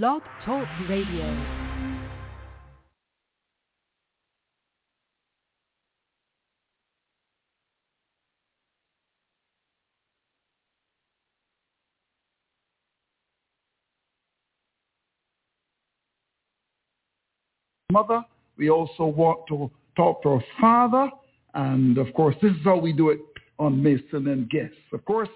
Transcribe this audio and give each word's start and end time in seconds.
Blog 0.00 0.22
Talk 0.46 0.66
Radio. 0.88 1.36
mother. 17.90 18.24
We 18.56 18.70
also 18.70 19.04
want 19.04 19.40
to 19.48 19.70
talk 19.94 20.22
to 20.22 20.30
our 20.30 20.44
father. 20.58 21.10
And 21.52 21.98
of 21.98 22.14
course, 22.14 22.34
this 22.40 22.52
is 22.52 22.64
how 22.64 22.78
we 22.78 22.94
do 22.94 23.10
it 23.10 23.20
on 23.58 23.82
Mason 23.82 24.28
and 24.28 24.48
Guests. 24.48 24.74
Of 24.94 25.04
course, 25.04 25.28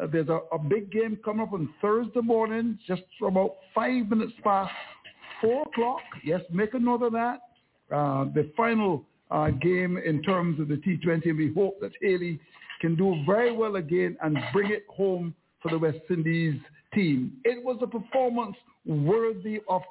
uh, 0.00 0.06
there's 0.06 0.28
a, 0.28 0.40
a, 0.52 0.58
big 0.58 0.90
game 0.90 1.18
coming 1.24 1.42
up 1.42 1.52
on 1.52 1.72
Thursday 1.80 2.20
morning, 2.20 2.78
just 2.86 3.02
about 3.26 3.56
five 3.74 4.08
minutes 4.08 4.32
past 4.42 4.70
four 5.40 5.62
o'clock. 5.62 6.00
Yes, 6.24 6.40
make 6.50 6.74
a 6.74 6.78
note 6.78 7.02
of 7.02 7.12
that. 7.12 7.40
Uh, 7.94 8.24
the 8.34 8.50
final 8.56 9.04
uh, 9.30 9.50
game 9.50 9.98
in 9.98 10.22
terms 10.22 10.60
of 10.60 10.68
the 10.68 10.76
T20. 10.76 11.26
and 11.26 11.38
We 11.38 11.52
hope 11.54 11.80
that 11.80 11.92
Haley 12.00 12.40
can 12.80 12.96
do 12.96 13.22
very 13.26 13.52
well 13.54 13.76
again 13.76 14.16
and 14.22 14.38
bring 14.52 14.70
it 14.70 14.84
home 14.88 15.34
for 15.62 15.70
the 15.70 15.78
West 15.78 15.98
Indies 16.08 16.60
team. 16.94 17.32
It 17.44 17.62
was 17.64 17.78
a 17.82 17.86
performance 17.86 18.56
worthy 18.86 19.60
of 19.68 19.82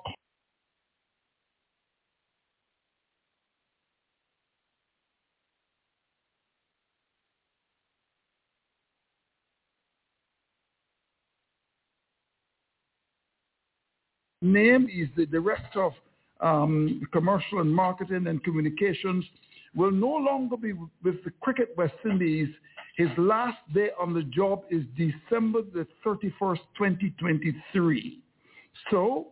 name 14.42 14.88
is 14.94 15.08
the 15.18 15.26
director 15.26 15.84
of 15.84 15.94
um, 16.42 17.02
commercial 17.12 17.60
and 17.60 17.74
marketing 17.74 18.28
and 18.28 18.44
communications, 18.44 19.26
will 19.76 19.92
no 19.92 20.08
longer 20.10 20.58
be 20.58 20.74
with 20.74 21.24
the 21.24 21.32
Cricket 21.42 21.74
West 21.78 21.94
Indies. 22.06 22.48
His 22.96 23.10
last 23.18 23.58
day 23.74 23.90
on 24.00 24.14
the 24.14 24.24
job 24.24 24.64
is 24.70 24.84
December 24.98 25.62
the 25.74 25.86
31st, 26.06 26.60
2023. 26.78 28.20
So 28.90 29.28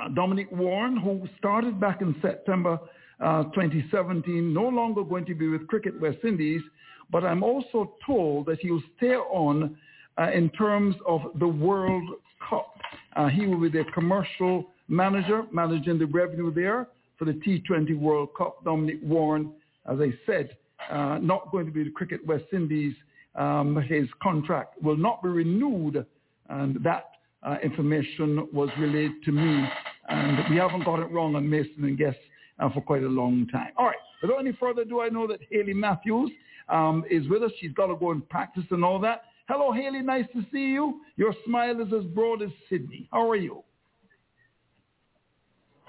uh, 0.00 0.08
Dominic 0.10 0.48
Warne, 0.52 0.96
who 0.96 1.26
started 1.38 1.80
back 1.80 2.02
in 2.02 2.14
September 2.22 2.78
uh, 3.20 3.44
2017, 3.44 4.52
no 4.52 4.68
longer 4.68 5.02
going 5.02 5.26
to 5.26 5.34
be 5.34 5.48
with 5.48 5.66
Cricket 5.66 6.00
West 6.00 6.18
Indies, 6.22 6.62
but 7.10 7.24
I'm 7.24 7.42
also 7.42 7.94
told 8.06 8.46
that 8.46 8.58
he'll 8.60 8.82
stay 8.96 9.14
on 9.14 9.76
uh, 10.18 10.30
in 10.30 10.50
terms 10.50 10.94
of 11.06 11.22
the 11.38 11.48
World 11.48 12.10
Cup. 12.48 12.77
Uh, 13.16 13.28
he 13.28 13.46
will 13.46 13.60
be 13.60 13.68
the 13.68 13.84
commercial 13.94 14.66
manager, 14.88 15.44
managing 15.52 15.98
the 15.98 16.06
revenue 16.06 16.52
there 16.52 16.88
for 17.18 17.24
the 17.24 17.32
T20 17.32 17.98
World 17.98 18.30
Cup. 18.36 18.64
Dominic 18.64 18.98
Warne, 19.02 19.52
as 19.90 19.98
I 20.00 20.12
said, 20.26 20.56
uh, 20.90 21.18
not 21.18 21.50
going 21.50 21.66
to 21.66 21.72
be 21.72 21.84
the 21.84 21.90
Cricket 21.90 22.24
West 22.26 22.44
Indies. 22.52 22.94
Um, 23.34 23.76
his 23.88 24.06
contract 24.22 24.80
will 24.82 24.96
not 24.96 25.22
be 25.22 25.28
renewed, 25.28 26.04
and 26.48 26.82
that 26.82 27.04
uh, 27.42 27.56
information 27.62 28.48
was 28.52 28.68
relayed 28.78 29.12
to 29.24 29.32
me. 29.32 29.68
And 30.08 30.38
we 30.50 30.56
haven't 30.56 30.84
got 30.84 31.00
it 31.00 31.10
wrong 31.10 31.34
on 31.36 31.48
Mason 31.48 31.84
and 31.84 31.98
Guests 31.98 32.20
uh, 32.58 32.70
for 32.70 32.80
quite 32.80 33.02
a 33.02 33.08
long 33.08 33.46
time. 33.52 33.72
All 33.76 33.86
right. 33.86 33.96
Without 34.22 34.40
any 34.40 34.52
further 34.58 34.82
ado, 34.82 35.00
I 35.00 35.08
know 35.08 35.26
that 35.28 35.40
Haley 35.50 35.74
Matthews 35.74 36.30
um, 36.68 37.04
is 37.10 37.28
with 37.28 37.42
us. 37.42 37.52
She's 37.60 37.72
got 37.72 37.86
to 37.86 37.96
go 37.96 38.10
and 38.10 38.28
practice 38.28 38.64
and 38.70 38.84
all 38.84 38.98
that. 39.00 39.22
Hello, 39.48 39.72
Haley. 39.72 40.02
Nice 40.02 40.26
to 40.34 40.44
see 40.52 40.66
you. 40.68 41.00
Your 41.16 41.34
smile 41.46 41.80
is 41.80 41.92
as 41.92 42.04
broad 42.04 42.42
as 42.42 42.50
Sydney. 42.68 43.08
How 43.10 43.28
are 43.30 43.36
you? 43.36 43.64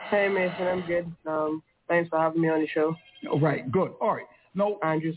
Hey, 0.10 0.30
Mason. 0.30 0.66
I'm 0.66 0.82
good. 0.88 1.12
Um, 1.28 1.62
thanks 1.90 2.10
for 2.10 2.20
having 2.20 2.42
me 2.42 2.48
on 2.50 2.62
the 2.62 2.68
show. 2.68 2.96
All 3.30 3.40
right. 3.40 3.70
Good. 3.70 3.92
All 4.00 4.16
right. 4.16 4.26
No. 4.56 4.80
Andrew. 4.82 5.14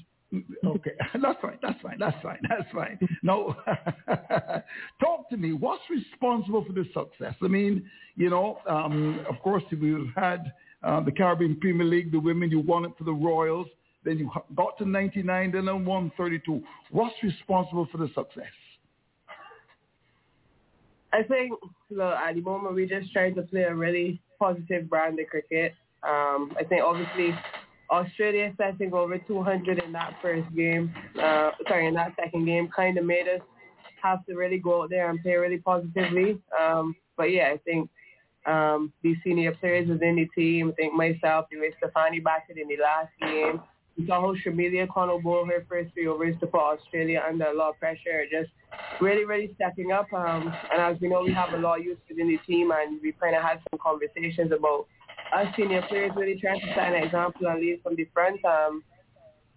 Okay, 0.64 0.92
that's 1.22 1.40
fine. 1.42 1.58
That's 1.60 1.80
fine. 1.82 1.98
That's 1.98 2.22
fine. 2.22 2.38
That's 2.48 2.72
fine. 2.72 2.98
No, 3.22 3.54
talk 5.00 5.28
to 5.28 5.36
me. 5.36 5.52
What's 5.52 5.82
responsible 5.90 6.64
for 6.64 6.72
the 6.72 6.86
success? 6.94 7.34
I 7.42 7.48
mean, 7.48 7.84
you 8.16 8.30
know, 8.30 8.58
um, 8.66 9.24
of 9.28 9.38
course, 9.42 9.62
we've 9.70 10.10
had 10.16 10.50
uh, 10.82 11.00
the 11.00 11.12
Caribbean 11.12 11.60
Premier 11.60 11.86
League, 11.86 12.12
the 12.12 12.18
women. 12.18 12.50
You 12.50 12.60
won 12.60 12.86
it 12.86 12.92
for 12.96 13.04
the 13.04 13.12
Royals. 13.12 13.66
Then 14.04 14.18
you 14.18 14.30
got 14.54 14.76
to 14.78 14.84
99, 14.84 15.52
then 15.52 15.68
on 15.68 15.84
132. 15.84 16.62
What's 16.90 17.14
responsible 17.22 17.88
for 17.90 17.98
the 17.98 18.08
success? 18.08 18.50
I 21.12 21.22
think 21.22 21.52
look, 21.90 22.14
at 22.14 22.34
the 22.34 22.40
moment 22.40 22.74
we're 22.74 22.86
just 22.86 23.12
trying 23.12 23.34
to 23.34 23.42
play 23.42 23.62
a 23.62 23.74
really 23.74 24.20
positive 24.38 24.88
brand 24.88 25.20
of 25.20 25.26
cricket. 25.26 25.74
Um, 26.02 26.52
I 26.58 26.64
think 26.68 26.82
obviously 26.82 27.34
Australia 27.90 28.52
setting 28.56 28.92
over 28.92 29.18
200 29.18 29.82
in 29.84 29.92
that 29.92 30.14
first 30.22 30.52
game, 30.56 30.92
uh, 31.22 31.50
sorry, 31.68 31.86
in 31.86 31.94
that 31.94 32.14
second 32.18 32.46
game, 32.46 32.68
kind 32.74 32.96
of 32.96 33.04
made 33.04 33.28
us 33.28 33.42
have 34.02 34.24
to 34.26 34.34
really 34.34 34.58
go 34.58 34.82
out 34.82 34.90
there 34.90 35.10
and 35.10 35.22
play 35.22 35.34
really 35.34 35.58
positively. 35.58 36.38
Um, 36.58 36.96
but 37.16 37.30
yeah, 37.30 37.52
I 37.52 37.58
think 37.58 37.88
um, 38.46 38.92
these 39.02 39.16
senior 39.22 39.54
players 39.54 39.88
within 39.88 40.16
the 40.16 40.26
team, 40.34 40.70
I 40.70 40.72
think 40.72 40.94
myself, 40.94 41.46
the 41.50 41.58
way 41.58 41.74
Stafanie 41.80 42.24
batted 42.24 42.58
in 42.58 42.68
the 42.68 42.78
last 42.82 43.12
game, 43.20 43.60
we 43.96 44.06
saw 44.06 44.20
how 44.20 44.34
Shamilia 44.34 44.88
Connell 44.88 45.20
bowled 45.20 45.48
her 45.48 45.66
first 45.68 45.92
three 45.92 46.06
overs 46.06 46.34
to 46.40 46.46
put 46.46 46.60
Australia 46.60 47.22
under 47.28 47.46
a 47.46 47.54
lot 47.54 47.70
of 47.70 47.78
pressure. 47.78 48.24
Just 48.30 48.50
really, 49.00 49.24
really 49.24 49.52
stepping 49.54 49.92
up. 49.92 50.12
Um, 50.12 50.52
and 50.72 50.80
as 50.80 51.00
we 51.00 51.08
know, 51.08 51.22
we 51.22 51.32
have 51.34 51.52
a 51.52 51.58
lot 51.58 51.80
of 51.80 51.84
youth 51.84 51.98
within 52.08 52.28
the 52.28 52.38
team, 52.46 52.70
and 52.70 53.00
we 53.02 53.12
kind 53.12 53.36
of 53.36 53.42
had 53.42 53.60
some 53.70 53.78
conversations 53.82 54.52
about 54.52 54.86
us 55.34 55.46
senior 55.56 55.82
players 55.88 56.12
really 56.16 56.38
trying 56.40 56.60
to 56.60 56.66
set 56.74 56.92
an 56.92 57.02
example 57.02 57.46
and 57.46 57.60
lead 57.60 57.80
from 57.82 57.96
the 57.96 58.06
front. 58.12 58.42
Um, 58.44 58.82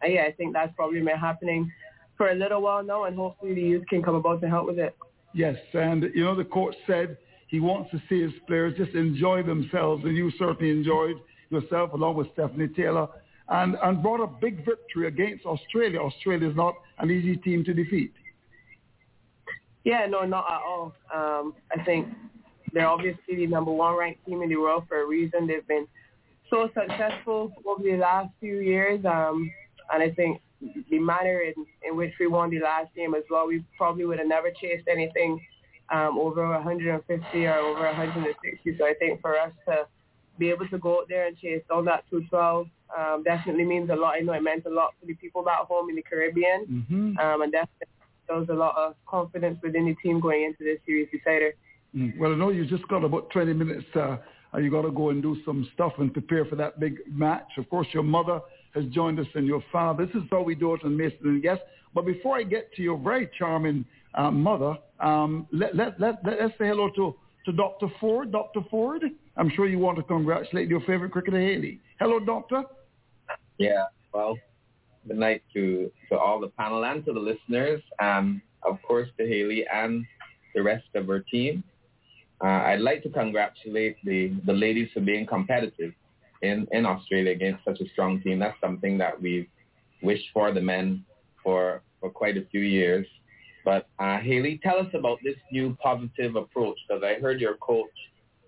and 0.02 0.14
yeah, 0.14 0.24
I 0.24 0.32
think 0.32 0.54
that's 0.54 0.74
probably 0.76 1.00
been 1.00 1.18
happening 1.18 1.72
for 2.18 2.30
a 2.30 2.36
little 2.36 2.62
while 2.62 2.84
now, 2.84 3.06
and 3.06 3.16
hopefully 3.16 3.54
the 3.54 3.62
youth 3.62 3.86
can 3.88 4.04
come 4.04 4.16
about 4.16 4.42
to 4.42 4.50
help 4.50 4.68
with 4.68 4.80
it. 4.80 4.96
Yes, 5.34 5.58
and 5.74 6.04
you 6.14 6.24
know 6.24 6.36
the 6.36 6.46
coach 6.46 6.76
said 6.88 7.18
he 7.48 7.60
wants 7.60 7.92
to 7.92 8.02
see 8.10 8.22
his 8.22 8.32
players 8.48 8.74
just 8.78 8.96
enjoy 8.96 9.44
themselves, 9.44 10.04
and 10.06 10.16
you 10.16 10.32
certainly 10.38 10.72
enjoyed 10.72 11.18
yourself 11.50 11.94
along 11.94 12.16
with 12.16 12.28
Stafanie 12.36 12.74
Taylor 12.76 13.08
and, 13.50 13.76
and 13.84 14.02
brought 14.02 14.22
a 14.22 14.28
big 14.28 14.66
victory 14.66 15.08
against 15.08 15.46
Australia. 15.46 16.00
Australia 16.00 16.50
is 16.50 16.56
not 16.56 16.76
an 17.00 17.12
easy 17.12 17.38
team 17.38 17.64
to 17.66 17.74
defeat. 17.74 18.14
Yeah, 19.84 20.08
no, 20.08 20.24
not 20.26 20.46
at 20.52 20.62
all. 20.66 20.94
Um, 21.14 21.54
I 21.72 21.84
think 21.84 22.08
they're 22.74 22.88
obviously 22.88 23.36
the 23.36 23.48
number 23.48 23.72
one 23.72 23.96
ranked 23.96 24.26
team 24.26 24.42
in 24.42 24.50
the 24.50 24.56
world 24.56 24.86
for 24.88 25.02
a 25.02 25.06
reason. 25.06 25.48
They've 25.48 25.68
been 25.68 25.88
so 26.50 26.70
successful 26.74 27.52
over 27.66 27.84
the 27.84 27.98
last 27.98 28.30
few 28.40 28.58
years. 28.60 29.06
Um, 29.06 29.52
and 29.94 30.02
I 30.02 30.10
think 30.10 30.42
the 30.90 31.00
manner 31.00 31.42
in, 31.42 31.54
in 31.88 31.96
which 31.96 32.14
we 32.20 32.28
won 32.28 32.50
the 32.50 32.60
last 32.60 32.94
game 32.96 33.14
as 33.14 33.24
well, 33.30 33.48
we 33.48 33.64
probably 33.78 34.06
would 34.06 34.18
have 34.18 34.28
never 34.28 34.50
chased 34.50 34.88
anything 34.88 35.40
um, 35.94 36.18
over 36.18 36.50
150 36.50 37.46
or 37.46 37.54
over 37.54 37.84
160. 37.84 38.78
So 38.78 38.86
I 38.86 38.94
think 38.96 39.22
for 39.22 39.38
us 39.38 39.52
to 39.68 39.86
be 40.38 40.50
able 40.50 40.68
to 40.70 40.78
go 40.78 41.00
out 41.00 41.10
there 41.10 41.28
and 41.28 41.38
chase 41.38 41.62
down 41.70 41.86
that 41.86 42.04
212 42.10 42.68
um, 42.98 43.24
definitely 43.24 43.66
means 43.66 43.90
a 43.90 43.96
lot. 43.96 44.16
I 44.16 44.20
know 44.20 44.34
it 44.34 44.44
meant 44.44 44.66
a 44.66 44.70
lot 44.70 44.94
for 45.00 45.06
the 45.06 45.14
people 45.16 45.44
back 45.44 45.60
home 45.60 45.90
in 45.90 45.96
the 45.96 46.02
Caribbean, 46.04 46.66
mm-hmm. 46.66 47.18
um, 47.18 47.42
and 47.42 47.52
definitely 47.52 47.88
shows 48.28 48.48
a 48.50 48.54
lot 48.54 48.76
of 48.78 48.96
confidence 49.08 49.60
within 49.64 49.86
the 49.86 49.96
team 50.04 50.20
going 50.20 50.44
into 50.44 50.64
this 50.64 50.80
series 50.86 51.08
decider. 51.12 51.54
Mm. 51.96 52.18
Well, 52.18 52.34
I 52.34 52.36
know 52.36 52.50
you 52.50 52.66
just 52.66 52.88
got 52.88 53.04
about 53.04 53.30
20 53.30 53.54
minutes. 53.54 53.86
Uh, 53.96 54.18
you 54.58 54.72
got 54.72 54.84
to 54.84 54.92
go 54.92 55.10
and 55.10 55.22
do 55.22 55.38
some 55.46 55.68
stuff 55.74 55.94
and 55.98 56.12
prepare 56.12 56.46
for 56.46 56.56
that 56.56 56.80
big 56.80 57.00
match. 57.10 57.48
Of 57.58 57.70
course, 57.70 57.88
your 57.94 58.04
mother 58.04 58.40
has 58.74 58.86
joined 58.86 59.20
us 59.20 59.28
and 59.36 59.46
your 59.46 59.64
father. 59.72 60.06
This 60.06 60.16
is 60.16 60.24
how 60.32 60.42
we 60.42 60.56
do 60.56 60.74
it 60.74 60.82
on 60.84 60.96
Mason 60.96 61.20
and 61.24 61.42
Guest. 61.42 61.62
But 61.94 62.06
before 62.06 62.38
I 62.38 62.44
get 62.44 62.74
to 62.74 62.82
your 62.82 62.98
very 62.98 63.30
charming 63.38 63.86
uh, 64.16 64.32
mother, 64.32 64.78
um, 65.00 65.48
let, 65.52 65.76
let, 65.76 66.00
let, 66.00 66.20
let's 66.24 66.58
say 66.58 66.68
hello 66.68 66.90
to, 66.96 67.16
to 67.46 67.52
Dr. 67.54 67.88
Forde. 68.00 68.32
Dr. 68.32 68.62
Forde, 68.70 69.12
I'm 69.38 69.50
sure 69.50 69.68
you 69.68 69.80
want 69.80 69.98
to 69.98 70.04
congratulate 70.04 70.70
your 70.70 70.82
favorite 70.82 71.12
cricketer, 71.12 71.40
Haley. 71.40 71.80
Hello, 72.00 72.20
Doctor. 72.20 72.64
Yeah, 73.58 73.86
well, 74.14 74.38
good 75.08 75.18
night 75.18 75.44
to, 75.54 75.92
to 76.10 76.18
all 76.18 76.40
the 76.40 76.48
panel 76.48 76.86
and 76.86 77.04
to 77.06 77.14
the 77.14 77.20
listeners. 77.20 77.82
Um, 78.00 78.42
of 78.64 78.78
course, 78.88 79.10
to 79.18 79.28
Haley 79.28 79.66
and 79.72 80.06
the 80.54 80.64
rest 80.64 80.86
of 80.96 81.08
her 81.08 81.20
team. 81.20 81.64
Uh, 82.44 82.48
I'd 82.48 82.80
like 82.80 83.04
to 83.04 83.10
congratulate 83.10 83.98
the, 84.04 84.34
the 84.46 84.54
ladies 84.54 84.90
for 84.94 85.02
being 85.02 85.26
competitive 85.26 85.94
in, 86.42 86.68
in 86.72 86.86
Australia 86.86 87.32
against 87.32 87.64
such 87.66 87.80
a 87.82 87.90
strong 87.90 88.22
team. 88.22 88.40
That's 88.40 88.60
something 88.62 88.98
that 88.98 89.22
we've 89.22 89.48
wished 90.02 90.28
for 90.34 90.54
the 90.54 90.62
men 90.62 91.04
for, 91.44 91.82
for 92.00 92.10
quite 92.10 92.38
a 92.38 92.46
few 92.52 92.62
years. 92.62 93.06
But 93.64 93.88
uh, 94.00 94.20
Haley, 94.20 94.60
tell 94.64 94.80
us 94.80 94.88
about 94.94 95.20
this 95.24 95.36
new 95.52 95.78
positive 95.82 96.36
approach 96.36 96.78
because 96.88 97.04
I 97.04 97.20
heard 97.20 97.42
your 97.42 97.58
coach 97.58 97.90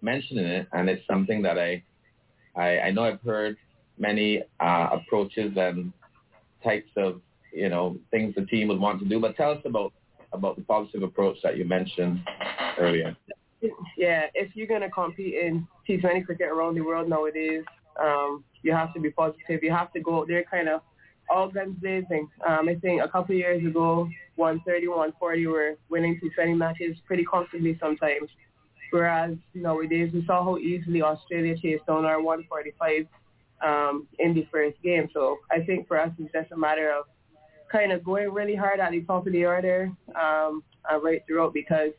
mentioning 0.02 0.46
it, 0.46 0.68
and 0.74 0.90
it's 0.90 1.06
something 1.08 1.42
that 1.44 1.58
I, 1.58 1.84
I, 2.56 2.80
I 2.80 2.92
know 2.92 3.04
I've 3.04 3.22
heard 3.22 3.58
many 3.98 4.44
uh, 4.60 4.90
approaches 4.92 5.54
and 5.56 5.92
types 6.64 6.90
of 6.98 7.22
you 7.54 7.70
know 7.70 7.98
things 8.12 8.36
the 8.36 8.46
team 8.46 8.68
would 8.68 8.80
want 8.80 9.00
to 9.00 9.06
do. 9.06 9.20
But 9.20 9.36
tell 9.36 9.52
us 9.52 9.62
about 9.66 9.94
about 10.34 10.56
the 10.58 10.64
positive 10.64 11.04
approach 11.04 11.38
that 11.44 11.58
you 11.58 11.66
mentioned 11.66 12.20
earlier. 12.80 13.16
yeah, 13.98 14.26
if 14.34 14.56
you're 14.56 14.68
gonna 14.68 14.90
compete 14.90 15.34
in 15.34 15.68
T20 15.88 16.26
cricket 16.26 16.48
around 16.48 16.76
the 16.76 16.82
world 16.82 17.10
nowadays, 17.10 17.64
um, 18.00 18.44
you 18.64 18.74
have 18.74 18.94
to 18.94 19.00
be 19.00 19.10
positive. 19.10 19.64
You 19.64 19.72
have 19.72 19.92
to 19.94 20.00
go 20.00 20.20
out 20.20 20.28
there 20.28 20.44
kind 20.44 20.70
of 20.70 20.82
all 21.30 21.50
guns 21.50 21.76
blazing. 21.82 22.30
Um, 22.48 22.70
I 22.70 22.76
think 22.76 23.02
a 23.02 23.08
couple 23.08 23.36
of 23.36 23.40
years 23.40 23.66
ago, 23.66 24.08
130, 24.36 24.88
140 24.88 25.48
were 25.48 25.76
winning 25.90 26.20
T20 26.22 26.58
matches 26.58 26.98
pretty 27.06 27.26
comfortably 27.30 27.78
sometimes. 27.82 28.30
Whereas 28.92 29.38
nowadays, 29.54 30.12
we 30.14 30.26
saw 30.26 30.44
how 30.44 30.58
easily 30.58 31.02
Australia 31.02 31.56
chased 31.58 31.86
down 31.86 32.06
our 32.06 32.22
145 32.22 33.08
um, 33.66 34.08
in 34.20 34.34
the 34.34 34.48
first 34.52 34.82
game. 34.84 35.10
So 35.14 35.38
I 35.52 35.62
think 35.62 35.88
for 35.88 36.00
us, 36.00 36.12
it's 36.20 36.32
just 36.32 36.52
a 36.52 36.58
matter 36.58 36.92
of 36.92 37.06
kind 37.72 37.92
of 37.92 38.04
going 38.04 38.32
really 38.32 38.56
hard 38.56 38.80
at 38.80 38.92
the 38.92 39.02
top 39.02 39.28
of 39.28 39.34
the 39.34 39.46
order 39.46 39.92
um, 40.16 40.64
uh, 40.90 41.00
right 41.02 41.22
throughout 41.28 41.54
because 41.54 41.92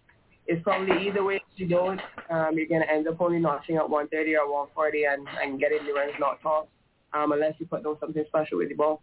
it's 0.46 0.62
probably 0.62 1.06
either 1.06 1.23
way 1.23 1.37
if 1.37 1.43
you 1.56 1.69
don't, 1.69 2.00
um, 2.31 2.56
you're 2.56 2.67
going 2.67 2.81
to 2.81 2.91
end 2.91 3.06
up 3.06 3.20
only 3.20 3.38
notching 3.38 3.76
at 3.76 3.88
130 3.88 4.34
or 4.37 4.50
140 4.50 5.05
and, 5.05 5.29
and 5.43 5.61
getting 5.61 5.84
the 5.87 5.93
runs 5.93 6.12
knocked 6.19 6.44
off 6.46 6.67
um, 7.12 7.32
unless 7.32 7.55
you 7.58 7.67
put 7.67 7.84
down 7.84 7.96
something 8.00 8.25
special 8.29 8.58
with 8.58 8.70
the 8.70 8.75
ball. 8.75 9.02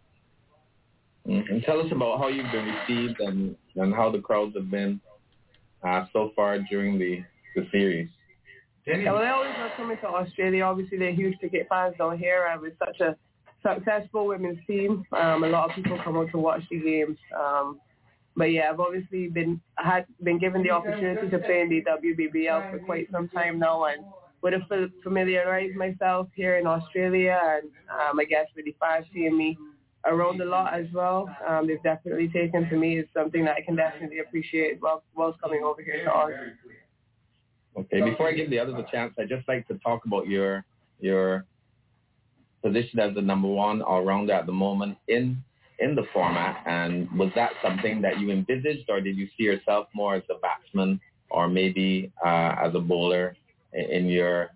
Mm, 1.26 1.48
and 1.48 1.62
tell 1.62 1.80
us 1.80 1.86
about 1.92 2.18
how 2.18 2.28
you've 2.28 2.50
been 2.50 2.66
received 2.66 3.20
and, 3.20 3.56
and 3.76 3.94
how 3.94 4.10
the 4.10 4.18
crowds 4.18 4.56
have 4.56 4.70
been 4.70 5.00
uh, 5.84 6.04
so 6.12 6.32
far 6.34 6.58
during 6.68 6.98
the, 6.98 7.22
the 7.56 7.66
series. 7.72 8.08
Yeah, 8.86 9.10
well, 9.10 9.20
they 9.20 9.28
always 9.28 9.50
love 9.58 9.72
coming 9.76 9.96
to 9.96 10.06
Australia. 10.06 10.62
Obviously, 10.62 10.98
they're 10.98 11.12
huge 11.12 11.36
cricket 11.40 11.66
fans 11.68 11.96
down 11.98 12.18
here, 12.18 12.46
and 12.52 12.60
with 12.60 12.74
such 12.78 13.00
a 13.00 13.16
successful 13.66 14.28
women's 14.28 14.64
team, 14.66 15.04
um, 15.12 15.42
a 15.42 15.48
lot 15.48 15.68
of 15.68 15.74
people 15.74 15.98
come 16.04 16.16
out 16.16 16.30
to 16.30 16.38
watch 16.38 16.62
the 16.70 16.78
games. 16.78 17.18
Um, 17.36 17.80
but 18.36 18.52
yeah, 18.52 18.70
I've 18.70 18.78
obviously 18.78 19.26
been 19.28 19.60
had 19.76 20.06
been 20.22 20.38
given 20.38 20.62
the 20.62 20.70
opportunity 20.70 21.28
to 21.28 21.38
play 21.38 21.62
in 21.62 21.68
the 21.68 21.82
WBBL 21.82 22.70
for 22.70 22.78
quite 22.84 23.08
some 23.10 23.28
time 23.30 23.58
now, 23.58 23.86
and 23.86 24.04
would 24.42 24.52
have 24.52 24.62
familiarized 25.02 25.74
myself 25.74 26.28
here 26.36 26.58
in 26.58 26.66
Australia, 26.66 27.40
and 27.42 27.70
um, 27.90 28.20
I 28.20 28.24
guess 28.24 28.46
with 28.54 28.66
the 28.66 28.76
fans 28.78 29.06
seeing 29.12 29.36
me 29.36 29.58
around 30.04 30.40
a 30.40 30.44
lot 30.44 30.74
as 30.74 30.86
well. 30.92 31.28
Um, 31.48 31.66
they've 31.66 31.82
definitely 31.82 32.28
taken 32.28 32.68
to 32.68 32.76
me 32.76 32.98
as 33.00 33.06
something 33.12 33.44
that 33.44 33.56
I 33.56 33.62
can 33.62 33.74
definitely 33.74 34.20
appreciate 34.20 34.80
while 34.80 35.02
whilst 35.16 35.40
coming 35.40 35.62
over 35.64 35.82
here 35.82 36.04
to 36.04 36.12
Oz. 36.12 36.30
Okay, 37.78 38.00
before 38.00 38.28
I 38.28 38.32
give 38.32 38.48
the 38.48 38.58
others 38.58 38.76
a 38.78 38.90
chance, 38.90 39.14
I'd 39.18 39.28
just 39.28 39.46
like 39.46 39.68
to 39.68 39.74
talk 39.78 40.06
about 40.06 40.26
your 40.26 40.64
your 41.00 41.44
position 42.62 42.98
as 42.98 43.14
the 43.14 43.20
number 43.20 43.48
one 43.48 43.82
all-rounder 43.82 44.32
at 44.32 44.46
the 44.46 44.52
moment 44.52 44.96
in 45.08 45.36
in 45.78 45.94
the 45.94 46.04
format, 46.12 46.62
and 46.66 47.10
was 47.12 47.30
that 47.34 47.52
something 47.62 48.00
that 48.00 48.18
you 48.18 48.30
envisaged, 48.30 48.88
or 48.88 49.00
did 49.00 49.16
you 49.16 49.28
see 49.36 49.44
yourself 49.44 49.88
more 49.94 50.14
as 50.14 50.22
a 50.30 50.38
batsman, 50.38 50.98
or 51.30 51.48
maybe 51.48 52.10
uh, 52.24 52.54
as 52.64 52.74
a 52.74 52.80
bowler 52.80 53.36
in 53.74 54.06
your 54.06 54.48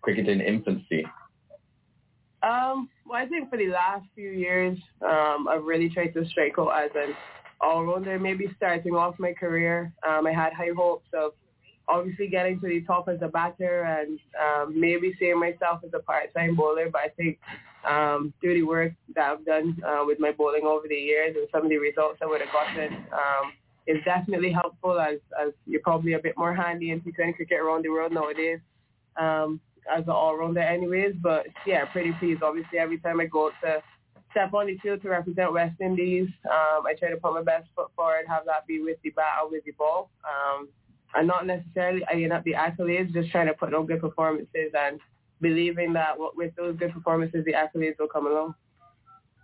cricketing 0.00 0.40
infancy? 0.40 1.04
Um, 2.42 2.88
well, 3.04 3.22
I 3.22 3.26
think 3.26 3.50
for 3.50 3.58
the 3.58 3.68
last 3.68 4.06
few 4.14 4.30
years, 4.30 4.78
um, 5.02 5.46
I've 5.46 5.64
really 5.64 5.90
tried 5.90 6.14
to 6.14 6.26
strike 6.28 6.54
out 6.58 6.70
as 6.70 6.90
an 6.94 7.14
all-rounder. 7.60 8.18
Maybe 8.18 8.50
starting 8.56 8.94
off 8.94 9.16
my 9.18 9.34
career, 9.34 9.92
um, 10.08 10.26
I 10.26 10.32
had 10.32 10.54
high 10.54 10.70
hopes 10.74 11.08
of 11.12 11.32
obviously 11.88 12.28
getting 12.28 12.60
to 12.60 12.66
the 12.66 12.82
top 12.82 13.08
as 13.08 13.18
a 13.22 13.28
batter 13.28 13.82
and 13.82 14.18
um, 14.40 14.78
maybe 14.78 15.14
seeing 15.18 15.38
myself 15.38 15.80
as 15.84 15.90
a 15.94 16.00
part-time 16.00 16.56
bowler. 16.56 16.90
But 16.90 17.02
I 17.02 17.08
think 17.10 17.38
um, 17.88 18.32
through 18.40 18.54
the 18.54 18.62
work 18.62 18.92
that 19.14 19.30
I've 19.30 19.44
done 19.44 19.80
uh, 19.86 20.02
with 20.04 20.18
my 20.18 20.32
bowling 20.32 20.64
over 20.64 20.88
the 20.88 20.94
years 20.94 21.36
and 21.36 21.46
some 21.52 21.64
of 21.64 21.68
the 21.68 21.78
results 21.78 22.18
I 22.22 22.26
would 22.26 22.40
have 22.40 22.52
gotten, 22.52 22.94
um, 23.12 23.52
is 23.86 24.02
definitely 24.04 24.50
helpful 24.50 24.98
as, 24.98 25.18
as 25.40 25.52
you're 25.66 25.80
probably 25.80 26.14
a 26.14 26.18
bit 26.18 26.36
more 26.36 26.54
handy 26.54 26.90
in 26.90 27.00
T20 27.00 27.36
cricket 27.36 27.60
around 27.60 27.84
the 27.84 27.90
world 27.90 28.12
nowadays 28.12 28.58
um, 29.16 29.60
as 29.94 30.02
an 30.04 30.10
all-rounder 30.10 30.60
anyways. 30.60 31.14
But 31.22 31.46
yeah, 31.66 31.84
pretty 31.86 32.12
pleased. 32.18 32.42
Obviously, 32.42 32.78
every 32.78 32.98
time 32.98 33.20
I 33.20 33.26
go 33.26 33.50
to 33.62 33.82
step 34.32 34.52
on 34.54 34.66
the 34.66 34.76
field 34.78 35.02
to 35.02 35.08
represent 35.08 35.52
West 35.52 35.80
Indies, 35.80 36.28
um, 36.46 36.84
I 36.84 36.94
try 36.98 37.10
to 37.10 37.16
put 37.16 37.32
my 37.34 37.42
best 37.42 37.68
foot 37.76 37.90
forward, 37.94 38.24
have 38.28 38.44
that 38.46 38.66
be 38.66 38.82
with 38.82 38.98
the 39.04 39.10
bat 39.10 39.38
or 39.42 39.50
with 39.50 39.64
the 39.64 39.72
ball. 39.72 40.10
Um, 40.24 40.68
and 41.14 41.26
not 41.26 41.46
necessarily 41.46 42.02
eyeing 42.12 42.32
up 42.32 42.44
the 42.44 42.52
accolades, 42.52 43.12
just 43.12 43.30
trying 43.30 43.46
to 43.46 43.54
put 43.54 43.72
on 43.74 43.86
good 43.86 44.00
performances 44.00 44.72
and 44.74 45.00
believing 45.40 45.92
that 45.92 46.14
with 46.18 46.54
those 46.56 46.76
good 46.76 46.92
performances, 46.92 47.44
the 47.44 47.52
accolades 47.52 47.98
will 47.98 48.08
come 48.08 48.26
along. 48.26 48.54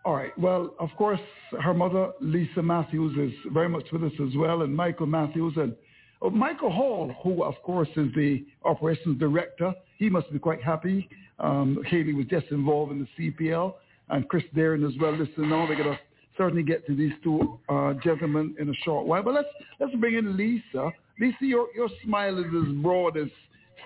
All 0.05 0.14
right. 0.14 0.37
Well, 0.38 0.75
of 0.81 0.91
course, 0.97 1.20
her 1.62 1.75
mother, 1.75 2.11
Lisa 2.20 2.62
Matthews, 2.62 3.17
is 3.17 3.53
very 3.53 3.69
much 3.69 3.85
with 3.93 4.03
us 4.03 4.12
as 4.20 4.35
well, 4.37 4.62
and 4.62 4.75
Michael 4.75 5.06
Matthews. 5.06 5.55
And 5.56 5.76
oh, 6.20 6.31
Michael 6.31 6.73
Hall, 6.73 7.14
who, 7.23 7.44
of 7.44 7.55
course, 7.62 7.88
is 7.97 8.12
the 8.14 8.44
operations 8.64 9.19
director, 9.20 9.73
he 9.99 10.11
must 10.11 10.32
be 10.32 10.41
quite 10.41 10.62
happy. 10.62 11.09
Um, 11.38 11.79
Haley 11.87 12.14
was 12.14 12.26
just 12.26 12.47
involved 12.50 12.93
in 12.93 13.06
the 13.17 13.31
CPL, 13.31 13.75
and 14.11 14.29
Chris 14.29 14.43
Dehring 14.56 14.87
as 14.87 14.99
well. 15.00 15.12
Listen, 15.12 15.49
now 15.49 15.69
we're 15.69 15.76
going 15.76 15.93
to 15.93 15.99
certainly 16.37 16.64
get 16.64 16.85
to 16.87 16.97
these 16.97 17.12
two 17.23 17.61
uh, 17.69 17.94
gentlemen 18.03 18.56
in 18.59 18.69
a 18.70 18.75
short 18.85 19.06
while. 19.06 19.23
But 19.23 19.35
let's 19.35 19.49
let's 19.79 19.94
bring 19.97 20.14
in 20.14 20.37
Lisa. 20.37 20.91
Lisa, 21.20 21.37
your, 21.41 21.69
your 21.75 21.88
smile 22.05 22.38
is 22.38 22.47
as 22.47 22.73
broad 22.82 23.17
as 23.17 23.29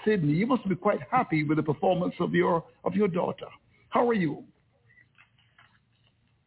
Sydney. 0.05 0.33
You 0.33 0.47
must 0.47 0.69
be 0.69 0.75
quite 0.75 1.01
happy 1.11 1.43
with 1.45 1.57
the 1.57 1.63
performance 1.63 2.15
of 2.21 2.35
your 2.35 2.65
of 2.85 2.95
your 2.95 3.09
daughter. 3.09 3.47
How 3.91 4.07
are 4.09 4.15
you? 4.15 4.45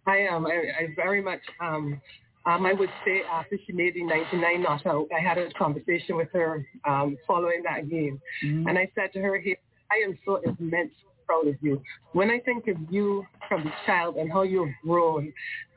I 0.08 0.18
am. 0.18 0.46
I, 0.46 0.52
I 0.52 0.88
very 0.96 1.22
much. 1.22 1.42
Um, 1.62 2.02
um, 2.46 2.66
I 2.66 2.74
would 2.74 2.90
say 3.06 3.22
after 3.30 3.58
she 3.68 3.74
made 3.74 3.96
the 3.96 4.04
99 4.04 4.64
not 4.64 4.86
out, 4.86 5.08
I 5.16 5.22
had 5.22 5.38
a 5.38 5.52
conversation 5.52 6.16
with 6.16 6.30
her 6.34 6.66
um, 6.88 7.18
following 7.28 7.62
that 7.64 7.90
game, 7.90 8.20
mm-hmm. 8.44 8.68
and 8.68 8.78
I 8.78 8.90
said 8.96 9.12
to 9.14 9.20
her, 9.20 9.38
"Hey, 9.38 9.58
I 9.92 9.96
am 10.06 10.18
so 10.26 10.38
immensely 10.38 10.94
proud 11.30 11.48
of 11.48 11.56
you. 11.62 11.82
When 12.14 12.32
I 12.32 12.40
think 12.40 12.68
of 12.68 12.78
you 12.90 13.26
from 13.48 13.64
the 13.64 13.72
child 13.86 14.16
and 14.16 14.32
how 14.32 14.44
you've 14.44 14.74
grown, 14.84 15.32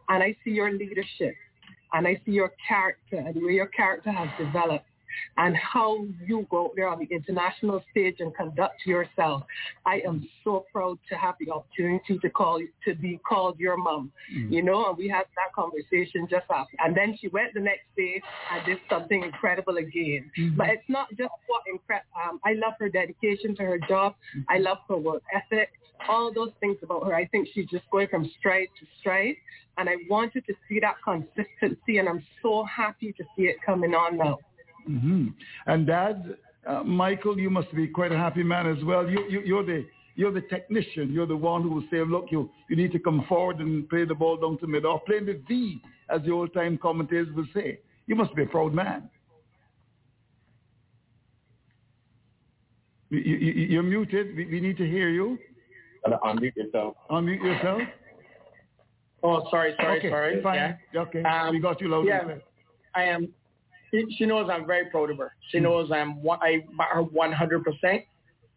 and 0.09 0.23
I 0.23 0.35
see 0.45 0.51
your 0.51 0.73
leadership, 0.73 1.35
and 1.93 2.07
I 2.07 2.21
see 2.25 2.33
your 2.33 2.53
character 2.67 3.17
and 3.17 3.35
the 3.35 3.45
way 3.45 3.53
your 3.53 3.67
character 3.67 4.11
has 4.11 4.29
developed, 4.39 4.87
and 5.37 5.56
how 5.56 6.05
you 6.26 6.47
go 6.50 6.73
there 6.76 6.88
on 6.88 6.99
the 6.99 7.09
international 7.14 7.82
stage 7.91 8.17
and 8.20 8.35
conduct 8.35 8.87
yourself. 8.87 9.43
I 9.87 10.03
am 10.06 10.29
so 10.44 10.67
proud 10.73 10.99
to 11.09 11.17
have 11.17 11.35
the 11.41 11.50
opportunity 11.50 12.19
to 12.19 12.31
call 12.31 12.61
to 12.87 12.94
be 12.94 13.20
called 13.29 13.59
your 13.59 13.76
mom. 13.76 14.12
Mm-hmm. 14.35 14.53
You 14.53 14.62
know, 14.62 14.88
and 14.88 14.99
we 14.99 15.09
had 15.09 15.25
that 15.37 15.53
conversation 15.55 16.26
just 16.29 16.47
after. 16.50 16.76
And 16.79 16.97
then 16.97 17.17
she 17.20 17.29
went 17.29 17.55
the 17.55 17.61
next 17.61 17.87
day 17.97 18.23
and 18.53 18.67
did 18.67 18.79
something 18.88 19.23
incredible 19.23 19.76
again. 19.76 20.31
Mm-hmm. 20.38 20.56
But 20.56 20.69
it's 20.70 20.88
not 20.88 21.09
just 21.11 21.32
what 21.47 21.62
incredible. 21.73 22.08
Um, 22.23 22.41
I 22.44 22.55
love 22.55 22.75
her 22.79 22.88
dedication 22.88 23.55
to 23.56 23.62
her 23.62 23.79
job. 23.88 24.15
I 24.49 24.58
love 24.58 24.79
her 24.88 24.96
work 24.96 25.22
ethic. 25.34 25.70
All 26.08 26.32
those 26.32 26.51
things 26.60 26.79
about 26.82 27.06
her. 27.06 27.15
I 27.15 27.27
think 27.27 27.48
she's 27.55 27.67
just 27.67 27.89
going 27.91 28.08
from 28.08 28.29
stride 28.39 28.69
to 28.81 28.87
stride. 28.98 29.37
And 29.79 29.89
I 29.89 29.94
wanted 30.10 30.44
to 30.46 30.55
see 30.69 30.81
that 30.81 30.96
consistency, 31.03 31.98
and 31.98 32.08
I'm 32.08 32.22
so 32.43 32.65
happy 32.65 33.13
to 33.13 33.25
see 33.34 33.44
it 33.44 33.56
coming 33.65 33.94
on 33.94 34.19
now. 34.19 34.39
Mm-hmm. 34.89 35.29
And 35.67 35.86
Dad, 35.86 36.36
uh, 36.67 36.82
Michael, 36.82 37.39
you 37.39 37.51
must 37.51 37.74
be 37.74 37.86
quite 37.86 38.12
a 38.12 38.17
happy 38.17 38.43
man 38.43 38.67
as 38.67 38.82
well. 38.84 39.08
You, 39.08 39.24
you, 39.29 39.43
you're 39.44 39.65
the 39.65 39.84
you're 40.15 40.32
the 40.32 40.43
technician. 40.43 41.10
You're 41.12 41.27
the 41.27 41.36
one 41.36 41.62
who 41.62 41.70
will 41.70 41.84
say, 41.91 42.05
look, 42.05 42.27
you, 42.31 42.51
you 42.69 42.77
need 42.77 42.93
to 42.93 42.98
come 42.98 43.24
forward 43.29 43.58
and 43.60 43.89
play 43.89 44.05
the 44.05 44.15
ball 44.15 44.36
down 44.36 44.58
to 44.58 44.67
mid 44.67 44.84
or 44.84 45.01
play 45.01 45.20
the 45.20 45.41
V, 45.48 45.81
as 46.10 46.20
the 46.22 46.31
old-time 46.31 46.79
commentators 46.79 47.34
will 47.34 47.46
say. 47.55 47.81
You 48.06 48.15
must 48.15 48.34
be 48.34 48.43
a 48.43 48.46
proud 48.46 48.74
man. 48.74 49.08
You, 53.08 53.19
you, 53.20 53.53
you're 53.53 53.82
muted. 53.82 54.36
We, 54.36 54.46
we, 54.46 54.60
need 54.60 54.77
to 54.79 54.86
hear 54.86 55.10
you. 55.10 55.39
Unmute 56.06 56.56
yourself. 56.56 56.94
Unmute 57.10 57.43
yourself. 57.43 57.81
Oh, 59.22 59.46
sorry, 59.51 59.74
sorry, 59.81 59.98
okay, 59.98 60.10
sorry. 60.10 60.43
Fine. 60.43 60.77
Yeah. 60.93 61.01
Okay. 61.03 61.22
Um, 61.22 61.51
we 61.51 61.60
got 61.60 61.81
you 61.81 61.89
loud. 61.89 62.06
Yeah, 62.06 62.22
I 62.94 63.05
am 63.05 63.29
she 64.17 64.27
knows 64.27 64.49
I'm 64.51 64.67
very 64.67 64.87
proud 64.87 65.11
of 65.11 65.19
her. 65.19 65.34
She 65.51 65.58
mm. 65.58 65.63
knows 65.63 65.91
I'm 65.93 66.20
I 66.41 66.65
her 66.93 67.03
100%. 67.03 68.05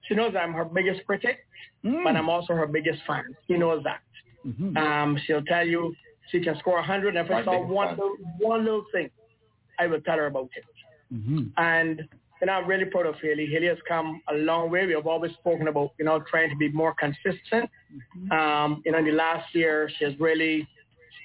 She 0.08 0.16
knows 0.16 0.34
I'm 0.40 0.54
her 0.54 0.66
biggest 0.66 1.06
critic, 1.06 1.40
mm. 1.84 2.04
but 2.04 2.16
I'm 2.16 2.30
also 2.30 2.54
her 2.54 2.68
biggest 2.68 3.00
fan. 3.08 3.36
She 3.48 3.58
knows 3.58 3.84
that. 3.84 4.02
Mm-hmm. 4.46 4.78
Um, 4.78 5.18
she'll 5.26 5.44
tell 5.44 5.66
you 5.66 5.96
she 6.32 6.40
can 6.40 6.58
score 6.60 6.76
100. 6.76 7.16
And 7.16 7.26
if 7.26 7.32
I 7.34 7.44
saw 7.44 7.66
one 7.66 7.90
little, 7.90 8.16
one 8.38 8.64
little 8.64 8.86
thing, 8.92 9.10
I 9.80 9.88
will 9.88 10.02
tell 10.02 10.18
her 10.18 10.28
about 10.28 10.50
it. 10.56 10.64
Mm-hmm. 11.14 11.48
And 11.58 12.04
you 12.42 12.48
know, 12.48 12.54
I'm 12.54 12.68
really 12.68 12.86
proud 12.86 13.06
of 13.06 13.16
Haley. 13.22 13.48
Haley 13.48 13.68
has 13.68 13.78
come 13.88 14.22
a 14.30 14.36
long 14.36 14.70
way. 14.70 14.86
We 14.86 14.94
have 14.94 15.08
always 15.08 15.32
spoken 15.34 15.68
about, 15.68 15.94
you 15.98 16.06
know, 16.06 16.24
trying 16.30 16.50
to 16.50 16.56
be 16.56 16.70
more 16.70 16.94
consistent. 16.94 17.70
Mm-hmm. 18.20 18.32
Um, 18.32 18.82
you 18.86 18.92
know, 18.92 19.00
in 19.00 19.06
the 19.06 19.12
last 19.12 19.54
year, 19.56 19.90
she 19.98 20.06
has 20.06 20.14
really 20.20 20.68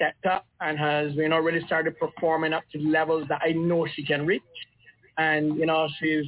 stepped 0.00 0.24
up 0.24 0.46
and 0.60 0.78
has, 0.78 1.12
you 1.14 1.28
know, 1.28 1.38
really 1.38 1.60
started 1.66 1.98
performing 1.98 2.54
up 2.54 2.62
to 2.72 2.78
levels 2.78 3.26
that 3.28 3.40
I 3.44 3.52
know 3.52 3.86
she 3.94 4.04
can 4.04 4.26
reach. 4.26 4.42
And, 5.18 5.56
you 5.56 5.66
know, 5.66 5.86
she's, 5.98 6.24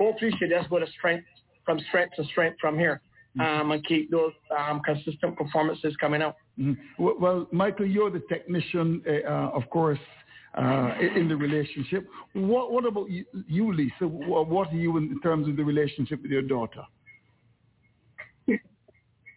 hopefully 0.00 0.32
she 0.38 0.48
just 0.48 0.70
go 0.70 0.78
to 0.78 0.86
strength, 0.98 1.26
from 1.66 1.78
strength 1.88 2.16
to 2.16 2.24
strength 2.24 2.58
from 2.60 2.78
here. 2.78 3.02
Mm-hmm. 3.38 3.60
Um, 3.60 3.70
and 3.70 3.86
keep 3.86 4.10
those 4.10 4.32
um, 4.58 4.80
consistent 4.84 5.36
performances 5.36 5.94
coming 6.00 6.20
out. 6.20 6.34
Mm-hmm. 6.58 7.04
Well, 7.22 7.46
Michael, 7.52 7.86
you're 7.86 8.10
the 8.10 8.24
technician, 8.28 9.02
uh, 9.06 9.30
uh, 9.30 9.50
of 9.50 9.70
course, 9.70 10.00
uh, 10.58 10.94
in 11.14 11.28
the 11.28 11.36
relationship. 11.36 12.08
What, 12.32 12.72
what 12.72 12.84
about 12.84 13.08
you, 13.08 13.24
you, 13.46 13.72
Lisa? 13.72 14.08
What 14.08 14.72
are 14.72 14.74
you 14.74 14.96
in 14.96 15.20
terms 15.20 15.46
of 15.46 15.56
the 15.56 15.62
relationship 15.62 16.22
with 16.22 16.32
your 16.32 16.42
daughter? 16.42 16.82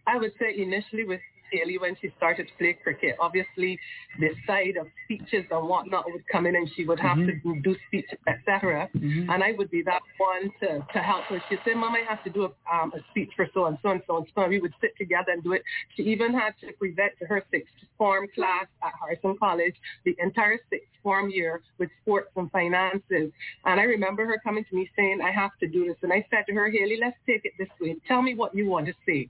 I 0.07 0.17
would 0.17 0.31
say 0.39 0.59
initially 0.59 1.05
with 1.05 1.21
Haley 1.53 1.77
when 1.77 1.95
she 2.01 2.11
started 2.17 2.47
to 2.47 2.53
play 2.57 2.73
cricket. 2.81 3.15
Obviously, 3.19 3.79
the 4.19 4.29
side 4.47 4.77
of 4.79 4.87
speeches 5.05 5.45
and 5.51 5.67
whatnot 5.67 6.05
would 6.11 6.27
come 6.31 6.45
in 6.45 6.55
and 6.55 6.69
she 6.75 6.85
would 6.85 6.99
have 6.99 7.17
mm-hmm. 7.17 7.53
to 7.53 7.61
do 7.61 7.75
speeches, 7.87 8.17
etc. 8.27 8.89
Mm-hmm. 8.95 9.29
And 9.29 9.43
I 9.43 9.53
would 9.57 9.69
be 9.69 9.83
that 9.83 10.01
one 10.17 10.51
to, 10.61 10.85
to 10.93 10.99
help 10.99 11.25
her. 11.25 11.41
She'd 11.49 11.59
say, 11.65 11.73
Mom, 11.73 11.93
I 11.93 12.03
have 12.07 12.23
to 12.23 12.29
do 12.29 12.45
a, 12.45 12.51
um, 12.73 12.91
a 12.95 12.99
speech 13.11 13.31
for 13.35 13.47
so 13.53 13.65
and 13.65 13.77
so 13.81 13.89
and 13.89 14.01
so 14.07 14.17
and 14.17 14.27
so. 14.33 14.41
And 14.41 14.49
we 14.51 14.59
would 14.59 14.73
sit 14.81 14.97
together 14.97 15.31
and 15.31 15.43
do 15.43 15.53
it. 15.53 15.63
She 15.95 16.03
even 16.03 16.33
had 16.33 16.53
to 16.61 16.73
present 16.73 17.13
to 17.19 17.25
her 17.25 17.43
sixth 17.51 17.73
form 17.97 18.27
class 18.33 18.65
at 18.83 18.93
Harrison 18.99 19.37
College 19.37 19.75
the 20.05 20.15
entire 20.19 20.59
sixth 20.69 20.89
form 21.01 21.29
year 21.29 21.61
with 21.77 21.89
sports 22.01 22.29
and 22.35 22.51
finances. 22.51 23.31
And 23.65 23.79
I 23.79 23.83
remember 23.83 24.25
her 24.25 24.39
coming 24.43 24.65
to 24.69 24.75
me 24.75 24.89
saying, 24.95 25.19
I 25.23 25.31
have 25.31 25.51
to 25.59 25.67
do 25.67 25.85
this. 25.85 25.97
And 26.01 26.11
I 26.11 26.25
said 26.29 26.45
to 26.47 26.53
her, 26.53 26.69
Haley, 26.69 26.97
let's 26.99 27.17
take 27.27 27.41
it 27.45 27.53
this 27.59 27.69
way. 27.79 27.95
Tell 28.07 28.21
me 28.21 28.33
what 28.35 28.55
you 28.55 28.67
want 28.67 28.87
to 28.87 28.93
say. 29.05 29.29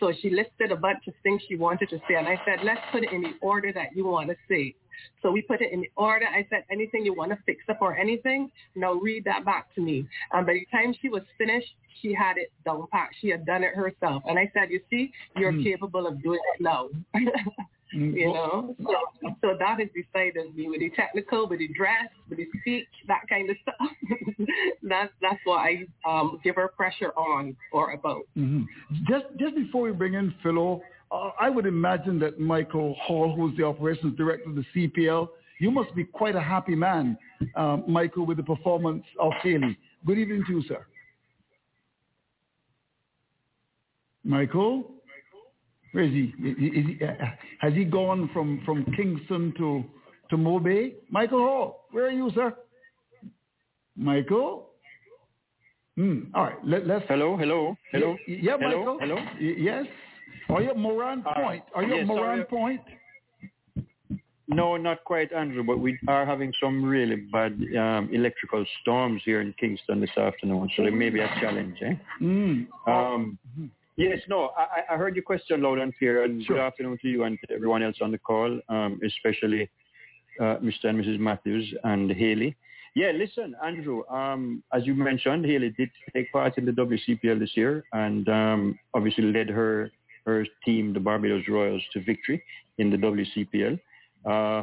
So 0.00 0.12
she 0.20 0.30
listed 0.30 0.72
a 0.72 0.76
bunch 0.76 1.06
of 1.08 1.14
things 1.22 1.42
she 1.48 1.56
wanted 1.56 1.88
to 1.90 1.98
say. 2.08 2.14
And 2.14 2.28
I 2.28 2.40
said, 2.44 2.64
let's 2.64 2.80
put 2.92 3.04
it 3.04 3.12
in 3.12 3.22
the 3.22 3.32
order 3.40 3.72
that 3.72 3.88
you 3.94 4.04
want 4.06 4.28
to 4.28 4.36
say. 4.48 4.74
So 5.22 5.30
we 5.30 5.42
put 5.42 5.60
it 5.60 5.72
in 5.72 5.80
the 5.80 5.90
order. 5.96 6.26
I 6.26 6.46
said, 6.50 6.64
anything 6.70 7.04
you 7.04 7.14
want 7.14 7.30
to 7.30 7.38
fix 7.46 7.62
up 7.68 7.78
or 7.80 7.96
anything, 7.96 8.50
now 8.74 8.94
read 8.94 9.24
that 9.24 9.44
back 9.44 9.74
to 9.74 9.80
me. 9.80 10.08
And 10.32 10.46
by 10.46 10.54
the 10.54 10.66
time 10.70 10.94
she 11.00 11.08
was 11.08 11.22
finished, 11.36 11.74
she 12.00 12.14
had 12.14 12.36
it 12.36 12.52
down 12.64 12.86
pat. 12.92 13.10
She 13.20 13.28
had 13.28 13.44
done 13.44 13.64
it 13.64 13.74
herself. 13.74 14.22
And 14.26 14.38
I 14.38 14.50
said, 14.54 14.70
you 14.70 14.80
see, 14.90 15.12
you're 15.36 15.52
mm. 15.52 15.64
capable 15.64 16.06
of 16.06 16.22
doing 16.22 16.40
it 16.54 16.62
now. 16.62 16.88
Mm-hmm. 17.94 18.16
you 18.16 18.32
know. 18.32 18.76
So, 18.82 19.34
so 19.40 19.56
that 19.58 19.80
is 19.80 19.88
the 19.94 20.04
side 20.12 20.36
of 20.36 20.54
me 20.54 20.68
with 20.68 20.80
the 20.80 20.90
technical, 20.90 21.48
with 21.48 21.60
the 21.60 21.68
dress, 21.68 22.08
with 22.28 22.38
the 22.38 22.46
speech, 22.60 22.86
that 23.06 23.22
kind 23.28 23.48
of 23.48 23.56
stuff. 23.62 23.90
that's 24.82 25.12
that's 25.22 25.40
what 25.44 25.58
I 25.58 25.86
um, 26.06 26.38
give 26.44 26.56
her 26.56 26.68
pressure 26.68 27.12
on 27.12 27.56
or 27.72 27.92
about. 27.92 28.22
Mm-hmm. 28.36 28.64
Just 29.08 29.26
just 29.38 29.54
before 29.54 29.82
we 29.82 29.92
bring 29.92 30.14
in 30.14 30.34
Philo, 30.42 30.82
uh, 31.10 31.30
I 31.40 31.48
would 31.48 31.66
imagine 31.66 32.18
that 32.20 32.38
Michael 32.38 32.94
Hall, 33.02 33.34
who's 33.34 33.56
the 33.56 33.64
operations 33.64 34.16
director 34.16 34.50
of 34.50 34.56
the 34.56 34.64
CPL, 34.74 35.28
you 35.58 35.70
must 35.70 35.94
be 35.94 36.04
quite 36.04 36.36
a 36.36 36.40
happy 36.40 36.74
man, 36.74 37.16
um, 37.56 37.84
Michael, 37.88 38.26
with 38.26 38.36
the 38.36 38.42
performance 38.42 39.04
of 39.18 39.32
Haley. 39.42 39.78
Good 40.06 40.18
evening 40.18 40.44
to 40.46 40.52
you, 40.52 40.62
sir. 40.68 40.86
Michael? 44.24 44.97
Where 45.98 46.06
is 46.06 46.12
he? 46.12 46.32
Is 46.48 46.86
he 46.86 47.04
uh, 47.04 47.08
has 47.58 47.74
he 47.74 47.84
gone 47.84 48.30
from, 48.32 48.62
from 48.64 48.84
Kingston 48.96 49.52
to, 49.58 49.82
to 50.30 50.36
Mobay? 50.36 50.92
Michael 51.10 51.40
Hall, 51.40 51.86
where 51.90 52.06
are 52.06 52.12
you, 52.12 52.30
sir? 52.36 52.54
Michael? 53.96 54.68
Hmm. 55.96 56.20
All 56.34 56.44
right. 56.44 56.64
Let, 56.64 56.86
let's. 56.86 57.04
Hello. 57.08 57.36
Hello. 57.36 57.76
Hello. 57.90 58.16
Yeah, 58.28 58.36
yeah 58.40 58.56
hello, 58.60 58.78
Michael. 58.78 58.98
Hello. 59.00 59.16
Yes. 59.40 59.86
Are 60.48 60.62
you 60.62 60.70
at 60.70 60.76
Morant 60.76 61.26
uh, 61.26 61.34
Point? 61.34 61.64
Are 61.74 61.82
you 61.82 61.94
yes, 61.94 62.02
at 62.02 62.06
Morant 62.06 62.48
Point? 62.48 62.80
No, 64.46 64.76
not 64.76 65.02
quite, 65.02 65.32
Andrew. 65.32 65.64
But 65.64 65.80
we 65.80 65.98
are 66.06 66.24
having 66.24 66.52
some 66.62 66.84
really 66.84 67.16
bad 67.32 67.60
um, 67.76 68.08
electrical 68.12 68.64
storms 68.82 69.20
here 69.24 69.40
in 69.40 69.52
Kingston 69.58 70.00
this 70.00 70.16
afternoon, 70.16 70.70
so 70.76 70.84
there 70.84 70.92
may 70.92 71.10
be 71.10 71.18
a 71.18 71.28
challenge. 71.40 71.76
Eh? 71.82 71.94
Mm. 72.22 72.66
Um, 72.86 73.36
mm-hmm. 73.50 73.66
Yes, 73.98 74.20
no, 74.28 74.50
I, 74.56 74.94
I 74.94 74.96
heard 74.96 75.16
your 75.16 75.24
question 75.24 75.60
loud 75.60 75.80
and 75.80 75.92
clear, 75.98 76.22
and 76.22 76.40
sure. 76.44 76.54
good 76.54 76.62
afternoon 76.62 76.98
to 77.02 77.08
you 77.08 77.24
and 77.24 77.36
to 77.40 77.52
everyone 77.52 77.82
else 77.82 77.96
on 78.00 78.12
the 78.12 78.18
call, 78.18 78.60
um, 78.68 79.00
especially 79.04 79.68
uh, 80.40 80.58
Mr. 80.62 80.84
and 80.84 81.04
Mrs. 81.04 81.18
Matthews 81.18 81.74
and 81.82 82.08
Haley. 82.12 82.54
Yeah, 82.94 83.10
listen, 83.10 83.56
Andrew, 83.64 84.06
um, 84.08 84.62
as 84.72 84.86
you 84.86 84.94
mentioned, 84.94 85.44
Haley 85.44 85.74
did 85.76 85.90
take 86.14 86.30
part 86.30 86.56
in 86.58 86.64
the 86.64 86.70
WCPL 86.70 87.40
this 87.40 87.56
year 87.56 87.82
and 87.92 88.28
um, 88.28 88.78
obviously 88.94 89.24
led 89.24 89.48
her, 89.48 89.90
her 90.24 90.46
team, 90.64 90.92
the 90.92 91.00
Barbados 91.00 91.42
Royals, 91.48 91.82
to 91.92 92.00
victory 92.00 92.40
in 92.78 92.90
the 92.90 92.96
WCPL. 92.96 93.80
Uh, 94.24 94.62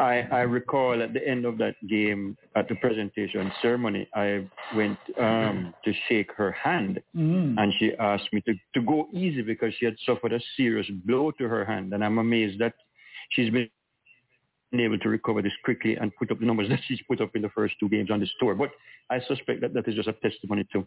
I, 0.00 0.26
I 0.32 0.40
recall 0.40 1.02
at 1.02 1.12
the 1.12 1.26
end 1.28 1.44
of 1.44 1.58
that 1.58 1.74
game 1.86 2.36
at 2.56 2.68
the 2.68 2.74
presentation 2.76 3.52
ceremony, 3.60 4.08
I 4.14 4.48
went 4.74 4.98
um, 5.18 5.74
to 5.84 5.92
shake 6.08 6.32
her 6.32 6.52
hand 6.52 7.02
mm. 7.14 7.54
and 7.58 7.72
she 7.78 7.92
asked 8.00 8.32
me 8.32 8.40
to, 8.46 8.54
to 8.74 8.80
go 8.80 9.08
easy 9.12 9.42
because 9.42 9.74
she 9.78 9.84
had 9.84 9.96
suffered 10.06 10.32
a 10.32 10.40
serious 10.56 10.86
blow 11.04 11.32
to 11.32 11.46
her 11.46 11.66
hand. 11.66 11.92
And 11.92 12.02
I'm 12.02 12.16
amazed 12.16 12.58
that 12.60 12.72
she's 13.32 13.52
been 13.52 13.68
able 14.72 14.98
to 14.98 15.08
recover 15.10 15.42
this 15.42 15.52
quickly 15.64 15.96
and 15.96 16.16
put 16.16 16.30
up 16.30 16.40
the 16.40 16.46
numbers 16.46 16.68
that 16.70 16.80
she's 16.88 17.00
put 17.06 17.20
up 17.20 17.36
in 17.36 17.42
the 17.42 17.50
first 17.50 17.74
two 17.78 17.90
games 17.90 18.10
on 18.10 18.20
this 18.20 18.30
tour. 18.40 18.54
But 18.54 18.70
I 19.10 19.20
suspect 19.28 19.60
that 19.60 19.74
that 19.74 19.86
is 19.86 19.96
just 19.96 20.08
a 20.08 20.14
testimony 20.14 20.66
to, 20.72 20.78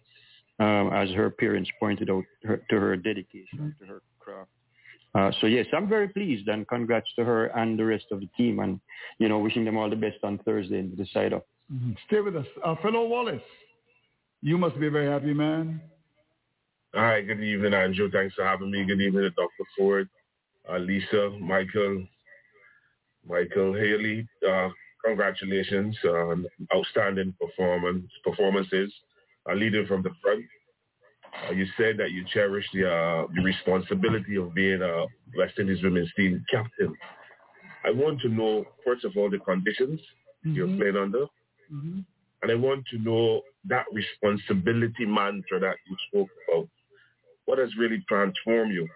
um, 0.59 0.91
as 0.91 1.11
her 1.11 1.29
parents 1.29 1.69
pointed 1.79 2.09
out, 2.09 2.23
her, 2.45 2.63
to 2.67 2.79
her 2.79 2.97
dedication 2.97 3.75
to 3.79 3.85
her 3.85 4.01
craft. 4.19 4.49
Uh, 5.15 5.31
so 5.39 5.47
yes, 5.47 5.67
I'm 5.73 5.87
very 5.87 6.07
pleased 6.07 6.47
and 6.47 6.67
congrats 6.67 7.07
to 7.17 7.23
her 7.23 7.47
and 7.47 7.77
the 7.77 7.85
rest 7.85 8.05
of 8.11 8.19
the 8.19 8.29
team 8.35 8.59
and, 8.59 8.79
you 9.19 9.29
know, 9.29 9.39
wishing 9.39 9.63
them 9.63 9.77
all 9.77 9.89
the 9.89 9.95
best 9.95 10.17
on 10.23 10.39
Thursday 10.39 10.79
in 10.79 10.93
the 10.97 11.05
side 11.13 11.33
up. 11.33 11.45
Mm-hmm. 11.71 11.91
Stay 12.07 12.19
with 12.19 12.35
us. 12.35 12.47
Uh, 12.65 12.75
Philo 12.81 13.07
Wallace, 13.07 13.41
you 14.41 14.57
must 14.57 14.79
be 14.79 14.87
a 14.87 14.91
very 14.91 15.07
happy 15.07 15.33
man. 15.33 15.81
All 16.95 17.01
right. 17.01 17.25
good 17.25 17.41
evening, 17.41 17.73
Andrew. 17.73 18.09
Thanks 18.11 18.35
for 18.35 18.45
having 18.45 18.71
me. 18.71 18.83
Good 18.85 19.01
evening, 19.01 19.23
to 19.23 19.29
Dr. 19.31 19.65
Forde, 19.77 20.09
uh, 20.69 20.77
Lisa, 20.77 21.31
Michael, 21.39 22.05
Michael 23.27 23.73
Haley. 23.73 24.27
Uh, 24.47 24.69
congratulations 25.03 25.97
on 26.05 26.45
outstanding 26.75 27.33
performance 27.39 28.05
performances, 28.23 28.93
uh, 29.49 29.53
leading 29.53 29.85
from 29.85 30.03
the 30.03 30.11
front. 30.21 30.45
Uh, 31.33 31.51
you 31.51 31.65
said 31.77 31.97
that 31.97 32.11
you 32.11 32.23
cherish 32.33 32.65
the, 32.73 32.87
uh, 32.89 33.27
the 33.35 33.41
responsibility 33.41 34.37
of 34.37 34.53
being 34.53 34.81
a 34.81 35.05
West 35.37 35.59
Indies 35.59 35.83
women's 35.83 36.11
team 36.15 36.43
captain. 36.51 36.95
I 37.85 37.91
want 37.91 38.21
to 38.21 38.29
know, 38.29 38.65
first 38.85 39.03
of 39.03 39.17
all, 39.17 39.29
the 39.29 39.39
conditions 39.39 39.99
mm-hmm. 40.45 40.53
you're 40.53 40.77
playing 40.77 40.97
under. 40.97 41.25
Mm-hmm. 41.71 41.99
And 42.43 42.51
I 42.51 42.55
want 42.55 42.85
to 42.91 42.99
know 42.99 43.41
that 43.65 43.85
responsibility 43.91 45.05
mantra 45.05 45.59
that 45.59 45.75
you 45.89 45.95
spoke 46.09 46.29
about. 46.47 46.67
What 47.45 47.57
has 47.57 47.69
really 47.77 48.03
transformed 48.07 48.73
you 48.73 48.87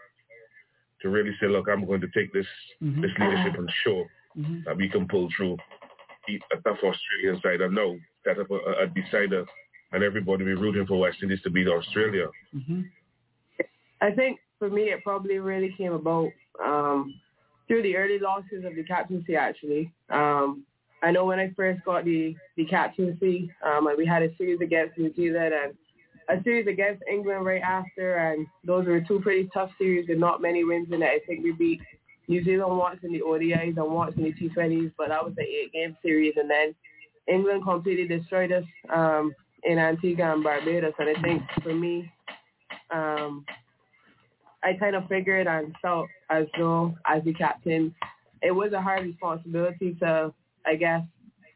to 1.02 1.10
really 1.10 1.32
say, 1.40 1.48
look, 1.48 1.68
I'm 1.70 1.86
going 1.86 2.02
to 2.02 2.08
take 2.08 2.34
this 2.34 2.46
mm-hmm. 2.84 3.02
this 3.02 3.12
leadership 3.20 3.58
and 3.58 3.72
show 3.84 4.06
mm-hmm. 4.38 4.60
that 4.66 4.78
we 4.78 4.90
can 4.90 5.08
pull 5.08 5.30
through, 5.36 5.58
beat 6.28 6.42
a 6.52 6.58
tough 6.58 6.78
Australian 6.84 7.42
side 7.42 7.62
and 7.62 7.76
now 7.76 7.96
set 8.26 8.40
up 8.40 8.52
a, 8.52 8.84
a 8.84 8.88
decider 8.88 9.46
and 9.92 10.04
everybody 10.04 10.46
be 10.46 10.54
rooting 10.54 10.86
for 10.86 11.00
West 11.00 11.18
Indies 11.22 11.42
to 11.44 11.50
beat 11.50 11.68
Australia. 11.68 12.28
Mm-hmm. 12.56 12.82
I 14.02 14.12
think 14.12 14.40
for 14.60 14.70
me, 14.70 14.84
it 14.84 15.04
probably 15.04 15.40
really 15.40 15.74
came 15.78 15.94
about 15.94 16.30
um, 16.64 17.16
through 17.68 17.84
the 17.84 17.96
early 17.96 18.20
losses 18.20 18.66
of 18.66 18.76
the 18.76 18.84
captaincy. 18.84 19.36
Actually, 19.36 19.92
um, 20.10 20.64
I 21.04 21.12
know 21.12 21.26
when 21.26 21.40
I 21.40 21.52
first 21.56 21.84
got 21.84 22.06
the 22.06 22.36
the 22.56 22.66
captaincy, 22.66 23.52
um, 23.66 23.88
we 23.98 24.06
had 24.06 24.24
a 24.24 24.36
series 24.38 24.60
against 24.62 24.98
New 24.98 25.14
Zealand 25.16 25.54
and 25.54 25.74
a 26.30 26.44
series 26.44 26.68
against 26.68 27.04
England 27.10 27.46
right 27.46 27.62
after, 27.62 28.18
and 28.18 28.46
those 28.64 28.86
were 28.86 29.02
two 29.02 29.20
pretty 29.20 29.50
tough 29.54 29.70
series 29.78 30.08
with 30.10 30.18
not 30.18 30.42
many 30.42 30.64
wins 30.64 30.90
in 30.92 31.02
it. 31.02 31.06
I 31.06 31.20
think 31.26 31.44
we 31.44 31.54
beat 31.54 31.82
New 32.28 32.44
Zealand 32.44 32.78
once 32.78 33.00
in 33.04 33.14
the 33.14 33.22
ODIs 33.22 33.78
and 33.78 33.92
once 33.92 34.16
in 34.18 34.24
the 34.24 34.34
T20s, 34.34 34.92
but 34.98 35.10
that 35.10 35.24
was 35.24 35.34
an 35.38 35.46
eight-game 35.46 35.96
series, 36.02 36.34
and 36.36 36.50
then 36.50 36.76
England 37.28 37.64
completely 37.64 38.08
destroyed 38.08 38.52
us. 38.52 38.66
Um, 38.94 39.34
in 39.64 39.78
Antigua 39.78 40.34
and 40.34 40.44
Barbados. 40.44 40.94
And 41.00 41.18
I 41.18 41.22
think 41.22 41.42
for 41.64 41.74
me, 41.74 42.12
um, 42.92 43.46
I 44.64 44.74
kind 44.74 44.96
of 44.96 45.08
figured 45.08 45.48
and 45.48 45.74
felt 45.82 46.08
as 46.30 46.46
though 46.58 46.96
as 47.06 47.24
the 47.24 47.34
captain, 47.34 47.94
it 48.42 48.52
was 48.52 48.74
a 48.74 48.82
hard 48.82 49.06
responsibility 49.06 49.96
to, 50.02 50.34
I 50.66 50.76
guess, 50.76 51.02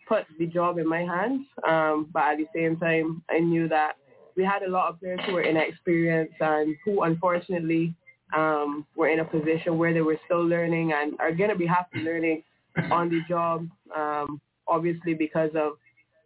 put 0.07 0.25
the 0.39 0.45
job 0.45 0.77
in 0.77 0.87
my 0.87 1.01
hands. 1.01 1.45
Um, 1.67 2.09
but 2.13 2.23
at 2.23 2.37
the 2.37 2.47
same 2.53 2.77
time, 2.77 3.23
I 3.29 3.39
knew 3.39 3.67
that 3.69 3.93
we 4.35 4.43
had 4.43 4.63
a 4.63 4.69
lot 4.69 4.89
of 4.89 4.99
players 4.99 5.19
who 5.25 5.33
were 5.33 5.41
inexperienced 5.41 6.35
and 6.39 6.75
who 6.85 7.03
unfortunately 7.03 7.93
um, 8.35 8.85
were 8.95 9.09
in 9.09 9.19
a 9.19 9.25
position 9.25 9.77
where 9.77 9.93
they 9.93 10.01
were 10.01 10.19
still 10.25 10.45
learning 10.45 10.93
and 10.93 11.19
are 11.19 11.31
going 11.31 11.49
to 11.49 11.55
be 11.55 11.65
happy 11.65 11.99
learning 11.99 12.43
on 12.91 13.09
the 13.09 13.19
job, 13.27 13.67
um, 13.95 14.39
obviously 14.67 15.13
because 15.13 15.51
of 15.55 15.73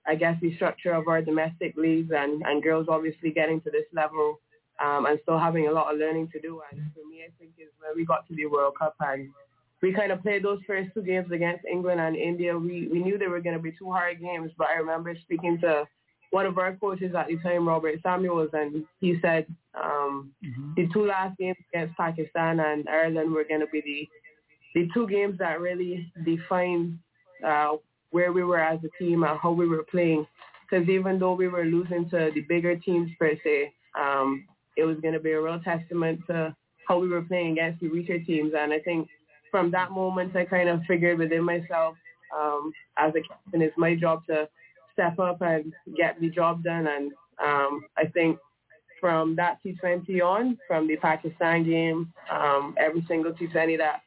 I 0.08 0.16
guess 0.16 0.36
the 0.42 0.56
structure 0.56 0.94
of 0.94 1.08
our 1.08 1.22
domestic 1.22 1.76
leagues 1.78 2.12
and, 2.16 2.42
and 2.46 2.62
girls 2.62 2.88
obviously 2.90 3.32
getting 3.32 3.62
to 3.62 3.72
this 3.72 3.86
level 3.94 4.40
um, 4.84 5.06
and 5.06 5.20
still 5.24 5.40
having 5.40 5.68
a 5.68 5.72
lot 5.72 5.92
of 5.92 6.00
learning 6.00 6.30
to 6.34 6.40
do. 6.40 6.62
And 6.72 6.82
for 6.94 7.08
me, 7.10 7.24
I 7.24 7.32
think 7.40 7.52
is 7.58 7.70
when 7.80 7.96
we 7.96 8.06
got 8.06 8.28
to 8.28 8.36
the 8.36 8.46
World 8.46 8.74
Cup 8.78 8.96
and 9.00 9.30
we 9.82 9.94
kind 9.94 10.12
of 10.12 10.22
played 10.22 10.44
those 10.44 10.60
first 10.66 10.90
two 10.94 11.02
games 11.02 11.32
against 11.32 11.66
England 11.66 12.00
and 12.00 12.16
India. 12.16 12.58
We 12.58 12.88
we 12.88 13.00
knew 13.00 13.18
they 13.18 13.28
were 13.28 13.42
going 13.42 13.56
to 13.56 13.62
be 13.62 13.74
two 13.78 13.92
hard 13.92 14.20
games, 14.20 14.52
but 14.58 14.68
I 14.68 14.80
remember 14.80 15.16
speaking 15.22 15.60
to 15.62 15.86
one 16.32 16.46
of 16.46 16.58
our 16.58 16.76
coaches 16.76 17.14
at 17.16 17.28
the 17.28 17.38
time, 17.38 17.68
Robert 17.68 18.00
Samuels, 18.02 18.50
and 18.54 18.84
he 19.00 19.18
said 19.22 19.46
um, 19.82 20.32
mm-hmm. 20.44 20.74
the 20.76 20.88
two 20.92 21.06
last 21.06 21.38
games 21.38 21.58
against 21.74 21.96
Pakistan 21.98 22.60
and 22.60 22.90
Ireland 22.90 23.32
were 23.32 23.44
going 23.44 23.62
to 23.62 23.68
be 23.68 23.82
the 23.82 24.10
the 24.80 24.90
two 24.94 25.08
games 25.08 25.38
that 25.40 25.62
really 25.62 26.12
define 26.26 27.00
uh, 27.46 27.74
where 28.16 28.32
we 28.32 28.46
were 28.46 28.62
as 28.62 28.80
a 28.86 29.04
team 29.04 29.24
and 29.24 29.38
how 29.38 29.52
we 29.52 29.68
were 29.68 29.84
playing. 29.92 30.26
Because 30.64 30.88
even 30.88 31.20
though 31.20 31.34
we 31.34 31.50
were 31.50 31.66
losing 31.66 32.10
to 32.12 32.32
the 32.34 32.42
bigger 32.48 32.78
teams 32.78 33.12
per 33.20 33.34
se, 33.44 33.74
um, 34.00 34.46
it 34.78 34.86
was 34.86 34.98
going 35.02 35.14
to 35.14 35.20
be 35.20 35.34
a 35.34 35.42
real 35.42 35.60
testament 35.60 36.22
to 36.28 36.56
how 36.88 36.98
we 36.98 37.10
were 37.10 37.24
playing 37.24 37.52
against 37.52 37.82
the 37.82 37.90
weaker 37.90 38.18
teams. 38.20 38.54
And 38.58 38.72
I 38.72 38.80
think 38.80 39.10
from 39.52 39.70
that 39.72 39.92
moment, 39.92 40.34
I 40.34 40.46
kind 40.46 40.70
of 40.70 40.80
figured 40.88 41.20
within 41.20 41.44
myself, 41.44 41.98
um, 42.34 42.72
as 42.98 43.12
a 43.16 43.22
captain, 43.28 43.62
it's 43.62 43.78
my 43.78 43.96
job 43.96 44.26
to 44.28 44.48
step 44.94 45.20
up 45.20 45.42
and 45.42 45.74
get 45.98 46.18
the 46.22 46.30
job 46.30 46.64
done. 46.64 46.88
And 46.88 47.12
um, 47.46 47.84
I 47.98 48.06
think 48.14 48.40
from 49.02 49.36
that 49.36 49.58
T20 49.66 50.22
on, 50.22 50.58
from 50.70 50.88
the 50.88 50.96
Pakistan 50.96 51.66
game, 51.66 52.14
um, 52.32 52.76
every 52.80 53.04
single 53.10 53.34
T20 53.34 53.78
that 53.80 54.04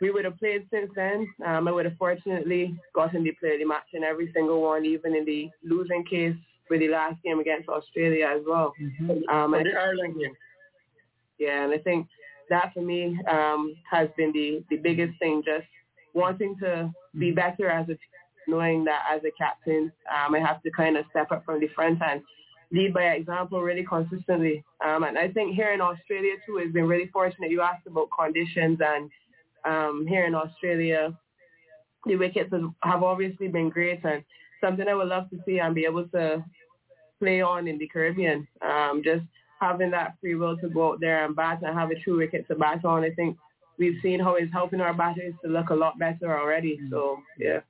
we 0.00 0.10
would 0.10 0.24
have 0.24 0.38
played 0.38 0.66
since 0.70 0.90
then, 0.94 1.28
um, 1.44 1.68
I 1.68 1.72
would 1.72 1.84
have 1.84 1.96
fortunately 1.98 2.78
gotten 2.94 3.24
to 3.24 3.32
play 3.40 3.58
the 3.58 3.64
match 3.64 3.88
in 3.92 4.04
every 4.04 4.30
single 4.32 4.62
one, 4.62 4.84
even 4.84 5.14
in 5.14 5.24
the 5.24 5.50
losing 5.64 6.04
case 6.04 6.36
with 6.70 6.80
the 6.80 6.88
last 6.88 7.16
game 7.22 7.40
against 7.40 7.68
Australia 7.68 8.26
as 8.26 8.42
well. 8.46 8.72
Mm-hmm. 8.80 9.28
Um, 9.28 9.54
and 9.54 9.66
the 9.66 9.72
Ireland 9.72 10.14
game. 10.20 10.36
Yeah, 11.38 11.64
and 11.64 11.72
I 11.72 11.78
think 11.78 12.06
that 12.50 12.72
for 12.74 12.80
me 12.80 13.18
um, 13.30 13.74
has 13.90 14.08
been 14.16 14.32
the, 14.32 14.64
the 14.70 14.76
biggest 14.76 15.18
thing, 15.18 15.42
just 15.44 15.66
wanting 16.14 16.56
to 16.60 16.92
be 17.18 17.28
mm-hmm. 17.28 17.36
better 17.36 17.68
as 17.68 17.84
a 17.84 17.92
team, 17.92 17.98
knowing 18.46 18.84
that 18.84 19.02
as 19.12 19.22
a 19.24 19.30
captain, 19.36 19.92
um, 20.10 20.34
I 20.34 20.38
have 20.38 20.62
to 20.62 20.70
kind 20.70 20.96
of 20.96 21.04
step 21.10 21.32
up 21.32 21.44
from 21.44 21.60
the 21.60 21.68
front 21.74 22.00
and 22.02 22.22
lead 22.70 22.92
by 22.92 23.04
example 23.04 23.62
really 23.62 23.84
consistently. 23.84 24.62
Um, 24.84 25.04
and 25.04 25.18
I 25.18 25.28
think 25.28 25.54
here 25.54 25.72
in 25.72 25.80
Australia 25.80 26.34
too, 26.46 26.58
it's 26.58 26.72
been 26.72 26.86
really 26.86 27.08
fortunate. 27.12 27.50
You 27.50 27.62
asked 27.62 27.86
about 27.86 28.08
conditions 28.16 28.78
and 28.84 29.10
um, 29.64 30.06
here 30.08 30.24
in 30.26 30.34
Australia, 30.34 31.16
the 32.06 32.16
wickets 32.16 32.52
have 32.82 33.02
obviously 33.02 33.48
been 33.48 33.68
great 33.68 34.04
and 34.04 34.24
something 34.60 34.88
I 34.88 34.94
would 34.94 35.08
love 35.08 35.30
to 35.30 35.38
see 35.44 35.58
and 35.58 35.74
be 35.74 35.84
able 35.84 36.06
to 36.08 36.44
play 37.18 37.40
on 37.40 37.68
in 37.68 37.78
the 37.78 37.88
Caribbean. 37.88 38.46
Um, 38.62 39.02
just 39.04 39.24
having 39.60 39.90
that 39.90 40.14
free 40.20 40.34
will 40.34 40.56
to 40.58 40.68
go 40.68 40.92
out 40.92 41.00
there 41.00 41.24
and 41.24 41.34
bat 41.34 41.60
and 41.62 41.76
have 41.76 41.90
a 41.90 41.98
true 42.00 42.18
wicket 42.18 42.46
to 42.48 42.54
bat 42.54 42.84
on. 42.84 43.02
I 43.02 43.10
think 43.10 43.36
we've 43.78 43.98
seen 44.02 44.20
how 44.20 44.34
it's 44.36 44.52
helping 44.52 44.80
our 44.80 44.94
batters 44.94 45.34
to 45.44 45.50
look 45.50 45.70
a 45.70 45.74
lot 45.74 45.98
better 45.98 46.38
already. 46.38 46.80
So 46.90 47.18
yeah. 47.38 47.60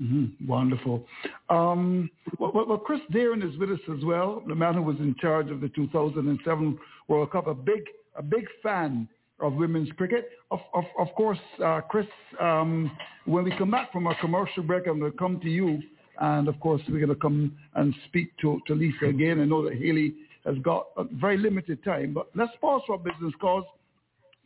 Mm-hmm. 0.00 0.46
Wonderful. 0.48 1.06
Um, 1.48 2.10
well, 2.40 2.64
well, 2.66 2.78
Chris 2.78 3.00
Dehring 3.12 3.48
is 3.48 3.56
with 3.58 3.70
us 3.70 3.78
as 3.96 4.04
well, 4.04 4.42
the 4.46 4.54
man 4.54 4.74
who 4.74 4.82
was 4.82 4.96
in 4.98 5.14
charge 5.20 5.50
of 5.50 5.60
the 5.60 5.68
2007 5.68 6.78
World 7.06 7.30
Cup, 7.30 7.46
a 7.46 7.54
big, 7.54 7.84
a 8.16 8.22
big 8.22 8.46
fan 8.60 9.08
of 9.46 9.54
women's 9.54 9.90
cricket. 9.92 10.30
Of, 10.50 10.60
of, 10.72 10.84
of 10.98 11.08
course, 11.16 11.38
uh, 11.64 11.80
Chris, 11.82 12.06
um, 12.40 12.90
when 13.24 13.44
we 13.44 13.56
come 13.56 13.70
back 13.70 13.92
from 13.92 14.06
our 14.06 14.16
commercial 14.20 14.62
break, 14.62 14.86
I'm 14.86 15.00
going 15.00 15.12
to 15.12 15.18
come 15.18 15.40
to 15.40 15.48
you. 15.48 15.82
And 16.20 16.48
of 16.48 16.58
course, 16.60 16.80
we're 16.88 16.98
going 16.98 17.08
to 17.08 17.20
come 17.20 17.56
and 17.74 17.94
speak 18.08 18.36
to, 18.38 18.60
to 18.66 18.74
Lisa 18.74 19.06
again. 19.06 19.40
I 19.40 19.44
know 19.44 19.64
that 19.64 19.74
Haley 19.74 20.14
has 20.46 20.56
got 20.62 20.86
a 20.96 21.04
very 21.04 21.38
limited 21.38 21.82
time, 21.84 22.14
but 22.14 22.28
let's 22.34 22.52
pause 22.60 22.82
for 22.86 22.98
business 22.98 23.32
cause. 23.40 23.64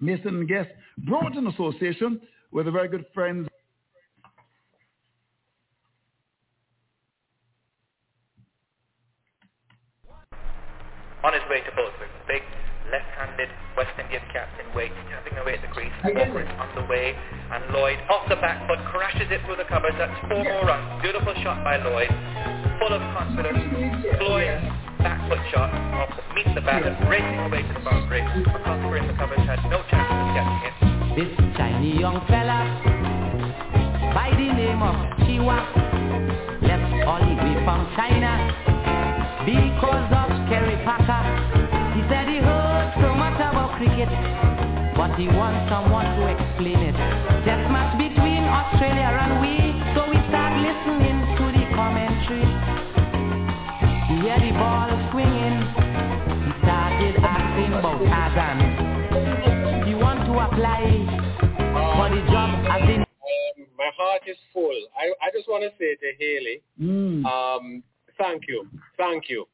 Mason 0.01 0.29
and 0.29 0.49
Guest, 0.49 0.71
Brompton 1.07 1.49
Association, 1.49 2.21
with 2.53 2.69
a 2.69 2.71
very 2.71 2.89
good 2.89 3.05
friend 3.13 3.49
on 11.25 11.33
his 11.33 11.43
way 11.51 11.61
to 11.61 11.71
Bournemouth. 11.75 12.09
Big 12.27 12.43
left-handed 12.91 13.49
West 13.77 13.93
Indian 14.01 14.23
captain 14.33 14.65
Waite 14.75 14.93
tapping 15.11 15.37
away 15.39 15.55
at 15.55 15.63
the 15.63 15.69
crease. 15.69 15.93
On 16.69 16.85
the 16.85 16.91
way, 16.91 17.17
and 17.53 17.73
Lloyd 17.73 17.99
off 18.11 18.29
the 18.29 18.37
back 18.37 18.67
foot 18.69 18.79
crashes 18.93 19.31
it 19.31 19.41
through 19.47 19.57
the 19.57 19.65
covers. 19.65 19.95
That's 19.97 20.13
four 20.29 20.45
more 20.45 20.65
runs. 20.69 21.01
Beautiful 21.03 21.33
shot 21.43 21.65
by 21.65 21.77
Lloyd. 21.81 22.09
Full 22.81 22.93
of 22.93 23.01
confidence. 23.17 23.57
Floyd's 24.21 24.61
back 25.01 25.17
foot 25.29 25.41
shot 25.53 25.73
off 25.97 26.13
meets 26.35 26.53
the 26.55 26.61
batter, 26.61 26.93
racing 27.09 27.39
away 27.41 27.63
to 27.63 27.73
the 27.73 27.81
boundary. 27.81 28.21
McCusker 28.21 29.01
in 29.01 29.07
the 29.07 29.15
covers 29.15 29.41
had 29.49 29.65
no 29.71 29.81
chance 29.89 30.13
of 30.13 30.29
catching 30.37 30.61
it. 30.69 30.75
This 31.17 31.33
shiny 31.57 31.99
young 31.99 32.21
fella 32.29 32.61
by 34.13 34.31
the 34.37 34.49
name 34.53 34.83
of 34.83 34.97
Chiwa 35.25 35.59
left 36.63 36.91
all 37.09 37.23
the 37.25 37.33
way 37.33 37.55
from 37.65 37.81
China 37.97 38.33
because 39.49 40.09
of 40.13 40.29
Kerry 40.53 40.77
Packer. 40.85 41.25
He 41.97 42.03
said 42.13 42.29
he 42.29 42.39
heard 42.39 42.93
so 43.01 43.15
much 43.15 43.41
about 43.41 43.77
cricket, 43.79 44.09
but 45.09 45.19
he 45.19 45.29
wants 45.29 45.65
someone 45.73 46.05
to 46.05 46.23
explain 46.29 46.81
it. 46.85 46.97
Test 47.49 47.65
match 47.73 47.97
between 47.97 48.45
Australia 48.45 49.09
and 49.09 49.41
we, 49.41 49.57
so 49.97 50.05
we 50.05 50.21
start 50.29 50.53
listening 50.61 51.17
to 51.41 51.45
the 51.49 51.65
commentary. 51.73 52.45
He 54.09 54.15
hear 54.21 54.37
the 54.37 54.53
ball 54.53 54.93
swinging. 55.11 55.57
He 56.45 56.53
started 56.61 57.17
asking 57.25 57.73
about 57.73 57.99
Tarzan. 58.05 59.89
He 59.89 59.95
want 59.97 60.29
to 60.29 60.35
apply 60.37 60.85
for 61.97 62.09
the 62.13 62.21
job 62.29 62.51
as 62.69 62.85
in 62.93 63.01
um, 63.01 63.67
my 63.77 63.91
heart 63.97 64.23
is 64.29 64.37
full. 64.53 64.77
I, 64.93 65.09
I 65.25 65.31
just 65.33 65.49
want 65.49 65.65
to 65.65 65.73
say 65.81 65.97
to 65.97 66.09
Haley, 66.21 66.61
mm. 66.81 67.25
um, 67.25 67.83
thank 68.19 68.45
you, 68.47 68.69
thank 68.97 69.29
you 69.29 69.47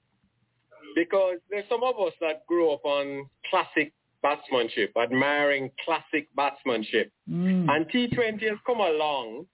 because 0.94 1.38
there's 1.50 1.64
some 1.68 1.82
of 1.82 1.98
us 1.98 2.12
that 2.20 2.46
grew 2.46 2.70
up 2.70 2.84
on 2.84 3.28
classic 3.50 3.92
batsmanship, 4.24 4.90
admiring 5.00 5.70
classic 5.84 6.28
batsmanship. 6.34 7.12
Mm. 7.30 7.68
And 7.68 7.86
T20 7.90 8.40
has 8.48 8.58
come 8.66 8.80
along 8.80 9.44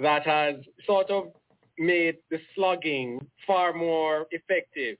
that 0.00 0.24
has 0.26 0.56
sort 0.86 1.10
of 1.10 1.32
made 1.78 2.18
the 2.30 2.38
slugging 2.54 3.26
far 3.46 3.72
more 3.72 4.26
effective. 4.30 4.98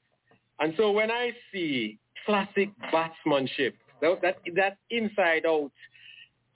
And 0.60 0.72
so 0.78 0.90
when 0.90 1.10
I 1.10 1.32
see 1.52 1.98
classic 2.24 2.70
batsmanship, 2.90 3.76
that, 4.00 4.22
that, 4.22 4.38
that 4.56 4.78
inside 4.90 5.44
out, 5.46 5.72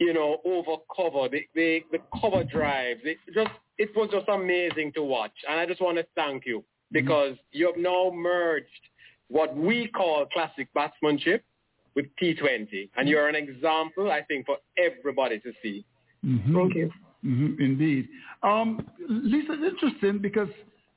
you 0.00 0.14
know, 0.14 0.38
over 0.44 0.76
cover, 0.96 1.28
the, 1.28 1.42
the, 1.54 1.80
the 1.92 1.98
cover 2.20 2.42
drives, 2.42 3.00
it 3.04 3.18
just, 3.34 3.50
it 3.76 3.90
was 3.94 4.08
just 4.10 4.28
amazing 4.28 4.92
to 4.94 5.02
watch. 5.02 5.32
And 5.48 5.60
I 5.60 5.66
just 5.66 5.82
want 5.82 5.98
to 5.98 6.06
thank 6.16 6.46
you 6.46 6.60
mm-hmm. 6.60 6.94
because 6.94 7.34
mm. 7.34 7.40
you 7.52 7.66
have 7.66 7.76
now 7.76 8.10
merged 8.14 8.66
what 9.28 9.54
we 9.54 9.88
call 9.88 10.24
classic 10.32 10.68
batsmanship 10.74 11.44
with 11.94 12.06
T20. 12.20 12.90
And 12.96 13.08
you're 13.08 13.28
an 13.28 13.34
example, 13.34 14.10
I 14.10 14.22
think, 14.22 14.46
for 14.46 14.56
everybody 14.78 15.38
to 15.40 15.52
see. 15.62 15.84
Mm-hmm. 16.24 16.56
Thank 16.56 16.74
you. 16.74 16.90
Mm-hmm, 17.24 17.62
indeed. 17.62 18.08
Um, 18.42 18.86
Lisa, 19.08 19.52
it's 19.52 19.74
interesting 19.74 20.18
because 20.18 20.48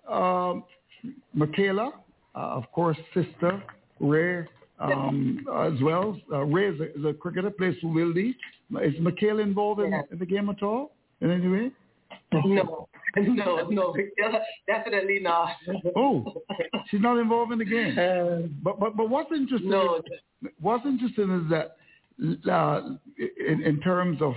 um, 0.09 0.63
Michaela, 1.33 1.93
uh, 2.35 2.39
of 2.39 2.71
course, 2.71 2.97
sister, 3.13 3.61
Ray, 3.99 4.45
um, 4.79 5.45
as 5.67 5.81
well. 5.81 6.19
Uh, 6.31 6.41
Ray 6.41 6.69
is 6.69 6.79
a, 6.79 6.97
is 6.97 7.05
a 7.05 7.13
cricketer, 7.13 7.49
plays 7.49 7.75
for 7.81 7.87
Wildy. 7.87 8.35
Is 8.83 8.93
Michaela 8.99 9.41
involved 9.41 9.81
in, 9.81 9.93
in 10.11 10.19
the 10.19 10.25
game 10.25 10.49
at 10.49 10.61
all 10.63 10.91
in 11.21 11.31
any 11.31 11.47
way? 11.47 11.71
No, 12.33 12.89
no, 13.17 13.67
no, 13.69 13.95
definitely 14.67 15.19
not. 15.19 15.49
oh, 15.95 16.43
she's 16.89 17.01
not 17.01 17.17
involved 17.17 17.51
in 17.51 17.59
the 17.59 17.65
game. 17.65 17.97
Uh, 17.97 18.47
but 18.63 18.79
but 18.79 18.95
but 18.97 19.09
what's 19.09 19.31
interesting? 19.31 19.69
No. 19.69 19.97
Is, 19.97 20.51
what's 20.59 20.85
interesting 20.85 21.43
is 21.43 21.49
that 21.49 22.51
uh, 22.51 22.81
in, 23.17 23.63
in 23.63 23.79
terms 23.81 24.21
of 24.21 24.33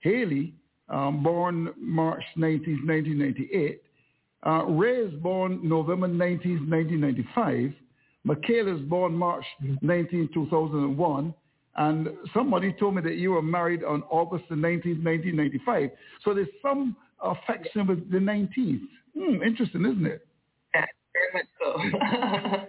Haley, 0.00 0.54
um, 0.88 1.22
born 1.22 1.72
March 1.76 2.22
19, 2.36 2.86
1998. 2.86 3.82
Uh, 4.46 4.64
Ray 4.66 4.96
is 4.96 5.14
born 5.14 5.60
November 5.62 6.08
19, 6.08 6.70
1995. 6.70 7.72
Michaela 8.24 8.76
is 8.76 8.82
born 8.82 9.12
March 9.14 9.44
19, 9.82 10.30
2001. 10.32 11.34
And 11.76 12.08
somebody 12.34 12.72
told 12.72 12.96
me 12.96 13.02
that 13.02 13.14
you 13.14 13.32
were 13.32 13.42
married 13.42 13.84
on 13.84 14.02
August 14.10 14.44
the 14.48 14.56
19th, 14.56 15.04
1995. 15.04 15.90
So 16.24 16.34
there's 16.34 16.48
some 16.60 16.96
affection 17.22 17.86
with 17.86 18.10
the 18.10 18.18
19th. 18.18 18.80
Hmm, 19.16 19.42
interesting, 19.42 19.84
isn't 19.84 20.06
it? 20.06 20.26
Yeah, 20.74 20.84
very 21.12 21.32
much 21.34 21.46
so. 21.60 22.68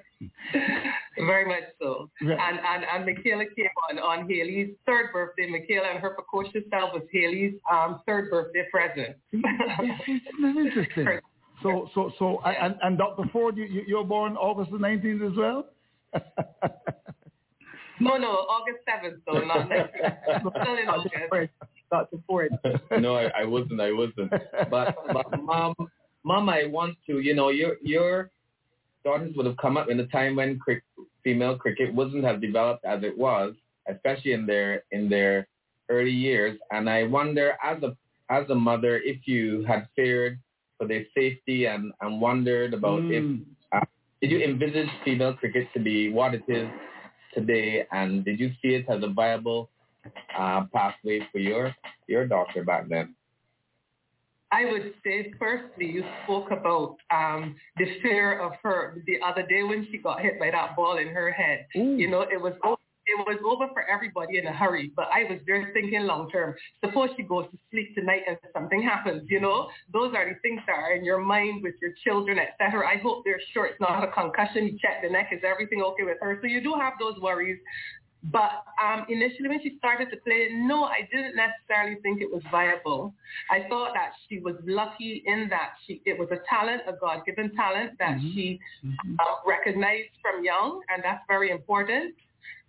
very 1.25 1.45
much 1.45 1.63
so. 1.81 2.09
And, 2.21 2.59
and 2.59 2.83
and 2.93 3.05
Michaela 3.05 3.45
came 3.55 3.69
on 3.89 3.99
on 3.99 4.29
Haley's 4.29 4.75
third 4.85 5.11
birthday. 5.13 5.47
Michaela 5.49 5.89
and 5.91 5.99
her 5.99 6.11
precocious 6.11 6.63
self 6.69 6.93
was 6.93 7.03
Haley's 7.11 7.53
um, 7.71 8.01
third 8.07 8.29
birthday 8.29 8.67
present. 8.71 9.15
Interesting. 10.41 11.19
So 11.61 11.89
so 11.93 12.09
so 12.17 12.39
yeah. 12.45 12.67
and 12.67 12.75
and 12.81 12.97
Dr. 12.97 13.23
Forde, 13.33 13.57
you 13.57 13.83
you're 13.85 14.05
born 14.05 14.37
August 14.37 14.71
the 14.71 14.77
19th 14.77 15.29
as 15.29 15.37
well. 15.37 15.65
no, 17.99 18.15
no, 18.15 18.29
August 18.29 18.79
7th, 18.87 19.19
though, 19.27 19.45
not 19.45 19.69
19th. 19.69 20.61
Still 20.61 20.77
in 20.77 20.87
August. 20.87 21.51
Dr. 21.89 22.17
Forde. 22.27 22.57
no, 22.99 23.15
I, 23.15 23.41
I 23.41 23.45
wasn't. 23.45 23.81
I 23.81 23.91
wasn't. 23.91 24.31
But, 24.69 24.95
but 25.13 25.41
mom, 25.43 25.73
mom, 26.23 26.49
I 26.49 26.65
want 26.65 26.97
to. 27.07 27.19
You 27.19 27.35
know, 27.35 27.49
your 27.49 27.75
your 27.81 28.31
daughters 29.03 29.33
would 29.35 29.45
have 29.45 29.57
come 29.57 29.77
up 29.77 29.89
in 29.89 29.99
a 29.99 30.07
time 30.07 30.35
when 30.35 30.59
cricket, 30.59 30.83
female 31.23 31.57
cricket 31.57 31.93
wasn't 31.93 32.23
have 32.23 32.41
developed 32.41 32.85
as 32.85 33.03
it 33.03 33.17
was, 33.17 33.53
especially 33.89 34.33
in 34.33 34.45
their 34.45 34.83
in 34.91 35.09
their 35.09 35.47
early 35.89 36.11
years. 36.11 36.59
And 36.71 36.89
I 36.89 37.03
wonder, 37.03 37.53
as 37.63 37.81
a 37.83 37.95
as 38.29 38.49
a 38.49 38.55
mother, 38.55 38.97
if 39.03 39.27
you 39.27 39.65
had 39.65 39.87
feared 39.95 40.39
for 40.77 40.87
their 40.87 41.03
safety 41.15 41.65
and, 41.65 41.91
and 42.01 42.21
wondered 42.21 42.73
about 42.73 43.01
mm. 43.01 43.11
if 43.11 43.47
uh, 43.73 43.85
did 44.21 44.31
you 44.31 44.39
envisage 44.39 44.87
female 45.03 45.33
cricket 45.33 45.67
to 45.73 45.79
be 45.79 46.11
what 46.11 46.33
it 46.33 46.43
is 46.47 46.67
today, 47.33 47.85
and 47.91 48.25
did 48.25 48.39
you 48.39 48.51
see 48.61 48.69
it 48.69 48.85
as 48.89 49.03
a 49.03 49.07
viable 49.07 49.69
uh, 50.37 50.65
pathway 50.73 51.27
for 51.31 51.39
your 51.39 51.75
your 52.07 52.25
daughter 52.25 52.63
back 52.63 52.87
then? 52.89 53.15
I 54.51 54.65
would 54.65 54.93
say, 55.03 55.31
firstly, 55.37 55.85
you 55.85 56.03
spoke 56.23 56.49
about 56.49 56.97
um, 57.11 57.55
the 57.77 57.85
fear 58.01 58.39
of 58.39 58.53
her 58.63 59.03
the 59.05 59.17
other 59.23 59.43
day 59.45 59.61
when 59.61 59.87
she 59.91 59.99
got 59.99 60.21
hit 60.21 60.39
by 60.39 60.49
that 60.49 60.75
ball 60.75 60.97
in 60.97 61.09
her 61.09 61.31
head. 61.31 61.67
Ooh. 61.77 61.95
You 61.95 62.09
know, 62.09 62.21
it 62.21 62.41
was 62.41 62.53
it 63.09 63.17
was 63.27 63.39
over 63.43 63.71
for 63.73 63.89
everybody 63.89 64.37
in 64.37 64.45
a 64.45 64.53
hurry, 64.53 64.91
but 64.95 65.07
I 65.11 65.23
was 65.23 65.39
there 65.47 65.71
thinking 65.73 66.01
long 66.01 66.29
term. 66.29 66.55
Suppose 66.85 67.09
she 67.17 67.23
goes 67.23 67.45
to 67.51 67.57
sleep 67.71 67.95
tonight 67.95 68.21
and 68.27 68.37
something 68.53 68.83
happens, 68.83 69.23
you 69.29 69.39
know? 69.39 69.69
Those 69.91 70.13
are 70.15 70.29
the 70.29 70.39
things 70.41 70.61
that 70.67 70.73
are 70.73 70.93
in 70.93 71.03
your 71.03 71.19
mind 71.19 71.63
with 71.63 71.73
your 71.81 71.91
children, 72.03 72.37
etc. 72.37 72.87
I 72.87 72.97
hope 73.01 73.23
they're 73.25 73.41
sure 73.51 73.65
it's 73.65 73.81
not 73.81 74.03
a 74.03 74.11
concussion. 74.11 74.67
You 74.67 74.77
check 74.79 75.01
the 75.01 75.09
neck, 75.09 75.29
is 75.31 75.41
everything 75.43 75.81
okay 75.81 76.03
with 76.03 76.17
her? 76.21 76.37
So 76.41 76.47
you 76.47 76.61
do 76.61 76.73
have 76.79 76.93
those 76.99 77.19
worries. 77.19 77.57
But 78.23 78.65
um, 78.83 79.05
initially 79.07 79.47
when 79.47 79.61
she 79.63 79.77
started 79.77 80.09
to 80.11 80.17
play, 80.17 80.49
no, 80.51 80.83
I 80.83 81.07
didn't 81.11 81.35
necessarily 81.37 82.01
think 82.01 82.21
it 82.21 82.29
was 82.29 82.43
viable. 82.51 83.13
I 83.49 83.65
thought 83.69 83.93
that 83.93 84.11
she 84.27 84.39
was 84.39 84.55
lucky 84.65 85.23
in 85.25 85.47
that 85.49 85.75
she 85.85 86.01
it 86.05 86.19
was 86.19 86.27
a 86.31 86.39
talent, 86.49 86.81
a 86.85 86.93
God-given 86.93 87.55
talent 87.55 87.91
that 87.99 88.17
mm-hmm. 88.17 88.33
she 88.33 88.59
mm-hmm. 88.85 89.15
Uh, 89.19 89.47
recognized 89.47 90.09
from 90.21 90.43
young, 90.43 90.81
and 90.89 91.01
that's 91.01 91.23
very 91.29 91.49
important. 91.49 92.13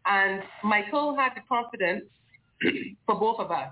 And 0.07 0.43
Michael 0.63 1.17
had 1.17 1.31
the 1.35 1.41
confidence 1.49 2.05
for 3.07 3.19
both 3.19 3.41
of 3.41 3.51
us. 3.51 3.71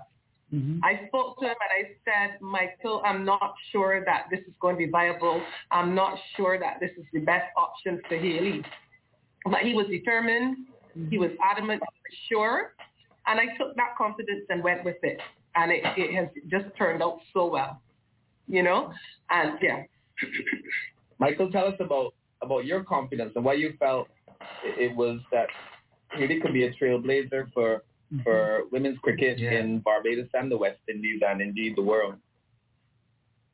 Mm-hmm. 0.53 0.79
I 0.83 1.07
spoke 1.07 1.39
to 1.39 1.45
him 1.45 1.55
and 1.61 1.87
I 1.87 1.91
said, 2.03 2.41
Michael, 2.41 3.01
I'm 3.05 3.23
not 3.23 3.53
sure 3.71 4.03
that 4.03 4.25
this 4.31 4.39
is 4.41 4.53
going 4.59 4.75
to 4.75 4.79
be 4.79 4.89
viable. 4.89 5.41
I'm 5.71 5.93
not 5.93 6.17
sure 6.35 6.59
that 6.59 6.79
this 6.79 6.91
is 6.97 7.05
the 7.13 7.19
best 7.19 7.45
option 7.55 8.01
for 8.07 8.17
Haley. 8.17 8.63
But 9.45 9.59
he 9.59 9.73
was 9.73 9.85
determined 9.87 10.57
he 11.09 11.17
was 11.17 11.31
adamant, 11.43 11.81
for 11.81 12.11
sure. 12.27 12.73
And 13.27 13.39
I 13.39 13.55
took 13.57 13.75
that 13.75 13.95
confidence 13.97 14.45
and 14.49 14.63
went 14.63 14.83
with 14.83 14.97
it. 15.03 15.19
And 15.55 15.71
it, 15.71 15.83
it 15.97 16.13
has 16.15 16.27
just 16.47 16.65
turned 16.77 17.03
out 17.03 17.19
so 17.33 17.47
well, 17.47 17.81
you 18.47 18.63
know? 18.63 18.91
And 19.29 19.57
yeah. 19.61 19.83
Michael, 21.19 21.51
tell 21.51 21.67
us 21.67 21.75
about, 21.79 22.13
about 22.41 22.65
your 22.65 22.83
confidence 22.83 23.33
and 23.35 23.43
why 23.43 23.53
you 23.53 23.73
felt 23.79 24.07
it, 24.63 24.91
it 24.91 24.95
was 24.95 25.19
that 25.31 25.47
really 26.17 26.39
could 26.39 26.53
be 26.53 26.65
a 26.65 26.73
trailblazer 26.73 27.51
for, 27.53 27.83
mm-hmm. 28.13 28.21
for 28.23 28.61
women's 28.71 28.97
cricket 28.99 29.37
yeah. 29.37 29.59
in 29.59 29.79
Barbados 29.79 30.29
and 30.33 30.51
the 30.51 30.57
West 30.57 30.79
Indies 30.87 31.21
and 31.25 31.41
indeed 31.41 31.75
the 31.75 31.83
world. 31.83 32.15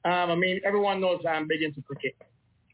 Um, 0.05 0.29
I 0.31 0.35
mean, 0.35 0.61
everyone 0.63 1.01
knows 1.01 1.21
I'm 1.27 1.47
big 1.47 1.63
into 1.63 1.81
cricket. 1.81 2.15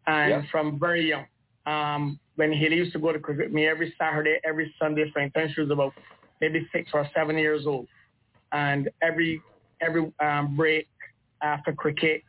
And 0.07 0.29
yeah. 0.29 0.41
from 0.51 0.79
very 0.79 1.09
young, 1.09 1.25
um, 1.65 2.19
when 2.35 2.51
he 2.51 2.67
used 2.67 2.93
to 2.93 2.99
go 2.99 3.11
to 3.11 3.19
cricket 3.19 3.45
with 3.45 3.53
me 3.53 3.67
every 3.67 3.93
Saturday, 3.97 4.37
every 4.43 4.73
Sunday 4.79 5.11
for 5.11 5.27
time 5.29 5.51
she 5.53 5.61
was 5.61 5.71
about 5.71 5.93
maybe 6.39 6.67
six 6.71 6.89
or 6.93 7.07
seven 7.15 7.37
years 7.37 7.65
old. 7.67 7.87
And 8.51 8.89
every 9.01 9.41
every 9.81 10.11
um, 10.19 10.55
break 10.55 10.87
after 11.41 11.73
cricket, 11.73 12.23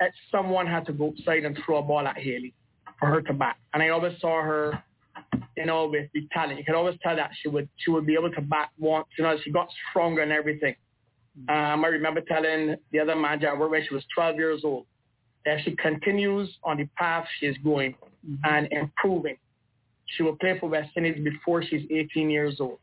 eh, 0.00 0.08
someone 0.30 0.66
had 0.66 0.86
to 0.86 0.92
go 0.92 1.08
outside 1.08 1.44
and 1.44 1.58
throw 1.64 1.78
a 1.78 1.82
ball 1.82 2.06
at 2.06 2.16
Haley 2.16 2.54
for 2.98 3.06
her 3.06 3.22
to 3.22 3.32
bat. 3.32 3.56
And 3.74 3.82
I 3.82 3.88
always 3.88 4.12
saw 4.20 4.42
her, 4.42 4.82
you 5.56 5.66
know, 5.66 5.88
with 5.88 6.08
the 6.14 6.28
talent. 6.32 6.58
You 6.58 6.64
could 6.64 6.74
always 6.74 6.96
tell 7.02 7.16
that 7.16 7.30
she 7.40 7.48
would 7.48 7.68
she 7.76 7.90
would 7.90 8.06
be 8.06 8.14
able 8.14 8.30
to 8.32 8.40
bat 8.40 8.70
once. 8.78 9.06
You 9.16 9.24
know, 9.24 9.36
she 9.42 9.50
got 9.50 9.68
stronger 9.90 10.22
and 10.22 10.32
everything. 10.32 10.74
Um, 11.48 11.82
I 11.84 11.88
remember 11.88 12.20
telling 12.20 12.76
the 12.92 12.98
other 12.98 13.16
manager 13.16 13.56
where 13.56 13.82
she 13.82 13.94
was 13.94 14.04
12 14.14 14.36
years 14.36 14.60
old 14.64 14.84
that 15.44 15.58
she 15.64 15.74
continues 15.76 16.48
on 16.64 16.76
the 16.78 16.88
path 16.96 17.24
she 17.38 17.46
is 17.46 17.56
going, 17.64 17.94
mm-hmm. 18.28 18.34
and 18.44 18.68
improving. 18.72 19.36
She 20.16 20.22
will 20.22 20.36
play 20.36 20.58
for 20.58 20.68
West 20.68 20.90
Indies 20.96 21.22
before 21.24 21.62
she's 21.62 21.86
18 21.90 22.30
years 22.30 22.56
old. 22.60 22.78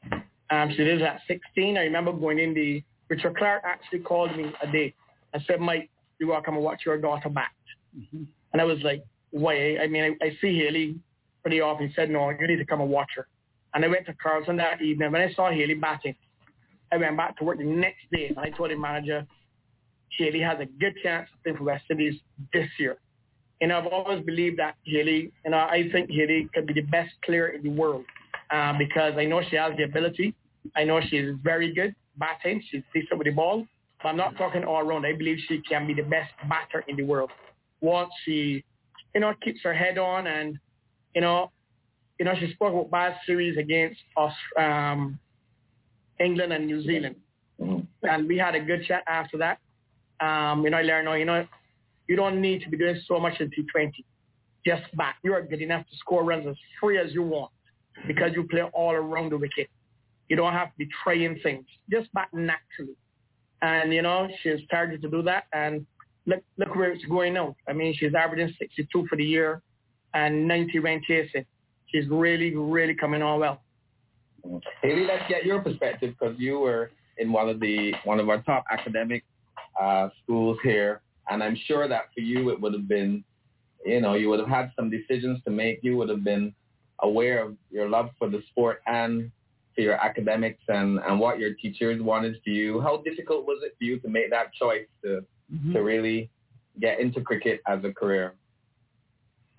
Um, 0.50 0.70
she 0.72 0.84
did 0.84 1.02
at 1.02 1.22
16. 1.28 1.78
I 1.78 1.82
remember 1.82 2.12
going 2.12 2.40
in 2.40 2.54
the, 2.54 2.84
Richard 3.08 3.38
Clark 3.38 3.64
actually 3.66 4.00
called 4.00 4.36
me 4.36 4.52
a 4.64 4.72
day 4.72 4.94
and 5.34 5.44
said, 5.48 5.60
Mike, 5.60 5.90
you 6.20 6.32
are 6.32 6.36
got 6.36 6.40
to 6.40 6.46
come 6.46 6.56
and 6.56 6.64
watch 6.64 6.82
your 6.86 6.98
daughter 6.98 7.30
bat. 7.30 7.50
Mm-hmm. 7.98 8.24
And 8.54 8.62
I 8.62 8.66
was 8.66 8.80
like, 8.84 9.04
why? 9.32 9.78
I 9.78 9.88
mean, 9.88 10.04
I, 10.22 10.26
I 10.26 10.30
see 10.42 10.58
Haley 10.58 11.00
pretty 11.42 11.62
often. 11.62 11.88
He 11.88 11.94
said, 11.94 12.10
no, 12.10 12.30
you 12.30 12.48
need 12.48 12.58
to 12.58 12.66
come 12.66 12.82
and 12.82 12.90
watch 12.90 13.10
her. 13.16 13.28
And 13.74 13.86
I 13.86 13.88
went 13.88 14.06
to 14.08 14.14
Carlton 14.14 14.58
that 14.58 14.82
evening. 14.82 15.12
When 15.12 15.22
I 15.22 15.32
saw 15.34 15.52
Haley 15.52 15.76
batting, 15.76 16.16
I 16.92 16.98
went 16.98 17.16
back 17.16 17.38
to 17.38 17.44
work 17.44 17.60
the 17.60 17.64
next 17.64 18.10
day 18.12 18.28
and 18.28 18.40
I 18.40 18.50
told 18.50 18.72
the 18.72 18.76
manager, 18.76 19.26
Haley 20.18 20.42
has 20.42 20.60
a 20.60 20.66
good 20.66 20.96
chance 21.04 21.30
to 21.30 21.38
play 21.44 21.58
for 21.58 21.64
West 21.66 21.86
Indies 21.90 22.16
this 22.54 22.68
year. 22.78 22.98
And 23.62 23.74
I've 23.74 23.88
always 23.88 24.24
believed 24.26 24.60
that 24.60 24.76
Haley, 24.86 25.32
you 25.44 25.52
know, 25.52 25.58
I 25.58 25.90
think 25.92 26.10
Haley 26.10 26.50
could 26.54 26.66
be 26.66 26.74
the 26.74 26.82
best 26.82 27.12
player 27.26 27.50
in 27.50 27.62
the 27.62 27.70
world 27.70 28.06
uh, 28.52 28.74
because 28.78 29.14
I 29.18 29.26
know 29.26 29.42
she 29.50 29.58
has 29.58 29.76
the 29.78 29.84
ability. 29.84 30.34
I 30.76 30.84
know 30.86 31.02
she 31.10 31.18
is 31.18 31.36
very 31.44 31.74
good 31.74 31.94
batting. 32.18 32.64
She's 32.70 32.84
decent 32.94 33.18
with 33.18 33.26
the 33.26 33.32
ball. 33.32 33.66
But 34.02 34.10
I'm 34.10 34.18
not 34.18 34.38
talking 34.38 34.64
all 34.64 34.80
around. 34.80 35.06
I 35.06 35.14
believe 35.14 35.40
she 35.48 35.62
can 35.68 35.88
be 35.88 35.94
the 35.94 36.04
best 36.04 36.32
batter 36.48 36.86
in 36.88 36.96
the 36.96 37.04
world 37.04 37.32
once 37.82 38.10
she, 38.26 38.64
you 39.14 39.22
know, 39.22 39.34
keeps 39.42 39.60
her 39.64 39.74
head 39.74 39.98
on 39.98 40.28
and, 40.28 40.58
you 41.16 41.22
know, 41.22 41.52
you 42.18 42.26
know, 42.26 42.34
she 42.40 42.52
spoke 42.52 42.74
about 42.74 42.92
bad 42.92 43.16
series 43.26 43.58
against 43.58 44.00
us, 44.18 44.34
um, 44.58 45.18
England 46.20 46.52
and 46.52 46.68
New 46.68 46.82
Zealand. 46.84 47.16
And 48.04 48.28
we 48.28 48.38
had 48.38 48.56
a 48.56 48.60
good 48.60 48.84
chat 48.86 49.04
after 49.08 49.38
that. 49.38 49.60
Um, 50.22 50.64
you 50.64 50.70
know, 50.70 50.78
I 50.78 50.82
learned, 50.82 51.20
you 51.20 51.26
know, 51.26 51.46
you 52.08 52.16
don't 52.16 52.42
need 52.42 52.62
to 52.64 52.70
be 52.70 52.78
doing 52.78 53.00
so 53.08 53.20
much 53.20 53.40
in 53.40 53.50
T20. 53.50 53.92
Just 54.66 54.84
bat. 54.96 55.16
You 55.24 55.34
are 55.34 55.42
good 55.42 55.62
enough 55.62 55.86
to 55.90 55.98
score 55.98 56.24
runs 56.24 56.46
as 56.48 56.56
free 56.80 56.98
as 56.98 57.14
you 57.14 57.24
want 57.24 57.52
because 58.08 58.32
you 58.34 58.44
play 58.44 58.64
all 58.74 58.92
around 58.92 59.32
the 59.32 59.38
wicket. 59.38 59.68
You 60.28 60.36
don't 60.36 60.54
have 60.54 60.68
to 60.68 60.78
be 60.78 60.88
trying 61.04 61.40
things. 61.42 61.66
Just 61.90 62.12
bat 62.14 62.30
naturally. 62.34 62.96
And, 63.62 63.94
you 63.94 64.02
know, 64.02 64.28
she's 64.42 64.60
started 64.66 65.02
to 65.02 65.10
do 65.10 65.22
that. 65.24 65.46
And 65.54 65.86
look, 66.26 66.42
look 66.58 66.76
where 66.76 66.92
it's 66.92 67.06
going 67.06 67.34
now. 67.34 67.56
I 67.68 67.74
mean, 67.74 67.96
she's 67.98 68.14
averaging 68.14 68.54
62 68.60 69.08
for 69.08 69.16
the 69.16 69.24
year 69.24 69.62
and 70.14 70.48
90 70.48 70.80
run 70.80 71.02
chasing. 71.08 71.46
She's 71.88 72.08
really, 72.10 72.56
really 72.56 72.96
coming 72.96 73.22
on 73.22 73.40
well. 73.40 73.62
Haley, 74.82 75.06
let's 75.06 75.28
get 75.28 75.46
your 75.46 75.62
perspective 75.62 76.16
because 76.18 76.36
you 76.40 76.60
were 76.60 76.92
in 77.18 77.32
one 77.32 77.50
of 77.50 77.60
the 77.60 77.94
one 78.06 78.20
of 78.20 78.30
our 78.30 78.42
top 78.44 78.64
academic 78.72 79.24
uh, 79.80 80.10
schools 80.24 80.58
here. 80.64 81.02
And 81.30 81.44
I'm 81.44 81.58
sure 81.68 81.88
that 81.88 82.10
for 82.14 82.22
you, 82.22 82.50
it 82.50 82.60
would 82.60 82.74
have 82.74 82.88
been, 82.88 83.24
you 83.86 84.02
know, 84.02 84.16
you 84.16 84.30
would 84.30 84.40
have 84.40 84.50
had 84.50 84.72
some 84.76 84.90
decisions 84.90 85.40
to 85.46 85.52
make. 85.52 85.80
You 85.84 85.96
would 85.98 86.10
have 86.10 86.24
been 86.24 86.54
aware 87.02 87.44
of 87.44 87.56
your 87.72 87.88
love 87.88 88.10
for 88.18 88.30
the 88.30 88.42
sport 88.50 88.82
and 88.88 89.32
for 89.76 89.82
your 89.82 89.94
academics 89.94 90.62
and, 90.68 91.00
and 91.00 91.20
what 91.20 91.40
your 91.40 91.54
teachers 91.54 92.02
wanted 92.02 92.36
for 92.44 92.50
you. 92.50 92.82
How 92.82 92.98
difficult 92.98 93.46
was 93.46 93.62
it 93.64 93.76
for 93.78 93.84
you 93.84 94.00
to 94.00 94.10
make 94.10 94.30
that 94.32 94.54
choice 94.54 94.88
to, 95.04 95.22
mm-hmm. 95.54 95.74
to 95.74 95.80
really 95.80 96.30
get 96.82 97.00
into 97.00 97.22
cricket 97.22 97.62
as 97.68 97.80
a 97.84 97.94
career? 97.94 98.36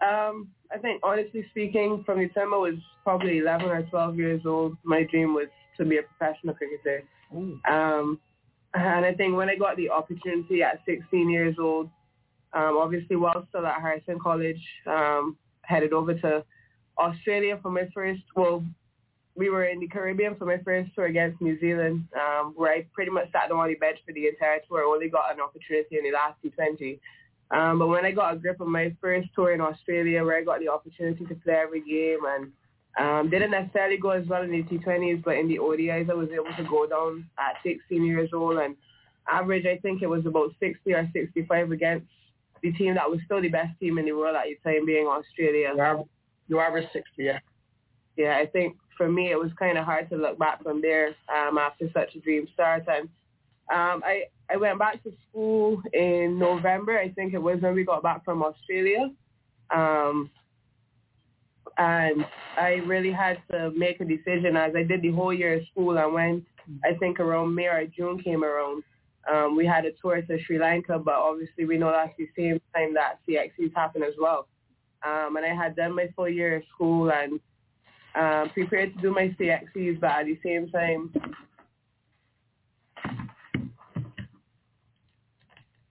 Um, 0.02 0.48
I 0.72 0.78
think 0.78 1.00
honestly 1.02 1.46
speaking, 1.50 2.02
from 2.04 2.18
the 2.18 2.28
time 2.28 2.54
I 2.54 2.58
was 2.58 2.74
probably 3.04 3.38
11 3.38 3.66
or 3.66 3.82
12 3.82 4.16
years 4.16 4.42
old, 4.46 4.76
my 4.82 5.04
dream 5.04 5.34
was 5.34 5.48
to 5.78 5.84
be 5.84 5.98
a 5.98 6.02
professional 6.02 6.54
cricketer. 6.54 7.02
Um, 7.68 8.20
and 8.74 9.04
I 9.04 9.14
think 9.14 9.36
when 9.36 9.48
I 9.48 9.56
got 9.56 9.76
the 9.76 9.90
opportunity 9.90 10.62
at 10.62 10.80
16 10.86 11.28
years 11.28 11.56
old, 11.58 11.90
um, 12.52 12.76
obviously 12.78 13.16
while 13.16 13.46
still 13.48 13.66
at 13.66 13.80
Harrison 13.80 14.18
College, 14.18 14.60
um, 14.86 15.36
headed 15.62 15.92
over 15.92 16.14
to 16.14 16.44
Australia 16.98 17.58
for 17.62 17.70
my 17.70 17.88
first, 17.94 18.22
well, 18.36 18.64
we 19.36 19.48
were 19.48 19.64
in 19.64 19.80
the 19.80 19.88
Caribbean 19.88 20.36
for 20.36 20.44
my 20.44 20.58
first 20.58 20.90
tour 20.94 21.06
against 21.06 21.40
New 21.40 21.58
Zealand, 21.60 22.04
um, 22.14 22.52
where 22.56 22.72
I 22.72 22.86
pretty 22.92 23.10
much 23.10 23.30
sat 23.32 23.50
on 23.50 23.68
the 23.68 23.74
bench 23.74 23.98
for 24.06 24.12
the 24.12 24.26
entire 24.26 24.58
tour. 24.68 24.80
I 24.80 24.84
only 24.84 25.08
got 25.08 25.32
an 25.32 25.40
opportunity 25.40 25.98
in 25.98 26.04
the 26.04 26.12
last 26.12 26.36
T20. 26.44 26.98
Um, 27.52 27.78
but 27.78 27.88
when 27.88 28.04
I 28.04 28.12
got 28.12 28.34
a 28.34 28.36
grip 28.36 28.60
of 28.60 28.68
my 28.68 28.94
first 29.00 29.28
tour 29.34 29.52
in 29.52 29.60
Australia, 29.60 30.24
where 30.24 30.36
I 30.36 30.44
got 30.44 30.60
the 30.60 30.68
opportunity 30.68 31.24
to 31.26 31.34
play 31.36 31.54
every 31.54 31.80
game 31.80 32.20
and 32.26 32.52
um, 32.98 33.30
didn't 33.30 33.52
necessarily 33.52 33.96
go 33.96 34.10
as 34.10 34.26
well 34.26 34.42
in 34.42 34.50
the 34.50 34.62
T20s, 34.64 35.22
but 35.22 35.36
in 35.36 35.48
the 35.48 35.58
ODIs 35.58 36.10
I 36.10 36.14
was 36.14 36.28
able 36.30 36.52
to 36.56 36.64
go 36.64 36.86
down 36.86 37.28
at 37.38 37.56
16 37.62 38.04
years 38.04 38.30
old 38.32 38.58
and 38.58 38.76
average, 39.28 39.66
I 39.66 39.78
think 39.78 40.02
it 40.02 40.08
was 40.08 40.26
about 40.26 40.54
60 40.60 40.92
or 40.92 41.08
65 41.12 41.70
against 41.70 42.06
the 42.62 42.72
team 42.72 42.94
that 42.94 43.08
was 43.08 43.20
still 43.24 43.40
the 43.40 43.48
best 43.48 43.78
team 43.78 43.98
in 43.98 44.06
the 44.06 44.12
world 44.12 44.36
at 44.36 44.44
the 44.44 44.70
time 44.70 44.86
being 44.86 45.06
Australia. 45.06 45.72
You, 45.74 46.08
you 46.48 46.60
average 46.60 46.88
60, 46.92 47.08
yeah. 47.18 47.38
Yeah, 48.16 48.36
I 48.36 48.46
think 48.46 48.76
for 48.96 49.08
me 49.10 49.30
it 49.30 49.38
was 49.38 49.50
kind 49.58 49.78
of 49.78 49.84
hard 49.84 50.10
to 50.10 50.16
look 50.16 50.38
back 50.38 50.62
from 50.62 50.82
there 50.82 51.14
um, 51.34 51.58
after 51.58 51.88
such 51.94 52.14
a 52.16 52.20
dream 52.20 52.48
start. 52.52 52.84
And 52.88 53.08
um, 53.70 54.02
I, 54.04 54.24
I 54.50 54.56
went 54.56 54.78
back 54.78 55.02
to 55.04 55.12
school 55.28 55.80
in 55.92 56.38
November, 56.38 56.98
I 56.98 57.10
think 57.10 57.34
it 57.34 57.42
was 57.42 57.60
when 57.60 57.74
we 57.74 57.84
got 57.84 58.02
back 58.02 58.24
from 58.24 58.42
Australia. 58.42 59.10
Um, 59.70 60.30
and 61.80 62.26
I 62.58 62.74
really 62.84 63.10
had 63.10 63.38
to 63.50 63.70
make 63.74 64.00
a 64.00 64.04
decision 64.04 64.54
as 64.54 64.72
I 64.76 64.82
did 64.82 65.00
the 65.00 65.12
whole 65.12 65.32
year 65.32 65.54
of 65.54 65.62
school 65.72 65.96
and 65.96 66.12
when 66.12 66.46
I 66.84 66.92
think 66.94 67.18
around 67.18 67.54
May 67.54 67.66
or 67.66 67.86
June 67.86 68.22
came 68.22 68.44
around, 68.44 68.84
Um, 69.30 69.54
we 69.56 69.66
had 69.66 69.84
a 69.84 69.92
tour 70.00 70.22
to 70.22 70.38
Sri 70.44 70.58
Lanka, 70.58 70.98
but 70.98 71.14
obviously 71.14 71.64
we 71.66 71.76
know 71.76 71.92
that's 71.92 72.16
the 72.16 72.28
same 72.36 72.60
time 72.74 72.94
that 72.94 73.18
CXCs 73.28 73.74
happen 73.74 74.02
as 74.02 74.14
well. 74.18 74.46
Um, 75.02 75.36
and 75.36 75.44
I 75.44 75.54
had 75.54 75.76
done 75.76 75.94
my 75.94 76.08
full 76.16 76.28
year 76.28 76.56
of 76.56 76.62
school 76.74 77.10
and 77.10 77.38
um, 78.14 78.50
prepared 78.50 78.94
to 78.94 79.00
do 79.00 79.12
my 79.12 79.28
CXCs, 79.38 80.00
but 80.00 80.10
at 80.10 80.26
the 80.26 80.38
same 80.42 80.70
time, 80.70 81.12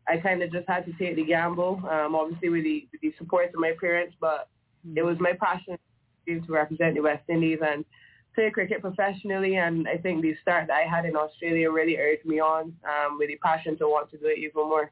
I 0.07 0.17
kind 0.17 0.41
of 0.41 0.51
just 0.51 0.67
had 0.67 0.85
to 0.87 0.93
take 0.93 1.15
the 1.15 1.23
gamble, 1.23 1.81
um, 1.89 2.15
obviously 2.15 2.49
with 2.49 2.63
the, 2.63 2.87
with 2.91 3.01
the 3.01 3.13
support 3.19 3.49
of 3.53 3.59
my 3.59 3.73
parents, 3.79 4.15
but 4.19 4.49
it 4.95 5.03
was 5.03 5.17
my 5.19 5.33
passion 5.33 5.77
to 6.27 6.41
represent 6.47 6.95
the 6.95 7.01
West 7.01 7.23
Indies 7.29 7.59
and 7.65 7.83
play 8.35 8.51
cricket 8.51 8.81
professionally. 8.81 9.55
And 9.55 9.87
I 9.87 9.97
think 9.97 10.21
the 10.21 10.35
start 10.41 10.67
that 10.67 10.73
I 10.73 10.87
had 10.87 11.05
in 11.05 11.15
Australia 11.15 11.71
really 11.71 11.97
urged 11.97 12.25
me 12.25 12.39
on 12.39 12.73
um, 12.83 13.17
with 13.17 13.29
the 13.29 13.37
passion 13.37 13.77
to 13.79 13.85
want 13.87 14.11
to 14.11 14.17
do 14.17 14.27
it 14.27 14.37
even 14.37 14.69
more. 14.69 14.91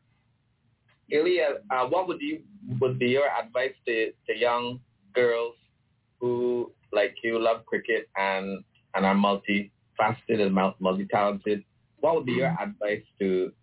Ilya, 1.09 1.59
uh, 1.69 1.85
what 1.87 2.07
would 2.07 2.19
you 2.21 2.41
would 2.81 2.99
be 2.99 3.07
your 3.07 3.29
advice 3.29 3.73
to, 3.87 4.11
to 4.27 4.37
young 4.37 4.79
girls 5.13 5.55
who, 6.19 6.71
like 6.91 7.15
you, 7.23 7.39
love 7.39 7.65
cricket 7.65 8.09
and 8.17 8.63
and 8.93 9.05
are 9.05 9.15
multifaceted 9.15 10.41
and 10.41 10.53
multi-talented? 10.79 11.63
What 11.99 12.15
would 12.15 12.25
be 12.25 12.33
your 12.33 12.55
advice 12.59 13.03
to 13.19 13.53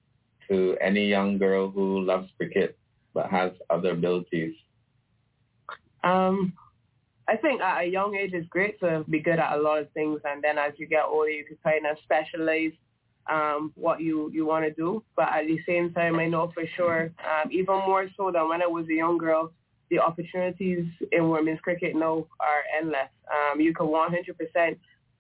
to 0.48 0.76
any 0.80 1.06
young 1.08 1.37
girl 1.38 1.70
who 1.70 2.00
loves 2.00 2.28
cricket 2.38 2.78
but 3.12 3.30
has 3.30 3.52
other 3.68 3.90
abilities? 3.92 4.54
Um, 6.05 6.53
I 7.27 7.37
think 7.37 7.62
at 7.62 7.83
a 7.83 7.87
young 7.87 8.14
age 8.14 8.33
it's 8.35 8.49
great 8.49 8.79
to 8.81 9.05
be 9.09 9.21
good 9.21 9.38
at 9.38 9.57
a 9.57 9.61
lot 9.61 9.79
of 9.79 9.90
things, 9.93 10.21
and 10.25 10.45
then 10.45 10.59
as 10.59 10.73
you 10.77 10.87
get 10.87 11.05
older, 11.05 11.31
you 11.31 11.45
can 11.45 11.57
kind 11.64 11.87
of 11.87 11.97
specialize 12.05 12.73
um, 13.31 13.73
what 13.77 14.01
you 14.01 14.31
you 14.33 14.45
want 14.45 14.67
to 14.67 14.73
do. 14.73 15.03
But 15.17 15.29
at 15.33 15.47
the 15.47 15.59
same 15.67 15.93
time, 15.93 16.19
I 16.19 16.27
know 16.27 16.53
for 16.53 16.64
sure, 16.77 17.11
um, 17.25 17.51
even 17.51 17.77
more 17.77 18.09
so 18.17 18.31
than 18.31 18.49
when 18.49 18.62
I 18.62 18.67
was 18.67 18.87
a 18.88 18.95
young 18.95 19.17
girl, 19.17 19.53
the 19.90 19.99
opportunities 19.99 20.87
in 21.12 21.31
women's 21.31 21.61
cricket 21.61 21.97
now 21.97 22.27
are 22.40 22.62
endless. 22.79 23.09
Um, 23.33 23.61
you 23.61 23.73
can 23.73 23.87
100% 23.87 24.77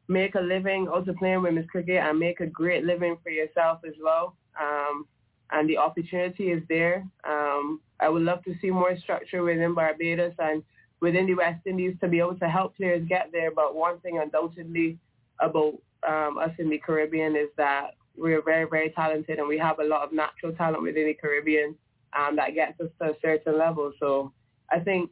make 0.08 0.34
a 0.34 0.40
living 0.40 0.86
also 0.86 1.14
playing 1.14 1.42
women's 1.42 1.70
cricket 1.70 1.96
and 1.96 2.18
make 2.18 2.40
a 2.40 2.46
great 2.46 2.84
living 2.84 3.16
for 3.22 3.30
yourself 3.30 3.80
as 3.86 3.94
well. 4.02 4.36
Um, 4.60 5.06
and 5.50 5.68
the 5.68 5.78
opportunity 5.78 6.50
is 6.50 6.62
there. 6.68 7.06
Um, 7.26 7.80
I 8.00 8.08
would 8.08 8.22
love 8.22 8.42
to 8.44 8.54
see 8.60 8.70
more 8.70 8.96
structure 8.98 9.42
within 9.42 9.74
Barbados 9.74 10.34
and 10.38 10.62
within 11.00 11.26
the 11.26 11.34
West 11.34 11.66
Indies 11.66 11.96
to 12.00 12.08
be 12.08 12.18
able 12.18 12.36
to 12.36 12.48
help 12.48 12.76
players 12.76 13.06
get 13.08 13.30
there. 13.32 13.50
But 13.50 13.74
one 13.74 13.98
thing 14.00 14.18
undoubtedly 14.18 14.98
about 15.40 15.74
um, 16.06 16.38
us 16.38 16.50
in 16.58 16.70
the 16.70 16.78
Caribbean 16.78 17.36
is 17.36 17.48
that 17.56 17.92
we're 18.16 18.42
very, 18.42 18.68
very 18.68 18.90
talented 18.90 19.38
and 19.38 19.48
we 19.48 19.58
have 19.58 19.80
a 19.80 19.84
lot 19.84 20.02
of 20.02 20.12
natural 20.12 20.52
talent 20.52 20.82
within 20.82 21.06
the 21.06 21.14
Caribbean 21.14 21.74
um, 22.18 22.36
that 22.36 22.54
gets 22.54 22.80
us 22.80 22.90
to 23.00 23.10
a 23.10 23.14
certain 23.20 23.58
level. 23.58 23.92
So 23.98 24.32
I 24.70 24.78
think 24.78 25.10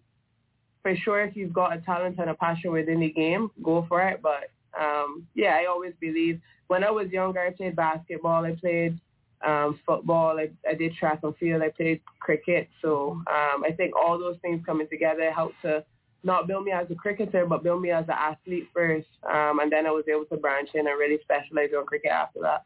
for 0.83 0.95
sure 0.97 1.23
if 1.23 1.37
you've 1.37 1.53
got 1.53 1.77
a 1.77 1.81
talent 1.81 2.18
and 2.18 2.31
a 2.31 2.35
passion 2.35 2.73
within 2.73 3.01
the 3.01 3.11
game, 3.11 3.51
go 3.62 3.85
for 3.88 4.03
it. 4.03 4.21
But 4.23 4.51
um, 4.79 5.27
yeah, 5.35 5.57
I 5.61 5.66
always 5.66 5.95
believe 6.01 6.40
when 6.68 6.85
I 6.85 6.90
was 6.90 7.11
younger, 7.11 7.40
I 7.40 7.51
played 7.51 7.77
basketball, 7.77 8.45
I 8.45 8.55
played 8.55 8.99
um, 9.44 9.81
football, 9.87 10.38
I, 10.38 10.50
I 10.68 10.74
did 10.74 10.94
track 10.94 11.20
and 11.22 11.37
field, 11.37 11.62
I 11.62 11.70
played 11.70 12.00
cricket. 12.20 12.68
So 12.81 13.22
um, 13.26 13.64
I 13.64 13.72
think 13.76 13.94
all 13.96 14.18
those 14.18 14.37
things 14.42 14.64
coming 14.64 14.88
together 14.88 15.31
helped 15.31 15.61
to 15.62 15.85
not 16.24 16.46
build 16.46 16.64
me 16.64 16.72
as 16.72 16.90
a 16.90 16.94
cricketer, 16.94 17.46
but 17.46 17.62
build 17.62 17.83
me 17.83 17.90
as 17.90 18.05
an 18.05 18.16
athlete 18.16 18.68
first. 18.72 19.09
Um, 19.28 19.59
and 19.61 19.70
then 19.70 19.87
I 19.87 19.90
was 19.90 20.05
able 20.09 20.24
to 20.26 20.37
branch 20.37 20.70
in 20.74 20.87
and 20.87 20.98
really 20.98 21.18
specialize 21.22 21.70
on 21.76 21.87
cricket 21.87 22.12
after 22.12 22.40
that. 22.40 22.64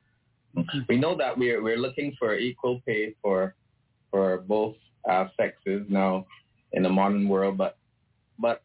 We 0.88 0.96
know 0.96 1.14
that 1.16 1.36
we're 1.36 1.62
we're 1.62 1.76
looking 1.76 2.16
for 2.18 2.34
equal 2.34 2.80
pay 2.86 3.14
for 3.20 3.54
for 4.10 4.38
both 4.38 4.76
uh, 5.08 5.26
sexes 5.36 5.84
now 5.88 6.26
in 6.72 6.82
the 6.82 6.88
modern 6.88 7.28
world, 7.28 7.58
but 7.58 7.76
but 8.38 8.62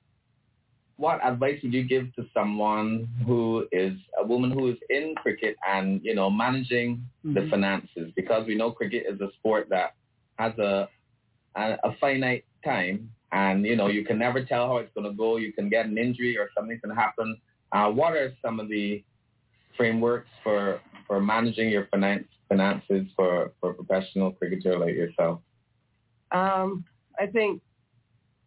what 1.02 1.20
advice 1.26 1.60
would 1.64 1.74
you 1.74 1.84
give 1.84 2.14
to 2.16 2.28
someone 2.32 3.10
who 3.26 3.68
is 3.72 3.94
a 4.20 4.24
woman 4.24 4.52
who 4.52 4.70
is 4.70 4.78
in 4.92 5.16
cricket 5.16 5.56
and 5.68 6.00
you 6.04 6.14
know 6.14 6.30
managing 6.30 7.04
mm-hmm. 7.26 7.34
the 7.34 7.50
finances? 7.50 8.12
Because 8.16 8.46
we 8.46 8.56
know 8.56 8.72
cricket 8.72 9.06
is 9.10 9.20
a 9.20 9.30
sport 9.40 9.68
that 9.70 9.96
has 10.38 10.54
a 10.60 10.88
a, 11.56 11.78
a 11.84 11.96
finite 12.00 12.46
time 12.64 13.10
and 13.32 13.66
you 13.66 13.76
know 13.76 13.88
you 13.88 14.06
can 14.06 14.20
never 14.20 14.46
tell 14.46 14.68
how 14.68 14.78
it's 14.78 14.94
going 14.94 15.10
to 15.10 15.18
go. 15.18 15.38
You 15.38 15.52
can 15.52 15.70
get 15.70 15.88
an 15.88 15.98
injury 15.98 16.38
or 16.38 16.50
something 16.56 16.80
can 16.80 16.92
happen. 16.92 17.36
Uh, 17.72 17.90
what 17.90 18.14
are 18.14 18.32
some 18.40 18.60
of 18.60 18.70
the 18.70 19.04
frameworks 19.76 20.30
for 20.44 20.82
for 21.08 21.20
managing 21.20 21.70
your 21.70 21.88
finance 21.88 22.28
finances 22.48 23.08
for 23.16 23.54
for 23.60 23.72
a 23.72 23.74
professional 23.74 24.34
cricketer 24.34 24.78
like 24.78 24.94
yourself? 24.94 25.40
Um, 26.32 26.86
i 27.20 27.26
think 27.26 27.62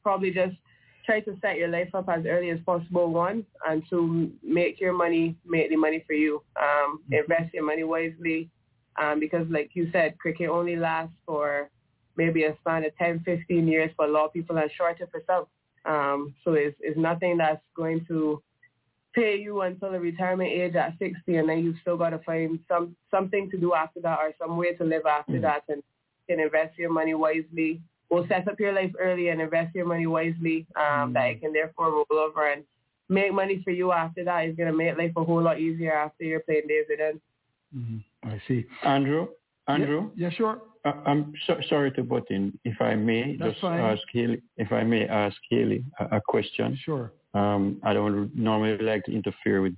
probably 0.03 0.31
just 0.31 0.57
try 1.05 1.21
to 1.21 1.37
set 1.41 1.57
your 1.57 1.69
life 1.69 1.95
up 1.95 2.09
as 2.09 2.25
early 2.27 2.51
as 2.51 2.59
possible, 2.65 3.13
one, 3.13 3.45
and 3.67 3.83
to 3.91 4.31
make 4.43 4.81
your 4.81 4.93
money, 4.93 5.37
make 5.45 5.71
the 5.71 5.77
money 5.77 6.03
for 6.07 6.15
you. 6.15 6.43
Um, 6.57 7.01
mm-hmm. 7.05 7.15
invest 7.15 7.55
your 7.55 7.65
money 7.65 7.85
wisely, 7.85 8.51
um, 9.01 9.21
because 9.21 9.47
like 9.51 9.71
you 9.75 9.91
said, 9.93 10.19
cricket 10.19 10.49
only 10.49 10.77
lasts 10.77 11.15
for 11.27 11.71
maybe 12.17 12.45
a 12.45 12.57
span 12.61 12.85
of 12.85 12.97
10, 12.97 13.23
15 13.25 13.67
years 13.69 13.91
for 13.97 14.07
a 14.07 14.11
lot 14.11 14.27
of 14.27 14.33
people 14.33 14.57
and 14.57 14.71
shorter 14.77 15.09
for 15.11 15.23
some. 15.27 15.47
Um, 15.85 16.35
so 16.45 16.55
it's, 16.55 16.77
it's 16.81 16.99
nothing 16.99 17.37
that's 17.39 17.63
going 17.77 18.07
to 18.09 18.43
pay 19.15 19.37
you 19.37 19.61
until 19.63 19.93
the 19.93 20.01
retirement 20.01 20.51
age 20.51 20.75
at 20.75 20.99
60 20.99 21.37
and 21.37 21.49
then 21.49 21.59
you've 21.59 21.77
still 21.81 21.97
got 21.97 22.11
to 22.11 22.19
find 22.21 22.59
some 22.67 22.97
something 23.13 23.49
to 23.51 23.57
do 23.57 23.73
after 23.73 24.01
that 24.01 24.19
or 24.19 24.33
some 24.41 24.57
way 24.57 24.75
to 24.75 24.85
live 24.85 25.07
after 25.07 25.35
mm-hmm. 25.35 25.43
that 25.43 25.63
and 25.69 25.83
can 26.29 26.41
invest 26.41 26.77
your 26.77 26.91
money 26.91 27.15
wisely 27.15 27.81
will 28.15 28.27
set 28.29 28.49
up 28.49 28.61
your 28.61 28.73
life 28.73 28.93
early 28.99 29.29
and 29.29 29.41
invest 29.41 29.75
your 29.75 29.87
money 29.87 30.07
wisely 30.07 30.67
um, 30.77 31.13
that 31.13 31.27
it 31.27 31.41
can 31.41 31.53
therefore 31.53 31.91
roll 31.91 32.19
over 32.19 32.51
and 32.51 32.65
make 33.09 33.33
money 33.33 33.61
for 33.65 33.71
you 33.71 33.93
after 33.93 34.25
that 34.25 34.47
is 34.47 34.57
going 34.57 34.71
to 34.71 34.77
make 34.77 34.97
life 34.97 35.13
a 35.17 35.25
whole 35.25 35.43
lot 35.43 35.61
easier 35.61 35.93
after 35.93 36.25
your 36.25 36.41
playing 36.41 36.67
days 36.69 36.87
are 36.91 36.97
done. 36.97 37.21
Mm-hmm. 37.77 38.29
I 38.29 38.43
see. 38.49 38.65
Andrew? 38.85 39.29
Andrew? 39.69 40.11
Yeah, 40.17 40.29
yeah 40.29 40.35
sure. 40.35 40.63
Uh, 40.85 40.93
I'm 41.07 41.33
so, 41.47 41.57
sorry 41.69 41.91
to 41.93 42.03
butt 42.03 42.25
in. 42.31 42.59
If 42.65 42.81
I 42.81 42.95
may 42.95 43.37
That's 43.37 43.53
just 43.53 43.63
fine. 43.63 43.81
ask 43.81 44.03
Haley, 44.13 44.43
if 44.57 44.71
I 44.73 44.85
may 44.85 45.07
ask 45.07 45.37
Haley 45.51 45.85
a, 45.99 46.17
a 46.17 46.21
question. 46.21 46.79
Sure. 46.85 47.13
Um, 47.35 47.81
I 47.83 47.93
don't 47.93 48.35
normally 48.35 48.79
like 48.79 49.05
to 49.05 49.13
interfere 49.13 49.61
with 49.61 49.75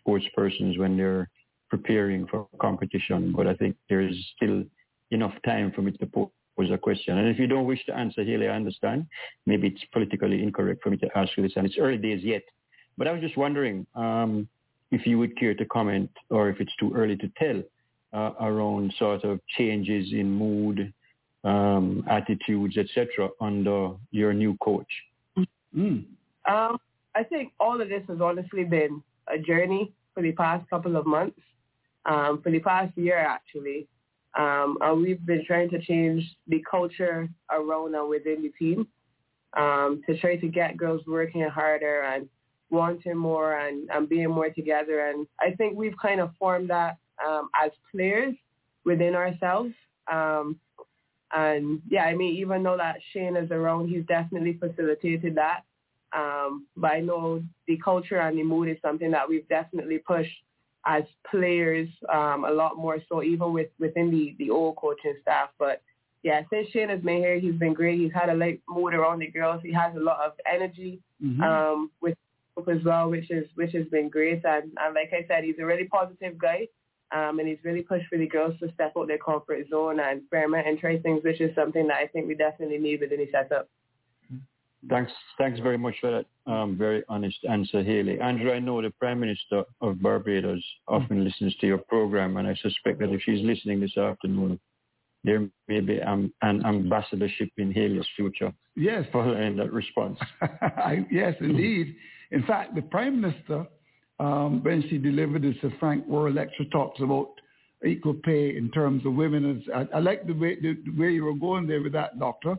sports 0.00 0.26
persons 0.34 0.76
when 0.76 0.96
they're 0.96 1.30
preparing 1.70 2.26
for 2.26 2.46
competition, 2.60 3.32
but 3.34 3.46
I 3.46 3.54
think 3.54 3.76
there 3.88 4.00
is 4.00 4.14
still 4.36 4.64
enough 5.12 5.32
time 5.44 5.72
for 5.74 5.82
me 5.82 5.92
to 5.92 6.06
put 6.06 6.28
was 6.60 6.70
a 6.70 6.78
question. 6.78 7.18
And 7.18 7.28
if 7.28 7.38
you 7.38 7.46
don't 7.46 7.66
wish 7.72 7.82
to 7.86 7.96
answer, 7.96 8.22
Haley, 8.22 8.48
I 8.48 8.54
understand. 8.54 9.06
Maybe 9.46 9.68
it's 9.68 9.84
politically 9.92 10.42
incorrect 10.42 10.82
for 10.82 10.90
me 10.90 10.98
to 10.98 11.08
ask 11.16 11.30
you 11.36 11.42
this, 11.42 11.52
and 11.56 11.64
it's 11.66 11.78
early 11.78 11.96
days 11.96 12.22
yet. 12.22 12.42
But 12.98 13.08
I 13.08 13.12
was 13.12 13.22
just 13.22 13.36
wondering 13.36 13.86
um, 13.94 14.48
if 14.90 15.06
you 15.06 15.18
would 15.18 15.36
care 15.38 15.54
to 15.54 15.64
comment, 15.64 16.10
or 16.28 16.50
if 16.50 16.60
it's 16.60 16.76
too 16.78 16.92
early 16.94 17.16
to 17.16 17.28
tell, 17.38 17.62
uh, 18.12 18.32
around 18.40 18.92
sort 18.98 19.24
of 19.24 19.40
changes 19.56 20.12
in 20.12 20.30
mood, 20.30 20.92
um, 21.44 22.04
attitudes, 22.10 22.76
etc., 22.76 23.28
under 23.40 23.92
your 24.10 24.32
new 24.34 24.56
coach. 24.62 24.92
Mm. 25.74 26.04
Um, 26.48 26.78
I 27.14 27.22
think 27.28 27.52
all 27.58 27.80
of 27.80 27.88
this 27.88 28.02
has 28.08 28.20
honestly 28.20 28.64
been 28.64 29.02
a 29.32 29.38
journey 29.38 29.92
for 30.14 30.22
the 30.22 30.32
past 30.32 30.68
couple 30.68 30.96
of 30.96 31.06
months, 31.06 31.40
um, 32.04 32.42
for 32.42 32.50
the 32.50 32.60
past 32.60 32.96
year 32.98 33.18
actually. 33.18 33.86
Um, 34.38 34.78
and 34.80 35.02
we've 35.02 35.24
been 35.26 35.44
trying 35.44 35.70
to 35.70 35.80
change 35.80 36.24
the 36.46 36.62
culture 36.70 37.28
around 37.50 37.94
and 37.94 38.08
within 38.08 38.42
the 38.42 38.52
team 38.58 38.86
um, 39.56 40.02
to 40.06 40.16
try 40.18 40.36
to 40.36 40.48
get 40.48 40.76
girls 40.76 41.02
working 41.06 41.42
harder 41.42 42.02
and 42.02 42.28
wanting 42.70 43.16
more 43.16 43.58
and, 43.58 43.88
and 43.90 44.08
being 44.08 44.30
more 44.30 44.50
together. 44.50 45.08
And 45.08 45.26
I 45.40 45.52
think 45.56 45.76
we've 45.76 45.98
kind 46.00 46.20
of 46.20 46.30
formed 46.38 46.70
that 46.70 46.98
um, 47.26 47.48
as 47.60 47.72
players 47.90 48.34
within 48.84 49.14
ourselves. 49.14 49.72
Um, 50.10 50.58
and 51.32 51.80
yeah, 51.88 52.04
I 52.04 52.14
mean, 52.14 52.36
even 52.36 52.62
though 52.62 52.76
that 52.76 52.96
Shane 53.12 53.36
is 53.36 53.50
around, 53.50 53.88
he's 53.88 54.04
definitely 54.06 54.58
facilitated 54.58 55.36
that. 55.36 55.62
Um, 56.12 56.66
but 56.76 56.92
I 56.92 57.00
know 57.00 57.42
the 57.68 57.78
culture 57.78 58.20
and 58.20 58.36
the 58.36 58.42
mood 58.42 58.68
is 58.68 58.78
something 58.82 59.10
that 59.12 59.28
we've 59.28 59.48
definitely 59.48 59.98
pushed 59.98 60.34
as 60.86 61.02
players 61.30 61.88
um, 62.12 62.44
a 62.44 62.50
lot 62.50 62.76
more 62.76 62.98
so 63.08 63.22
even 63.22 63.52
with 63.52 63.68
within 63.78 64.10
the 64.10 64.34
the 64.38 64.50
old 64.50 64.76
coaching 64.76 65.16
staff. 65.22 65.50
But 65.58 65.82
yeah, 66.22 66.42
since 66.50 66.68
Shane 66.70 66.88
has 66.88 67.00
been 67.00 67.16
here, 67.16 67.38
he's 67.38 67.54
been 67.54 67.74
great. 67.74 67.98
He's 67.98 68.12
had 68.12 68.28
a 68.28 68.34
light 68.34 68.60
mood 68.68 68.94
around 68.94 69.20
the 69.20 69.30
girls. 69.30 69.62
He 69.62 69.72
has 69.72 69.94
a 69.96 70.00
lot 70.00 70.20
of 70.20 70.32
energy 70.50 71.00
mm-hmm. 71.22 71.42
um, 71.42 71.90
with 72.00 72.16
as 72.68 72.84
well, 72.84 73.08
which 73.08 73.30
is 73.30 73.46
which 73.54 73.72
has 73.72 73.86
been 73.86 74.08
great. 74.08 74.44
And, 74.44 74.72
and 74.78 74.94
like 74.94 75.12
I 75.12 75.24
said, 75.26 75.44
he's 75.44 75.58
a 75.58 75.64
really 75.64 75.84
positive 75.84 76.36
guy. 76.38 76.68
Um, 77.12 77.40
and 77.40 77.48
he's 77.48 77.58
really 77.64 77.82
pushed 77.82 78.06
for 78.06 78.18
the 78.18 78.28
girls 78.28 78.54
to 78.60 78.72
step 78.74 78.92
out 78.96 79.08
their 79.08 79.18
comfort 79.18 79.66
zone 79.68 79.98
and 79.98 80.20
experiment 80.20 80.68
and 80.68 80.78
try 80.78 80.96
things, 80.98 81.24
which 81.24 81.40
is 81.40 81.52
something 81.56 81.88
that 81.88 81.96
I 81.96 82.06
think 82.06 82.28
we 82.28 82.36
definitely 82.36 82.78
need 82.78 83.00
within 83.00 83.18
the 83.18 83.28
setup. 83.32 83.68
Thanks, 84.88 85.12
thanks 85.36 85.60
very 85.60 85.76
much 85.76 85.94
for 86.00 86.10
that, 86.10 86.50
um, 86.50 86.76
very 86.76 87.02
honest 87.08 87.36
answer, 87.48 87.82
Haley. 87.82 88.18
Andrew, 88.18 88.50
I 88.50 88.60
know 88.60 88.80
the 88.80 88.90
Prime 88.90 89.20
Minister 89.20 89.64
of 89.82 90.00
Barbados 90.00 90.64
often 90.88 91.22
listens 91.22 91.54
to 91.56 91.66
your 91.66 91.78
program, 91.78 92.38
and 92.38 92.48
I 92.48 92.54
suspect 92.62 92.98
that 93.00 93.10
if 93.10 93.20
she's 93.22 93.44
listening 93.44 93.80
this 93.80 93.96
afternoon, 93.98 94.58
there 95.22 95.46
may 95.68 95.80
be 95.80 96.00
um, 96.00 96.32
an 96.40 96.64
ambassadorship 96.64 97.50
in 97.58 97.72
Haley's 97.72 98.06
future. 98.16 98.52
Yes. 98.74 99.04
Following 99.12 99.56
that 99.56 99.72
response. 99.72 100.18
yes, 101.10 101.34
indeed. 101.40 101.94
In 102.30 102.42
fact, 102.44 102.74
the 102.74 102.82
Prime 102.82 103.20
Minister, 103.20 103.66
um, 104.18 104.62
when 104.62 104.82
she 104.88 104.96
delivered 104.96 105.42
the 105.42 105.54
Sir 105.60 105.72
Frank 105.78 106.06
Worrell 106.06 106.32
lecture, 106.32 106.64
talks 106.72 107.00
about 107.00 107.32
equal 107.86 108.14
pay 108.14 108.56
in 108.56 108.70
terms 108.70 109.04
of 109.04 109.14
women. 109.14 109.62
I, 109.74 109.86
I 109.94 109.98
like 109.98 110.26
the 110.26 110.32
way, 110.32 110.56
the, 110.60 110.78
the 110.84 110.98
way 110.98 111.10
you 111.10 111.24
were 111.24 111.34
going 111.34 111.66
there 111.66 111.82
with 111.82 111.92
that, 111.92 112.18
Doctor. 112.18 112.56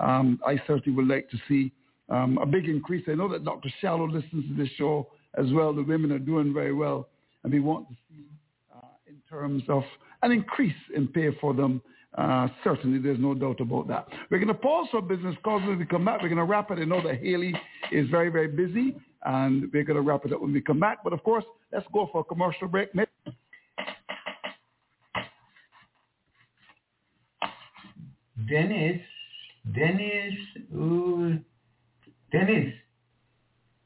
Um, 0.00 0.40
I 0.46 0.56
certainly 0.66 0.96
would 0.96 1.08
like 1.08 1.30
to 1.30 1.36
see 1.46 1.72
um, 2.08 2.38
a 2.38 2.46
big 2.46 2.68
increase. 2.68 3.04
I 3.08 3.14
know 3.14 3.28
that 3.28 3.44
Dr. 3.44 3.68
Shallow 3.80 4.08
listens 4.08 4.48
to 4.48 4.54
this 4.56 4.70
show 4.76 5.08
as 5.38 5.46
well. 5.52 5.72
The 5.72 5.82
women 5.82 6.10
are 6.12 6.18
doing 6.18 6.52
very 6.52 6.72
well, 6.72 7.08
and 7.44 7.52
we 7.52 7.60
want 7.60 7.88
to 7.88 7.94
see 8.08 8.24
uh, 8.74 8.80
in 9.06 9.16
terms 9.28 9.62
of 9.68 9.82
an 10.22 10.32
increase 10.32 10.74
in 10.94 11.08
pay 11.08 11.28
for 11.40 11.54
them. 11.54 11.80
Uh, 12.18 12.48
certainly, 12.64 12.98
there's 12.98 13.20
no 13.20 13.34
doubt 13.34 13.60
about 13.60 13.86
that. 13.86 14.08
We're 14.30 14.38
going 14.38 14.48
to 14.48 14.54
pause 14.54 14.88
for 14.90 15.00
business 15.00 15.36
calls 15.44 15.62
when 15.62 15.78
we 15.78 15.86
come 15.86 16.04
back. 16.04 16.20
We're 16.20 16.28
going 16.28 16.38
to 16.38 16.44
wrap 16.44 16.70
it. 16.72 16.78
I 16.80 16.84
know 16.84 17.00
that 17.06 17.20
Haley 17.20 17.54
is 17.92 18.08
very, 18.10 18.30
very 18.30 18.48
busy, 18.48 18.96
and 19.24 19.70
we're 19.72 19.84
going 19.84 19.96
to 19.96 20.02
wrap 20.02 20.24
it 20.24 20.32
up 20.32 20.40
when 20.40 20.52
we 20.52 20.60
come 20.60 20.80
back. 20.80 21.04
But 21.04 21.12
of 21.12 21.22
course, 21.22 21.44
let's 21.72 21.86
go 21.92 22.08
for 22.10 22.22
a 22.22 22.24
commercial 22.24 22.66
break. 22.66 22.88
Dennis, 28.48 29.00
Dennis, 29.74 30.34
ooh, 30.74 31.38
Dennis, 32.32 32.74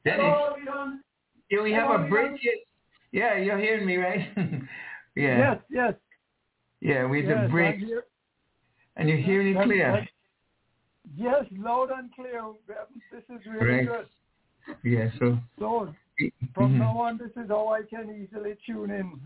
Dennis. 0.04 0.34
Hello, 0.64 0.92
Yeah, 1.50 1.62
we 1.62 1.72
have 1.72 1.88
Hello, 1.88 2.06
a 2.06 2.08
break 2.08 2.40
here. 2.40 2.54
Yeah, 3.12 3.36
you're 3.36 3.58
hearing 3.58 3.86
me, 3.86 3.96
right? 3.96 4.28
yeah. 5.16 5.38
Yes, 5.38 5.58
yes. 5.70 5.94
Yeah, 6.80 7.06
we 7.06 7.24
have 7.26 7.38
yes, 7.42 7.50
a 7.50 7.72
here. 7.78 8.04
And 8.96 9.08
you're 9.08 9.18
hearing 9.18 9.56
it 9.56 9.64
clear. 9.64 9.90
right. 9.90 10.08
Yes, 11.16 11.44
loud 11.52 11.90
and 11.90 12.12
clear. 12.14 12.42
This 13.12 13.22
is 13.28 13.44
really 13.46 13.66
Right. 13.66 13.86
good. 13.86 14.06
Yeah, 14.82 15.10
so. 15.18 15.38
So 15.58 15.94
from 16.54 16.72
Mhm. 16.74 16.78
now 16.78 16.98
on, 16.98 17.18
this 17.18 17.30
is 17.36 17.48
how 17.48 17.68
I 17.68 17.82
can 17.82 18.10
easily 18.10 18.56
tune 18.66 18.90
in. 18.90 19.20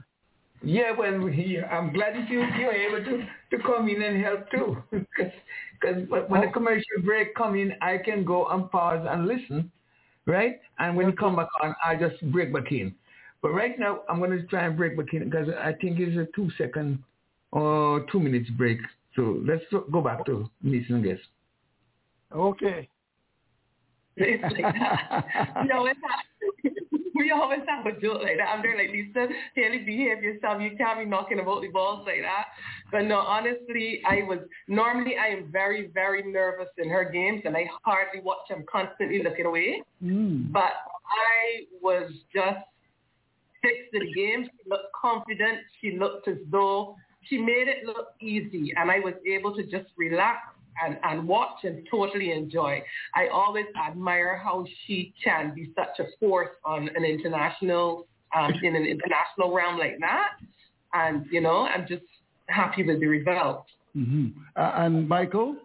Yeah, 0.63 0.93
well, 0.97 1.19
we- 1.19 1.61
I'm 1.61 1.93
glad 1.93 2.15
that 2.15 2.29
you 2.29 2.41
you're 2.59 2.73
able 2.73 3.05
to 3.05 3.27
to 3.51 3.63
come 3.63 3.89
in 3.89 4.03
and 4.03 4.23
help 4.23 4.51
too, 4.51 4.77
because 4.91 6.09
when 6.09 6.41
the 6.41 6.49
oh. 6.49 6.53
commercial 6.53 7.03
break 7.05 7.35
come 7.35 7.55
in, 7.55 7.75
I 7.81 7.99
can 7.99 8.25
go 8.25 8.47
and 8.49 8.71
pause 8.71 9.07
and 9.09 9.27
listen, 9.27 9.71
right? 10.27 10.61
And 10.79 10.97
when 10.97 11.07
you 11.07 11.13
come 11.13 11.37
back 11.37 11.49
on, 11.63 11.75
I 11.85 11.97
just 11.97 12.21
break 12.33 12.53
back 12.53 12.73
in. 12.73 12.95
But 13.41 13.53
right 13.53 13.79
now, 13.79 14.01
I'm 14.09 14.19
going 14.19 14.33
to 14.33 14.43
try 14.47 14.67
and 14.67 14.77
break 14.77 14.97
back 14.97 15.15
in 15.15 15.25
because 15.31 15.49
I 15.49 15.73
think 15.73 16.01
it's 16.01 16.17
a 16.17 16.27
two 16.35 16.51
second 16.59 17.03
or 17.53 18.05
two 18.11 18.19
minutes 18.19 18.51
break. 18.51 18.79
So 19.15 19.41
let's 19.47 19.63
go 19.91 20.01
back 20.01 20.27
to 20.27 20.51
meeting 20.63 20.97
and 20.97 21.05
guests. 21.05 21.25
Okay. 22.35 22.89
It's 24.21 24.43
like 24.43 24.75
that. 24.75 25.65
we 25.65 25.71
always 25.71 25.97
have 26.03 26.73
we 27.19 27.33
always 27.33 27.61
have 27.67 27.85
a 27.85 27.93
joke 28.01 28.23
like 28.23 28.37
that. 28.39 28.49
I'm 28.49 28.63
there 28.63 28.77
like 28.77 28.91
Lisa, 28.91 29.27
Haley, 29.55 29.79
behave 29.79 30.23
yourself. 30.23 30.63
You 30.63 30.77
can't 30.77 31.01
be 31.01 31.05
knocking 31.05 31.41
about 31.41 31.63
the 31.63 31.69
balls 31.69 32.07
like 32.07 32.23
that. 32.23 32.47
But 32.93 33.03
no, 33.03 33.19
honestly, 33.19 34.01
I 34.09 34.23
was 34.23 34.39
normally 34.69 35.17
I 35.17 35.29
am 35.29 35.51
very, 35.53 35.91
very 35.93 36.23
nervous 36.31 36.69
in 36.79 36.89
her 36.89 37.05
games 37.05 37.43
and 37.45 37.57
I 37.57 37.69
hardly 37.83 38.21
watch. 38.21 38.47
I'm 38.51 38.65
constantly 38.71 39.23
looking 39.23 39.47
away. 39.47 39.83
Mm. 40.03 40.53
But 40.53 40.73
I 41.11 41.67
was 41.83 42.11
just 42.33 42.65
fixed 43.63 43.93
the 43.93 44.01
game. 44.15 44.45
She 44.45 44.71
looked 44.71 44.93
confident. 45.01 45.59
She 45.81 45.99
looked 45.99 46.29
as 46.29 46.39
though 46.51 46.97
she 47.23 47.39
made 47.39 47.69
it 47.69 47.85
look 47.85 48.09
easy 48.21 48.73
and 48.77 48.91
I 48.91 49.01
was 49.01 49.15
able 49.27 49.55
to 49.57 49.63
just 49.65 49.91
relax 49.97 50.39
and, 50.85 50.99
and 51.03 51.27
watch 51.27 51.59
and 51.65 51.87
totally 51.91 52.33
enjoy. 52.33 52.83
I 53.15 53.29
always 53.29 53.67
admire 53.87 54.41
how 54.43 54.65
she 54.87 55.13
can 55.23 55.55
be 55.55 55.71
such 55.77 55.99
a 55.99 56.05
force 56.21 56.51
on 56.65 56.89
an 56.95 57.05
international, 57.05 58.07
um, 58.37 58.53
in 58.63 58.77
an 58.77 58.85
international 58.85 59.53
realm 59.53 59.79
like 59.79 59.99
that. 60.01 60.31
And, 60.95 61.27
you 61.31 61.41
know, 61.41 61.67
I'm 61.67 61.87
just 61.87 62.05
happy 62.49 62.83
with 62.83 63.01
the 63.01 63.07
result. 63.07 63.65
hmm 63.95 64.29
Uh, 64.57 64.73
and 64.77 65.09
Michael, 65.09 65.57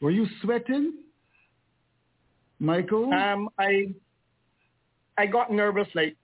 were 0.00 0.10
you 0.10 0.26
sweating? 0.42 0.94
Michael? 2.58 3.12
Um, 3.12 3.48
I 3.58 3.94
I 5.18 5.26
got 5.26 5.50
nervous, 5.50 5.88
like, 5.94 6.14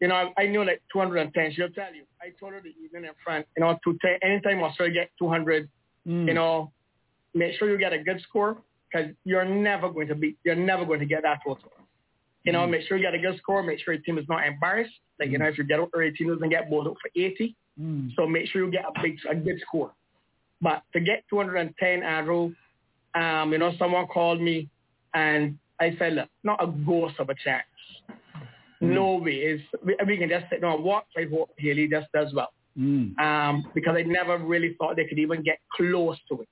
you 0.00 0.08
know, 0.08 0.16
I, 0.16 0.42
I 0.42 0.46
knew 0.46 0.64
like 0.64 0.82
210. 0.92 1.52
She'll 1.54 1.68
tell 1.70 1.94
you. 1.94 2.02
I 2.20 2.30
told 2.40 2.54
her 2.54 2.60
the 2.60 2.74
evening 2.82 3.04
in 3.04 3.10
front, 3.24 3.46
you 3.56 3.62
know, 3.62 3.78
to 3.84 3.98
take 4.04 4.18
anytime 4.22 4.62
Australia 4.62 4.94
get 5.02 5.10
200, 5.18 5.68
Mm. 6.04 6.26
you 6.26 6.34
know, 6.34 6.72
make 7.34 7.58
sure 7.58 7.70
you 7.70 7.78
get 7.78 7.92
a 7.92 8.02
good 8.02 8.20
score 8.28 8.58
because 8.90 9.10
you're 9.24 9.44
never 9.44 9.90
going 9.90 10.08
to 10.08 10.14
be, 10.14 10.36
you're 10.44 10.54
never 10.54 10.84
going 10.84 11.00
to 11.00 11.06
get 11.06 11.22
that 11.22 11.40
total. 11.44 11.72
You 12.44 12.52
know, 12.52 12.66
make 12.66 12.86
sure 12.86 12.96
you 12.96 13.04
get 13.04 13.14
a 13.14 13.18
good 13.18 13.38
score. 13.38 13.62
Make 13.62 13.78
sure 13.78 13.94
your 13.94 14.02
team 14.02 14.18
is 14.18 14.26
not 14.28 14.44
embarrassed. 14.46 14.92
Like, 15.20 15.30
you 15.30 15.38
know, 15.38 15.46
if 15.46 15.56
you 15.56 15.64
get 15.64 15.78
or 15.78 16.02
your 16.02 16.12
team 16.12 16.28
doesn't 16.28 16.48
get 16.48 16.68
bowled 16.68 16.88
out 16.88 16.96
for 17.00 17.10
80, 17.14 17.54
Mm. 17.80 18.10
so 18.16 18.26
make 18.26 18.46
sure 18.48 18.64
you 18.64 18.70
get 18.70 18.84
a 18.84 19.02
big, 19.02 19.16
a 19.28 19.34
good 19.34 19.58
score. 19.66 19.92
But 20.60 20.82
to 20.92 21.00
get 21.00 21.24
210 21.30 22.02
Andrew, 22.02 22.52
um, 23.14 23.52
you 23.52 23.58
know, 23.58 23.72
someone 23.78 24.06
called 24.06 24.40
me 24.40 24.68
and 25.14 25.58
I 25.80 25.96
said, 25.98 26.14
look, 26.14 26.28
not 26.44 26.62
a 26.62 26.66
ghost 26.66 27.14
of 27.18 27.28
a 27.28 27.34
chance. 27.34 27.64
No 28.80 29.16
way. 29.16 29.32
It's, 29.32 29.62
we, 29.84 29.96
we 30.06 30.16
can 30.16 30.28
just 30.28 30.46
say, 30.50 30.58
no, 30.60 30.76
what 30.76 31.06
I 31.16 31.26
hope 31.30 31.50
Haley 31.56 31.88
just 31.88 32.08
does 32.12 32.32
well. 32.34 32.52
Mm. 32.78 33.18
Um, 33.18 33.70
because 33.74 33.96
I 33.96 34.02
never 34.02 34.38
really 34.38 34.74
thought 34.78 34.96
they 34.96 35.04
could 35.04 35.18
even 35.18 35.42
get 35.42 35.58
close 35.76 36.16
to 36.28 36.42
it. 36.42 36.48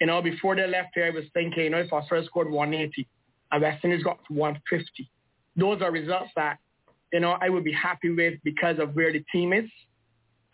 You 0.00 0.06
know, 0.06 0.20
before 0.20 0.54
they 0.54 0.66
left 0.66 0.90
here, 0.94 1.06
I 1.06 1.10
was 1.10 1.24
thinking, 1.32 1.64
you 1.64 1.70
know, 1.70 1.78
if 1.78 1.92
Australia 1.92 2.26
scored 2.26 2.50
180 2.50 3.06
and 3.52 3.62
West 3.62 3.84
Indies 3.84 4.02
got 4.04 4.18
150, 4.28 5.10
those 5.56 5.80
are 5.80 5.90
results 5.90 6.30
that, 6.36 6.58
you 7.12 7.20
know, 7.20 7.36
I 7.40 7.48
would 7.48 7.64
be 7.64 7.72
happy 7.72 8.10
with 8.10 8.34
because 8.44 8.78
of 8.78 8.94
where 8.94 9.12
the 9.12 9.24
team 9.32 9.52
is. 9.52 9.70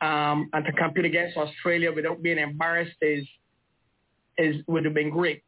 Um, 0.00 0.48
and 0.52 0.64
to 0.64 0.72
compete 0.72 1.04
against 1.04 1.36
Australia 1.36 1.92
without 1.92 2.22
being 2.22 2.38
embarrassed 2.38 2.96
is, 3.00 3.24
is 4.36 4.56
would 4.66 4.84
have 4.84 4.94
been 4.94 5.10
great. 5.10 5.42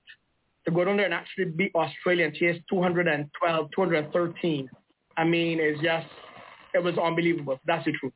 To 0.65 0.71
go 0.71 0.85
down 0.85 0.97
there 0.97 1.07
and 1.07 1.15
actually 1.15 1.47
beat 1.47 1.73
Australia 1.75 2.27
and 2.27 2.35
chase 2.35 2.61
212, 2.71 3.69
213, 3.75 4.71
I 5.17 5.25
mean, 5.25 5.59
it's 5.61 5.81
just, 5.83 6.07
it 6.73 6.83
was 6.83 6.97
unbelievable. 6.99 7.61
That's 7.67 7.85
the 7.85 7.93
truth. 7.93 8.13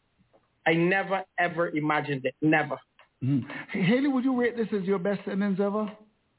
I 0.67 0.75
never, 0.75 1.23
ever 1.39 1.71
imagined 1.71 2.25
it. 2.25 2.35
Never. 2.43 2.79
Mhm. 3.23 3.45
Haley, 3.71 4.09
would 4.09 4.25
you 4.25 4.39
rate 4.39 4.57
this 4.57 4.73
as 4.73 4.85
your 4.85 4.99
best 4.99 5.27
innings 5.27 5.59
ever? 5.61 5.91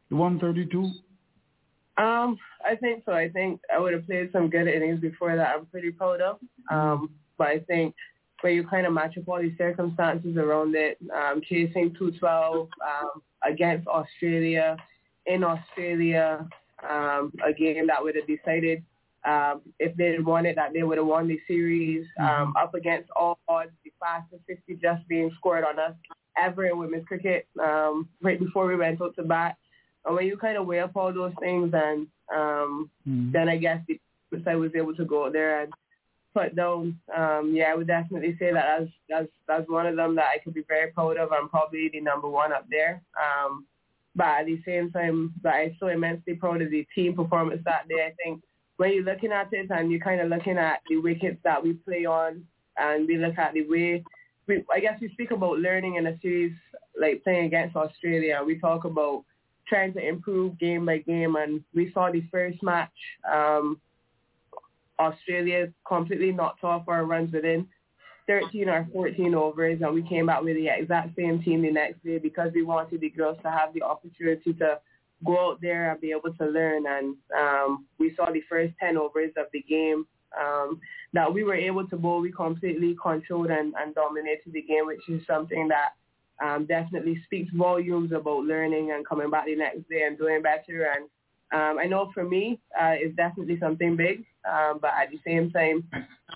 The 0.10 0.16
132? 0.16 0.92
Um, 1.98 2.38
I 2.66 2.76
think 2.76 3.04
so. 3.06 3.12
I 3.12 3.30
think 3.30 3.60
I 3.74 3.78
would 3.78 3.94
have 3.94 4.06
played 4.06 4.32
some 4.32 4.50
good 4.50 4.68
innings 4.68 5.02
before 5.02 5.36
that. 5.36 5.56
I'm 5.56 5.66
pretty 5.66 5.92
proud 5.92 6.22
of. 6.22 6.40
Um, 6.72 7.12
but 7.38 7.48
I 7.48 7.60
think 7.60 7.96
where 8.42 8.54
you 8.54 8.66
kind 8.66 8.88
of 8.88 8.94
match 8.94 9.18
up 9.18 9.28
all 9.28 9.42
these 9.42 9.58
circumstances 9.58 10.38
around 10.38 10.76
it, 10.76 10.98
um, 11.14 11.42
chasing 11.42 11.94
212 11.98 12.70
um, 12.82 13.22
against 13.44 13.86
Australia, 13.88 14.78
in 15.26 15.44
Australia, 15.44 16.48
um, 16.90 17.34
a 17.46 17.52
game 17.52 17.88
that 17.88 18.02
would 18.02 18.16
have 18.16 18.26
decided 18.28 18.82
um, 19.26 19.62
if 19.80 19.96
they 19.98 20.14
had 20.14 20.26
won 20.26 20.46
it, 20.46 20.56
that 20.56 20.72
they 20.74 20.84
would 20.84 20.98
have 20.98 21.08
won 21.08 21.28
the 21.28 21.40
series 21.46 22.06
um, 22.22 22.54
up 22.58 22.74
against 22.74 23.10
all 23.12 23.38
odds, 23.50 23.72
the 23.84 23.92
fastest 24.00 24.42
50 24.48 24.76
just 24.76 25.06
being 25.10 25.30
scored 25.38 25.66
on 25.66 25.78
us 25.78 25.94
ever 26.42 26.66
in 26.66 26.78
women's 26.78 27.06
cricket 27.06 27.48
um, 27.62 28.08
right 28.22 28.40
before 28.40 28.68
we 28.68 28.76
went 28.76 29.02
out 29.02 29.16
to 29.16 29.24
bat. 29.24 29.56
And 30.06 30.16
when 30.16 30.26
you 30.26 30.38
kind 30.38 30.58
of 30.58 30.66
weigh 30.66 30.80
up 30.80 30.96
all 30.96 31.14
those 31.14 31.34
things, 31.40 31.72
and 31.74 32.08
um, 32.36 32.90
Mm. 33.08 33.32
then 33.32 33.50
I 33.50 33.58
guess 33.58 33.82
the 33.88 34.00
I 34.46 34.56
was 34.56 34.72
able 34.76 34.96
to 34.96 35.06
go 35.06 35.26
out 35.26 35.34
there 35.34 35.62
and 35.64 35.74
put 36.34 36.56
down. 36.56 37.00
Um, 37.16 37.52
yeah, 37.56 37.72
I 37.72 37.76
would 37.76 37.88
definitely 37.88 38.36
say 38.38 38.54
that 38.54 38.82
as 38.82 38.88
as 39.16 39.28
as 39.50 39.64
one 39.68 39.88
of 39.88 39.96
them 39.96 40.16
that 40.16 40.30
I 40.34 40.38
could 40.44 40.54
be 40.54 40.64
very 40.68 40.92
proud 40.92 41.18
of. 41.18 41.32
I'm 41.32 41.50
probably 41.50 41.90
the 41.92 42.02
number 42.02 42.30
one 42.30 42.54
up 42.54 42.66
there. 42.70 43.02
Um, 43.20 43.66
but 44.16 44.28
at 44.28 44.46
the 44.46 44.62
same 44.66 44.92
time, 44.92 45.34
that 45.44 45.56
I'm 45.56 45.76
so 45.80 45.88
immensely 45.88 46.36
proud 46.36 46.62
of 46.62 46.70
the 46.72 46.86
team 46.94 47.16
performance 47.16 47.62
that 47.66 47.88
day. 47.88 48.08
I 48.08 48.14
think 48.24 48.44
when 48.78 48.94
you're 48.94 49.04
looking 49.04 49.32
at 49.32 49.52
it 49.52 49.72
and 49.72 49.92
you're 49.92 50.00
kind 50.00 50.22
of 50.22 50.30
looking 50.30 50.58
at 50.58 50.82
the 50.90 50.98
wickets 50.98 51.40
that 51.44 51.62
we 51.64 51.74
play 51.74 52.06
on, 52.06 52.44
and 52.78 53.08
we 53.08 53.18
look 53.18 53.38
at 53.38 53.54
the 53.54 53.68
way 53.68 54.04
we, 54.50 54.66
I 54.74 54.80
guess 54.80 55.00
we 55.00 55.10
speak 55.10 55.32
about 55.32 55.60
learning 55.60 55.96
in 55.96 56.08
a 56.08 56.20
series 56.20 56.54
like 57.00 57.24
playing 57.24 57.46
against 57.46 57.76
Australia. 57.76 58.42
We 58.46 58.60
talk 58.60 58.84
about 58.84 59.24
trying 59.68 59.94
to 59.94 60.06
improve 60.06 60.60
game 60.60 60.86
by 60.86 60.98
game, 60.98 61.36
and 61.36 61.64
we 61.74 61.92
saw 61.94 62.12
the 62.12 62.24
first 62.32 62.62
match. 62.62 62.90
Um, 63.32 63.80
Australia 65.00 65.72
completely 65.88 66.32
knocked 66.32 66.64
off 66.64 66.90
our 66.90 67.06
runs 67.06 67.32
within 67.32 67.68
13 68.28 68.68
or 68.68 68.88
14 68.92 69.34
overs, 69.36 69.80
and 69.82 69.94
we 69.94 70.02
came 70.02 70.30
out 70.30 70.44
with 70.44 70.56
the 70.56 70.68
exact 70.68 71.16
same 71.16 71.42
team 71.42 71.62
the 71.62 71.72
next 71.72 72.04
day 72.04 72.18
because 72.18 72.52
we 72.54 72.64
wanted 72.64 73.00
the 73.00 73.10
girls 73.10 73.38
to 73.44 73.50
have 73.50 73.74
the 73.74 73.84
opportunity 73.84 74.52
to 74.54 74.80
go 75.26 75.52
out 75.52 75.62
there 75.62 75.92
and 75.92 76.02
be 76.02 76.12
able 76.12 76.34
to 76.34 76.46
learn. 76.46 76.86
And 76.88 77.16
um, 77.38 77.86
we 77.98 78.14
saw 78.16 78.32
the 78.32 78.42
first 78.50 78.74
10 78.80 78.98
overs 78.98 79.32
of 79.38 79.46
the 79.54 79.62
game 79.62 80.06
um, 80.40 80.80
that 81.14 81.34
we 81.34 81.44
were 81.44 81.56
able 81.56 81.88
to 81.88 81.98
bowl. 81.98 82.22
We 82.22 82.32
completely 82.32 82.96
controlled 83.02 83.50
and, 83.50 83.74
and 83.80 83.96
dominated 83.96 84.54
the 84.54 84.62
game, 84.62 84.86
which 84.86 85.08
is 85.08 85.26
something 85.26 85.68
that 85.70 85.94
um, 86.44 86.66
definitely 86.66 87.22
speaks 87.26 87.52
volumes 87.54 88.12
about 88.12 88.44
learning 88.44 88.92
and 88.92 89.06
coming 89.06 89.30
back 89.30 89.46
the 89.46 89.56
next 89.56 89.90
day 89.90 90.04
and 90.04 90.18
doing 90.18 90.42
better. 90.42 90.94
And 90.96 91.10
um, 91.52 91.80
I 91.80 91.86
know 91.86 92.12
for 92.14 92.24
me, 92.24 92.60
uh, 92.80 92.94
it's 92.94 93.16
definitely 93.16 93.60
something 93.60 93.96
big. 93.96 94.24
Um, 94.50 94.80
but 94.82 94.92
at 94.92 95.10
the 95.12 95.20
same 95.26 95.52
time, 95.52 95.84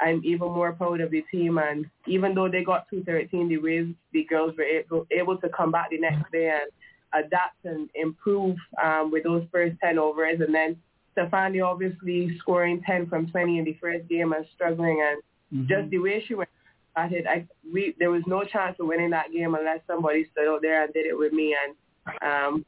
I'm 0.01 0.21
even 0.25 0.47
more 0.47 0.73
proud 0.73 1.01
of 1.01 1.11
the 1.11 1.23
team. 1.31 1.57
And 1.57 1.85
even 2.07 2.35
though 2.35 2.49
they 2.49 2.63
got 2.63 2.89
213, 2.89 3.49
the 3.49 3.95
the 4.11 4.23
girls 4.25 4.53
were 4.57 4.63
able, 4.63 5.07
able 5.11 5.37
to 5.37 5.49
come 5.49 5.71
back 5.71 5.89
the 5.89 5.99
next 5.99 6.31
day 6.31 6.49
and 6.49 7.25
adapt 7.25 7.63
and 7.63 7.89
improve 7.95 8.57
um, 8.83 9.11
with 9.11 9.23
those 9.23 9.45
first 9.51 9.75
10 9.81 9.99
overs. 9.99 10.41
And 10.41 10.53
then 10.53 10.75
Stafanie 11.15 11.63
obviously 11.63 12.35
scoring 12.39 12.81
10 12.85 13.07
from 13.07 13.27
20 13.27 13.59
in 13.59 13.65
the 13.65 13.77
first 13.81 14.07
game 14.07 14.33
and 14.33 14.45
struggling. 14.55 15.03
And 15.07 15.21
mm-hmm. 15.53 15.67
just 15.67 15.89
the 15.89 15.99
way 15.99 16.23
she 16.27 16.35
went 16.35 16.49
at 16.95 17.11
it, 17.11 17.25
I, 17.27 17.45
we, 17.71 17.95
there 17.99 18.11
was 18.11 18.23
no 18.27 18.43
chance 18.43 18.75
of 18.79 18.87
winning 18.87 19.11
that 19.11 19.31
game 19.31 19.55
unless 19.55 19.79
somebody 19.87 20.27
stood 20.31 20.47
out 20.47 20.61
there 20.61 20.83
and 20.83 20.93
did 20.93 21.05
it 21.05 21.17
with 21.17 21.33
me. 21.33 21.55
And 21.55 21.75
um, 22.21 22.65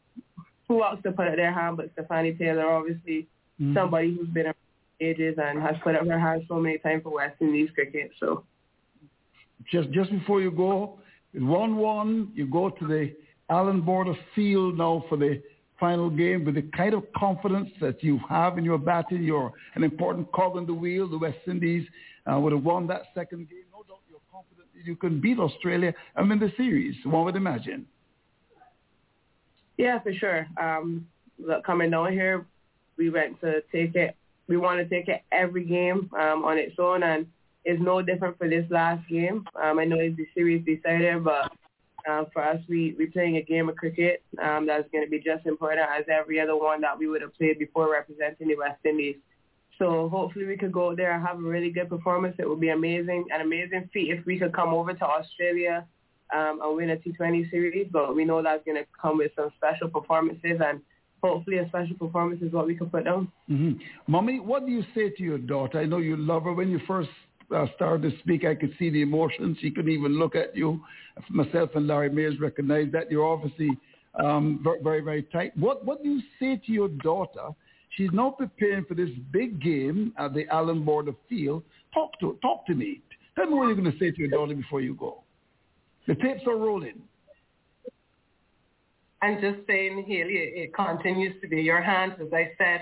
who 0.68 0.84
else 0.84 1.00
to 1.04 1.12
put 1.12 1.28
it 1.28 1.38
their 1.38 1.54
hand 1.54 1.78
but 1.78 1.96
Stafanie 1.96 2.38
Taylor, 2.38 2.70
obviously 2.70 3.28
mm-hmm. 3.62 3.76
somebody 3.76 4.16
who's 4.16 4.30
been 4.30 4.54
ages 5.02 5.36
and 5.42 5.62
has 5.62 5.76
put 5.84 5.96
up 5.96 6.08
her 6.08 6.20
hand 6.20 6.44
so 6.48 6.60
many 6.60 6.78
times 6.78 7.04
for 7.04 7.14
West 7.14 7.36
Indies 7.42 7.70
cricket. 7.74 8.12
So 8.20 8.44
just 9.72 9.92
just 9.92 10.12
before 10.12 10.42
you 10.42 10.52
go, 10.52 11.00
one 11.34 11.76
one, 11.76 12.32
you 12.34 12.46
go 12.48 12.70
to 12.70 12.88
the 12.88 13.14
Allan 13.50 13.82
Border 13.82 14.16
Field 14.34 14.78
now 14.78 15.04
for 15.10 15.18
the 15.18 15.42
final 15.80 16.10
game 16.10 16.46
with 16.46 16.56
the 16.56 16.64
kind 16.76 16.94
of 16.94 17.04
confidence 17.16 17.70
that 17.82 18.04
you 18.04 18.20
have 18.30 18.58
in 18.58 18.64
your 18.64 18.78
batting. 18.78 19.24
You're 19.24 19.52
an 19.76 19.84
important 19.84 20.32
cog 20.32 20.58
in 20.58 20.66
the 20.66 20.74
wheel. 20.74 21.08
The 21.08 21.18
West 21.18 21.40
Indies 21.48 21.88
uh, 22.26 22.40
would 22.40 22.54
have 22.54 22.64
won 22.64 22.88
that 22.88 23.04
second 23.14 23.50
game. 23.50 23.66
No 23.72 23.84
doubt 23.84 24.02
you're 24.10 24.20
confident 24.32 24.68
that 24.74 24.86
you 24.86 24.96
can 24.96 25.20
beat 25.20 25.40
Australia 25.40 25.94
and 26.16 26.30
win 26.30 26.40
the 26.40 26.52
series. 26.58 26.96
One 27.06 27.26
would 27.26 27.36
imagine. 27.36 27.86
Yeah, 29.78 30.00
for 30.00 30.14
sure. 30.14 30.48
Um, 30.62 31.08
coming 31.66 31.92
down 31.92 32.14
here, 32.14 32.46
we 32.98 33.10
went 33.10 33.42
to 33.42 33.62
take 33.72 33.96
it 33.96 34.16
we 34.48 34.58
want 34.58 34.78
to 34.80 34.88
take 34.88 35.08
it 35.08 35.24
every 35.32 35.66
game 35.66 36.10
um, 36.20 36.46
on 36.46 36.58
its 36.58 36.76
own, 36.78 37.04
and 37.04 37.26
it's 37.64 37.82
no 37.82 38.02
different 38.02 38.38
for 38.38 38.48
this 38.48 38.66
last 38.70 39.08
game. 39.10 39.46
Um, 39.62 39.80
I 39.80 39.86
know 39.86 39.98
it's 40.00 40.18
the 40.18 40.28
series 40.36 40.64
decided, 40.66 41.24
but 41.24 41.52
uh, 42.10 42.26
for 42.32 42.44
us, 42.44 42.60
we 42.70 42.96
we 42.98 43.08
playing 43.08 43.38
a 43.38 43.42
game 43.42 43.70
of 43.70 43.76
cricket 43.76 44.24
um, 44.42 44.68
that's 44.68 44.90
going 44.92 45.04
to 45.04 45.10
be 45.10 45.20
just 45.20 45.46
important 45.46 45.88
as 45.98 46.06
every 46.08 46.40
other 46.40 46.56
one 46.56 46.82
that 46.82 46.98
we 46.98 47.08
would 47.08 47.22
have 47.22 47.34
played 47.36 47.60
before 47.60 47.92
representing 47.92 48.48
the 48.48 48.56
West 48.56 48.80
Indies. 48.86 49.16
So 49.78 50.08
hopefully 50.10 50.46
we 50.46 50.58
could 50.58 50.72
go 50.72 50.92
out 50.92 50.98
there 50.98 51.14
and 51.14 51.26
have 51.26 51.38
a 51.38 51.42
really 51.42 51.72
good 51.72 51.90
performance. 51.90 52.36
It 52.40 52.48
would 52.48 52.62
be 52.62 52.70
amazing, 52.70 53.26
an 53.34 53.42
amazing 53.42 53.90
feat 53.92 54.12
if 54.12 54.26
we 54.26 54.40
could 54.40 54.54
come 54.54 54.74
over 54.74 54.94
to 54.94 55.06
Australia 55.06 55.86
um, 56.34 56.62
and 56.64 56.76
win 56.78 56.92
a 56.92 56.96
T20 56.96 57.50
series. 57.52 57.88
But 57.92 58.16
we 58.16 58.24
know 58.24 58.42
that's 58.42 58.64
going 58.64 58.78
to 58.78 58.88
come 59.02 59.18
with 59.18 59.32
some 59.36 59.52
special 59.58 59.90
performances 59.90 60.62
and 60.66 60.80
hopefully 61.22 61.58
a 61.58 61.68
special 61.68 61.98
performance 61.98 62.42
is 62.42 62.54
what 62.54 62.68
we 62.68 62.76
can 62.76 62.90
put 62.90 63.06
down. 63.06 63.32
Mm-hmm. 63.50 63.82
Mommy, 64.08 64.40
what 64.40 64.66
do 64.66 64.72
you 64.72 64.84
say 64.94 65.10
to 65.10 65.24
your 65.24 65.40
daughter? 65.40 65.80
I 65.80 65.86
know 65.86 65.98
you 65.98 66.16
love 66.16 66.44
her. 66.44 66.54
When 66.54 66.70
you 66.70 66.80
first 66.88 67.10
uh, 67.54 67.66
started 67.76 68.10
to 68.10 68.20
speak, 68.20 68.46
I 68.46 68.56
could 68.56 68.74
see 68.80 68.90
the 68.90 69.02
emotions. 69.02 69.58
She 69.62 69.72
couldn't 69.72 69.92
even 69.92 70.18
look 70.18 70.36
at 70.36 70.56
you. 70.56 70.82
Myself 71.30 71.72
and 71.76 71.88
Larry 71.88 72.10
Mayers 72.10 72.40
recognized 72.40 72.92
that. 72.94 73.12
You're 73.12 73.26
obviously 73.26 73.70
um, 74.16 74.66
very, 74.84 75.02
very 75.02 75.24
tight. 75.24 75.56
What, 75.58 75.86
what 75.86 76.04
do 76.04 76.10
you 76.10 76.22
say 76.40 76.62
to 76.66 76.72
your 76.72 76.90
daughter? 76.90 77.50
She's 77.92 78.10
now 78.12 78.32
preparing 78.32 78.86
for 78.86 78.94
this 78.94 79.10
big 79.32 79.62
game 79.62 80.14
at 80.18 80.34
the 80.34 80.48
Allan 80.50 80.84
Border 80.84 81.14
Field. 81.30 81.64
Talk 81.94 82.20
to 82.20 82.38
talk 82.42 82.66
to 82.68 82.74
me. 82.74 83.02
Tell 83.36 83.46
me 83.46 83.54
what 83.54 83.68
you're 83.68 83.76
going 83.76 83.92
to 83.92 83.98
say 84.00 84.12
to 84.12 84.20
your 84.20 84.30
daughter 84.30 84.56
before 84.56 84.82
you 84.82 84.96
go. 84.96 85.24
The 86.08 86.16
tapes 86.16 86.42
are 86.48 86.58
rolling. 86.58 87.02
I'm 89.22 89.42
just 89.42 89.66
saying, 89.66 90.04
Haley, 90.08 90.34
it 90.34 90.74
continues 90.74 91.40
to 91.42 91.48
be 91.48 91.62
your 91.62 91.82
hands. 91.82 92.14
As 92.22 92.32
I 92.34 92.52
said, 92.58 92.82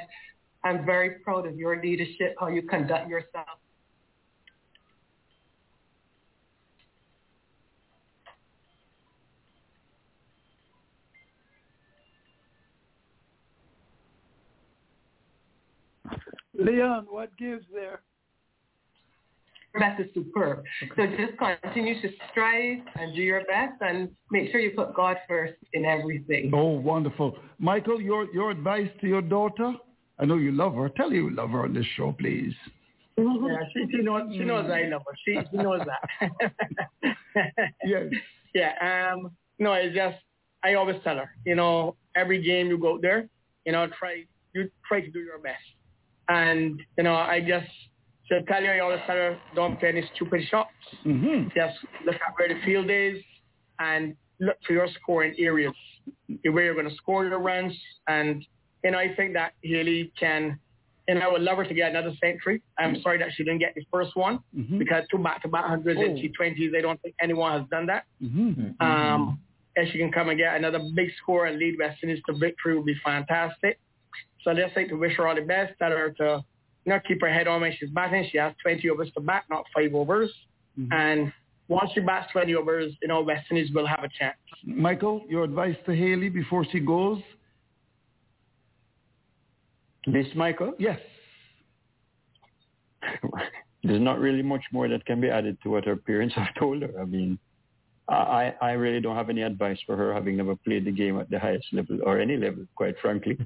I'm 0.63 0.85
very 0.85 1.11
proud 1.23 1.47
of 1.47 1.55
your 1.57 1.81
leadership, 1.81 2.35
how 2.39 2.47
you 2.47 2.63
conduct 2.63 3.07
yourself. 3.09 3.59
Leon, 16.57 17.07
what 17.09 17.35
gives 17.37 17.65
there? 17.73 18.01
best 19.79 19.99
is 20.01 20.07
superb. 20.13 20.63
So 20.95 21.05
just 21.07 21.33
continue 21.37 21.99
to 22.01 22.09
strive 22.31 22.79
and 22.95 23.15
do 23.15 23.21
your 23.21 23.41
best 23.45 23.81
and 23.81 24.09
make 24.31 24.51
sure 24.51 24.59
you 24.59 24.71
put 24.71 24.93
God 24.93 25.17
first 25.27 25.53
in 25.73 25.85
everything. 25.85 26.51
Oh, 26.53 26.71
wonderful. 26.71 27.37
Michael, 27.59 27.99
your, 27.99 28.31
your 28.33 28.51
advice 28.51 28.89
to 29.01 29.07
your 29.07 29.21
daughter? 29.21 29.73
I 30.19 30.25
know 30.25 30.35
you 30.35 30.51
love 30.51 30.75
her. 30.75 30.89
Tell 30.89 31.09
her 31.09 31.15
you 31.15 31.31
love 31.31 31.49
her 31.51 31.63
on 31.63 31.73
this 31.73 31.85
show, 31.95 32.11
please. 32.11 32.53
Yeah, 33.15 33.57
she, 33.71 33.85
she 33.91 34.01
knows 34.01 34.23
she 34.31 34.39
knows 34.39 34.71
I 34.71 34.85
love 34.85 35.03
her. 35.05 35.13
She, 35.23 35.39
she 35.51 35.57
knows 35.57 35.81
that. 35.85 37.13
yes. 37.85 38.05
Yeah. 38.55 39.11
Um. 39.13 39.29
No, 39.59 39.73
it's 39.73 39.95
just 39.95 40.17
I 40.63 40.73
always 40.73 40.95
tell 41.03 41.17
her, 41.17 41.29
you 41.45 41.53
know, 41.53 41.95
every 42.15 42.41
game 42.41 42.69
you 42.69 42.79
go 42.79 42.97
there, 42.99 43.29
you 43.67 43.71
know, 43.71 43.85
try 43.99 44.23
you 44.55 44.71
try 44.87 45.01
to 45.01 45.11
do 45.11 45.19
your 45.19 45.37
best, 45.37 45.61
and 46.29 46.81
you 46.97 47.03
know, 47.03 47.15
I 47.15 47.39
just 47.41 47.69
so 48.29 48.35
tell 48.47 48.63
you, 48.63 48.71
I 48.71 48.79
always 48.79 48.99
tell 49.05 49.15
her, 49.15 49.37
don't 49.53 49.79
play 49.79 49.89
any 49.89 50.09
stupid 50.15 50.41
shots. 50.49 50.69
Mm-hmm. 51.05 51.49
Just 51.55 51.77
look 52.05 52.15
at 52.15 52.33
where 52.37 52.47
the 52.47 52.59
field 52.65 52.89
is 52.89 53.21
and 53.79 54.15
look 54.39 54.55
for 54.65 54.73
your 54.73 54.87
scoring 55.01 55.35
areas, 55.37 55.73
where 56.43 56.63
you're 56.63 56.73
going 56.73 56.89
to 56.89 56.95
score 56.95 57.25
your 57.25 57.39
runs. 57.39 57.73
And, 58.07 58.45
you 58.83 58.91
know, 58.91 58.97
I 58.97 59.13
think 59.15 59.33
that 59.33 59.53
Haley 59.61 60.11
can, 60.17 60.57
and 61.09 61.21
I 61.21 61.27
would 61.27 61.41
love 61.41 61.57
her 61.57 61.65
to 61.65 61.73
get 61.73 61.91
another 61.91 62.13
century. 62.23 62.61
I'm 62.77 63.01
sorry 63.01 63.17
that 63.19 63.29
she 63.35 63.43
didn't 63.43 63.59
get 63.59 63.75
the 63.75 63.85
first 63.91 64.15
one 64.15 64.39
mm-hmm. 64.57 64.79
because 64.79 65.03
two 65.11 65.17
back-to-back 65.17 65.65
hundreds 65.65 65.99
oh. 66.01 66.05
in 66.05 66.15
T20s, 66.15 66.77
I 66.77 66.81
don't 66.81 67.01
think 67.01 67.15
anyone 67.21 67.59
has 67.59 67.69
done 67.69 67.87
that. 67.87 68.05
Mm-hmm. 68.23 68.85
Um, 68.85 69.39
if 69.75 69.91
she 69.91 69.97
can 69.97 70.11
come 70.11 70.29
and 70.29 70.37
get 70.37 70.55
another 70.55 70.79
big 70.95 71.09
score 71.21 71.47
and 71.47 71.57
lead 71.57 71.75
West 71.77 71.99
Indies 72.03 72.21
to 72.27 72.37
victory 72.37 72.77
would 72.77 72.85
be 72.85 72.95
fantastic. 73.03 73.79
So 74.43 74.51
I'd 74.51 74.57
just 74.57 74.75
like 74.75 74.89
to 74.89 74.95
wish 74.95 75.15
her 75.17 75.27
all 75.27 75.35
the 75.35 75.41
best, 75.41 75.73
tell 75.79 75.91
her 75.91 76.11
to 76.17 76.43
you 76.85 76.91
know, 76.91 76.99
keep 77.07 77.21
her 77.21 77.31
head 77.31 77.47
on 77.47 77.61
when 77.61 77.73
she's 77.79 77.89
batting. 77.89 78.27
She 78.31 78.37
has 78.37 78.53
20 78.61 78.89
overs 78.89 79.09
to 79.15 79.21
bat, 79.21 79.43
not 79.49 79.65
five 79.73 79.93
overs. 79.95 80.29
Mm-hmm. 80.79 80.91
And 80.93 81.33
once 81.67 81.91
she 81.93 82.01
bats 82.01 82.31
20 82.31 82.53
overs, 82.55 82.93
you 83.01 83.07
know, 83.07 83.21
West 83.21 83.45
Indies 83.49 83.71
will 83.73 83.87
have 83.87 84.03
a 84.03 84.09
chance. 84.09 84.35
Michael, 84.65 85.21
your 85.29 85.43
advice 85.43 85.75
to 85.85 85.95
Haley 85.95 86.29
before 86.29 86.65
she 86.71 86.79
goes? 86.79 87.19
This 90.05 90.27
Michael? 90.35 90.73
Yes. 90.77 90.99
There's 93.83 94.01
not 94.01 94.19
really 94.19 94.41
much 94.41 94.63
more 94.71 94.87
that 94.89 95.05
can 95.05 95.21
be 95.21 95.29
added 95.29 95.57
to 95.63 95.69
what 95.69 95.85
her 95.85 95.95
parents 95.95 96.35
have 96.37 96.53
told 96.59 96.81
her. 96.81 96.91
I 96.99 97.05
mean, 97.05 97.39
I, 98.09 98.53
I 98.61 98.71
really 98.71 98.99
don't 98.99 99.15
have 99.15 99.29
any 99.29 99.43
advice 99.43 99.79
for 99.85 99.95
her 99.95 100.13
having 100.13 100.35
never 100.35 100.57
played 100.57 100.83
the 100.83 100.91
game 100.91 101.17
at 101.19 101.29
the 101.29 101.39
highest 101.39 101.67
level 101.71 101.99
or 102.05 102.19
any 102.19 102.35
level, 102.35 102.65
quite 102.75 102.95
frankly 103.01 103.37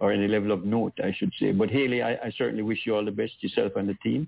or 0.00 0.12
any 0.12 0.26
level 0.26 0.52
of 0.52 0.64
note, 0.64 0.94
I 1.02 1.14
should 1.16 1.32
say. 1.38 1.52
But 1.52 1.70
Haley, 1.70 2.02
I, 2.02 2.12
I 2.14 2.32
certainly 2.36 2.62
wish 2.62 2.80
you 2.84 2.96
all 2.96 3.04
the 3.04 3.10
best, 3.10 3.32
yourself 3.40 3.72
and 3.76 3.88
the 3.88 3.94
team. 4.02 4.26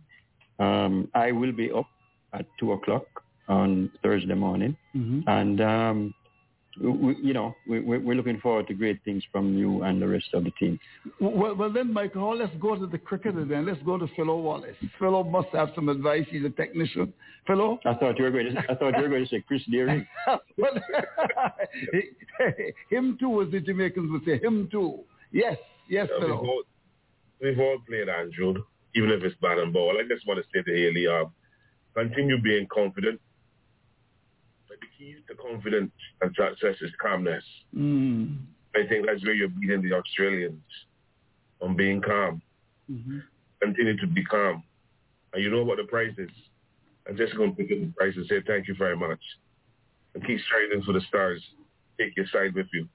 Um, 0.59 1.09
I 1.15 1.33
will 1.33 1.53
be 1.53 1.71
up 1.73 1.87
at 2.35 2.47
2 2.61 2.73
o'clock 2.73 3.07
on 3.49 3.91
Thursday 4.03 4.35
morning. 4.35 4.77
Mm-hmm. 4.95 5.29
And, 5.29 5.61
um, 5.61 6.15
we, 6.81 7.17
you 7.23 7.35
know, 7.35 7.55
we, 7.69 7.81
we're 7.81 8.15
looking 8.15 8.41
forward 8.41 8.67
to 8.69 8.75
great 8.75 8.99
things 9.05 9.23
from 9.31 9.57
you 9.59 9.83
and 9.83 10.01
the 10.01 10.09
rest 10.09 10.29
of 10.33 10.45
the 10.45 10.51
team. 10.53 10.79
Well, 11.21 11.55
well 11.55 11.71
then, 11.71 11.93
Michael, 11.93 12.37
let's 12.37 12.55
go 12.61 12.77
to 12.77 12.87
the 12.87 12.99
cricketer 12.99 13.45
then. 13.45 13.67
Let's 13.67 13.83
go 13.83 13.99
to 13.99 14.07
Philo 14.17 14.41
Wallace. 14.41 14.77
Philo 14.99 15.23
must 15.23 15.49
have 15.53 15.71
some 15.75 15.89
advice. 15.91 16.25
He's 16.31 16.45
a 16.45 16.51
technician. 16.51 17.13
Philo? 17.47 17.79
I 17.85 17.95
thought 17.95 18.19
you 18.19 18.25
were 18.25 18.31
going 18.31 18.55
to, 18.55 18.59
I 18.71 18.75
thought 18.75 18.97
you 18.97 19.03
were 19.03 19.09
going 19.09 19.25
to 19.25 19.29
say 19.29 19.45
Chris 19.47 19.63
Dehring. 19.71 20.07
well, 20.57 20.73
him 22.91 23.17
too, 23.21 23.43
as 23.43 23.51
the 23.51 23.61
Jamaicans 23.61 24.11
would 24.11 24.25
say. 24.25 24.39
Him 24.39 24.69
too. 24.71 25.01
Yes, 25.33 25.57
yes, 25.89 26.09
yeah, 26.11 26.27
we've, 26.27 26.35
all, 26.35 26.63
we've 27.41 27.59
all 27.59 27.79
played 27.89 28.09
Andrew, 28.09 28.55
even 28.95 29.11
if 29.11 29.23
it's 29.23 29.37
bad 29.41 29.59
and 29.59 29.73
ball. 29.73 29.99
I 29.99 30.07
just 30.07 30.27
want 30.27 30.41
to 30.41 30.45
say 30.55 30.63
to 30.63 30.71
Haley, 30.71 31.07
uh, 31.07 31.25
continue 31.95 32.41
being 32.41 32.67
confident. 32.73 33.21
But 34.69 34.79
the 34.81 34.87
key 34.97 35.17
to 35.29 35.35
confidence 35.35 35.93
and 36.21 36.37
success 36.37 36.77
is 36.83 36.91
calmness. 37.01 37.45
Mm. 37.75 38.39
I 38.75 38.87
think 38.87 39.07
that's 39.07 39.25
where 39.25 39.35
you're 39.35 39.49
beating 39.49 39.83
the 39.83 39.95
Australians 39.95 40.63
on 41.61 41.77
being 41.77 42.01
calm. 42.03 42.43
Mm-hmm. 42.91 43.19
Continue 43.63 43.97
to 43.99 44.07
be 44.07 44.25
calm. 44.25 44.63
And 45.33 45.43
you 45.43 45.51
know 45.51 45.63
what 45.63 45.79
the 45.79 45.85
price 45.85 46.15
is. 46.19 46.31
I'm 47.09 47.17
just 47.17 47.37
going 47.37 47.51
to 47.51 47.57
pick 47.57 47.73
up 47.73 47.81
the 47.81 47.93
price 47.97 48.15
and 48.17 48.27
say 48.29 48.43
thank 48.47 48.69
you 48.69 48.75
very 48.79 48.97
much. 48.97 49.21
And 50.15 50.27
keep 50.27 50.39
striving 50.47 50.85
for 50.85 50.93
the 50.93 51.01
stars. 51.09 51.43
Take 51.99 52.17
your 52.17 52.27
side 52.33 52.55
with 52.55 52.67
you 52.73 52.89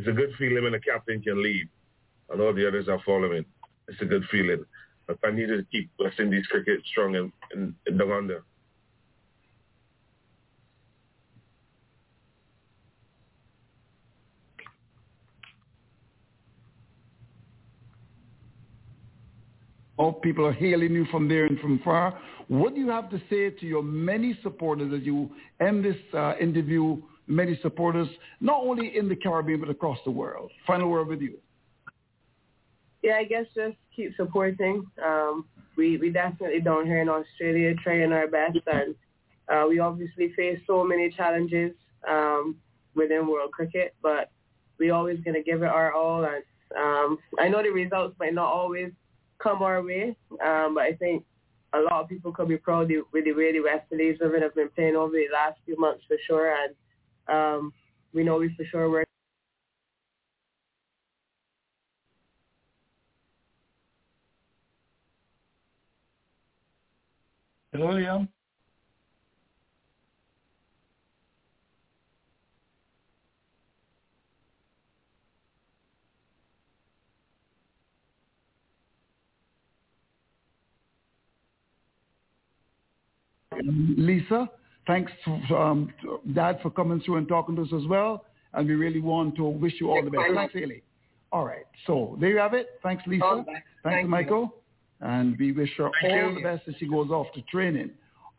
it's 0.00 0.08
a 0.08 0.12
good 0.12 0.32
feeling 0.38 0.64
when 0.64 0.72
the 0.72 0.80
captain 0.80 1.20
can 1.20 1.42
lead 1.42 1.68
and 2.30 2.40
all 2.40 2.54
the 2.54 2.66
others 2.66 2.88
are 2.88 3.02
following. 3.04 3.44
It's 3.86 4.00
a 4.00 4.06
good 4.06 4.24
feeling. 4.30 4.64
But 5.06 5.18
I 5.22 5.30
need 5.30 5.48
to 5.48 5.62
keep 5.70 5.90
West 5.98 6.18
Indies 6.18 6.46
cricket 6.46 6.80
strong 6.90 7.14
in, 7.16 7.30
in, 7.52 7.74
in 7.86 7.98
the 7.98 8.10
under. 8.10 8.42
All 19.98 20.14
people 20.14 20.46
are 20.46 20.52
hailing 20.52 20.92
you 20.92 21.04
from 21.10 21.28
there 21.28 21.44
and 21.44 21.60
from 21.60 21.78
far. 21.80 22.18
What 22.48 22.74
do 22.74 22.80
you 22.80 22.88
have 22.88 23.10
to 23.10 23.20
say 23.28 23.50
to 23.50 23.66
your 23.66 23.82
many 23.82 24.38
supporters 24.42 24.94
as 24.98 25.04
you 25.06 25.30
end 25.60 25.84
this 25.84 25.98
uh, 26.14 26.36
interview? 26.40 27.02
Many 27.30 27.58
supporters, 27.62 28.08
not 28.40 28.60
only 28.62 28.98
in 28.98 29.08
the 29.08 29.16
Caribbean 29.16 29.60
but 29.60 29.70
across 29.70 29.98
the 30.04 30.10
world. 30.10 30.50
Final 30.66 30.90
word 30.90 31.06
with 31.06 31.20
you. 31.20 31.38
Yeah, 33.02 33.14
I 33.14 33.24
guess 33.24 33.46
just 33.54 33.76
keep 33.94 34.14
supporting. 34.16 34.84
Um, 35.04 35.46
we 35.76 35.96
we 35.96 36.10
definitely 36.10 36.60
down 36.60 36.86
here 36.86 37.00
in 37.00 37.08
Australia 37.08 37.74
trying 37.82 38.12
our 38.12 38.26
best, 38.26 38.58
and 38.66 38.94
uh, 39.48 39.64
we 39.68 39.78
obviously 39.78 40.32
face 40.36 40.58
so 40.66 40.84
many 40.84 41.10
challenges 41.10 41.72
um, 42.06 42.56
within 42.94 43.26
world 43.26 43.52
cricket, 43.52 43.94
but 44.02 44.30
we're 44.78 44.92
always 44.92 45.20
gonna 45.24 45.42
give 45.42 45.62
it 45.62 45.66
our 45.66 45.92
all. 45.92 46.24
And 46.24 46.42
um, 46.76 47.18
I 47.38 47.48
know 47.48 47.62
the 47.62 47.70
results 47.70 48.16
might 48.18 48.34
not 48.34 48.52
always 48.52 48.92
come 49.42 49.62
our 49.62 49.82
way. 49.82 50.16
Um, 50.44 50.74
but 50.74 50.84
I 50.84 50.92
think 50.98 51.24
a 51.72 51.80
lot 51.80 52.02
of 52.02 52.08
people 52.08 52.32
could 52.32 52.48
be 52.48 52.56
proud 52.56 52.90
with 53.12 53.24
the 53.24 53.32
way 53.32 53.52
the 53.52 53.60
West 53.60 53.86
Indies 53.92 54.18
women 54.20 54.42
have 54.42 54.54
been 54.54 54.70
playing 54.70 54.96
over 54.96 55.12
the 55.12 55.26
last 55.32 55.58
few 55.64 55.78
months 55.78 56.04
for 56.06 56.16
sure. 56.26 56.52
And 56.52 56.74
um, 57.30 57.72
we 58.14 58.24
know 58.24 58.38
we 58.38 58.54
for 58.56 58.64
sure 58.66 58.90
work. 58.90 59.06
Hello, 67.72 67.88
Liam. 67.88 68.28
Lisa, 83.62 84.48
thanks, 84.90 85.12
um, 85.54 85.92
Dad, 86.34 86.58
for 86.62 86.70
coming 86.70 87.00
through 87.00 87.16
and 87.16 87.28
talking 87.28 87.56
to 87.56 87.62
us 87.62 87.68
as 87.74 87.86
well. 87.88 88.24
And 88.52 88.66
we 88.66 88.74
really 88.74 89.00
want 89.00 89.36
to 89.36 89.44
wish 89.44 89.74
you 89.80 89.90
all 89.90 90.02
the 90.04 90.10
best. 90.10 90.24
Thanks, 90.34 90.54
Haley. 90.54 90.82
All 91.30 91.44
right. 91.44 91.66
So 91.86 92.16
there 92.20 92.30
you 92.30 92.38
have 92.38 92.54
it. 92.54 92.80
Thanks, 92.82 93.04
Lisa. 93.06 93.24
Oh, 93.24 93.44
thanks, 93.46 93.62
thanks 93.84 94.10
Michael. 94.10 94.56
And 95.00 95.38
we 95.38 95.52
wish 95.52 95.70
her 95.78 95.90
Thank 96.02 96.12
all 96.12 96.30
you. 96.30 96.34
the 96.36 96.42
best 96.42 96.62
as 96.68 96.74
she 96.78 96.86
goes 96.88 97.10
off 97.10 97.28
to 97.34 97.42
training. 97.42 97.90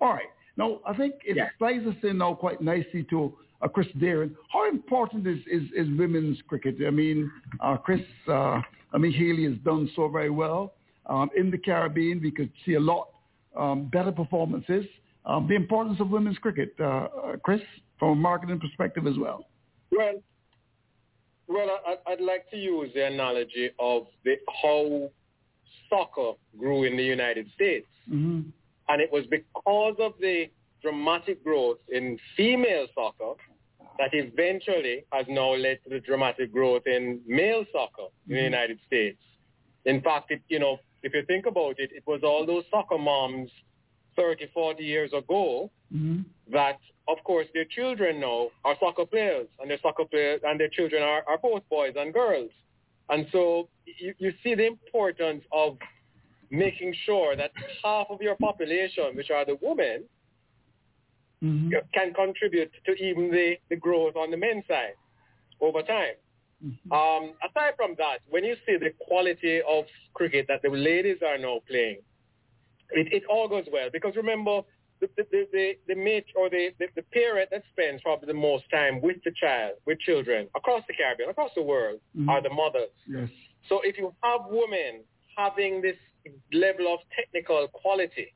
All 0.01 0.13
right. 0.13 0.29
Now, 0.57 0.79
I 0.85 0.93
think 0.93 1.15
it 1.25 1.37
yeah. 1.37 1.47
ties 1.59 1.87
us 1.87 1.95
in 2.03 2.17
now 2.17 2.33
quite 2.33 2.59
nicely 2.61 3.05
to 3.09 3.33
uh, 3.61 3.69
Chris 3.69 3.87
Dehring. 3.97 4.35
How 4.51 4.69
important 4.69 5.25
is, 5.25 5.39
is, 5.49 5.63
is 5.75 5.87
women's 5.97 6.37
cricket? 6.47 6.75
I 6.85 6.89
mean, 6.89 7.31
uh, 7.61 7.77
Chris, 7.77 8.01
uh, 8.27 8.61
I 8.93 8.97
mean, 8.99 9.13
Haley 9.13 9.45
has 9.45 9.57
done 9.63 9.89
so 9.95 10.09
very 10.09 10.29
well. 10.29 10.73
Um, 11.05 11.29
in 11.35 11.49
the 11.49 11.57
Caribbean, 11.57 12.21
we 12.21 12.31
could 12.31 12.51
see 12.65 12.73
a 12.73 12.79
lot 12.79 13.07
um, 13.57 13.89
better 13.91 14.11
performances 14.11 14.85
um, 15.25 15.47
the 15.47 15.55
importance 15.55 15.99
of 15.99 16.09
women's 16.09 16.37
cricket, 16.37 16.73
uh, 16.79 16.83
uh, 16.83 17.07
Chris, 17.43 17.61
from 17.99 18.09
a 18.09 18.15
marketing 18.15 18.59
perspective 18.59 19.05
as 19.07 19.17
well. 19.17 19.45
Well, 19.91 20.21
well, 21.47 21.67
I, 21.85 22.11
would 22.11 22.21
like 22.21 22.49
to 22.51 22.57
use 22.57 22.89
the 22.95 23.05
analogy 23.05 23.71
of 23.77 24.07
the, 24.23 24.35
how 24.61 25.09
soccer 25.89 26.37
grew 26.57 26.85
in 26.85 26.95
the 26.95 27.03
United 27.03 27.47
States. 27.53 27.87
Mm-hmm. 28.09 28.49
And 28.89 29.01
it 29.01 29.11
was 29.11 29.25
because 29.29 29.95
of 29.99 30.13
the 30.19 30.49
dramatic 30.81 31.43
growth 31.43 31.77
in 31.89 32.17
female 32.35 32.87
soccer 32.95 33.33
that 33.99 34.09
eventually 34.13 35.03
has 35.11 35.25
now 35.29 35.53
led 35.53 35.79
to 35.83 35.89
the 35.89 35.99
dramatic 35.99 36.51
growth 36.51 36.83
in 36.87 37.19
male 37.27 37.65
soccer 37.71 38.07
in 38.27 38.33
mm-hmm. 38.33 38.35
the 38.35 38.43
United 38.43 38.79
States. 38.87 39.19
In 39.85 40.01
fact, 40.01 40.31
it, 40.31 40.41
you 40.47 40.59
know, 40.59 40.77
if 41.03 41.13
you 41.13 41.23
think 41.25 41.45
about 41.45 41.75
it, 41.79 41.91
it 41.93 42.03
was 42.07 42.21
all 42.23 42.45
those 42.45 42.63
soccer 42.71 42.97
moms 42.97 43.49
30, 44.15 44.49
40 44.53 44.83
years 44.83 45.11
ago 45.13 45.69
mm-hmm. 45.93 46.21
that, 46.51 46.79
of 47.07 47.17
course, 47.23 47.47
their 47.53 47.65
children 47.65 48.19
now 48.19 48.47
are 48.65 48.75
soccer 48.79 49.05
players, 49.05 49.47
and 49.59 49.69
their 49.69 49.79
soccer 49.81 50.05
players 50.05 50.41
and 50.43 50.59
their 50.59 50.69
children 50.69 51.03
are, 51.03 51.23
are 51.27 51.37
both 51.37 51.63
boys 51.69 51.93
and 51.97 52.13
girls. 52.13 52.49
And 53.09 53.27
so 53.31 53.67
you, 53.85 54.13
you 54.19 54.33
see 54.43 54.55
the 54.55 54.67
importance 54.67 55.43
of 55.51 55.77
making 56.49 56.93
sure 57.05 57.35
that 57.35 57.51
half 57.83 58.07
of 58.09 58.21
your 58.21 58.35
population, 58.35 59.15
which 59.15 59.29
are 59.31 59.45
the 59.45 59.57
women, 59.61 60.03
mm-hmm. 61.43 61.69
can 61.93 62.13
contribute 62.13 62.71
to 62.85 62.91
even 62.93 63.31
the, 63.31 63.55
the 63.69 63.75
growth 63.75 64.15
on 64.15 64.31
the 64.31 64.37
men's 64.37 64.63
side 64.67 64.95
over 65.59 65.81
time. 65.81 66.15
Mm-hmm. 66.65 66.91
Um, 66.91 67.33
aside 67.49 67.73
from 67.75 67.95
that, 67.97 68.19
when 68.29 68.43
you 68.43 68.55
see 68.65 68.77
the 68.77 68.91
quality 69.07 69.61
of 69.67 69.85
cricket 70.13 70.45
that 70.47 70.61
the 70.61 70.69
ladies 70.69 71.17
are 71.25 71.37
now 71.37 71.59
playing, 71.67 71.99
it, 72.93 73.11
it 73.11 73.23
all 73.29 73.47
goes 73.47 73.65
well 73.71 73.89
because 73.91 74.15
remember 74.15 74.61
the 74.99 75.09
the 75.17 75.47
the, 75.51 75.73
the 75.87 75.95
mate 75.95 76.25
or 76.35 76.49
the, 76.49 76.69
the, 76.79 76.87
the 76.95 77.01
parent 77.13 77.49
that 77.51 77.63
spends 77.71 78.01
probably 78.01 78.27
the 78.27 78.33
most 78.33 78.63
time 78.71 79.01
with 79.01 79.17
the 79.25 79.31
child, 79.39 79.73
with 79.85 79.99
children 79.99 80.47
across 80.55 80.83
the 80.87 80.93
Caribbean, 80.93 81.29
across 81.29 81.51
the 81.55 81.61
world, 81.61 81.99
mm-hmm. 82.17 82.29
are 82.29 82.41
the 82.41 82.49
mothers. 82.49 82.89
Yes. 83.07 83.29
So 83.69 83.81
if 83.83 83.97
you 83.97 84.13
have 84.23 84.41
women 84.49 85.03
having 85.37 85.81
this 85.81 85.95
level 86.53 86.93
of 86.93 86.99
technical 87.15 87.67
quality, 87.69 88.33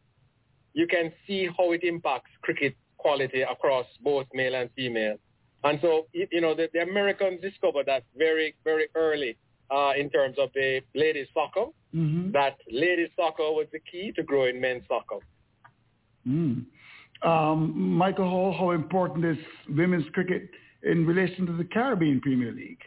you 0.74 0.88
can 0.88 1.12
see 1.28 1.48
how 1.58 1.72
it 1.72 1.84
impacts 1.84 2.32
cricket 2.42 2.76
quality 2.98 3.42
across 3.42 3.86
both 4.04 4.26
male 4.34 4.56
and 4.56 4.70
female. 4.76 5.18
And 5.64 5.80
so, 5.82 6.06
you 6.14 6.42
know, 6.42 6.54
the, 6.54 6.70
the 6.74 6.82
Americans 6.82 7.42
discovered 7.42 7.88
that 7.88 8.04
very, 8.16 8.56
very 8.64 8.88
early 8.94 9.36
uh, 9.72 9.92
in 9.98 10.10
terms 10.10 10.38
of 10.40 10.50
the 10.54 10.82
ladies 10.94 11.28
soccer, 11.34 11.72
mm-hmm. 11.94 12.32
that 12.32 12.58
ladies 12.72 13.10
soccer 13.16 13.44
was 13.44 13.68
the 13.72 13.80
key 13.80 14.12
to 14.16 14.24
growing 14.24 14.60
men's 14.60 14.84
soccer. 14.88 15.24
Mm. 16.28 16.66
Um, 17.22 17.74
Michael 17.76 18.30
Hall, 18.30 18.56
how 18.58 18.72
important 18.72 19.26
is 19.26 19.38
women's 19.70 20.06
cricket 20.14 20.50
in 20.84 21.06
relation 21.06 21.46
to 21.46 21.54
the 21.54 21.64
Caribbean 21.64 22.22
Premier 22.22 22.52
League? 22.52 22.82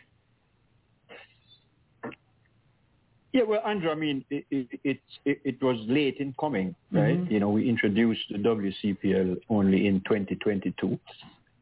Yeah, 3.33 3.43
well, 3.43 3.61
Andrew, 3.67 3.91
I 3.91 3.95
mean, 3.95 4.25
it, 4.31 4.45
it, 4.51 5.01
it, 5.25 5.41
it 5.45 5.63
was 5.63 5.77
late 5.87 6.17
in 6.19 6.35
coming, 6.41 6.75
right? 6.91 7.19
Mm-hmm. 7.19 7.33
You 7.33 7.41
know, 7.41 7.51
we 7.51 7.69
introduced 7.69 8.23
the 8.31 8.39
WCPL 8.39 9.37
only 9.51 9.87
in 9.87 10.01
2022. 10.01 10.99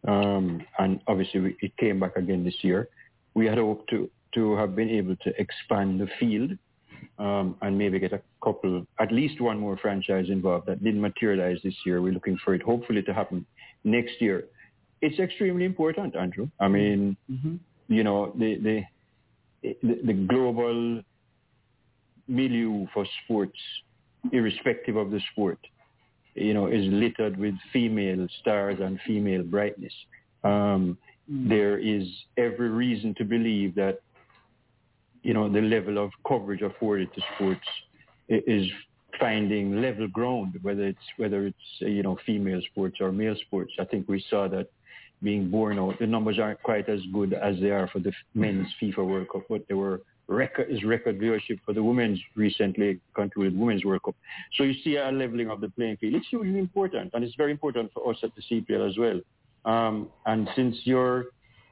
Um, 0.07 0.65
and 0.79 1.01
obviously 1.09 1.41
we, 1.41 1.57
it 1.61 1.77
came 1.77 1.99
back 1.99 2.17
again 2.17 2.45
this 2.45 2.55
year. 2.61 2.89
We 3.35 3.47
had 3.47 3.59
hoped 3.59 3.91
to 3.91 4.09
to 4.37 4.55
have 4.57 4.77
been 4.77 4.89
able 4.89 5.17
to 5.17 5.31
expand 5.41 6.01
the 6.01 6.09
field 6.21 6.53
um, 7.19 7.57
and 7.63 7.77
maybe 7.77 7.99
get 7.99 8.13
a 8.13 8.23
couple, 8.45 8.87
at 9.01 9.11
least 9.11 9.41
one 9.41 9.59
more 9.59 9.77
franchise 9.79 10.27
involved. 10.29 10.67
That 10.67 10.85
didn't 10.85 11.01
materialize 11.01 11.59
this 11.65 11.75
year. 11.85 12.01
We're 12.01 12.13
looking 12.13 12.39
for 12.45 12.55
it 12.55 12.63
hopefully 12.63 13.03
to 13.03 13.15
happen 13.15 13.45
next 13.83 14.21
year. 14.21 14.45
It's 15.01 15.19
extremely 15.19 15.65
important, 15.65 16.15
Andrew. 16.15 16.49
I 16.61 16.69
mean, 16.69 17.17
mm-hmm. 17.31 17.57
you 17.89 18.05
know, 18.05 18.33
the, 18.39 18.57
the, 18.67 19.75
the, 19.83 20.01
the 20.05 20.13
global 20.13 21.03
milieu 22.29 22.87
for 22.93 23.07
sports, 23.25 23.59
irrespective 24.33 24.97
of 24.97 25.11
the 25.11 25.21
sport, 25.33 25.59
you 26.35 26.53
know, 26.53 26.67
is 26.67 26.85
littered 26.93 27.39
with 27.39 27.55
female 27.73 28.27
stars 28.41 28.79
and 28.81 28.99
female 29.07 29.43
brightness. 29.43 29.93
Um, 30.45 30.99
mm. 31.31 31.49
There 31.49 31.79
is 31.79 32.07
every 32.37 32.69
reason 32.69 33.15
to 33.19 33.25
believe 33.25 33.75
that 33.77 34.01
you 35.27 35.35
know, 35.35 35.53
the 35.53 35.61
level 35.61 35.99
of 35.99 36.13
coverage 36.27 36.63
afforded 36.63 37.13
to 37.15 37.21
sports 37.35 37.69
is 38.29 38.65
finding 39.19 39.83
level 39.83 40.07
ground, 40.07 40.57
whether 40.63 40.87
it's 40.87 41.09
whether 41.17 41.47
it's 41.49 41.69
you 41.81 42.05
know 42.05 42.17
female 42.25 42.61
sports 42.71 42.99
or 43.01 43.11
male 43.11 43.35
sports. 43.47 43.73
I 43.81 43.87
think 43.87 44.09
we 44.09 44.25
saw 44.31 44.47
that 44.49 44.69
being 45.25 45.51
borne 45.51 45.81
out. 45.81 45.99
The 45.99 46.07
numbers 46.07 46.39
aren't 46.39 46.63
quite 46.63 46.89
as 46.89 47.01
good 47.13 47.33
as 47.35 47.57
they 47.61 47.71
are 47.71 47.89
for 47.89 47.99
the 47.99 48.13
men's 48.35 48.69
FIFA 48.81 49.05
World 49.05 49.27
Cup, 49.33 49.43
but 49.49 49.67
they 49.67 49.75
were 49.75 50.03
record 50.29 50.71
is 50.71 50.85
record 50.85 51.19
viewership 51.19 51.59
for 51.65 51.73
the 51.73 51.83
women's 51.83 52.21
recently 52.37 53.01
concluded 53.15 53.59
women's 53.59 53.85
World 53.85 54.05
Cup. 54.05 54.15
So 54.57 54.63
you 54.63 54.75
see 54.85 54.95
a 54.95 55.11
leveling 55.11 55.51
of 55.51 55.61
the 55.61 55.71
playing 55.71 55.97
field. 55.97 56.15
It's 56.15 56.29
hugely 56.29 56.61
important, 56.61 57.11
and 57.15 57.25
it's 57.25 57.35
very 57.35 57.51
important 57.51 57.91
for 57.93 58.09
us 58.13 58.19
at 58.23 58.31
the 58.37 58.43
CPL 58.49 58.89
as 58.89 58.97
well. 58.97 59.21
Um, 59.65 60.09
and 60.25 60.49
since 60.55 60.77
you're 60.85 61.27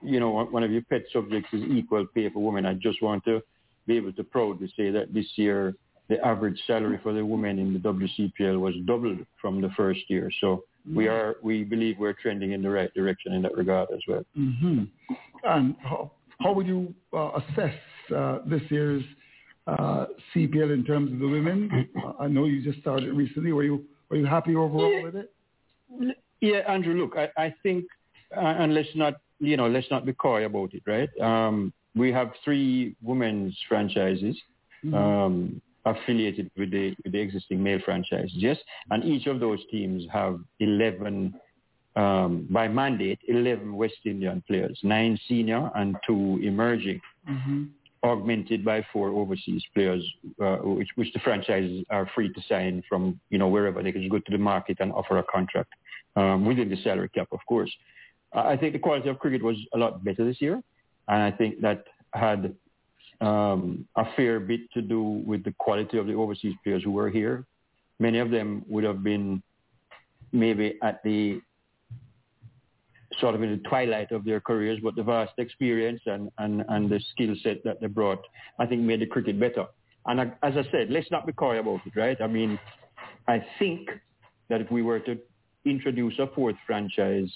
you 0.04 0.20
know, 0.20 0.44
one 0.44 0.62
of 0.62 0.70
your 0.70 0.82
pet 0.82 1.02
subjects 1.12 1.48
is 1.52 1.62
equal 1.64 2.06
pay 2.14 2.30
for 2.30 2.40
women. 2.40 2.66
I 2.66 2.74
just 2.74 3.02
want 3.02 3.24
to 3.24 3.42
be 3.86 3.96
able 3.96 4.12
to 4.12 4.24
proudly 4.24 4.72
say 4.76 4.90
that 4.90 5.12
this 5.12 5.26
year 5.36 5.74
the 6.08 6.24
average 6.24 6.60
salary 6.66 6.98
for 7.02 7.12
the 7.12 7.24
women 7.24 7.58
in 7.58 7.72
the 7.72 7.78
WCPL 7.78 8.60
was 8.60 8.74
doubled 8.86 9.18
from 9.40 9.60
the 9.60 9.70
first 9.76 10.00
year. 10.08 10.30
So 10.40 10.64
mm-hmm. 10.86 10.96
we 10.96 11.08
are, 11.08 11.36
we 11.42 11.64
believe 11.64 11.96
we're 11.98 12.12
trending 12.12 12.52
in 12.52 12.62
the 12.62 12.68
right 12.68 12.92
direction 12.94 13.32
in 13.32 13.42
that 13.42 13.56
regard 13.56 13.88
as 13.92 14.00
well. 14.06 14.24
Mm-hmm. 14.38 14.84
And 15.44 15.76
how 15.80 16.52
would 16.52 16.66
you 16.66 16.94
uh, 17.12 17.40
assess 17.40 17.74
uh, 18.14 18.40
this 18.46 18.62
year's 18.68 19.02
uh, 19.66 20.06
CPL 20.34 20.74
in 20.74 20.84
terms 20.84 21.12
of 21.12 21.18
the 21.18 21.28
women? 21.28 21.88
I 22.20 22.26
know 22.26 22.44
you 22.44 22.62
just 22.62 22.80
started 22.80 23.12
recently. 23.14 23.52
Were 23.52 23.64
you 23.64 23.84
were 24.10 24.16
you 24.16 24.26
happy 24.26 24.54
overall 24.54 24.92
yeah. 24.92 25.02
with 25.02 25.16
it? 25.16 25.32
Yeah, 26.40 26.58
Andrew. 26.68 26.94
Look, 26.94 27.16
I, 27.16 27.30
I 27.42 27.54
think, 27.62 27.86
and 28.30 28.74
let's 28.74 28.88
not 28.94 29.14
you 29.38 29.56
know 29.56 29.68
let's 29.68 29.90
not 29.90 30.06
be 30.06 30.12
coy 30.12 30.44
about 30.44 30.74
it, 30.74 30.82
right? 30.86 31.10
Um, 31.20 31.72
we 31.94 32.12
have 32.12 32.32
three 32.44 32.96
women's 33.02 33.56
franchises. 33.68 34.36
Mm-hmm. 34.84 34.94
Um, 34.94 35.62
affiliated 35.86 36.50
with 36.56 36.70
the, 36.70 36.94
with 37.04 37.12
the 37.12 37.18
existing 37.18 37.62
male 37.62 37.78
franchises, 37.84 38.32
yes, 38.34 38.56
and 38.88 39.04
each 39.04 39.26
of 39.26 39.38
those 39.38 39.58
teams 39.70 40.02
have 40.10 40.40
11 40.60 41.34
um, 41.96 42.46
by 42.50 42.68
mandate 42.68 43.20
11 43.28 43.74
West 43.74 43.94
Indian 44.04 44.42
players, 44.46 44.78
nine 44.82 45.18
senior 45.28 45.70
and 45.74 45.96
two 46.06 46.40
emerging, 46.42 47.00
mm-hmm. 47.28 47.64
augmented 48.02 48.64
by 48.64 48.84
four 48.92 49.10
overseas 49.10 49.62
players, 49.74 50.04
uh, 50.42 50.56
which, 50.56 50.88
which 50.96 51.12
the 51.12 51.20
franchises 51.20 51.84
are 51.90 52.08
free 52.14 52.32
to 52.32 52.40
sign 52.48 52.82
from, 52.88 53.18
you 53.30 53.38
know, 53.38 53.48
wherever 53.48 53.82
they 53.82 53.92
can 53.92 54.08
go 54.08 54.18
to 54.18 54.30
the 54.30 54.38
market 54.38 54.78
and 54.80 54.92
offer 54.92 55.18
a 55.18 55.24
contract 55.24 55.70
um, 56.16 56.44
within 56.44 56.68
the 56.68 56.76
salary 56.82 57.08
cap, 57.10 57.28
of 57.32 57.40
course. 57.48 57.70
I 58.34 58.56
think 58.56 58.72
the 58.72 58.78
quality 58.78 59.08
of 59.08 59.18
cricket 59.18 59.42
was 59.42 59.56
a 59.74 59.78
lot 59.78 60.02
better 60.04 60.24
this 60.24 60.40
year, 60.40 60.60
and 61.08 61.22
I 61.22 61.30
think 61.30 61.60
that 61.60 61.84
had 62.12 62.54
um, 63.20 63.86
a 63.96 64.04
fair 64.16 64.40
bit 64.40 64.60
to 64.74 64.82
do 64.82 65.02
with 65.02 65.44
the 65.44 65.54
quality 65.58 65.98
of 65.98 66.06
the 66.06 66.14
overseas 66.14 66.54
players 66.64 66.82
who 66.82 66.90
were 66.90 67.10
here. 67.10 67.44
Many 67.98 68.18
of 68.18 68.30
them 68.30 68.64
would 68.68 68.84
have 68.84 69.02
been 69.02 69.42
maybe 70.32 70.78
at 70.82 71.02
the 71.04 71.40
sort 73.20 73.36
of 73.36 73.42
in 73.42 73.50
the 73.50 73.68
twilight 73.68 74.10
of 74.10 74.24
their 74.24 74.40
careers, 74.40 74.80
but 74.82 74.96
the 74.96 75.02
vast 75.02 75.32
experience 75.38 76.00
and, 76.06 76.30
and, 76.38 76.64
and 76.68 76.90
the 76.90 77.00
skill 77.12 77.34
set 77.42 77.62
that 77.64 77.80
they 77.80 77.86
brought, 77.86 78.20
I 78.58 78.66
think 78.66 78.82
made 78.82 79.00
the 79.00 79.06
cricket 79.06 79.38
better. 79.38 79.66
And 80.06 80.20
as 80.20 80.32
I 80.42 80.66
said, 80.72 80.90
let's 80.90 81.10
not 81.10 81.26
be 81.26 81.32
coy 81.32 81.58
about 81.60 81.80
it, 81.86 81.96
right? 81.96 82.20
I 82.20 82.26
mean, 82.26 82.58
I 83.28 83.44
think 83.58 83.88
that 84.48 84.60
if 84.60 84.70
we 84.70 84.82
were 84.82 85.00
to 85.00 85.16
introduce 85.64 86.18
a 86.18 86.26
fourth 86.34 86.56
franchise 86.66 87.30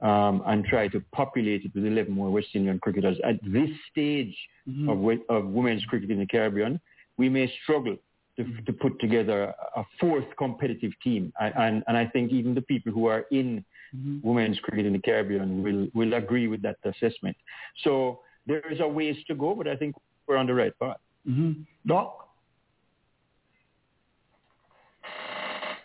um, 0.00 0.42
and 0.46 0.64
try 0.64 0.88
to 0.88 1.02
populate 1.12 1.64
it 1.64 1.72
with 1.74 1.84
11 1.84 2.12
more 2.12 2.30
West 2.30 2.48
Indian 2.54 2.78
cricketers 2.78 3.18
at 3.24 3.36
this 3.42 3.70
stage 3.90 4.36
mm-hmm. 4.68 4.88
of, 4.88 5.18
of 5.28 5.50
women's 5.50 5.84
cricket 5.86 6.10
in 6.10 6.18
the 6.18 6.26
Caribbean, 6.26 6.80
we 7.16 7.28
may 7.28 7.52
struggle 7.62 7.96
to, 8.36 8.44
to 8.66 8.72
put 8.72 8.98
together 9.00 9.52
a 9.74 9.84
fourth 9.98 10.26
competitive 10.36 10.92
team. 11.02 11.32
And, 11.40 11.54
and, 11.56 11.84
and 11.88 11.96
I 11.96 12.06
think 12.06 12.30
even 12.30 12.54
the 12.54 12.62
people 12.62 12.92
who 12.92 13.06
are 13.06 13.24
in 13.32 13.64
mm-hmm. 13.94 14.18
women's 14.26 14.58
cricket 14.60 14.86
in 14.86 14.92
the 14.92 15.00
Caribbean 15.00 15.62
will, 15.62 15.88
will 15.94 16.14
agree 16.14 16.46
with 16.46 16.62
that 16.62 16.76
assessment. 16.84 17.36
So 17.82 18.20
there 18.46 18.62
is 18.72 18.80
a 18.80 18.86
ways 18.86 19.16
to 19.26 19.34
go, 19.34 19.54
but 19.54 19.66
I 19.66 19.74
think 19.74 19.96
we're 20.26 20.36
on 20.36 20.46
the 20.46 20.54
right 20.54 20.72
path. 20.78 20.98
Mm-hmm. 21.28 21.62
Doc? 21.86 22.28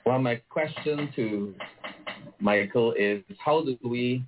Well, 0.06 0.20
my 0.20 0.36
question 0.50 1.10
to 1.16 1.56
Michael 2.40 2.94
is 2.94 3.24
how 3.38 3.64
do 3.64 3.78
we 3.84 4.24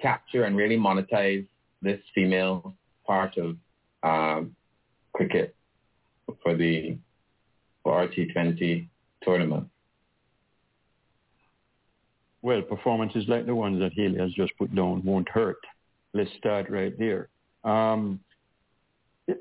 capture 0.00 0.44
and 0.44 0.56
really 0.56 0.76
monetize 0.76 1.46
this 1.82 2.00
female 2.14 2.74
part 3.06 3.36
of 3.36 3.56
um, 4.02 4.54
cricket 5.14 5.54
for 6.42 6.56
the 6.56 6.96
for 7.82 8.06
RT20 8.06 8.86
tournament? 9.22 9.68
Well, 12.42 12.62
performances 12.62 13.24
like 13.26 13.46
the 13.46 13.54
ones 13.54 13.80
that 13.80 13.92
Haley 13.94 14.18
has 14.18 14.32
just 14.32 14.56
put 14.56 14.74
down 14.74 15.02
won't 15.04 15.28
hurt. 15.28 15.58
Let's 16.14 16.30
start 16.38 16.70
right 16.70 16.96
there. 16.98 17.28
Um, 17.64 18.20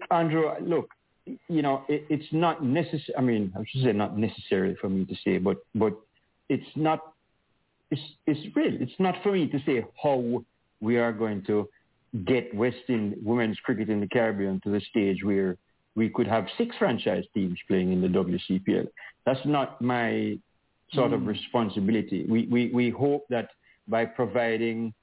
Andrew, 0.10 0.50
look, 0.62 0.90
you 1.26 1.62
know, 1.62 1.84
it, 1.88 2.06
it's 2.10 2.26
not 2.32 2.64
necessary. 2.64 3.16
I 3.18 3.22
mean, 3.22 3.54
I 3.56 3.64
should 3.68 3.84
say 3.84 3.92
not 3.94 4.18
necessary 4.18 4.76
for 4.80 4.90
me 4.90 5.06
to 5.06 5.16
say, 5.24 5.38
but 5.38 5.58
but 5.74 5.94
it's 6.50 6.66
not. 6.76 7.14
It's 7.92 8.02
it's 8.26 8.56
real. 8.56 8.74
It's 8.80 9.00
not 9.00 9.16
for 9.24 9.32
me 9.32 9.48
to 9.48 9.60
say 9.66 9.86
how 10.02 10.44
we 10.82 10.98
are 10.98 11.14
going 11.14 11.44
to 11.46 11.68
get 12.26 12.54
Western 12.56 13.16
women's 13.22 13.60
cricket 13.60 13.90
in 13.90 14.00
the 14.00 14.08
Caribbean 14.08 14.62
to 14.64 14.70
the 14.70 14.82
stage 14.90 15.24
where 15.24 15.58
we 15.96 16.10
could 16.10 16.28
have 16.28 16.46
six 16.58 16.76
franchise 16.78 17.24
teams 17.34 17.58
playing 17.68 17.92
in 17.92 18.02
the 18.02 18.08
WCPL. 18.08 18.88
That's 19.26 19.46
not 19.46 19.82
my 19.82 20.38
sort 20.94 21.12
mm. 21.12 21.16
of 21.16 21.28
responsibility. 21.28 22.26
We, 22.28 22.48
we, 22.48 22.70
we 22.74 22.90
hope 22.90 23.26
that 23.30 23.50
by 23.88 24.06
providing 24.06 24.94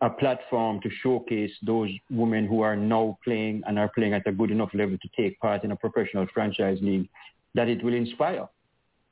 a 0.00 0.10
platform 0.10 0.80
to 0.80 0.90
showcase 1.02 1.52
those 1.64 1.90
women 2.10 2.46
who 2.46 2.60
are 2.60 2.74
now 2.74 3.16
playing 3.22 3.62
and 3.66 3.78
are 3.78 3.90
playing 3.94 4.14
at 4.14 4.26
a 4.26 4.32
good 4.32 4.50
enough 4.50 4.70
level 4.74 4.98
to 4.98 5.08
take 5.16 5.38
part 5.38 5.62
in 5.62 5.70
a 5.70 5.76
professional 5.76 6.26
franchise 6.34 6.78
league, 6.82 7.08
that 7.54 7.68
it 7.68 7.82
will 7.84 7.94
inspire 7.94 8.48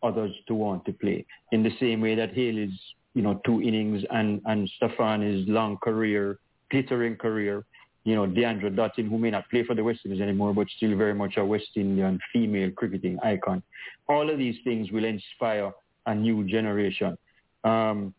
others 0.02 0.32
to 0.48 0.54
want 0.54 0.84
to 0.84 0.92
play. 0.92 1.24
In 1.52 1.62
the 1.62 1.70
same 1.78 2.00
way 2.00 2.16
that 2.16 2.34
Haley's, 2.34 2.76
you 3.14 3.22
know, 3.22 3.40
two 3.44 3.60
innings 3.60 4.04
and, 4.10 4.40
and 4.46 4.70
Stafanie's 4.80 5.48
long 5.48 5.76
career, 5.78 6.38
glittering 6.70 7.16
career, 7.16 7.64
you 8.04 8.14
know, 8.14 8.26
Deandra 8.26 8.74
Dottin, 8.74 9.08
who 9.08 9.18
may 9.18 9.30
not 9.30 9.48
play 9.50 9.64
for 9.64 9.74
the 9.74 9.84
West 9.84 10.00
Indies 10.04 10.20
anymore, 10.20 10.54
but 10.54 10.68
still 10.76 10.96
very 10.96 11.14
much 11.14 11.36
a 11.36 11.44
West 11.44 11.70
Indian 11.76 12.18
female 12.32 12.70
cricketing 12.70 13.18
icon. 13.22 13.62
All 14.08 14.30
of 14.30 14.38
these 14.38 14.56
things 14.64 14.90
will 14.90 15.04
inspire 15.04 15.72
a 16.06 16.14
new 16.14 16.44
generation. 16.44 17.18
Um, 17.64 18.14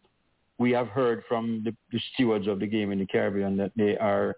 we 0.60 0.72
have 0.72 0.88
heard 0.90 1.24
from 1.28 1.64
the, 1.66 1.76
the, 1.92 2.00
stewards 2.14 2.48
of 2.48 2.60
the 2.60 2.68
game 2.68 2.92
in 2.92 3.00
the 3.00 3.08
Caribbean 3.08 3.58
that 3.58 3.72
they 3.76 3.98
are, 3.98 4.36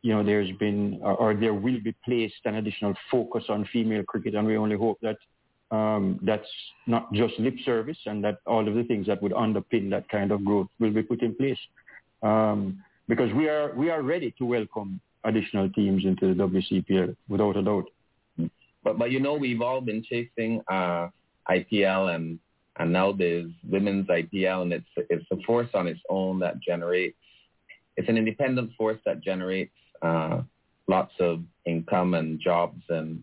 you 0.00 0.14
know, 0.14 0.24
there's 0.24 0.50
been 0.56 0.98
or, 1.02 1.14
or, 1.16 1.34
there 1.34 1.52
will 1.52 1.78
be 1.84 1.94
placed 2.02 2.46
an 2.46 2.54
additional 2.54 2.94
focus 3.10 3.44
on 3.50 3.68
female 3.70 4.02
cricket, 4.04 4.34
and 4.34 4.46
we 4.46 4.56
only 4.56 4.76
hope 4.76 4.98
that 5.02 5.18
um, 5.70 6.20
that's 6.22 6.48
not 6.86 7.12
just 7.12 7.34
lip 7.38 7.54
service, 7.64 7.98
and 8.06 8.22
that 8.24 8.38
all 8.46 8.66
of 8.66 8.74
the 8.74 8.84
things 8.84 9.06
that 9.06 9.22
would 9.22 9.32
underpin 9.32 9.90
that 9.90 10.08
kind 10.08 10.30
of 10.32 10.44
growth 10.44 10.68
will 10.78 10.92
be 10.92 11.02
put 11.02 11.22
in 11.22 11.34
place. 11.34 11.58
Um, 12.22 12.82
because 13.08 13.32
we 13.34 13.48
are 13.48 13.74
we 13.74 13.90
are 13.90 14.02
ready 14.02 14.34
to 14.38 14.44
welcome 14.44 15.00
additional 15.24 15.68
teams 15.70 16.04
into 16.04 16.34
the 16.34 16.42
WCPL 16.44 17.16
without 17.28 17.56
a 17.56 17.62
doubt. 17.62 17.86
But 18.82 18.98
but 18.98 19.10
you 19.10 19.20
know 19.20 19.34
we've 19.34 19.60
all 19.60 19.80
been 19.80 20.04
chasing 20.04 20.62
uh, 20.68 21.08
IPL 21.48 22.14
and 22.14 22.38
and 22.78 22.92
now 22.92 23.12
there's 23.12 23.50
women's 23.68 24.06
IPL, 24.08 24.62
and 24.62 24.72
it's 24.72 24.86
it's 25.10 25.26
a 25.32 25.36
force 25.46 25.68
on 25.74 25.86
its 25.86 26.00
own 26.08 26.38
that 26.40 26.60
generates. 26.60 27.16
It's 27.96 28.08
an 28.08 28.18
independent 28.18 28.72
force 28.76 28.98
that 29.06 29.22
generates 29.22 29.72
uh, 30.02 30.42
lots 30.86 31.12
of 31.18 31.42
income 31.64 32.14
and 32.14 32.38
jobs, 32.38 32.82
and 32.90 33.22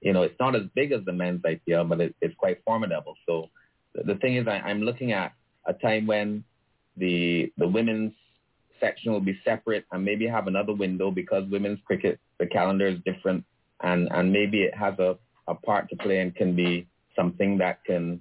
you 0.00 0.12
know 0.12 0.22
it's 0.22 0.38
not 0.40 0.54
as 0.54 0.62
big 0.74 0.92
as 0.92 1.04
the 1.04 1.12
men's 1.12 1.42
IPL, 1.42 1.88
but 1.88 2.00
it, 2.00 2.14
it's 2.20 2.34
quite 2.36 2.62
formidable. 2.64 3.14
So 3.26 3.48
the, 3.94 4.14
thing 4.16 4.36
is, 4.36 4.46
I, 4.46 4.58
I'm 4.58 4.82
looking 4.82 5.12
at 5.12 5.32
a 5.66 5.72
time 5.72 6.06
when 6.06 6.44
the 6.96 7.52
the 7.58 7.68
women's 7.68 8.12
section 8.80 9.12
will 9.12 9.20
be 9.20 9.38
separate 9.44 9.84
and 9.92 10.04
maybe 10.04 10.26
have 10.26 10.46
another 10.46 10.72
window 10.72 11.10
because 11.10 11.48
women's 11.50 11.80
cricket 11.84 12.20
the 12.38 12.46
calendar 12.46 12.86
is 12.86 12.98
different 13.04 13.44
and 13.82 14.08
and 14.12 14.32
maybe 14.32 14.62
it 14.62 14.74
has 14.74 14.98
a 14.98 15.18
a 15.48 15.54
part 15.54 15.88
to 15.88 15.96
play 15.96 16.20
and 16.20 16.34
can 16.36 16.54
be 16.54 16.86
something 17.16 17.58
that 17.58 17.84
can 17.84 18.20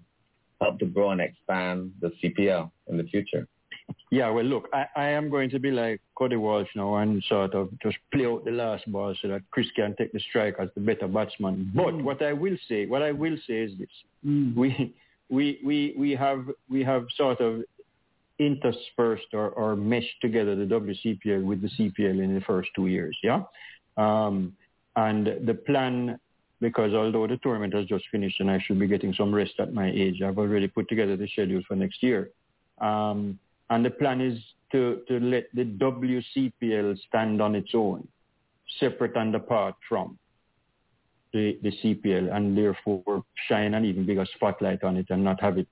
help 0.62 0.80
to 0.80 0.86
grow 0.86 1.12
and 1.12 1.22
expand 1.22 1.92
the 2.02 2.12
CPL 2.24 2.72
in 2.88 2.98
the 2.98 3.04
future? 3.04 3.48
Yeah, 4.10 4.30
well, 4.30 4.46
look, 4.46 4.70
I, 4.74 4.86
I 4.96 5.08
am 5.10 5.30
going 5.30 5.50
to 5.50 5.60
be 5.60 5.72
like 5.72 6.02
Courtney 6.16 6.38
Walsh 6.38 6.70
now 6.76 6.96
and 6.96 7.22
sort 7.28 7.54
of 7.54 7.70
just 7.82 7.98
play 8.14 8.26
out 8.26 8.46
the 8.46 8.52
last 8.52 8.90
ball 8.92 9.14
so 9.22 9.28
that 9.28 9.42
Chris 9.52 9.68
can 9.76 9.96
take 9.98 10.14
the 10.14 10.20
strike 10.30 10.56
as 10.60 10.70
the 10.76 10.82
better 10.82 11.08
batsman. 11.08 11.72
But 11.76 11.94
mm. 11.94 12.04
what 12.04 12.22
I 12.22 12.34
will 12.34 12.58
say, 12.70 12.86
what 12.86 13.02
I 13.02 13.12
will 13.12 13.38
say 13.48 13.56
is 13.64 13.78
this: 13.78 13.90
mm. 14.26 14.56
we 14.56 14.96
we 15.30 15.60
we 15.64 15.94
we 15.98 16.12
have 16.12 16.46
we 16.70 16.84
have 16.84 17.06
sort 17.16 17.42
of 17.42 17.64
interspersed 18.40 19.34
or, 19.34 19.50
or 19.50 19.76
meshed 19.76 20.22
together 20.22 20.56
the 20.56 20.66
WCPL 20.66 21.44
with 21.44 21.62
the 21.62 21.70
CPL 21.70 22.24
in 22.24 22.36
the 22.36 22.42
first 22.42 22.70
two 22.76 22.88
years, 22.88 23.18
yeah. 23.24 23.42
Um, 23.98 24.54
and 24.96 25.28
the 25.46 25.54
plan 25.54 26.20
because 26.60 26.94
although 26.94 27.28
the 27.28 27.38
tournament 27.38 27.74
has 27.74 27.86
just 27.86 28.06
finished 28.12 28.40
and 28.40 28.50
I 28.50 28.60
should 28.66 28.80
be 28.80 28.88
getting 28.88 29.14
some 29.14 29.34
rest 29.34 29.54
at 29.60 29.74
my 29.74 29.92
age, 29.92 30.22
I've 30.22 30.38
already 30.38 30.68
put 30.68 30.90
together 30.90 31.16
the 31.16 31.28
schedule 31.28 31.62
for 31.68 31.76
next 31.76 32.02
year. 32.02 32.32
Um, 32.80 33.38
and 33.70 33.86
the 33.86 33.90
plan 33.90 34.22
is 34.22 34.40
to, 34.72 35.02
to 35.08 35.20
let 35.20 35.46
the 35.54 35.64
WCPL 35.64 36.98
stand 37.08 37.42
on 37.42 37.56
its 37.56 37.72
own, 37.74 38.08
separate 38.80 39.16
and 39.16 39.36
apart 39.36 39.76
from 39.88 40.18
the, 41.34 41.58
the 41.62 41.72
CPL, 41.84 42.34
and 42.36 42.58
therefore 42.58 43.24
shine 43.48 43.74
an 43.74 43.86
even 43.86 44.06
bigger 44.06 44.26
spotlight 44.36 44.84
on 44.84 44.98
it 44.98 45.08
and 45.10 45.24
not 45.24 45.42
have 45.42 45.58
it 45.58 45.68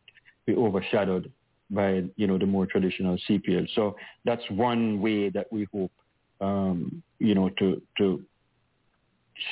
be 0.46 0.56
overshadowed 0.56 1.32
by, 1.70 2.04
you 2.16 2.28
know, 2.28 2.38
the 2.38 2.46
more 2.46 2.66
traditional 2.66 3.18
CPL. 3.30 3.68
So 3.76 3.96
that's 4.24 4.44
one 4.50 5.02
way 5.02 5.30
that 5.30 5.48
we 5.52 5.68
hope, 5.74 5.92
um, 6.42 7.02
you 7.20 7.34
know, 7.34 7.50
to, 7.60 7.82
to 7.98 8.24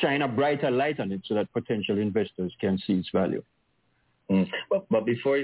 shine 0.02 0.22
a 0.22 0.28
brighter 0.28 0.70
light 0.70 1.00
on 1.00 1.12
it 1.12 1.22
so 1.26 1.34
that 1.36 1.52
potential 1.54 1.98
investors 1.98 2.54
can 2.62 2.78
see 2.86 2.94
its 2.94 3.10
value. 3.14 3.44
Mm. 4.30 4.48
But, 4.70 4.86
but 4.90 5.06
before, 5.06 5.40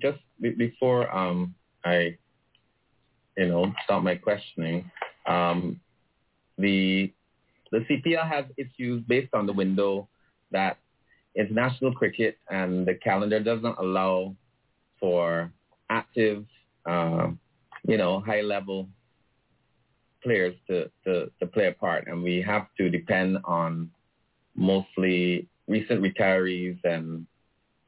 just 0.00 0.18
before 0.40 1.14
um, 1.14 1.54
I, 1.84 2.16
you 3.38 3.46
know, 3.48 3.72
start 3.84 4.02
my 4.02 4.16
questioning, 4.16 4.90
um, 5.26 5.80
the 6.58 7.12
the 7.70 7.78
CPL 7.88 8.28
has 8.28 8.44
issues 8.56 9.02
based 9.06 9.32
on 9.32 9.46
the 9.46 9.52
window 9.52 10.08
that 10.50 10.78
international 11.36 11.92
cricket 11.94 12.36
and 12.50 12.86
the 12.86 12.94
calendar 12.94 13.38
does 13.38 13.62
not 13.62 13.78
allow 13.78 14.34
for 14.98 15.52
active, 15.88 16.44
uh, 16.86 17.28
you 17.86 17.96
know, 17.96 18.20
high 18.20 18.40
level 18.40 18.88
players 20.22 20.54
to, 20.66 20.90
to, 21.04 21.30
to 21.38 21.46
play 21.46 21.68
a 21.68 21.72
part. 21.72 22.08
And 22.08 22.22
we 22.22 22.42
have 22.42 22.66
to 22.78 22.90
depend 22.90 23.38
on 23.44 23.90
mostly 24.56 25.46
recent 25.68 26.02
retirees 26.02 26.78
and 26.84 27.26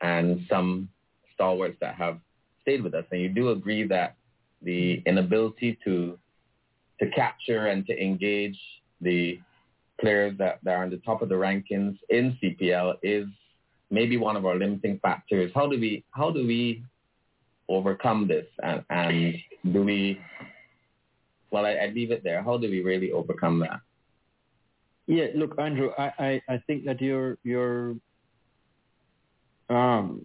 and 0.02 0.46
some 0.48 0.88
stalwarts 1.34 1.76
that 1.80 1.94
have 1.96 2.20
stayed 2.62 2.82
with 2.82 2.94
us. 2.94 3.04
And 3.10 3.20
you 3.20 3.28
do 3.28 3.50
agree 3.50 3.86
that 3.88 4.16
the 4.62 5.02
inability 5.06 5.78
to 5.84 6.18
to 7.00 7.10
capture 7.10 7.66
and 7.66 7.86
to 7.86 7.98
engage 7.98 8.58
the 9.00 9.40
players 10.00 10.36
that, 10.38 10.58
that 10.62 10.72
are 10.72 10.82
on 10.84 10.90
the 10.90 10.98
top 10.98 11.22
of 11.22 11.28
the 11.28 11.34
rankings 11.34 11.96
in 12.08 12.36
CPL 12.42 12.94
is 13.02 13.26
maybe 13.90 14.16
one 14.16 14.36
of 14.36 14.46
our 14.46 14.56
limiting 14.56 14.98
factors. 15.00 15.50
How 15.54 15.66
do 15.66 15.78
we 15.78 16.04
how 16.12 16.30
do 16.30 16.46
we 16.46 16.82
overcome 17.68 18.26
this 18.26 18.46
and, 18.62 18.84
and 18.90 19.34
do 19.72 19.82
we 19.82 20.18
well 21.50 21.66
I, 21.66 21.72
I 21.72 21.86
leave 21.94 22.10
it 22.10 22.22
there. 22.22 22.42
How 22.42 22.58
do 22.58 22.68
we 22.68 22.82
really 22.82 23.12
overcome 23.12 23.60
that? 23.60 23.80
Yeah, 25.06 25.26
look, 25.34 25.58
Andrew, 25.58 25.90
I, 25.98 26.12
I, 26.18 26.42
I 26.48 26.62
think 26.66 26.84
that 26.84 27.00
your 27.00 27.38
your 27.42 27.96
um 29.68 30.22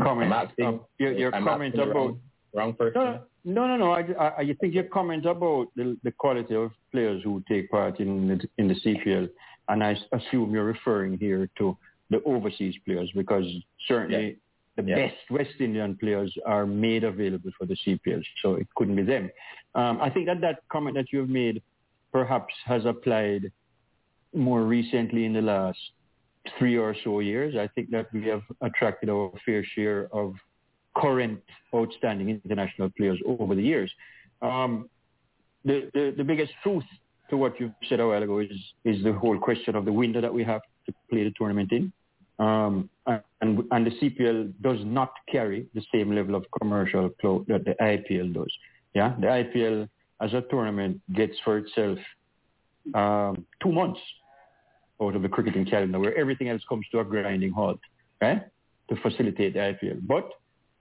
comment 0.00 0.32
asking, 0.32 0.66
uh, 0.66 0.78
your, 0.98 1.12
your 1.12 1.30
comment 1.32 1.74
about 1.74 1.94
wrong, 1.94 2.20
wrong 2.54 2.74
person. 2.74 3.02
no 3.02 3.20
no 3.44 3.66
no 3.66 3.76
no. 3.76 3.92
I, 3.92 4.00
I, 4.18 4.36
I 4.38 4.56
think 4.60 4.74
your 4.74 4.84
comment 4.84 5.26
about 5.26 5.68
the, 5.76 5.96
the 6.02 6.12
quality 6.12 6.54
of 6.54 6.70
players 6.92 7.22
who 7.24 7.42
take 7.48 7.70
part 7.70 8.00
in 8.00 8.28
the, 8.28 8.48
in 8.58 8.68
the 8.68 8.74
CPL, 8.74 9.28
and 9.68 9.82
I 9.82 9.96
assume 10.12 10.52
you're 10.52 10.64
referring 10.64 11.18
here 11.18 11.48
to 11.58 11.76
the 12.10 12.22
overseas 12.24 12.74
players 12.84 13.10
because 13.14 13.44
certainly 13.86 14.36
the 14.76 14.82
Yeah. 14.84 14.96
best 14.96 15.16
West 15.30 15.60
Indian 15.60 15.96
players 15.96 16.32
are 16.46 16.66
made 16.66 17.04
available 17.04 17.50
for 17.58 17.66
the 17.66 17.76
CPL, 17.84 18.22
so 18.42 18.54
it 18.54 18.66
couldn't 18.76 18.96
be 18.96 19.02
them. 19.02 19.30
Um, 19.74 20.00
I 20.00 20.10
think 20.10 20.26
that 20.26 20.40
that 20.40 20.60
comment 20.70 20.96
that 20.96 21.06
you've 21.12 21.28
made 21.28 21.62
perhaps 22.12 22.52
has 22.64 22.84
applied 22.84 23.52
more 24.34 24.62
recently 24.62 25.24
in 25.24 25.32
the 25.32 25.42
last 25.42 25.78
three 26.58 26.76
or 26.76 26.94
so 27.04 27.20
years. 27.20 27.54
I 27.56 27.68
think 27.74 27.90
that 27.90 28.12
we 28.12 28.26
have 28.26 28.42
attracted 28.62 29.08
our 29.10 29.30
fair 29.44 29.64
share 29.64 30.08
of 30.12 30.34
current 30.96 31.40
outstanding 31.74 32.28
international 32.30 32.90
players 32.96 33.18
over 33.26 33.54
the 33.54 33.62
years. 33.62 33.90
Um, 34.42 34.88
the, 35.64 35.90
the, 35.94 36.14
the 36.16 36.24
biggest 36.24 36.52
truth 36.62 36.84
to 37.28 37.36
what 37.36 37.58
you 37.60 37.72
said 37.88 38.00
a 38.00 38.06
while 38.06 38.22
ago 38.22 38.40
is, 38.40 38.50
is 38.84 39.02
the 39.04 39.12
whole 39.12 39.38
question 39.38 39.76
of 39.76 39.84
the 39.84 39.92
window 39.92 40.20
that 40.20 40.32
we 40.32 40.42
have 40.44 40.62
to 40.86 40.94
play 41.10 41.24
the 41.24 41.32
tournament 41.36 41.70
in. 41.72 41.92
Um, 42.38 42.88
and, 43.06 43.62
and 43.70 43.86
the 43.86 43.90
CPL 43.90 44.52
does 44.62 44.78
not 44.84 45.12
carry 45.30 45.66
the 45.74 45.82
same 45.92 46.14
level 46.14 46.34
of 46.34 46.44
commercial 46.60 47.10
clout 47.20 47.46
that 47.48 47.64
the 47.64 47.74
IPL 47.80 48.32
does. 48.34 48.52
Yeah, 48.94 49.14
the 49.20 49.26
IPL 49.26 49.88
as 50.20 50.32
a 50.32 50.42
tournament 50.50 51.00
gets 51.14 51.34
for 51.44 51.58
itself 51.58 51.98
um, 52.94 53.46
two 53.62 53.72
months 53.72 54.00
out 55.00 55.16
of 55.16 55.22
the 55.22 55.28
cricketing 55.28 55.64
calendar 55.64 55.98
where 55.98 56.16
everything 56.16 56.48
else 56.48 56.62
comes 56.68 56.86
to 56.92 57.00
a 57.00 57.04
grinding 57.04 57.52
halt, 57.52 57.78
right? 58.20 58.42
To 58.88 58.96
facilitate 58.96 59.54
the 59.54 59.60
IPL. 59.60 60.06
But 60.06 60.30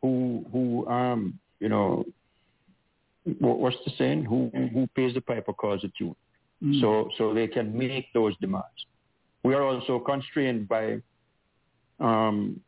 who, 0.02 0.46
who, 0.52 0.88
um, 0.88 1.40
you 1.60 1.70
know, 1.70 2.06
what, 3.40 3.60
what's 3.60 3.78
the 3.86 3.92
saying? 3.98 4.26
Who, 4.26 4.50
who 4.74 4.88
pays 4.96 5.14
the 5.14 5.22
piper 5.22 5.54
calls 5.54 5.82
the 5.82 5.92
tune. 5.98 6.16
So, 6.82 7.10
so 7.18 7.34
they 7.34 7.48
can 7.48 7.78
make 7.78 8.12
those 8.14 8.36
demands. 8.42 8.66
We 9.44 9.54
are 9.54 9.64
also 9.64 9.98
constrained 10.00 10.68
by 10.68 11.02
um, 12.02 12.60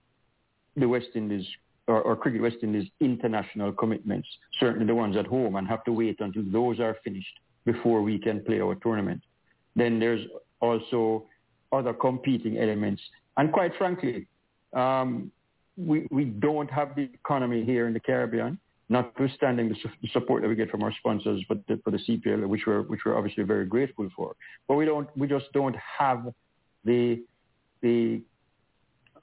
the 0.78 0.88
West 0.88 1.10
Indies 1.14 1.46
or, 1.88 2.02
or 2.02 2.16
Cricket 2.16 2.42
West 2.42 2.58
Indies 2.64 2.90
international 3.02 3.74
commitments, 3.74 4.28
certainly 4.60 4.86
the 4.86 4.96
ones 4.96 5.18
at 5.18 5.28
home, 5.28 5.58
and 5.58 5.68
have 5.68 5.84
to 5.84 5.92
wait 5.92 6.22
until 6.22 6.44
those 6.52 6.80
are 6.80 6.96
finished 7.04 7.40
before 7.66 8.02
we 8.02 8.18
can 8.18 8.44
play 8.46 8.62
our 8.62 8.76
tournament. 8.76 9.22
Then 9.76 10.00
there's 10.00 10.22
also 10.62 11.26
other 11.72 11.94
competing 11.94 12.58
elements. 12.58 13.02
And 13.36 13.52
quite 13.52 13.72
frankly, 13.78 14.28
um, 14.74 15.32
we, 15.78 16.08
we 16.12 16.26
don't 16.26 16.70
have 16.70 16.96
the 16.96 17.04
economy 17.04 17.64
here 17.64 17.88
in 17.88 17.94
the 17.94 18.00
Caribbean, 18.00 18.60
notwithstanding 18.90 19.70
the, 19.70 19.76
su- 19.82 19.90
the 20.02 20.10
support 20.10 20.42
that 20.42 20.48
we 20.48 20.56
get 20.56 20.70
from 20.70 20.84
our 20.84 20.94
sponsors 21.00 21.44
but 21.48 21.60
the, 21.68 21.80
for 21.84 21.92
the 21.92 21.98
CPL, 21.98 22.48
which 22.48 22.62
we're, 22.68 22.82
which 22.84 23.02
we're 23.06 23.18
obviously 23.18 23.44
very 23.44 23.66
grateful 23.66 24.10
for. 24.16 24.36
But 24.68 24.76
we 24.76 24.86
don't, 24.86 25.08
we 25.18 25.28
just 25.28 25.46
don't 25.54 25.76
have 26.00 26.26
the, 26.84 27.24
the, 27.82 28.22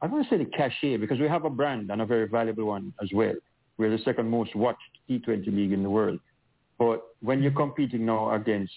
I 0.01 0.07
don't 0.07 0.17
want 0.17 0.29
to 0.29 0.31
say 0.31 0.43
the 0.43 0.51
cachet 0.51 0.97
because 0.97 1.19
we 1.19 1.29
have 1.29 1.45
a 1.45 1.51
brand 1.51 1.91
and 1.91 2.01
a 2.01 2.07
very 2.07 2.29
valuable 2.29 2.65
one 2.65 2.93
as 3.03 3.09
well. 3.13 3.35
We're 3.77 3.97
the 3.97 4.03
second 4.05 4.29
most 4.29 4.55
watched 4.57 4.81
T20 5.09 5.47
league 5.47 5.73
in 5.73 5.83
the 5.83 5.91
world. 5.91 6.19
But 6.79 7.03
when 7.21 7.43
you're 7.43 7.53
competing 7.53 8.07
now 8.07 8.35
against 8.35 8.73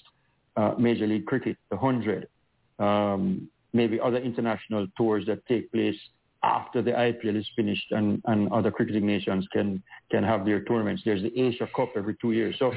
uh, 0.58 0.74
Major 0.78 1.08
League 1.08 1.26
Cricket, 1.26 1.58
the 1.70 1.76
100, 1.78 2.28
um, 2.80 3.50
maybe 3.74 4.00
other 4.00 4.18
international 4.18 4.88
tours 4.98 5.26
that 5.28 5.46
take 5.46 5.72
place 5.72 5.96
after 6.44 6.82
the 6.82 6.92
IPL 6.92 7.38
is 7.38 7.48
finished 7.56 7.92
and, 7.92 8.22
and 8.26 8.52
other 8.52 8.72
cricketing 8.72 9.06
nations 9.06 9.48
can, 9.52 9.82
can 10.10 10.24
have 10.24 10.46
their 10.46 10.64
tournaments. 10.64 11.04
There's 11.06 11.22
the 11.22 11.40
Asia 11.40 11.68
Cup 11.76 11.90
every 11.96 12.16
two 12.20 12.32
years. 12.32 12.56
So 12.58 12.74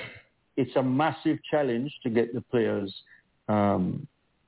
it's 0.56 0.74
a 0.76 0.82
massive 0.82 1.38
challenge 1.50 1.92
to 2.02 2.10
get 2.10 2.34
the 2.34 2.42
players 2.42 2.94
um, 3.48 4.06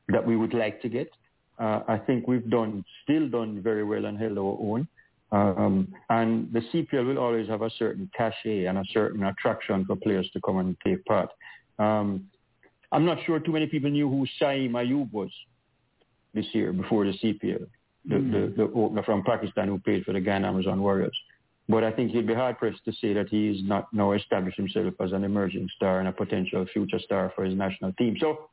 that 0.08 0.24
we 0.24 0.36
would 0.36 0.54
like 0.54 0.82
to 0.82 0.88
get. 0.88 1.10
Uh, 1.58 1.80
I 1.88 1.96
think 1.96 2.28
we've 2.28 2.48
done, 2.50 2.84
still 3.02 3.28
done 3.28 3.62
very 3.62 3.84
well 3.84 4.04
and 4.04 4.18
held 4.18 4.38
our 4.38 4.58
own. 4.60 4.86
Um, 5.32 5.92
and 6.10 6.52
the 6.52 6.60
CPL 6.60 7.06
will 7.06 7.18
always 7.18 7.48
have 7.48 7.62
a 7.62 7.70
certain 7.78 8.10
cachet 8.16 8.66
and 8.66 8.78
a 8.78 8.84
certain 8.92 9.24
attraction 9.24 9.84
for 9.84 9.96
players 9.96 10.28
to 10.34 10.40
come 10.40 10.58
and 10.58 10.76
take 10.84 11.04
part. 11.04 11.30
Um, 11.78 12.28
I'm 12.92 13.04
not 13.04 13.18
sure 13.26 13.40
too 13.40 13.52
many 13.52 13.66
people 13.66 13.90
knew 13.90 14.08
who 14.08 14.26
Saim 14.40 14.72
Ayub 14.72 15.12
was 15.12 15.30
this 16.34 16.46
year 16.52 16.72
before 16.72 17.04
the 17.04 17.12
CPL, 17.12 17.66
the, 18.08 18.16
the, 18.16 18.20
mm-hmm. 18.20 18.60
the 18.60 18.80
opener 18.80 19.02
from 19.02 19.22
Pakistan 19.24 19.68
who 19.68 19.78
played 19.78 20.04
for 20.04 20.12
the 20.12 20.20
Guyana 20.20 20.48
Amazon 20.48 20.80
Warriors. 20.80 21.16
But 21.68 21.82
I 21.82 21.90
think 21.90 22.12
he'd 22.12 22.26
be 22.26 22.34
hard 22.34 22.58
pressed 22.58 22.84
to 22.84 22.92
say 22.92 23.12
that 23.12 23.28
he 23.28 23.48
is 23.48 23.60
not 23.64 23.92
now 23.92 24.12
established 24.12 24.56
himself 24.56 24.94
as 25.00 25.12
an 25.12 25.24
emerging 25.24 25.68
star 25.74 25.98
and 25.98 26.08
a 26.08 26.12
potential 26.12 26.64
future 26.72 27.00
star 27.00 27.32
for 27.34 27.44
his 27.44 27.56
national 27.56 27.92
team. 27.94 28.16
So 28.20 28.48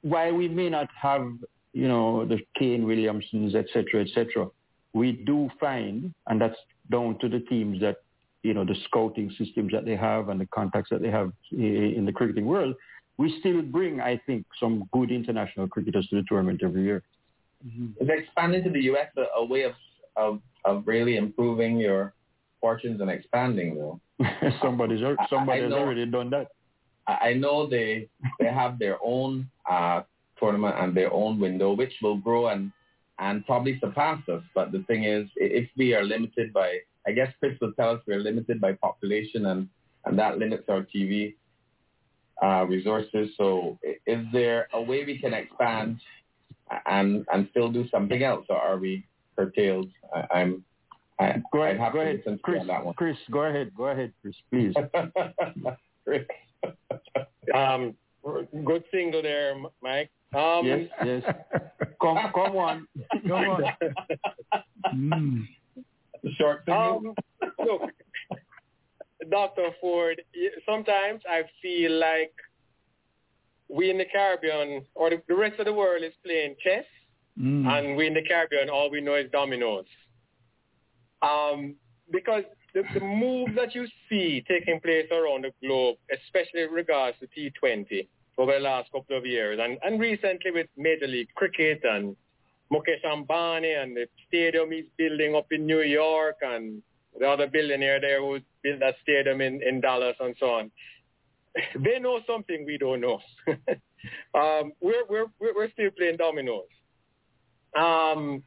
while 0.00 0.34
we 0.34 0.48
may 0.48 0.70
not 0.70 0.88
have, 1.00 1.26
you 1.74 1.88
know, 1.88 2.24
the 2.24 2.38
Kane 2.58 2.86
Williamsons, 2.86 3.54
et 3.54 3.66
cetera, 3.74 4.00
et 4.00 4.08
cetera, 4.14 4.48
we 4.94 5.12
do 5.12 5.50
find, 5.60 6.14
and 6.28 6.40
that's 6.40 6.56
down 6.90 7.18
to 7.20 7.28
the 7.28 7.40
teams 7.40 7.80
that, 7.82 7.98
you 8.42 8.54
know, 8.54 8.64
the 8.64 8.76
scouting 8.84 9.30
systems 9.36 9.72
that 9.72 9.84
they 9.84 9.96
have 9.96 10.30
and 10.30 10.40
the 10.40 10.46
contacts 10.46 10.88
that 10.90 11.02
they 11.02 11.10
have 11.10 11.32
in 11.52 12.04
the 12.06 12.12
cricketing 12.12 12.46
world, 12.46 12.74
we 13.18 13.38
still 13.40 13.60
bring, 13.60 14.00
I 14.00 14.18
think, 14.26 14.46
some 14.58 14.88
good 14.92 15.10
international 15.10 15.68
cricketers 15.68 16.06
to 16.08 16.16
the 16.16 16.24
tournament 16.26 16.62
every 16.64 16.84
year. 16.84 17.02
Is 18.00 18.08
expanding 18.08 18.62
to 18.64 18.70
the 18.70 18.82
U.S. 18.84 19.08
a, 19.16 19.24
a 19.40 19.44
way 19.44 19.62
of, 19.64 19.72
of 20.16 20.40
of 20.64 20.86
really 20.86 21.16
improving 21.16 21.76
your 21.78 22.14
fortunes 22.60 23.00
and 23.00 23.10
expanding, 23.10 23.76
though? 23.76 24.00
Somebody's 24.62 25.02
al- 25.02 25.16
somebody 25.28 25.60
I 25.60 25.62
has 25.64 25.70
know- 25.70 25.78
already 25.78 26.06
done 26.06 26.30
that. 26.30 26.48
I 27.06 27.30
I 27.30 27.32
know 27.34 27.66
they 27.68 28.08
they 28.38 28.46
have 28.46 28.78
their 28.78 28.98
own 29.02 29.48
uh, 29.68 30.02
tournament 30.38 30.76
and 30.78 30.94
their 30.96 31.12
own 31.12 31.40
window, 31.40 31.72
which 31.72 31.92
will 32.02 32.16
grow 32.18 32.48
and 32.48 32.70
and 33.18 33.44
probably 33.46 33.78
surpass 33.80 34.20
us. 34.28 34.42
But 34.54 34.70
the 34.70 34.84
thing 34.84 35.04
is, 35.04 35.28
if 35.36 35.68
we 35.76 35.94
are 35.94 36.04
limited 36.04 36.52
by, 36.52 36.78
I 37.06 37.10
guess 37.12 37.32
Chris 37.40 37.58
will 37.60 37.72
tell 37.72 37.90
us 37.90 38.00
we're 38.06 38.20
limited 38.20 38.60
by 38.60 38.74
population, 38.74 39.46
and 39.46 39.68
and 40.04 40.16
that 40.18 40.38
limits 40.38 40.64
our 40.68 40.82
TV 40.94 41.34
uh, 42.42 42.64
resources. 42.66 43.30
So, 43.36 43.78
is 44.06 44.24
there 44.32 44.68
a 44.72 44.80
way 44.80 45.04
we 45.04 45.18
can 45.18 45.34
expand 45.34 45.98
and 46.86 47.26
and 47.32 47.48
still 47.50 47.70
do 47.70 47.88
something 47.88 48.22
else, 48.22 48.46
or 48.48 48.56
are 48.56 48.78
we 48.78 49.04
curtailed? 49.36 49.88
I, 50.14 50.24
I'm 50.40 50.64
I, 51.20 51.42
Go 51.52 51.62
I'd 51.62 51.70
ahead, 51.76 51.80
have 51.80 51.92
go 51.92 51.98
to 51.98 52.04
ahead, 52.04 52.16
listen 52.18 52.32
to 52.32 52.36
you 52.36 52.42
Chris. 52.42 52.60
on 52.60 52.66
that 52.68 52.84
one. 52.84 52.94
Chris, 52.94 53.16
go 53.30 53.40
ahead, 53.40 53.72
go 53.76 53.84
ahead, 53.86 54.12
Chris, 54.22 54.34
please. 54.50 54.74
Chris. 56.04 56.24
Um, 57.54 57.94
good 58.64 58.84
single 58.92 59.22
there, 59.22 59.54
Mike. 59.80 60.10
Um, 60.34 60.66
yes, 60.66 60.80
yes. 61.02 61.22
Come, 62.02 62.18
come 62.34 62.56
on, 62.56 62.86
come 63.26 63.32
on. 63.32 63.62
Mm. 64.94 65.46
Short 66.36 66.68
Um, 66.68 67.14
look, 67.64 67.90
Dr. 69.30 69.68
Forde, 69.80 70.20
sometimes 70.66 71.22
I 71.28 71.42
feel 71.62 71.92
like 71.98 72.34
we 73.68 73.90
in 73.90 73.98
the 73.98 74.06
Caribbean 74.06 74.84
or 74.94 75.10
the, 75.10 75.22
the 75.28 75.34
rest 75.34 75.58
of 75.58 75.66
the 75.66 75.72
world 75.72 76.02
is 76.02 76.12
playing 76.24 76.56
chess, 76.62 76.84
Mm. 77.40 77.66
and 77.68 77.96
we 77.96 78.06
in 78.06 78.14
the 78.14 78.22
Caribbean, 78.22 78.68
all 78.68 78.90
we 78.90 79.00
know 79.00 79.14
is 79.14 79.30
dominoes. 79.30 79.84
Um, 81.22 81.76
because 82.10 82.42
the, 82.74 82.82
the 82.94 83.00
moves 83.00 83.54
that 83.54 83.74
you 83.74 83.86
see 84.08 84.44
taking 84.48 84.80
place 84.80 85.06
around 85.12 85.44
the 85.44 85.52
globe, 85.64 85.96
especially 86.12 86.62
in 86.62 86.70
regards 86.70 87.16
to 87.20 87.26
T20, 87.26 88.08
over 88.38 88.52
the 88.54 88.60
last 88.60 88.90
couple 88.92 89.16
of 89.16 89.26
years, 89.26 89.58
and, 89.62 89.78
and 89.82 90.00
recently 90.00 90.50
with 90.52 90.66
Major 90.76 91.06
League 91.06 91.28
Cricket 91.34 91.80
and 91.84 92.16
Mukesh 92.72 93.04
Ambani 93.04 93.82
and 93.82 93.96
the 93.96 94.06
stadium 94.26 94.70
he's 94.70 94.84
building 94.96 95.34
up 95.34 95.46
in 95.50 95.66
New 95.66 95.82
York 95.82 96.36
and 96.42 96.82
the 97.18 97.26
other 97.28 97.46
billionaire 97.46 98.00
there 98.00 98.20
who 98.20 98.38
built 98.62 98.80
that 98.80 98.94
stadium 99.02 99.40
in, 99.40 99.60
in 99.62 99.80
Dallas 99.80 100.16
and 100.20 100.34
so 100.38 100.46
on. 100.50 100.70
They 101.84 101.98
know 101.98 102.20
something 102.26 102.64
we 102.66 102.78
don't 102.78 103.00
know. 103.00 103.20
um, 104.34 104.72
we're, 104.80 105.04
we're, 105.08 105.26
we're 105.40 105.70
still 105.72 105.90
playing 105.96 106.16
dominoes. 106.16 106.68
Um, 107.76 108.42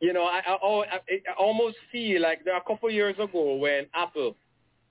you 0.00 0.12
know, 0.12 0.24
I, 0.24 0.40
I, 0.46 0.54
I, 0.54 0.96
I 0.96 1.34
almost 1.38 1.76
feel 1.92 2.20
like 2.22 2.44
there 2.44 2.56
a 2.56 2.60
couple 2.60 2.88
of 2.88 2.94
years 2.94 3.16
ago 3.18 3.54
when 3.56 3.86
Apple 3.94 4.36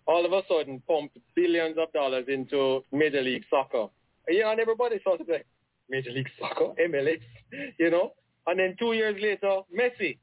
all 0.06 0.26
of 0.26 0.34
a 0.34 0.42
sudden 0.50 0.82
pumped 0.88 1.18
billions 1.36 1.78
of 1.78 1.92
dollars 1.94 2.26
into 2.28 2.84
Major 2.92 3.22
League 3.22 3.46
Soccer. 3.50 3.88
You 4.28 4.42
know, 4.42 4.52
and 4.52 4.60
everybody 4.60 5.00
thought 5.04 5.22
like, 5.28 5.46
Major 5.90 6.12
League 6.12 6.30
Soccer, 6.40 6.74
MLS, 6.90 7.22
you 7.80 7.90
know? 7.90 8.14
And 8.48 8.60
then 8.60 8.76
two 8.80 8.94
years 8.94 9.16
later, 9.22 9.62
Messi. 9.78 10.18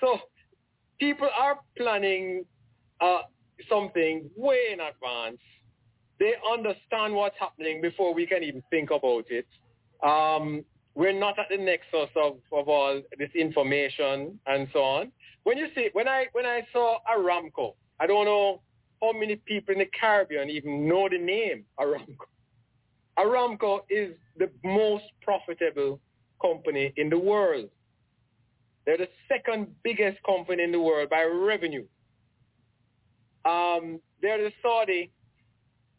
So 0.00 0.18
people 1.00 1.28
are 1.38 1.58
planning 1.76 2.44
uh, 3.00 3.22
something 3.68 4.30
way 4.36 4.58
in 4.72 4.80
advance. 4.80 5.40
They 6.18 6.34
understand 6.52 7.14
what's 7.14 7.36
happening 7.38 7.80
before 7.80 8.12
we 8.12 8.26
can 8.26 8.42
even 8.42 8.62
think 8.70 8.90
about 8.90 9.24
it. 9.30 9.46
Um, 10.02 10.64
we're 10.94 11.12
not 11.12 11.38
at 11.38 11.46
the 11.48 11.56
nexus 11.56 12.10
of, 12.16 12.38
of 12.52 12.68
all 12.68 13.00
this 13.18 13.30
information 13.34 14.38
and 14.46 14.68
so 14.72 14.80
on. 14.80 15.12
When 15.44 15.56
you 15.56 15.68
see, 15.74 15.90
when 15.92 16.08
I 16.08 16.26
when 16.32 16.44
I 16.44 16.66
saw 16.72 16.98
Aramco, 17.08 17.74
I 18.00 18.06
don't 18.06 18.24
know 18.24 18.60
how 19.00 19.12
many 19.12 19.36
people 19.36 19.72
in 19.74 19.78
the 19.78 19.86
Caribbean 19.98 20.50
even 20.50 20.88
know 20.88 21.08
the 21.08 21.18
name 21.18 21.64
Aramco. 21.78 22.26
Aramco 23.18 23.80
is 23.88 24.14
the 24.38 24.50
most 24.64 25.04
profitable 25.22 26.00
company 26.42 26.92
in 26.96 27.10
the 27.10 27.18
world. 27.18 27.68
They're 28.86 28.98
the 28.98 29.08
second 29.28 29.68
biggest 29.84 30.18
company 30.24 30.62
in 30.62 30.72
the 30.72 30.80
world 30.80 31.10
by 31.10 31.22
revenue. 31.22 31.84
Um, 33.44 34.00
they're 34.20 34.42
the 34.42 34.52
Saudi 34.62 35.12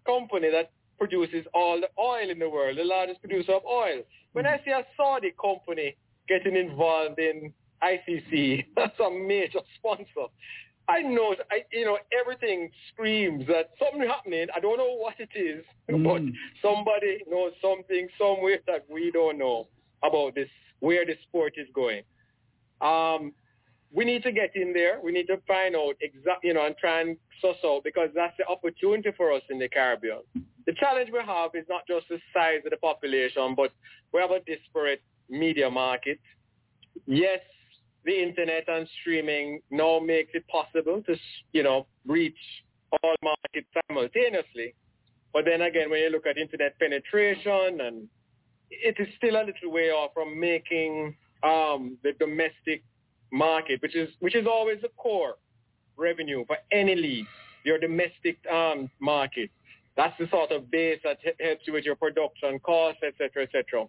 company 0.10 0.50
that 0.52 0.72
produces 0.98 1.46
all 1.54 1.80
the 1.80 1.90
oil 2.02 2.30
in 2.30 2.40
the 2.40 2.50
world, 2.50 2.78
the 2.78 2.84
largest 2.84 3.22
producer 3.22 3.54
of 3.54 3.64
oil. 3.66 4.02
When 4.34 4.46
I 4.46 4.60
see 4.66 4.72
a 4.72 4.84
Saudi 4.98 5.34
company 5.40 5.96
getting 6.28 6.56
involved 6.56 7.20
in 7.20 7.54
ICC, 7.84 8.66
that's 8.76 9.00
a 9.00 9.10
major 9.12 9.60
sponsor. 9.78 10.28
I 10.88 11.02
know, 11.04 11.36
I, 11.52 11.62
you 11.72 11.86
know, 11.86 12.00
everything 12.20 12.72
screams 12.92 13.46
that 13.48 13.70
something 13.78 14.08
happening. 14.08 14.48
I 14.56 14.60
don't 14.60 14.78
know 14.78 14.96
what 14.96 15.14
it 15.20 15.30
is, 15.38 15.64
mm. 15.90 16.04
but 16.04 16.22
somebody 16.68 17.20
knows 17.30 17.52
something 17.62 18.08
somewhere 18.18 18.58
that 18.66 18.86
we 18.90 19.12
don't 19.12 19.38
know 19.38 19.68
about 20.04 20.34
this, 20.34 20.50
where 20.80 21.06
the 21.06 21.14
sport 21.28 21.54
is 21.58 21.68
going. 21.76 22.02
Um, 22.82 23.34
we 23.92 24.06
need 24.06 24.24
to 24.24 24.32
get 24.32 24.56
in 24.56 24.74
there. 24.74 25.00
We 25.04 25.12
need 25.12 25.28
to 25.28 25.38
find 25.48 25.76
out 25.76 25.96
exact, 26.02 26.44
you 26.44 26.54
know, 26.54 26.66
and 26.66 26.76
try 26.78 27.02
and 27.02 27.18
suss 27.42 27.58
out 27.66 27.82
because 27.84 28.10
that's 28.14 28.36
the 28.38 28.46
opportunity 28.48 29.10
for 29.18 29.32
us 29.32 29.42
in 29.50 29.60
the 29.60 29.68
Caribbean. 29.68 30.22
The 30.66 30.74
challenge 30.74 31.10
we 31.12 31.20
have 31.26 31.52
is 31.56 31.66
not 31.68 31.88
just 31.88 32.08
the 32.10 32.20
size 32.34 32.62
of 32.66 32.72
the 32.72 32.78
population, 32.78 33.56
but 33.56 33.72
we 34.14 34.22
have 34.22 34.32
a 34.32 34.42
disparate 34.42 35.02
media 35.30 35.70
market. 35.70 36.20
Yes, 37.08 37.40
the 38.06 38.22
internet 38.22 38.66
and 38.68 38.88
streaming 39.02 39.62
now 39.72 40.00
makes 40.00 40.32
it 40.34 40.46
possible 40.48 41.02
to, 41.08 41.16
you 41.54 41.64
know, 41.64 41.88
reach 42.06 42.38
all 42.92 43.16
markets 43.24 43.68
simultaneously. 43.88 44.76
But 45.34 45.46
then 45.46 45.62
again, 45.62 45.90
when 45.90 46.02
you 46.02 46.10
look 46.10 46.26
at 46.26 46.38
internet 46.38 46.78
penetration, 46.80 47.82
and 47.82 48.08
it 48.70 48.96
is 49.00 49.08
still 49.18 49.36
a 49.36 49.44
little 49.46 49.72
way 49.72 49.90
off 49.90 50.12
from 50.14 50.40
making 50.40 51.16
um, 51.44 51.98
the 52.04 52.14
domestic 52.20 52.84
market, 53.32 53.82
which 53.82 53.96
is 53.96 54.10
which 54.20 54.36
is 54.36 54.48
always 54.48 54.82
the 54.82 54.90
core 54.98 55.36
revenue 55.98 56.46
for 56.46 56.58
any 56.72 56.96
league, 56.96 57.28
your 57.64 57.78
domestic 57.78 58.38
um, 58.52 58.90
market. 59.00 59.50
That's 59.98 60.18
the 60.18 60.28
sort 60.30 60.52
of 60.52 60.72
base 60.72 61.00
that 61.04 61.18
helps 61.40 61.68
you 61.68 61.74
with 61.74 61.84
your 61.84 61.96
production 61.96 62.60
costs, 62.60 63.02
et 63.04 63.16
cetera, 63.18 63.44
et 63.44 63.50
cetera 63.52 63.86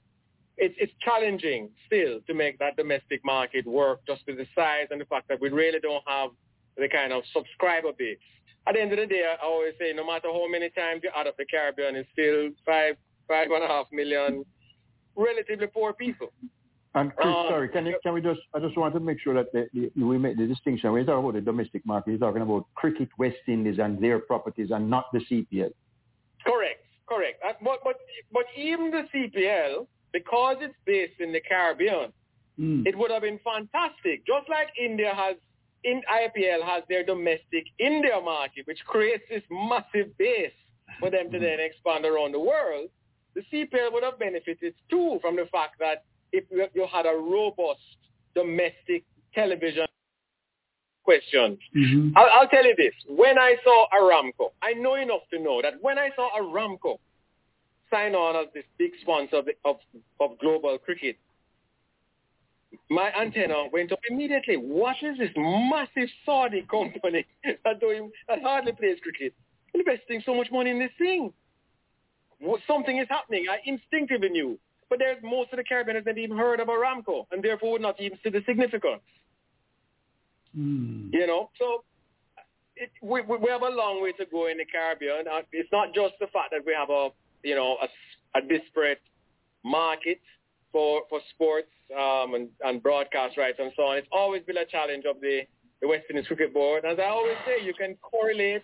it's, 0.60 0.74
it's 0.78 0.92
challenging 1.00 1.70
still 1.86 2.20
to 2.26 2.34
make 2.34 2.58
that 2.58 2.76
domestic 2.76 3.24
market 3.24 3.66
work 3.66 4.00
just 4.06 4.22
with 4.26 4.36
the 4.36 4.46
size 4.54 4.86
and 4.90 5.00
the 5.00 5.06
fact 5.06 5.26
that 5.28 5.40
we 5.40 5.48
really 5.48 5.80
don't 5.80 6.04
have 6.06 6.30
the 6.76 6.88
kind 6.88 7.12
of 7.12 7.22
subscriber 7.32 7.92
base. 7.98 8.18
At 8.66 8.74
the 8.74 8.82
end 8.82 8.92
of 8.92 8.98
the 8.98 9.06
day, 9.06 9.24
I 9.24 9.42
always 9.44 9.72
say 9.80 9.92
no 9.94 10.06
matter 10.06 10.28
how 10.28 10.46
many 10.48 10.68
times 10.70 11.00
you 11.02 11.10
add 11.16 11.26
up 11.26 11.36
the 11.38 11.46
Caribbean, 11.46 11.96
it's 11.96 12.08
still 12.12 12.50
five, 12.66 12.96
five 13.26 13.48
and 13.50 13.64
a 13.64 13.66
half 13.66 13.86
million 13.90 14.44
relatively 15.16 15.66
poor 15.66 15.94
people. 15.94 16.30
And 16.94 17.14
Chris, 17.14 17.28
um, 17.28 17.46
sorry, 17.48 17.68
can, 17.68 17.86
you, 17.86 17.96
can 18.02 18.14
we 18.14 18.20
just, 18.20 18.40
I 18.52 18.58
just 18.58 18.76
want 18.76 18.94
to 18.94 19.00
make 19.00 19.20
sure 19.20 19.34
that 19.34 19.52
the, 19.52 19.68
the, 19.72 20.04
we 20.04 20.18
make 20.18 20.36
the 20.36 20.46
distinction. 20.46 20.90
When 20.90 21.02
you 21.02 21.06
talk 21.06 21.20
about 21.20 21.34
the 21.34 21.40
domestic 21.40 21.86
market, 21.86 22.10
you're 22.10 22.18
talking 22.18 22.42
about 22.42 22.66
Cricket 22.74 23.08
West 23.16 23.36
Indies 23.46 23.78
and 23.80 24.02
their 24.02 24.18
properties 24.18 24.70
and 24.72 24.90
not 24.90 25.06
the 25.12 25.20
CPL. 25.20 25.70
Correct, 26.44 26.84
correct. 27.08 27.40
Uh, 27.48 27.52
but, 27.62 27.78
but, 27.84 27.96
but 28.32 28.44
even 28.56 28.90
the 28.90 29.04
CPL, 29.14 29.86
because 30.12 30.56
it's 30.60 30.74
based 30.84 31.20
in 31.20 31.32
the 31.32 31.40
Caribbean, 31.40 32.12
mm. 32.58 32.84
it 32.84 32.98
would 32.98 33.12
have 33.12 33.22
been 33.22 33.38
fantastic. 33.44 34.26
Just 34.26 34.48
like 34.48 34.68
India 34.76 35.12
has, 35.14 35.36
in 35.84 36.02
IPL 36.12 36.64
has 36.64 36.82
their 36.88 37.04
domestic 37.04 37.66
India 37.78 38.20
market, 38.20 38.66
which 38.66 38.80
creates 38.84 39.22
this 39.30 39.42
massive 39.48 40.16
base 40.18 40.50
for 40.98 41.08
them 41.08 41.30
to 41.30 41.38
mm. 41.38 41.42
then 41.42 41.60
expand 41.60 42.04
around 42.04 42.32
the 42.32 42.40
world. 42.40 42.88
The 43.36 43.42
CPL 43.52 43.92
would 43.92 44.02
have 44.02 44.18
benefited 44.18 44.74
too 44.90 45.20
from 45.22 45.36
the 45.36 45.46
fact 45.52 45.78
that 45.78 46.02
if 46.32 46.44
you 46.74 46.86
had 46.92 47.06
a 47.06 47.16
robust 47.16 47.80
domestic 48.34 49.04
television 49.34 49.86
question. 51.04 51.58
Mm-hmm. 51.76 52.16
I'll, 52.16 52.28
I'll, 52.40 52.48
tell 52.48 52.64
you 52.64 52.74
this. 52.76 52.92
When 53.08 53.38
I 53.38 53.56
saw 53.64 53.86
Aramco, 53.92 54.52
I 54.62 54.72
know 54.74 54.94
enough 54.94 55.22
to 55.32 55.38
know 55.38 55.60
that 55.62 55.74
when 55.80 55.98
I 55.98 56.10
saw 56.14 56.30
Aramco 56.38 56.98
sign 57.90 58.14
on 58.14 58.36
as 58.36 58.52
this 58.54 58.64
big 58.78 58.92
sponsor 59.00 59.36
of, 59.36 59.46
the, 59.46 59.52
of, 59.64 59.76
of 60.20 60.38
global 60.38 60.78
cricket, 60.78 61.16
my 62.88 63.10
antenna 63.20 63.64
went 63.72 63.92
up 63.92 63.98
immediately. 64.08 64.56
What 64.56 64.96
is 65.02 65.18
this 65.18 65.30
massive 65.36 66.08
Saudi 66.24 66.66
company 66.70 67.26
that, 67.64 67.80
doing, 67.80 68.10
that 68.28 68.42
hardly 68.42 68.72
plays 68.72 68.98
cricket 69.02 69.34
investing 69.74 70.22
so 70.26 70.34
much 70.34 70.48
money 70.52 70.70
in 70.70 70.78
this 70.78 70.90
thing? 70.98 71.32
Something 72.66 72.98
is 72.98 73.06
happening. 73.08 73.46
I 73.50 73.58
instinctively 73.66 74.30
knew. 74.30 74.58
But 74.90 74.98
there's 74.98 75.16
most 75.22 75.52
of 75.52 75.56
the 75.56 75.64
Caribbean 75.64 75.96
has 75.96 76.04
never 76.04 76.18
even 76.18 76.36
heard 76.36 76.60
of 76.60 76.68
Aramco 76.68 77.26
and 77.30 77.42
therefore 77.42 77.72
would 77.72 77.82
not 77.82 77.98
even 78.00 78.18
see 78.22 78.30
the 78.30 78.42
significance. 78.44 79.02
Mm. 80.56 81.10
You 81.12 81.26
know, 81.26 81.50
so 81.58 81.84
it, 82.76 82.90
we, 83.00 83.22
we 83.22 83.48
have 83.48 83.62
a 83.62 83.68
long 83.68 84.02
way 84.02 84.12
to 84.12 84.26
go 84.26 84.48
in 84.48 84.58
the 84.58 84.64
Caribbean. 84.64 85.26
Uh, 85.32 85.42
it's 85.52 85.70
not 85.70 85.94
just 85.94 86.14
the 86.20 86.26
fact 86.26 86.50
that 86.50 86.66
we 86.66 86.74
have 86.76 86.90
a 86.90 87.10
you 87.42 87.54
know, 87.54 87.76
a, 87.82 88.38
a 88.38 88.42
disparate 88.42 89.00
market 89.64 90.20
for 90.72 91.02
for 91.08 91.20
sports 91.34 91.68
um, 91.96 92.34
and, 92.34 92.48
and 92.64 92.82
broadcast 92.82 93.36
rights 93.36 93.58
and 93.58 93.72
so 93.76 93.84
on. 93.84 93.98
It's 93.98 94.08
always 94.12 94.42
been 94.42 94.58
a 94.58 94.64
challenge 94.64 95.04
of 95.08 95.20
the, 95.20 95.42
the 95.80 95.88
West 95.88 96.04
Indies 96.10 96.26
Cricket 96.26 96.54
Board. 96.54 96.84
As 96.84 96.98
I 96.98 97.08
always 97.08 97.36
say, 97.46 97.64
you 97.64 97.74
can 97.74 97.96
correlate 97.96 98.62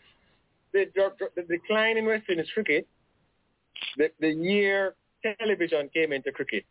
the, 0.72 0.86
the 1.34 1.42
decline 1.42 1.96
in 1.96 2.06
West 2.06 2.24
Indies 2.28 2.46
cricket 2.52 2.86
the, 3.96 4.10
the 4.20 4.30
year 4.30 4.94
television 5.38 5.88
came 5.92 6.12
into 6.12 6.32
cricket. 6.32 6.64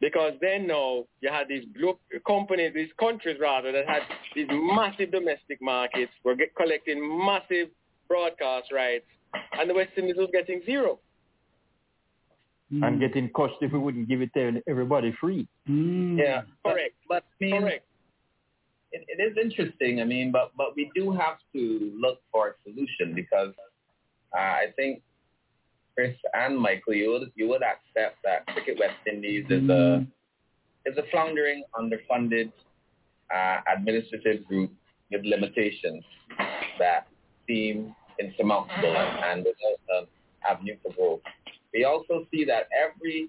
Because 0.00 0.32
then 0.40 0.66
now 0.66 1.04
you 1.20 1.30
had 1.30 1.46
these 1.48 1.64
blue 1.64 1.96
companies, 2.26 2.72
these 2.74 2.90
countries 2.98 3.36
rather, 3.40 3.70
that 3.70 3.86
had 3.86 4.02
these 4.34 4.48
massive 4.50 5.12
domestic 5.12 5.62
markets, 5.62 6.10
were 6.24 6.34
get, 6.34 6.54
collecting 6.56 7.00
massive 7.24 7.68
broadcast 8.08 8.72
rights 8.72 9.06
and 9.58 9.70
the 9.70 9.74
West 9.74 9.90
Indies 9.96 10.16
was 10.16 10.28
getting 10.32 10.60
zero. 10.66 10.98
Mm. 12.72 12.86
And 12.86 13.00
getting 13.00 13.28
cost 13.30 13.54
if 13.60 13.72
we 13.72 13.78
wouldn't 13.78 14.08
give 14.08 14.22
it 14.22 14.32
to 14.34 14.62
everybody 14.66 15.14
free. 15.20 15.46
Mm. 15.68 16.18
Yeah, 16.18 16.42
correct. 16.64 16.94
But, 17.08 17.24
but 17.38 17.46
I 17.46 17.50
mean, 17.50 17.60
correct. 17.60 17.86
It, 18.92 19.04
it 19.08 19.22
is 19.22 19.36
interesting. 19.42 20.00
I 20.00 20.04
mean, 20.04 20.32
but 20.32 20.52
but 20.56 20.74
we 20.74 20.90
do 20.94 21.12
have 21.12 21.36
to 21.54 21.92
look 21.98 22.18
for 22.30 22.48
a 22.48 22.52
solution 22.64 23.14
because 23.14 23.52
uh, 24.34 24.38
I 24.38 24.66
think 24.76 25.02
Chris 25.94 26.16
and 26.34 26.58
Michael, 26.58 26.94
you 26.94 27.10
would 27.10 27.32
you 27.34 27.48
would 27.48 27.62
accept 27.62 28.16
that 28.24 28.46
Cricket 28.46 28.78
West 28.78 28.96
Indies 29.10 29.44
is 29.50 29.68
a 29.68 30.06
is 30.86 30.96
a 30.96 31.02
floundering, 31.10 31.62
underfunded 31.74 32.50
uh, 33.34 33.60
administrative 33.76 34.44
group 34.46 34.70
with 35.10 35.22
limitations 35.24 36.04
that 36.78 37.06
seem 37.46 37.94
insurmountable 38.18 38.96
and 38.96 39.44
without 39.44 40.00
an 40.00 40.06
avenue 40.48 40.76
for 40.82 40.92
growth. 40.94 41.20
We 41.72 41.84
also 41.84 42.26
see 42.30 42.44
that 42.44 42.68
every 42.72 43.28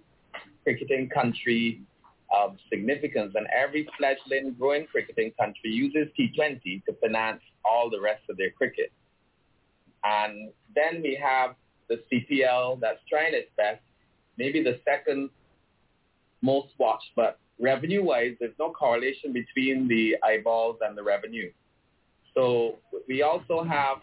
cricketing 0.63 1.09
country 1.09 1.81
of 2.33 2.55
significance 2.69 3.33
and 3.35 3.47
every 3.55 3.87
fledgling 3.97 4.55
growing 4.57 4.87
cricketing 4.87 5.31
country 5.39 5.69
uses 5.69 6.07
T20 6.19 6.83
to 6.85 6.93
finance 7.01 7.41
all 7.63 7.89
the 7.89 8.01
rest 8.01 8.23
of 8.29 8.37
their 8.37 8.49
cricket. 8.49 8.91
And 10.03 10.51
then 10.75 11.01
we 11.01 11.19
have 11.23 11.55
the 11.93 12.17
CPL 12.17 12.79
that's 12.79 12.99
trying 13.09 13.33
its 13.33 13.49
best 13.57 13.81
maybe 14.37 14.63
the 14.63 14.79
second 14.85 15.29
most 16.41 16.69
watched, 16.77 17.11
but 17.15 17.39
revenue-wise, 17.59 18.35
there's 18.39 18.55
no 18.59 18.71
correlation 18.71 19.31
between 19.33 19.87
the 19.87 20.15
eyeballs 20.23 20.77
and 20.81 20.97
the 20.97 21.03
revenue. 21.03 21.51
So 22.33 22.79
we 23.07 23.21
also 23.21 23.63
have 23.63 23.97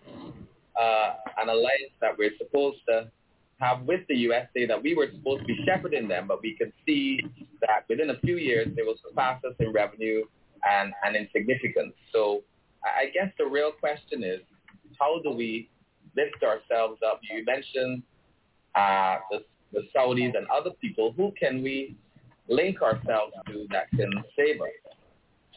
uh, 0.80 1.14
an 1.38 1.48
alliance 1.48 1.94
that 2.00 2.16
we're 2.16 2.36
supposed 2.38 2.78
to 2.88 3.10
have 3.58 3.82
with 3.82 4.00
the 4.08 4.16
USA 4.16 4.66
that 4.66 4.82
we 4.82 4.94
were 4.94 5.08
supposed 5.14 5.40
to 5.40 5.46
be 5.46 5.58
shepherding 5.66 6.08
them, 6.08 6.28
but 6.28 6.40
we 6.42 6.56
can 6.56 6.72
see 6.86 7.20
that 7.60 7.84
within 7.88 8.10
a 8.10 8.18
few 8.20 8.36
years 8.36 8.68
they 8.74 8.82
will 8.82 8.96
surpass 9.06 9.42
us 9.44 9.54
in 9.58 9.72
revenue 9.72 10.22
and, 10.64 10.94
and 11.04 11.16
in 11.16 11.28
significance. 11.32 11.92
So 12.12 12.42
I 12.84 13.06
guess 13.12 13.30
the 13.36 13.44
real 13.44 13.72
question 13.72 14.24
is, 14.24 14.40
how 14.98 15.20
do 15.22 15.30
we 15.30 15.68
lift 16.16 16.42
ourselves 16.42 17.00
up? 17.06 17.20
You 17.22 17.44
mentioned 17.44 18.02
uh, 18.74 19.16
the, 19.30 19.44
the 19.72 19.86
Saudis 19.94 20.36
and 20.36 20.46
other 20.48 20.70
people. 20.80 21.12
Who 21.16 21.32
can 21.38 21.62
we 21.62 21.96
link 22.48 22.82
ourselves 22.82 23.32
to 23.46 23.66
that 23.70 23.90
can 23.90 24.10
save 24.36 24.60
us? 24.60 24.68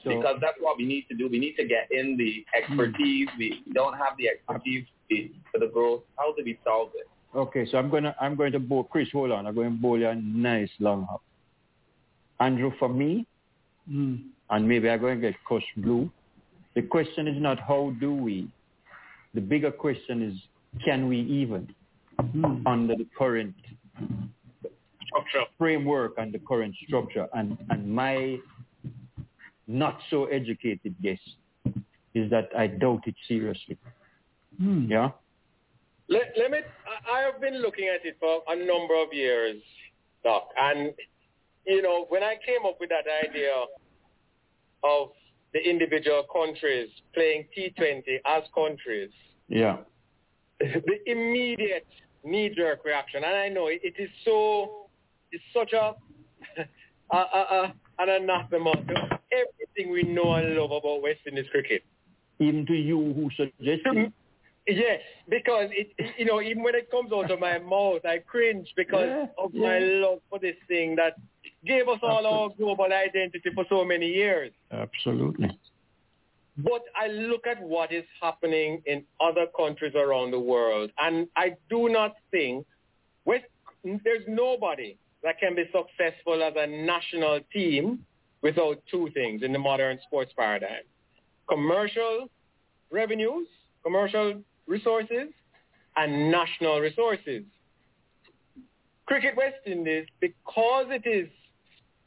So, 0.03 0.09
because 0.09 0.37
that's 0.41 0.57
what 0.59 0.77
we 0.77 0.85
need 0.85 1.05
to 1.09 1.15
do. 1.15 1.29
We 1.29 1.39
need 1.39 1.55
to 1.55 1.65
get 1.65 1.87
in 1.91 2.17
the 2.17 2.45
expertise. 2.57 3.27
We 3.37 3.63
don't 3.73 3.93
have 3.93 4.17
the 4.17 4.27
expertise 4.27 4.85
for 5.51 5.59
the 5.59 5.67
growth. 5.67 6.01
How 6.17 6.33
do 6.33 6.43
we 6.43 6.59
solve 6.63 6.89
it? 6.95 7.07
Okay, 7.35 7.65
so 7.71 7.77
I'm 7.77 7.89
gonna 7.89 8.15
I'm 8.21 8.35
going 8.35 8.51
to 8.51 8.59
bowl 8.59 8.83
Chris, 8.83 9.07
hold 9.11 9.31
on, 9.31 9.47
I'm 9.47 9.55
going 9.55 9.71
to 9.71 9.81
bowl 9.81 9.97
you 9.97 10.07
a 10.07 10.15
nice 10.15 10.69
long 10.79 11.07
hop. 11.09 11.23
Andrew, 12.39 12.71
for 12.77 12.89
me, 12.89 13.25
mm. 13.89 14.21
and 14.49 14.67
maybe 14.67 14.89
I'm 14.89 14.99
going 14.99 15.19
to 15.19 15.31
get 15.31 15.35
Coach 15.47 15.63
Blue. 15.77 16.11
The 16.75 16.81
question 16.81 17.27
is 17.27 17.41
not 17.41 17.59
how 17.59 17.93
do 17.99 18.13
we. 18.13 18.49
The 19.33 19.41
bigger 19.41 19.71
question 19.71 20.21
is 20.21 20.33
can 20.83 21.07
we 21.07 21.19
even 21.21 21.73
mm. 22.19 22.61
under 22.65 22.95
the 22.95 23.07
current 23.17 23.55
structure 25.07 25.45
framework 25.57 26.13
and 26.17 26.33
the 26.33 26.39
current 26.39 26.75
structure 26.87 27.27
and 27.33 27.57
and 27.69 27.87
my 27.93 28.37
not 29.67 29.97
so 30.09 30.25
educated 30.25 30.95
guess 31.01 31.19
is 32.13 32.29
that 32.29 32.49
I 32.57 32.67
doubt 32.67 33.03
it 33.07 33.15
seriously. 33.27 33.77
Mm. 34.61 34.89
Yeah. 34.89 35.09
Let, 36.09 36.33
let 36.37 36.51
me, 36.51 36.59
I 37.11 37.21
have 37.21 37.39
been 37.41 37.61
looking 37.61 37.87
at 37.87 38.05
it 38.05 38.17
for 38.19 38.43
a 38.47 38.55
number 38.55 38.93
of 39.01 39.13
years, 39.13 39.61
Doc, 40.23 40.49
and, 40.59 40.91
you 41.65 41.81
know, 41.81 42.05
when 42.09 42.23
I 42.23 42.35
came 42.45 42.65
up 42.67 42.77
with 42.79 42.89
that 42.89 43.05
idea 43.27 43.53
of 44.83 45.09
the 45.53 45.59
individual 45.59 46.23
countries 46.31 46.89
playing 47.13 47.45
T20 47.57 48.01
as 48.25 48.43
countries, 48.53 49.11
yeah, 49.47 49.77
the 50.59 50.97
immediate 51.05 51.87
knee-jerk 52.23 52.83
reaction, 52.85 53.23
and 53.23 53.35
I 53.35 53.49
know 53.49 53.67
it, 53.67 53.81
it 53.83 53.95
is 53.97 54.09
so, 54.25 54.87
it's 55.31 55.43
such 55.53 55.73
a, 55.73 55.95
a, 57.11 57.17
a, 57.17 57.19
a 57.19 57.73
an 57.99 58.09
anathema 58.09 58.71
to 58.71 59.19
everything 59.31 59.91
we 59.91 60.03
know 60.03 60.33
and 60.33 60.55
love 60.55 60.71
about 60.71 61.01
West 61.01 61.19
Indies 61.27 61.45
cricket. 61.51 61.83
Even 62.39 62.65
to 62.65 62.73
you 62.73 63.13
who 63.13 63.29
suggested 63.35 64.11
Yes, 64.65 65.01
because 65.29 65.69
it, 65.71 65.91
you 66.17 66.23
know, 66.23 66.41
even 66.41 66.63
when 66.63 66.73
it 66.73 66.89
comes 66.89 67.11
out 67.11 67.29
of 67.29 67.39
my 67.39 67.59
mouth, 67.59 68.05
I 68.05 68.19
cringe 68.19 68.71
because 68.77 69.09
yeah, 69.09 69.25
of 69.37 69.51
yeah. 69.53 69.61
my 69.61 69.79
love 69.79 70.19
for 70.29 70.39
this 70.39 70.55
thing 70.69 70.95
that 70.95 71.17
gave 71.65 71.87
us 71.87 71.99
all 72.01 72.25
our 72.25 72.49
global 72.57 72.85
identity 72.85 73.49
for 73.53 73.65
so 73.69 73.83
many 73.83 74.07
years. 74.07 74.51
Absolutely. 74.71 75.57
But 76.57 76.83
I 76.95 77.07
look 77.07 77.47
at 77.47 77.61
what 77.61 77.91
is 77.91 78.03
happening 78.21 78.81
in 78.85 79.03
other 79.19 79.47
countries 79.57 79.93
around 79.95 80.31
the 80.31 80.39
world, 80.39 80.91
and 80.99 81.27
I 81.35 81.55
do 81.69 81.89
not 81.89 82.15
think 82.29 82.65
West, 83.25 83.45
there's 83.83 84.23
nobody 84.27 84.97
that 85.23 85.39
can 85.39 85.55
be 85.55 85.63
successful 85.65 86.43
as 86.43 86.53
a 86.55 86.67
national 86.67 87.39
team 87.51 88.05
without 88.41 88.83
two 88.91 89.09
things 89.13 89.41
in 89.41 89.53
the 89.53 89.59
modern 89.59 89.97
sports 90.05 90.31
paradigm. 90.37 90.83
Commercial 91.47 92.29
revenues, 92.91 93.47
commercial 93.83 94.41
resources 94.67 95.29
and 95.95 96.31
national 96.31 96.79
resources. 96.79 97.43
Cricket 99.05 99.35
West 99.35 99.55
Indies, 99.65 100.05
because 100.19 100.85
it 100.89 101.07
is 101.07 101.29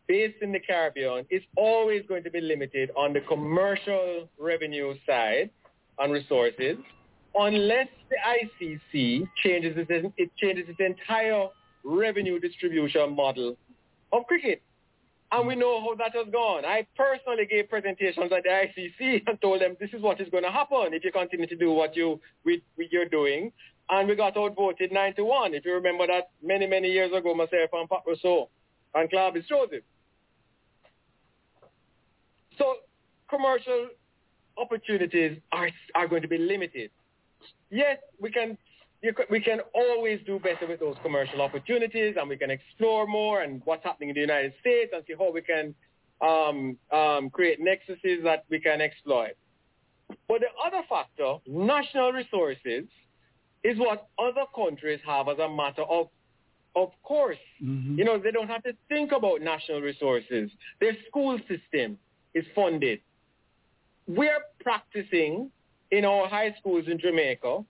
based 0.09 0.43
in 0.43 0.53
the 0.53 0.61
Caribbean, 0.61 1.27
is 1.31 1.43
always 1.57 2.03
going 2.07 2.23
to 2.25 2.31
be 2.31 2.41
limited 2.41 2.91
on 2.97 3.13
the 3.13 3.21
commercial 3.21 4.29
revenue 4.39 4.95
side 5.07 5.51
on 5.99 6.11
resources 6.11 6.77
unless 7.39 7.89
the 8.11 8.17
ICC 8.17 9.29
changes 9.43 9.77
its, 9.77 10.13
it 10.17 10.31
changes 10.37 10.67
its 10.69 10.81
entire 10.81 11.49
revenue 11.85 12.41
distribution 12.41 13.15
model 13.15 13.57
of 14.13 14.27
cricket. 14.27 14.63
And 15.33 15.47
we 15.47 15.57
know 15.57 15.81
how 15.81 15.95
that 15.97 16.15
has 16.15 16.33
gone. 16.33 16.65
I 16.65 16.87
personally 16.97 17.47
gave 17.47 17.69
presentations 17.69 18.31
at 18.33 18.45
the 18.45 18.49
ICC 18.49 19.23
and 19.27 19.41
told 19.41 19.61
them 19.61 19.77
this 19.81 19.91
is 19.93 20.01
what 20.01 20.21
is 20.21 20.29
going 20.31 20.45
to 20.45 20.51
happen 20.51 20.93
if 20.93 21.05
you 21.05 21.11
continue 21.11 21.47
to 21.47 21.57
do 21.57 21.73
what 21.73 21.97
you 21.97 22.21
we, 22.45 22.63
we, 22.79 22.89
you're 22.93 23.09
doing. 23.09 23.53
And 23.91 24.09
we 24.09 24.15
got 24.15 24.37
outvoted 24.37 24.93
9 24.93 25.15
to 25.17 25.25
1. 25.25 25.55
If 25.55 25.65
you 25.65 25.75
remember 25.75 26.07
that 26.07 26.31
many, 26.43 26.67
many 26.67 26.89
years 26.89 27.13
ago, 27.13 27.35
myself 27.35 27.71
and 27.73 27.89
Pat 27.89 28.01
Rousseau 28.07 28.49
and 28.95 29.11
Clavis 29.11 29.45
Joseph. 29.49 29.83
So 32.59 32.77
commercial 33.29 33.89
opportunities 34.59 35.39
are, 35.53 35.69
are 35.95 36.09
going 36.09 36.23
to 36.23 36.29
be 36.29 36.39
limited. 36.39 36.91
Yes, 37.71 37.99
we 38.21 38.31
can 38.31 38.57
we 39.31 39.41
can 39.41 39.61
always 39.75 40.21
do 40.27 40.39
better 40.39 40.67
with 40.67 40.81
those 40.81 40.97
commercial 41.03 41.41
opportunities 41.43 42.17
and 42.19 42.29
we 42.29 42.37
can 42.37 42.51
explore 42.51 43.07
more 43.07 43.43
and 43.43 43.63
what's 43.65 43.85
happening 43.85 44.09
in 44.09 44.15
the 44.15 44.21
United 44.21 44.53
States 44.61 44.91
and 44.95 45.05
see 45.07 45.15
how 45.17 45.31
we 45.31 45.43
can 45.43 45.75
um, 46.21 46.77
um, 46.91 47.31
create 47.31 47.61
nexuses 47.61 48.23
that 48.25 48.45
we 48.51 48.59
can 48.59 48.81
exploit. 48.81 49.37
But 50.29 50.41
the 50.41 50.49
other 50.65 50.83
factor, 50.89 51.37
national 51.47 52.13
resources, 52.13 52.85
is 53.63 53.79
what 53.79 54.09
other 54.19 54.45
countries 54.55 55.01
have 55.07 55.29
as 55.29 55.39
a 55.39 55.49
matter 55.49 55.83
of 55.83 56.09
of 56.75 56.91
course. 57.03 57.39
Mm-hmm. 57.63 57.99
You 57.99 58.05
know, 58.05 58.19
they 58.19 58.31
don't 58.31 58.49
have 58.49 58.63
to 58.65 58.73
think 58.89 59.13
about 59.13 59.41
national 59.41 59.81
resources. 59.81 60.51
Their 60.79 60.95
school 61.09 61.39
system 61.49 61.99
is 62.37 62.45
funded. 62.55 63.01
We're 64.07 64.45
practicing 64.61 65.51
in 65.91 66.05
our 66.05 66.28
high 66.28 66.55
schools 66.61 66.84
in 66.87 66.99
Jamaica 66.99 67.64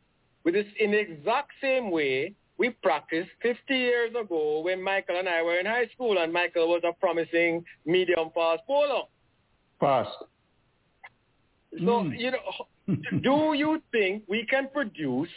with 0.44 0.54
this 0.54 0.66
in 0.78 0.90
the 0.90 0.98
exact 0.98 1.52
same 1.60 1.90
way 1.90 2.34
we 2.58 2.70
practiced 2.70 3.30
50 3.42 3.74
years 3.74 4.10
ago 4.18 4.60
when 4.60 4.82
Michael 4.82 5.18
and 5.18 5.28
I 5.28 5.42
were 5.42 5.58
in 5.58 5.66
high 5.66 5.88
school 5.94 6.18
and 6.18 6.32
Michael 6.32 6.68
was 6.68 6.82
a 6.88 6.92
promising 6.92 7.64
medium 7.84 8.30
fast 8.34 8.62
bowler. 8.66 9.02
Fast. 9.78 10.16
So, 11.72 11.78
mm. 11.78 12.18
you 12.18 12.30
know, 12.30 12.94
do 13.22 13.52
you 13.54 13.82
think 13.92 14.22
we 14.28 14.46
can 14.48 14.68
produce 14.72 15.28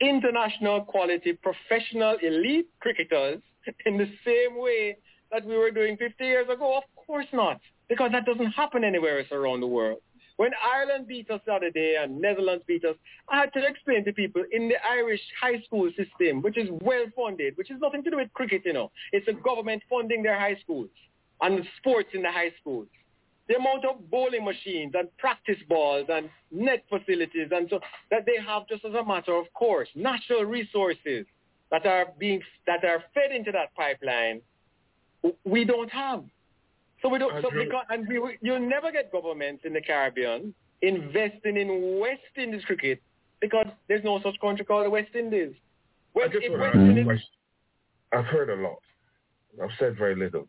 international 0.00 0.82
quality 0.82 1.34
professional 1.34 2.16
elite 2.22 2.68
cricketers 2.80 3.40
in 3.86 3.98
the 3.98 4.08
same 4.24 4.58
way 4.58 4.96
that 5.30 5.44
we 5.44 5.56
were 5.56 5.70
doing 5.70 5.96
50 5.96 6.24
years 6.24 6.48
ago? 6.48 6.78
Of 6.78 6.84
course 7.06 7.26
not, 7.32 7.60
because 7.92 8.10
that 8.10 8.24
doesn't 8.24 8.52
happen 8.52 8.84
anywhere 8.84 9.18
else 9.18 9.28
around 9.32 9.60
the 9.60 9.66
world. 9.66 9.98
When 10.38 10.52
Ireland 10.64 11.08
beat 11.08 11.30
us 11.30 11.42
the 11.44 11.52
other 11.52 11.68
day 11.68 11.96
and 12.00 12.18
Netherlands 12.18 12.64
beat 12.66 12.86
us, 12.86 12.96
I 13.28 13.40
had 13.40 13.52
to 13.52 13.66
explain 13.66 14.02
to 14.06 14.14
people 14.14 14.42
in 14.50 14.66
the 14.68 14.76
Irish 14.90 15.20
high 15.38 15.60
school 15.66 15.90
system, 15.90 16.40
which 16.40 16.56
is 16.56 16.70
well 16.80 17.04
funded, 17.14 17.54
which 17.58 17.68
has 17.68 17.78
nothing 17.82 18.02
to 18.04 18.10
do 18.10 18.16
with 18.16 18.32
cricket, 18.32 18.62
you 18.64 18.72
know. 18.72 18.90
It's 19.12 19.26
the 19.26 19.34
government 19.34 19.82
funding 19.90 20.22
their 20.22 20.40
high 20.40 20.56
schools 20.62 20.88
and 21.42 21.62
sports 21.76 22.08
in 22.14 22.22
the 22.22 22.32
high 22.32 22.52
schools. 22.62 22.86
The 23.48 23.56
amount 23.56 23.84
of 23.84 24.10
bowling 24.10 24.46
machines 24.46 24.94
and 24.96 25.14
practice 25.18 25.58
balls 25.68 26.06
and 26.08 26.30
net 26.50 26.84
facilities 26.88 27.48
and 27.50 27.68
so 27.68 27.78
that 28.10 28.24
they 28.24 28.42
have 28.42 28.66
just 28.68 28.86
as 28.86 28.94
a 28.94 29.04
matter 29.04 29.34
of 29.34 29.52
course, 29.52 29.90
natural 29.94 30.44
resources 30.46 31.26
that 31.70 31.84
are 31.84 32.06
being 32.18 32.40
that 32.66 32.82
are 32.84 33.04
fed 33.12 33.36
into 33.36 33.52
that 33.52 33.74
pipeline, 33.74 34.40
we 35.44 35.66
don't 35.66 35.90
have. 35.90 36.24
So 37.02 37.08
we 37.08 37.18
don't. 37.18 37.42
So 37.42 37.50
because, 37.50 37.84
and 37.90 38.06
we, 38.08 38.38
you'll 38.40 38.60
never 38.60 38.92
get 38.92 39.10
governments 39.10 39.64
in 39.64 39.72
the 39.72 39.80
Caribbean 39.80 40.54
investing 40.80 41.56
in 41.56 41.98
West 42.00 42.20
Indies 42.36 42.64
cricket 42.64 43.02
because 43.40 43.66
there's 43.88 44.04
no 44.04 44.20
such 44.22 44.38
country 44.40 44.64
called 44.64 44.86
the 44.86 44.90
West 44.90 45.14
Indies. 45.14 45.52
West, 46.14 46.30
I 46.30 46.32
just 46.32 46.50
want 46.50 46.62
to 46.62 46.66
ask 46.68 46.76
Indies, 46.76 47.02
a 47.02 47.04
question. 47.04 47.28
I've 48.12 48.24
heard 48.26 48.50
a 48.50 48.62
lot. 48.62 48.78
I've 49.62 49.70
said 49.78 49.96
very 49.98 50.14
little. 50.14 50.46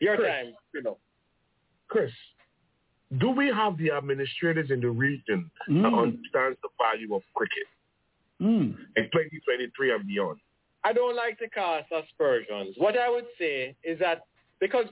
Your 0.00 0.16
Chris, 0.16 0.28
time, 0.28 0.54
you 0.74 0.82
know. 0.82 0.98
Chris, 1.88 2.10
do 3.18 3.30
we 3.30 3.48
have 3.48 3.78
the 3.78 3.90
administrators 3.90 4.70
in 4.70 4.80
the 4.80 4.90
region 4.90 5.50
mm. 5.68 5.82
that 5.82 5.88
understands 5.88 6.58
the 6.62 6.68
value 6.78 7.14
of 7.14 7.22
cricket 7.34 7.66
mm. 8.40 8.76
in 8.96 9.04
2023 9.04 9.94
and 9.94 10.06
beyond? 10.06 10.38
I 10.84 10.92
don't 10.92 11.16
like 11.16 11.38
to 11.38 11.48
cast 11.48 11.86
aspersions. 11.90 12.74
What 12.76 12.96
I 12.96 13.10
would 13.10 13.26
say 13.38 13.74
is 13.82 13.98
that 13.98 14.22
because 14.60 14.86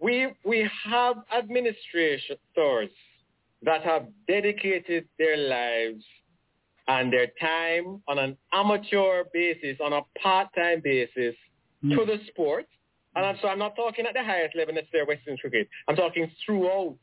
we 0.00 0.28
we 0.44 0.68
have 0.84 1.16
administrators 1.36 2.90
that 3.62 3.82
have 3.82 4.06
dedicated 4.28 5.08
their 5.18 5.36
lives 5.36 6.04
and 6.86 7.12
their 7.12 7.26
time 7.40 8.02
on 8.08 8.18
an 8.18 8.36
amateur 8.52 9.24
basis, 9.32 9.76
on 9.82 9.92
a 9.92 10.00
part-time 10.22 10.80
basis 10.82 11.34
mm. 11.84 11.96
to 11.96 12.04
the 12.06 12.18
sport. 12.28 12.66
And 13.14 13.26
I'm, 13.26 13.36
so 13.42 13.48
I'm 13.48 13.58
not 13.58 13.74
talking 13.76 14.06
at 14.06 14.14
the 14.14 14.24
highest 14.24 14.56
level 14.56 14.74
necessarily 14.74 15.08
Western 15.08 15.36
cricket. 15.36 15.68
I'm 15.88 15.96
talking 15.96 16.30
throughout 16.46 16.96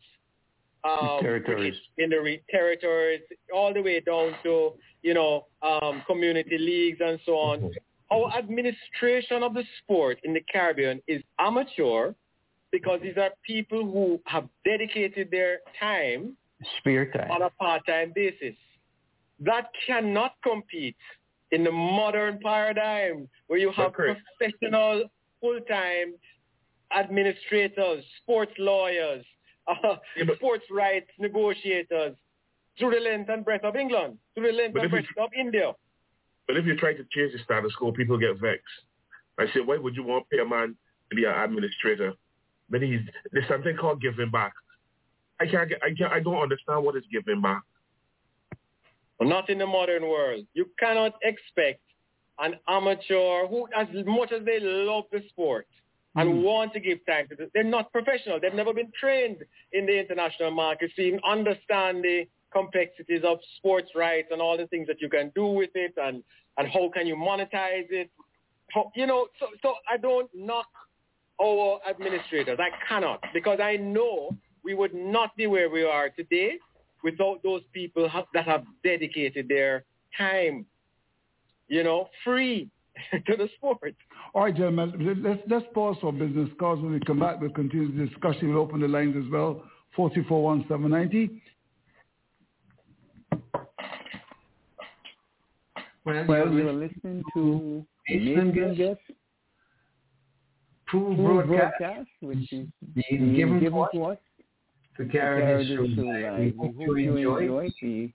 um, 0.83 1.19
territories. 1.21 1.75
in 1.97 2.09
the 2.09 2.21
re- 2.21 2.41
territories, 2.49 3.21
all 3.53 3.73
the 3.73 3.81
way 3.81 3.99
down 3.99 4.33
to, 4.43 4.71
you 5.01 5.13
know, 5.13 5.45
um, 5.61 6.03
community 6.07 6.57
leagues 6.57 6.99
and 7.03 7.19
so 7.25 7.33
on. 7.33 7.59
Mm-hmm. 7.59 7.67
Our 8.11 8.37
administration 8.37 9.43
of 9.43 9.53
the 9.53 9.63
sport 9.83 10.19
in 10.23 10.33
the 10.33 10.41
Caribbean 10.51 11.01
is 11.07 11.21
amateur 11.39 12.13
because 12.75 12.99
these 13.01 13.15
are 13.15 13.29
people 13.47 13.85
who 13.85 14.19
have 14.25 14.49
dedicated 14.65 15.31
their 15.31 15.59
time 15.79 16.35
Spare 16.77 17.09
time. 17.09 17.31
on 17.31 17.41
a 17.41 17.49
part-time 17.51 18.11
basis. 18.13 18.53
That 19.39 19.69
cannot 19.87 20.33
compete 20.43 20.97
in 21.51 21.63
the 21.63 21.71
modern 21.71 22.37
paradigm 22.43 23.29
where 23.47 23.59
you 23.59 23.71
have 23.71 23.93
professional 23.93 25.05
full-time 25.39 26.15
administrators, 26.93 28.03
sports 28.21 28.51
lawyers, 28.57 29.23
uh, 29.69 29.95
sports 30.35 30.65
rights 30.69 31.07
negotiators 31.17 32.17
through 32.77 32.91
the 32.91 32.99
length 32.99 33.29
and 33.29 33.45
breadth 33.45 33.63
of 33.63 33.77
England, 33.77 34.17
through 34.33 34.51
the 34.51 34.57
length 34.57 34.77
and 34.77 34.91
breadth 34.91 35.07
of 35.17 35.29
India. 35.39 35.71
But 36.45 36.57
if 36.57 36.65
you 36.65 36.75
try 36.75 36.91
to 36.91 37.05
change 37.15 37.31
the 37.31 37.39
status 37.45 37.73
quo, 37.75 37.93
people 37.93 38.17
get 38.17 38.37
vexed. 38.37 38.65
I 39.39 39.45
say, 39.53 39.61
why 39.61 39.77
would 39.77 39.95
you 39.95 40.03
want 40.03 40.25
to 40.29 40.35
pay 40.35 40.43
a 40.43 40.45
man 40.45 40.75
to 41.09 41.15
be 41.15 41.23
an 41.23 41.31
administrator? 41.31 42.13
But 42.69 42.81
he's 42.81 43.01
there's 43.31 43.47
something 43.47 43.75
called 43.77 44.01
giving 44.01 44.31
back. 44.31 44.53
I 45.39 45.45
can't, 45.45 45.71
I 45.83 45.93
can't, 45.97 46.11
I 46.11 46.19
don't 46.19 46.41
understand 46.41 46.83
what 46.83 46.95
is 46.95 47.03
giving 47.11 47.41
back. 47.41 47.61
Well, 49.19 49.29
not 49.29 49.49
in 49.49 49.59
the 49.59 49.67
modern 49.67 50.03
world. 50.03 50.45
You 50.53 50.69
cannot 50.79 51.13
expect 51.23 51.81
an 52.39 52.55
amateur 52.67 53.47
who, 53.47 53.67
as 53.75 53.87
much 54.05 54.31
as 54.31 54.43
they 54.45 54.59
love 54.59 55.05
the 55.11 55.21
sport 55.29 55.67
and 56.15 56.29
mm. 56.29 56.43
want 56.43 56.73
to 56.73 56.79
give 56.79 57.05
time 57.05 57.27
to 57.29 57.35
this, 57.35 57.49
they're 57.53 57.63
not 57.63 57.91
professional. 57.91 58.39
They've 58.39 58.53
never 58.53 58.73
been 58.73 58.91
trained 58.99 59.37
in 59.71 59.85
the 59.85 59.97
international 59.99 60.51
market 60.51 60.91
to 60.95 61.01
even 61.01 61.19
understand 61.27 62.03
the 62.03 62.27
complexities 62.51 63.21
of 63.25 63.37
sports 63.57 63.89
rights 63.95 64.29
and 64.31 64.41
all 64.41 64.57
the 64.57 64.67
things 64.67 64.87
that 64.87 65.01
you 65.01 65.09
can 65.09 65.31
do 65.35 65.47
with 65.47 65.71
it 65.75 65.93
and, 65.97 66.23
and 66.57 66.67
how 66.67 66.89
can 66.93 67.07
you 67.07 67.15
monetize 67.15 67.89
it. 67.89 68.09
How, 68.71 68.91
you 68.95 69.05
know, 69.05 69.27
so, 69.39 69.47
so 69.61 69.75
I 69.89 69.97
don't 69.97 70.29
knock 70.33 70.67
our 71.41 71.79
administrators. 71.89 72.59
I 72.59 72.69
cannot 72.87 73.23
because 73.33 73.59
I 73.61 73.77
know 73.77 74.35
we 74.63 74.73
would 74.73 74.93
not 74.93 75.35
be 75.35 75.47
where 75.47 75.69
we 75.69 75.83
are 75.83 76.09
today 76.09 76.57
without 77.03 77.41
those 77.43 77.61
people 77.71 78.09
have, 78.09 78.25
that 78.33 78.45
have 78.45 78.63
dedicated 78.83 79.47
their 79.47 79.83
time, 80.17 80.65
you 81.67 81.83
know, 81.83 82.09
free 82.23 82.69
to 83.11 83.37
the 83.37 83.47
sport. 83.55 83.95
All 84.33 84.43
right, 84.43 84.55
gentlemen, 84.55 85.21
let's, 85.23 85.39
let's 85.47 85.65
pause 85.73 85.97
for 86.01 86.11
business 86.11 86.49
calls. 86.59 86.81
When 86.81 86.93
we 86.93 86.99
come 87.01 87.19
back, 87.19 87.39
we'll 87.39 87.51
continue 87.51 87.95
the 87.95 88.07
discussion. 88.07 88.49
We'll 88.49 88.63
open 88.63 88.81
the 88.81 88.87
lines 88.87 89.15
as 89.17 89.31
well, 89.31 89.63
441-790. 89.97 91.41
Well, 96.05 96.25
well 96.27 96.51
you're 96.51 96.73
listening 96.73 97.23
to 97.33 97.85
American 98.09 98.75
Guest 98.75 98.99
True 100.95 101.15
broadcast, 101.15 101.77
broadcast, 101.79 102.09
which 102.21 102.53
is 102.53 102.67
being 102.93 103.35
given, 103.35 103.59
given 103.59 103.85
to 103.93 104.03
us 104.05 104.17
to 104.97 105.05
carry 105.05 105.65
this 105.65 105.75
show. 105.75 105.81
We 105.83 106.53
hope 106.57 106.75
you 106.77 107.17
enjoy. 107.17 107.37
enjoy 107.39 107.69
the, 107.81 108.13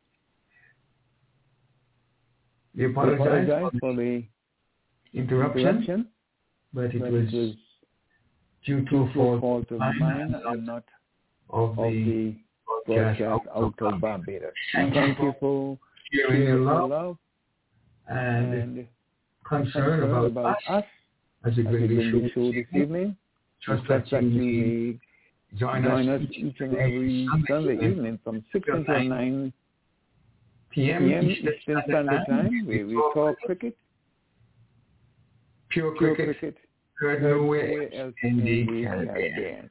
we 2.75 2.87
apologize, 2.87 3.21
apologize 3.21 3.73
for 3.81 3.95
the 3.95 4.25
interruption, 5.13 5.67
interruption 5.67 6.07
but 6.73 6.85
it 6.85 7.01
but 7.01 7.13
was, 7.13 7.33
was 7.33 7.55
due 8.65 8.85
to 8.87 8.97
a 8.97 9.13
fault, 9.41 9.71
of 9.71 9.79
mine 9.79 10.35
and 10.47 10.67
not 10.67 10.85
of, 11.51 11.79
of 11.79 11.93
the 11.93 12.35
the 12.87 12.95
broadcast 12.95 13.21
out 13.23 13.43
out 13.55 13.75
of 13.81 14.01
Barbados. 14.01 14.53
Thank, 14.75 14.95
Thank 14.95 15.19
you 15.19 15.27
you 15.27 15.35
for 15.41 15.79
sharing 16.13 16.43
your 16.43 16.61
love, 16.61 16.91
love 16.91 17.17
and, 18.09 18.55
and 18.55 18.87
concern 19.47 19.73
concern 19.73 20.03
about, 20.05 20.27
about 20.27 20.57
us 20.57 20.63
us 20.69 20.85
as 21.45 21.57
a 21.59 21.63
great 21.63 21.91
show 22.35 22.53
this 22.53 22.67
evening. 22.75 23.17
Just 23.67 23.87
Just 23.87 23.89
that 24.11 24.23
you 24.23 24.29
you 24.29 24.41
may 24.41 24.99
may 25.53 25.59
join, 25.59 25.83
join 25.83 26.09
us 26.09 26.23
each 26.31 26.61
and 26.61 26.77
every 26.77 27.29
Sunday 27.49 27.75
evening 27.75 28.19
from 28.25 28.45
6 28.53 28.69
until 28.73 29.05
9 29.05 29.53
p.m. 30.71 31.31
Eastern 31.31 31.83
Standard 31.87 32.25
Time, 32.29 32.67
where 32.67 32.87
we 32.87 32.95
talk 33.15 33.37
cricket, 33.41 33.77
pure 35.71 35.95
cricket, 35.95 36.57
heard 36.95 37.23
nowhere 37.23 37.93
else 37.95 38.15
in 38.23 38.39
the 38.39 38.85
Caribbean. 38.85 39.71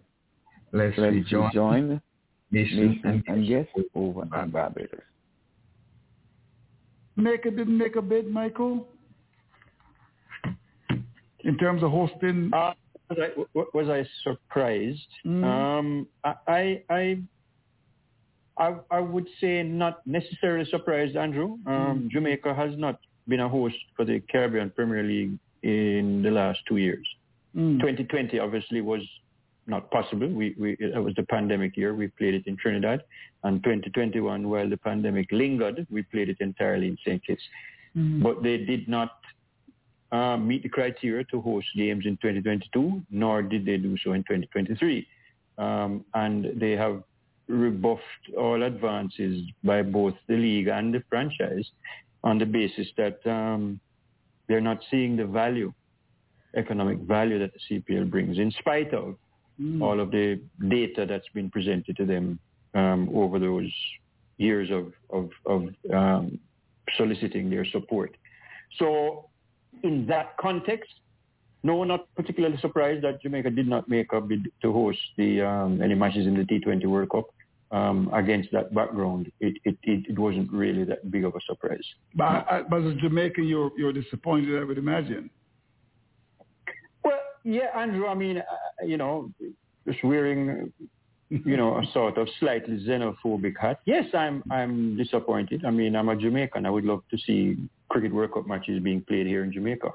Let's 0.72 0.98
Let's 0.98 1.14
rejoin 1.14 1.52
join 1.52 2.02
nation 2.52 3.02
nation 3.02 3.24
and 3.28 3.48
guests 3.48 3.72
guests 3.76 3.90
over 3.96 4.24
in 4.24 4.50
Barbados. 4.52 5.02
Make 7.16 7.46
a 7.46 7.52
didn't 7.52 7.78
make 7.78 7.96
a 7.96 8.02
bid, 8.02 8.30
Michael? 8.30 8.88
In 11.50 11.58
terms 11.58 11.82
of 11.82 11.90
hosting? 11.90 12.52
Uh, 12.54 12.74
was, 13.10 13.18
I, 13.20 13.64
was 13.74 13.90
I 13.90 14.06
surprised? 14.24 15.08
Mm. 15.26 15.44
Um, 15.44 16.08
I, 16.24 16.84
I, 16.90 17.20
I, 18.56 18.76
I 18.92 19.00
would 19.00 19.28
say 19.42 19.64
not 19.64 20.06
necessarily 20.06 20.70
surprised, 20.70 21.16
Andrew. 21.16 21.58
Um, 21.66 22.04
Mm. 22.04 22.10
Jamaica 22.12 22.54
has 22.54 22.78
not 22.78 23.00
been 23.28 23.40
a 23.40 23.50
host 23.50 23.78
for 23.96 24.06
the 24.06 24.20
Caribbean 24.32 24.70
Premier 24.70 25.04
League 25.04 25.40
in 25.64 26.22
the 26.22 26.30
last 26.30 26.60
two 26.68 26.78
years. 26.78 27.08
Mm. 27.56 27.80
2020 27.80 28.38
obviously 28.38 28.82
was 28.82 29.02
not 29.66 29.90
possible. 29.90 30.28
We, 30.28 30.56
we, 30.60 30.78
it 30.80 31.04
was 31.04 31.16
the 31.16 31.24
pandemic 31.24 31.76
year. 31.76 31.96
We 31.96 32.10
played 32.10 32.36
it 32.36 32.46
in 32.46 32.58
Trinidad. 32.58 33.04
And 33.44 33.64
2021, 33.64 34.48
while 34.48 34.70
the 34.70 34.78
pandemic 34.78 35.32
lingered, 35.32 35.88
we 35.90 36.04
played 36.04 36.30
it 36.30 36.38
entirely 36.42 36.90
in 36.90 36.98
St. 37.04 37.26
Kitts. 37.26 37.42
Mm. 37.98 38.22
But 38.22 38.44
they 38.44 38.58
did 38.58 38.88
not 38.88 39.19
uh, 40.12 40.38
meet 40.38 40.64
the 40.64 40.70
criteria 40.70 41.24
to 41.26 41.42
host 41.42 41.68
games 41.76 42.06
in 42.06 42.18
2022, 42.18 43.02
nor 43.12 43.42
did 43.42 43.66
they 43.66 43.78
do 43.78 43.96
so 44.04 44.14
in 44.14 44.22
2023. 44.24 45.08
Um, 45.58 46.06
and 46.14 46.60
they 46.60 46.72
have 46.72 47.04
rebuffed 47.48 48.02
all 48.38 48.64
advances 48.64 49.44
by 49.64 49.82
both 49.82 50.14
the 50.28 50.36
league 50.36 50.68
and 50.68 50.94
the 50.94 51.04
franchise 51.10 51.66
on 52.24 52.38
the 52.38 52.46
basis 52.46 52.88
that 52.98 53.20
um, 53.26 53.80
they're 54.48 54.62
not 54.62 54.80
seeing 54.90 55.16
the 55.16 55.26
value, 55.26 55.74
economic 56.56 57.00
value 57.00 57.40
that 57.40 57.52
the 57.54 57.82
CPL 57.82 58.10
brings, 58.10 58.38
in 58.38 58.52
spite 58.52 58.94
of 58.94 59.16
Mm. 59.62 59.82
all 59.82 60.00
of 60.00 60.12
the 60.12 60.40
data 60.70 61.06
that's 61.06 61.28
been 61.34 61.50
presented 61.50 61.98
to 61.98 62.06
them 62.06 62.40
um, 62.76 63.10
over 63.14 63.40
those 63.40 63.70
years 64.38 64.70
of, 64.72 64.94
of, 65.10 65.30
of 65.46 65.68
um, 65.94 66.40
soliciting 66.96 67.50
their 67.50 67.66
support. 67.66 68.16
So 68.78 69.29
in 69.84 70.06
that 70.08 70.38
context, 70.38 70.92
no, 71.64 71.84
not 71.84 72.08
particularly 72.16 72.58
surprised 72.62 73.04
that 73.04 73.22
Jamaica 73.22 73.50
did 73.52 73.68
not 73.68 73.90
make 73.90 74.14
a 74.14 74.22
bid 74.22 74.48
to 74.62 74.72
host 74.72 75.00
the 75.18 75.42
um, 75.42 75.82
any 75.82 75.96
matches 75.96 76.26
in 76.26 76.36
the 76.36 76.44
T20 76.44 76.86
World 76.86 77.10
Cup. 77.10 77.26
Um, 77.72 78.10
against 78.16 78.52
that 78.52 78.74
background, 78.74 79.32
it, 79.40 79.56
it, 79.64 79.78
it, 79.84 80.06
it 80.10 80.18
wasn't 80.18 80.52
really 80.52 80.84
that 80.86 81.12
big 81.12 81.24
of 81.24 81.36
a 81.36 81.40
surprise. 81.46 81.84
But, 82.16 82.68
but 82.68 82.82
as 82.82 82.94
a 82.94 82.96
Jamaican, 82.96 83.48
you're, 83.48 83.70
you're 83.78 83.94
disappointed, 83.94 84.60
I 84.60 84.64
would 84.64 84.80
imagine. 84.80 85.30
Well, 87.06 87.20
yeah, 87.44 87.68
Andrew, 87.76 88.08
I 88.08 88.16
mean, 88.16 88.40
uh, 88.40 88.86
you 88.86 88.98
know, 88.98 89.32
just 89.88 90.04
wearing, 90.04 90.74
you 91.30 91.58
know, 91.58 91.78
a 91.78 91.84
sort 91.94 92.18
of 92.18 92.28
slightly 92.40 92.84
xenophobic 92.86 93.54
hat. 93.60 93.80
Yes, 93.86 94.06
I'm, 94.14 94.44
I'm 94.52 94.98
disappointed. 94.98 95.64
I 95.66 95.72
mean, 95.72 95.96
I'm 95.96 96.10
a 96.10 96.16
Jamaican. 96.16 96.66
I 96.66 96.70
would 96.70 96.86
love 96.86 97.04
to 97.12 97.18
see 97.18 97.58
cricket 97.90 98.14
World 98.14 98.34
Cup 98.34 98.48
matches 98.48 98.82
being 98.82 99.02
played 99.02 99.28
here 99.28 99.44
in 99.44 99.52
Jamaica. 99.52 99.90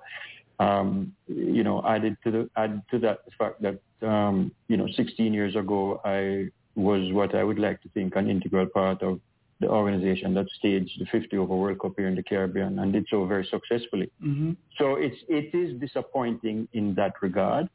Um, 0.60 1.12
you 1.26 1.64
know, 1.64 1.82
added 1.86 2.16
to 2.24 2.30
the, 2.30 2.50
added 2.56 2.82
to 2.92 2.98
that 3.00 3.24
the 3.24 3.32
fact 3.36 3.62
that, 3.62 4.06
um, 4.06 4.52
you 4.68 4.76
know, 4.76 4.86
16 4.94 5.32
years 5.34 5.56
ago, 5.56 6.00
I 6.04 6.50
was 6.76 7.12
what 7.12 7.34
I 7.34 7.42
would 7.42 7.58
like 7.58 7.82
to 7.82 7.88
think 7.90 8.16
an 8.16 8.28
integral 8.30 8.66
part 8.66 9.02
of 9.02 9.20
the 9.60 9.68
organization 9.68 10.34
that 10.34 10.46
staged 10.58 11.00
the 11.00 11.06
50 11.06 11.36
over 11.38 11.56
World 11.56 11.80
Cup 11.80 11.92
here 11.96 12.08
in 12.08 12.14
the 12.14 12.22
Caribbean 12.22 12.78
and 12.78 12.92
did 12.92 13.06
so 13.08 13.24
very 13.24 13.48
successfully. 13.50 14.10
Mm-hmm. 14.22 14.52
So 14.78 14.96
it's 14.96 15.16
it 15.28 15.56
is 15.56 15.78
disappointing 15.80 16.68
in 16.72 16.94
that 16.94 17.14
regard, 17.22 17.68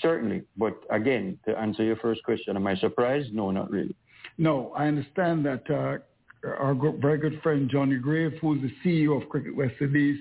certainly. 0.00 0.42
But 0.56 0.74
again, 0.90 1.38
to 1.46 1.56
answer 1.58 1.82
your 1.82 1.96
first 1.96 2.22
question, 2.24 2.56
am 2.56 2.66
I 2.66 2.76
surprised? 2.76 3.32
No, 3.32 3.50
not 3.50 3.70
really. 3.70 3.94
No, 4.38 4.72
I 4.76 4.86
understand 4.86 5.44
that 5.46 5.62
uh, 5.70 6.48
our 6.48 6.74
go- 6.74 6.96
very 7.00 7.18
good 7.18 7.40
friend 7.42 7.70
Johnny 7.70 7.96
Grave, 7.96 8.32
who 8.40 8.54
is 8.54 8.62
the 8.62 8.72
CEO 8.84 9.20
of 9.20 9.28
Cricket 9.28 9.54
West 9.54 9.74
Indies, 9.80 10.18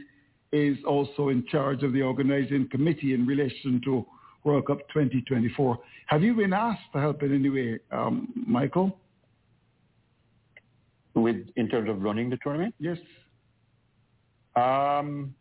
is 0.52 0.78
also 0.88 1.30
in 1.30 1.45
charge 1.48 1.84
of 1.84 1.94
the 1.94 2.02
organizing 2.02 2.70
committee 2.70 3.14
in 3.14 3.26
relation 3.26 3.82
to 3.86 4.06
World 4.44 4.68
Cup 4.68 4.80
2024. 4.90 5.80
Have 6.08 6.22
you 6.22 6.36
been 6.36 6.54
asked 6.54 6.82
to 6.94 7.00
help 7.00 7.24
in 7.24 7.34
any 7.34 7.50
way, 7.50 7.80
um, 7.91 8.32
Michael? 8.36 9.00
With 11.16 11.48
in 11.56 11.70
terms 11.70 11.90
of 11.90 12.02
running 12.02 12.30
the 12.30 12.38
tournament? 12.38 12.76
Yes. 12.80 12.98
Um, 14.56 15.34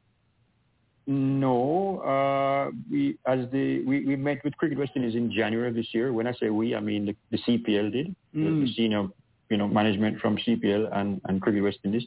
no, 1.06 1.98
uh, 2.00 2.70
we 2.90 3.18
as 3.26 3.50
the 3.50 3.84
we, 3.84 4.04
we 4.04 4.16
met 4.16 4.44
with 4.44 4.56
Cricket 4.56 4.78
West 4.78 4.92
Indies 4.94 5.16
in 5.16 5.32
January 5.32 5.68
of 5.68 5.74
this 5.74 5.88
year. 5.92 6.12
When 6.12 6.26
I 6.26 6.32
say 6.34 6.50
we, 6.50 6.76
I 6.76 6.80
mean 6.80 7.06
the, 7.06 7.16
the 7.30 7.38
CPL 7.38 7.92
did, 7.92 8.14
mm. 8.34 8.60
the, 8.60 8.66
the, 8.66 8.72
senior 8.74 9.08
you 9.50 9.56
know 9.56 9.66
management 9.66 10.20
from 10.20 10.36
CPL 10.38 10.96
and, 10.96 11.20
and 11.24 11.42
Cricket 11.42 11.64
West 11.64 11.78
Indies, 11.84 12.06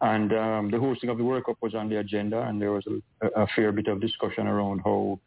and 0.00 0.32
um, 0.32 0.70
the 0.70 0.78
hosting 0.78 1.10
of 1.10 1.18
the 1.18 1.24
World 1.24 1.44
Cup 1.44 1.56
was 1.60 1.74
on 1.74 1.88
the 1.88 1.98
agenda, 1.98 2.42
and 2.42 2.62
there 2.62 2.70
was 2.70 2.84
a, 3.20 3.26
a 3.42 3.46
fair 3.56 3.72
bit 3.72 3.88
of 3.88 4.00
discussion 4.00 4.46
around 4.46 4.80
how 4.84 5.18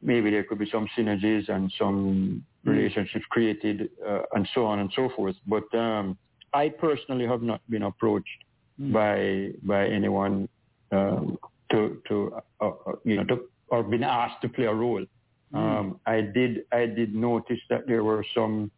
maybe 0.00 0.30
there 0.30 0.44
could 0.44 0.58
be 0.58 0.68
some 0.70 0.88
synergies 0.96 1.48
and 1.50 1.70
some 1.78 2.42
mm. 2.66 2.72
relationships 2.72 3.24
created, 3.30 3.90
uh, 4.06 4.22
and 4.32 4.48
so 4.54 4.64
on 4.64 4.78
and 4.78 4.90
so 4.96 5.10
forth. 5.14 5.36
But 5.46 5.72
um, 5.76 6.16
I 6.54 6.70
personally 6.70 7.26
have 7.26 7.42
not 7.42 7.60
been 7.68 7.82
approached 7.82 8.44
mm. 8.80 8.92
by 8.94 9.58
by 9.62 9.88
anyone. 9.88 10.48
Um, 10.90 11.38
to 11.74 12.02
to 12.08 12.34
uh, 12.60 12.68
uh, 12.68 12.92
you 13.04 13.16
know 13.16 13.24
to 13.24 13.48
or 13.68 13.82
been 13.82 14.04
asked 14.04 14.40
to 14.42 14.48
play 14.48 14.64
a 14.66 14.74
role. 14.74 15.04
Mm. 15.52 15.58
Um, 15.58 16.00
I 16.06 16.20
did 16.20 16.64
I 16.72 16.86
did 16.86 17.14
notice 17.14 17.60
that 17.70 17.86
there 17.86 18.04
were 18.04 18.24
some 18.34 18.70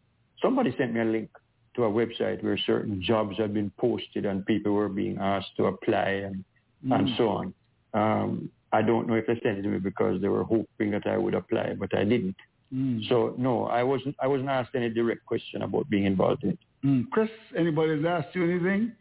somebody 0.42 0.74
sent 0.76 0.94
me 0.94 1.00
a 1.00 1.04
link 1.04 1.30
to 1.74 1.84
a 1.84 1.90
website 1.90 2.42
where 2.42 2.58
certain 2.66 3.02
jobs 3.02 3.36
had 3.36 3.52
been 3.52 3.70
posted 3.78 4.24
and 4.24 4.44
people 4.46 4.72
were 4.72 4.88
being 4.88 5.18
asked 5.18 5.56
to 5.58 5.66
apply 5.66 6.08
and 6.26 6.44
mm. 6.84 6.98
and 6.98 7.10
so 7.16 7.28
on. 7.28 7.54
Um, 7.94 8.50
I 8.72 8.82
don't 8.82 9.06
know 9.06 9.14
if 9.14 9.26
they 9.26 9.40
sent 9.42 9.58
it 9.58 9.62
to 9.62 9.68
me 9.68 9.78
because 9.78 10.20
they 10.20 10.28
were 10.28 10.44
hoping 10.44 10.90
that 10.90 11.06
I 11.06 11.16
would 11.16 11.34
apply, 11.34 11.74
but 11.78 11.94
I 11.96 12.04
didn't. 12.04 12.36
Mm. 12.74 13.08
So 13.08 13.34
no, 13.38 13.66
I 13.66 13.82
wasn't 13.82 14.16
I 14.20 14.26
wasn't 14.26 14.48
asked 14.48 14.74
any 14.74 14.90
direct 14.90 15.24
question 15.24 15.62
about 15.62 15.88
being 15.88 16.04
involved 16.04 16.44
in 16.44 16.50
it. 16.50 16.58
Mm. 16.84 17.10
Chris, 17.10 17.30
anybody's 17.56 18.04
asked 18.04 18.34
you 18.34 18.44
anything? 18.44 18.92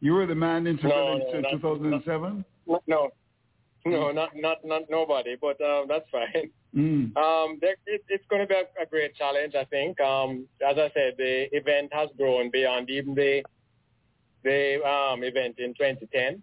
You 0.00 0.14
were 0.14 0.26
the 0.26 0.34
man 0.34 0.66
in 0.66 0.78
no, 0.82 1.18
no, 1.18 1.42
2007? 1.52 2.44
No, 2.66 2.82
no, 2.86 3.10
not 3.84 4.30
not 4.36 4.58
not 4.64 4.82
nobody, 4.90 5.36
but 5.40 5.60
um, 5.60 5.86
that's 5.88 6.08
fine. 6.10 6.50
Mm. 6.74 7.14
Um, 7.18 7.58
it, 7.60 7.78
it's 8.08 8.24
going 8.30 8.40
to 8.40 8.48
be 8.48 8.54
a, 8.54 8.82
a, 8.82 8.86
great 8.86 9.14
challenge, 9.14 9.54
I 9.54 9.64
think. 9.64 10.00
Um, 10.00 10.46
as 10.66 10.78
I 10.78 10.90
said, 10.94 11.14
the 11.18 11.54
event 11.54 11.92
has 11.92 12.08
grown 12.16 12.50
beyond 12.50 12.88
even 12.88 13.14
the 13.14 13.42
the 14.42 14.82
um, 14.82 15.22
event 15.22 15.56
in 15.58 15.74
2010, 15.74 16.42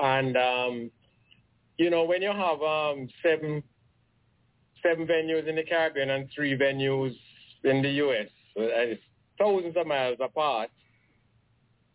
and 0.00 0.36
um, 0.36 0.90
you 1.78 1.88
know 1.88 2.04
when 2.04 2.20
you 2.20 2.32
have 2.32 2.60
um, 2.60 3.08
seven 3.22 3.62
seven 4.82 5.06
venues 5.06 5.48
in 5.48 5.56
the 5.56 5.64
Caribbean 5.64 6.10
and 6.10 6.28
three 6.34 6.56
venues 6.56 7.16
in 7.64 7.80
the 7.80 7.90
U.S., 7.90 8.28
so 8.54 8.62
it's 8.62 9.02
thousands 9.38 9.76
of 9.76 9.86
miles 9.86 10.18
apart. 10.20 10.68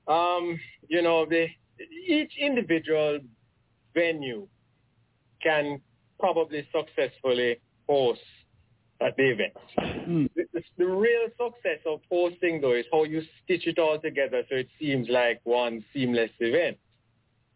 Um, 0.08 0.60
you 0.88 1.02
know, 1.02 1.26
the 1.26 1.48
each 2.08 2.34
individual 2.40 3.20
venue 3.94 4.48
can 5.42 5.82
probably 6.20 6.68
successfully 6.72 7.60
host 7.88 8.22
at 9.02 9.16
the 9.18 9.32
event. 9.32 9.54
Mm. 9.80 10.30
The, 10.36 10.64
the, 10.78 10.86
real 10.86 11.28
success 11.32 11.80
of 11.86 12.00
hosting 12.10 12.62
though 12.62 12.74
is 12.74 12.86
how 12.92 13.04
you 13.04 13.22
stitch 13.44 13.68
it 13.68 13.78
all 13.78 14.00
together 14.00 14.44
so 14.50 14.56
it 14.56 14.70
seems 14.80 15.10
like 15.10 15.42
one 15.44 15.84
seamless 15.94 16.32
event. 16.40 16.78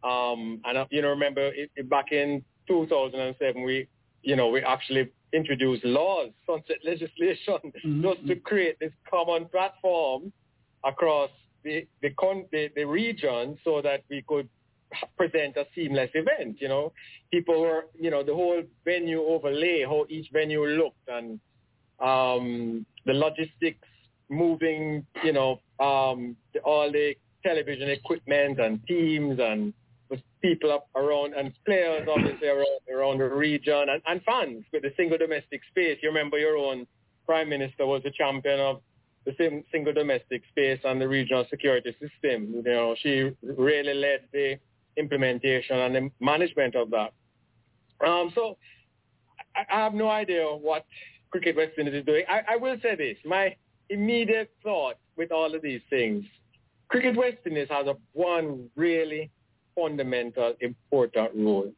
Um, 0.04 0.62
and 0.66 0.78
uh, 0.78 0.86
you 0.92 1.02
know, 1.02 1.10
remember 1.10 1.48
it, 1.48 1.72
it, 1.76 1.90
back 1.90 2.12
in 2.12 2.44
2007, 2.68 3.64
we, 3.64 3.88
you 4.22 4.36
know, 4.36 4.50
we 4.50 4.62
actually 4.62 5.10
introduced 5.34 5.84
laws, 5.86 6.30
sunset 6.46 6.78
legislation, 6.84 7.72
mm-hmm. 7.86 8.02
just 8.02 8.28
to 8.28 8.36
create 8.36 8.78
this 8.80 8.92
common 9.10 9.46
platform 9.46 10.32
across 10.84 11.30
the 11.64 11.88
the, 12.02 12.12
con- 12.12 12.46
the 12.52 12.70
the 12.76 12.86
region 12.86 13.58
so 13.64 13.82
that 13.82 14.04
we 14.10 14.24
could 14.28 14.48
present 15.18 15.58
a 15.58 15.66
seamless 15.76 16.10
event. 16.14 16.58
You 16.60 16.68
know, 16.68 16.94
people 17.32 17.62
were, 17.62 17.86
you 18.00 18.12
know, 18.12 18.24
the 18.24 18.34
whole 18.34 18.64
venue 18.86 19.22
overlay, 19.22 19.84
how 19.84 20.06
each 20.10 20.28
venue 20.32 20.66
looked, 20.66 21.08
and 21.08 21.40
um, 22.00 22.86
the 23.06 23.14
logistics 23.14 23.88
moving, 24.30 25.06
you 25.24 25.34
know, 25.34 25.60
um, 25.80 26.36
the, 26.54 26.60
all 26.62 26.92
the 26.92 27.16
television 27.44 27.90
equipment 27.90 28.60
and 28.60 28.86
teams 28.88 29.40
and 29.40 29.74
people 30.42 30.72
up 30.72 30.88
around 30.96 31.34
and 31.34 31.52
players 31.66 32.08
obviously 32.10 32.48
around, 32.48 32.66
around 32.94 33.18
the 33.20 33.26
region 33.26 33.90
and, 33.90 34.02
and 34.08 34.22
fans 34.24 34.64
with 34.72 34.84
the 34.84 34.94
single 34.96 35.18
domestic 35.18 35.62
space. 35.70 35.98
You 36.02 36.10
remember 36.10 36.38
your 36.38 36.58
own 36.58 36.86
prime 37.26 37.50
minister 37.50 37.86
was 37.86 38.04
the 38.04 38.12
champion 38.12 38.60
of 38.60 38.82
the 39.26 39.36
same 39.38 39.64
single 39.72 39.94
domestic 39.94 40.44
space 40.50 40.80
and 40.86 41.02
the 41.02 41.08
regional 41.08 41.46
security 41.50 41.92
system. 42.00 42.54
You 42.54 42.64
know, 42.64 42.96
she 43.02 43.32
really 43.44 43.94
led 43.94 44.22
the 44.32 44.58
implementation 44.98 45.78
and 45.78 45.96
the 45.96 46.12
management 46.20 46.76
of 46.76 46.90
that. 46.92 47.14
Um, 48.06 48.32
so 48.36 48.58
I, 49.56 49.76
I, 49.76 49.84
have 49.84 49.94
no 49.94 50.10
idea 50.10 50.46
what 50.46 50.86
Cricket 51.32 51.56
West 51.56 51.74
Indies 51.78 51.96
is 51.96 52.06
doing. 52.06 52.24
I, 52.30 52.54
I, 52.54 52.56
will 52.58 52.78
say 52.82 52.96
this. 52.96 53.18
My 53.26 53.56
immediate 53.90 54.52
thought 54.64 54.96
with 55.16 55.32
all 55.32 55.54
of 55.56 55.62
these 55.62 55.82
things, 55.90 56.26
Cricket 56.90 57.16
West 57.16 57.38
Indies 57.46 57.68
has 57.70 57.88
a 57.88 57.96
one 58.14 58.70
really 58.76 59.32
fundamental, 59.76 60.54
important 60.62 61.32
role 61.36 61.72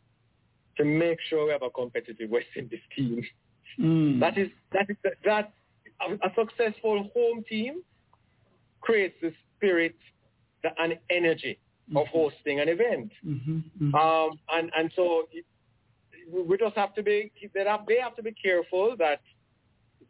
to 0.78 0.86
make 0.86 1.20
sure 1.30 1.46
we 1.46 1.52
have 1.52 1.64
a 1.64 1.70
competitive 1.70 2.30
West 2.30 2.48
Indies 2.56 2.80
team. 2.96 3.24
Mm. 3.80 4.20
That 4.20 4.38
is 4.38 4.50
that 4.74 4.90
is 4.90 4.98
that 5.24 5.54
a, 6.02 6.14
a 6.16 6.34
successful 6.36 7.10
home 7.16 7.44
team 7.48 7.82
creates 8.82 9.16
the 9.22 9.32
spirit 9.58 9.96
and 10.78 10.98
energy 11.10 11.60
of 11.96 12.06
mm-hmm. 12.06 12.18
hosting 12.18 12.60
an 12.60 12.70
event. 12.70 13.12
Mm-hmm, 13.26 13.58
mm-hmm. 13.84 13.96
Um, 13.96 14.40
and, 14.54 14.72
and 14.78 14.92
so 14.96 15.28
we 16.32 16.58
just 16.58 16.76
have 16.76 16.94
to 16.96 17.04
be, 17.04 17.32
they 17.54 17.64
have, 17.66 17.82
they 17.88 18.00
have 18.00 18.16
to 18.16 18.24
be 18.24 18.32
careful 18.32 18.96
that 19.00 19.22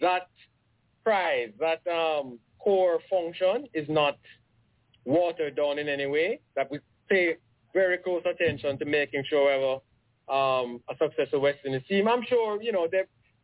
that 0.01 0.29
prize, 1.03 1.51
that 1.59 1.81
um, 1.91 2.39
core 2.59 2.99
function 3.09 3.67
is 3.73 3.87
not 3.89 4.17
watered 5.05 5.55
down 5.55 5.79
in 5.79 5.89
any 5.89 6.05
way, 6.05 6.39
that 6.55 6.69
we 6.69 6.79
pay 7.09 7.35
very 7.73 7.97
close 7.97 8.23
attention 8.25 8.77
to 8.79 8.85
making 8.85 9.23
sure 9.29 9.45
we 9.45 9.51
have 9.51 9.81
a, 10.29 10.33
um, 10.33 10.81
a 10.89 10.95
successful 10.97 11.39
West 11.39 11.59
Indies 11.65 11.81
team. 11.87 12.07
I'm 12.07 12.23
sure, 12.27 12.61
you 12.61 12.71
know, 12.71 12.87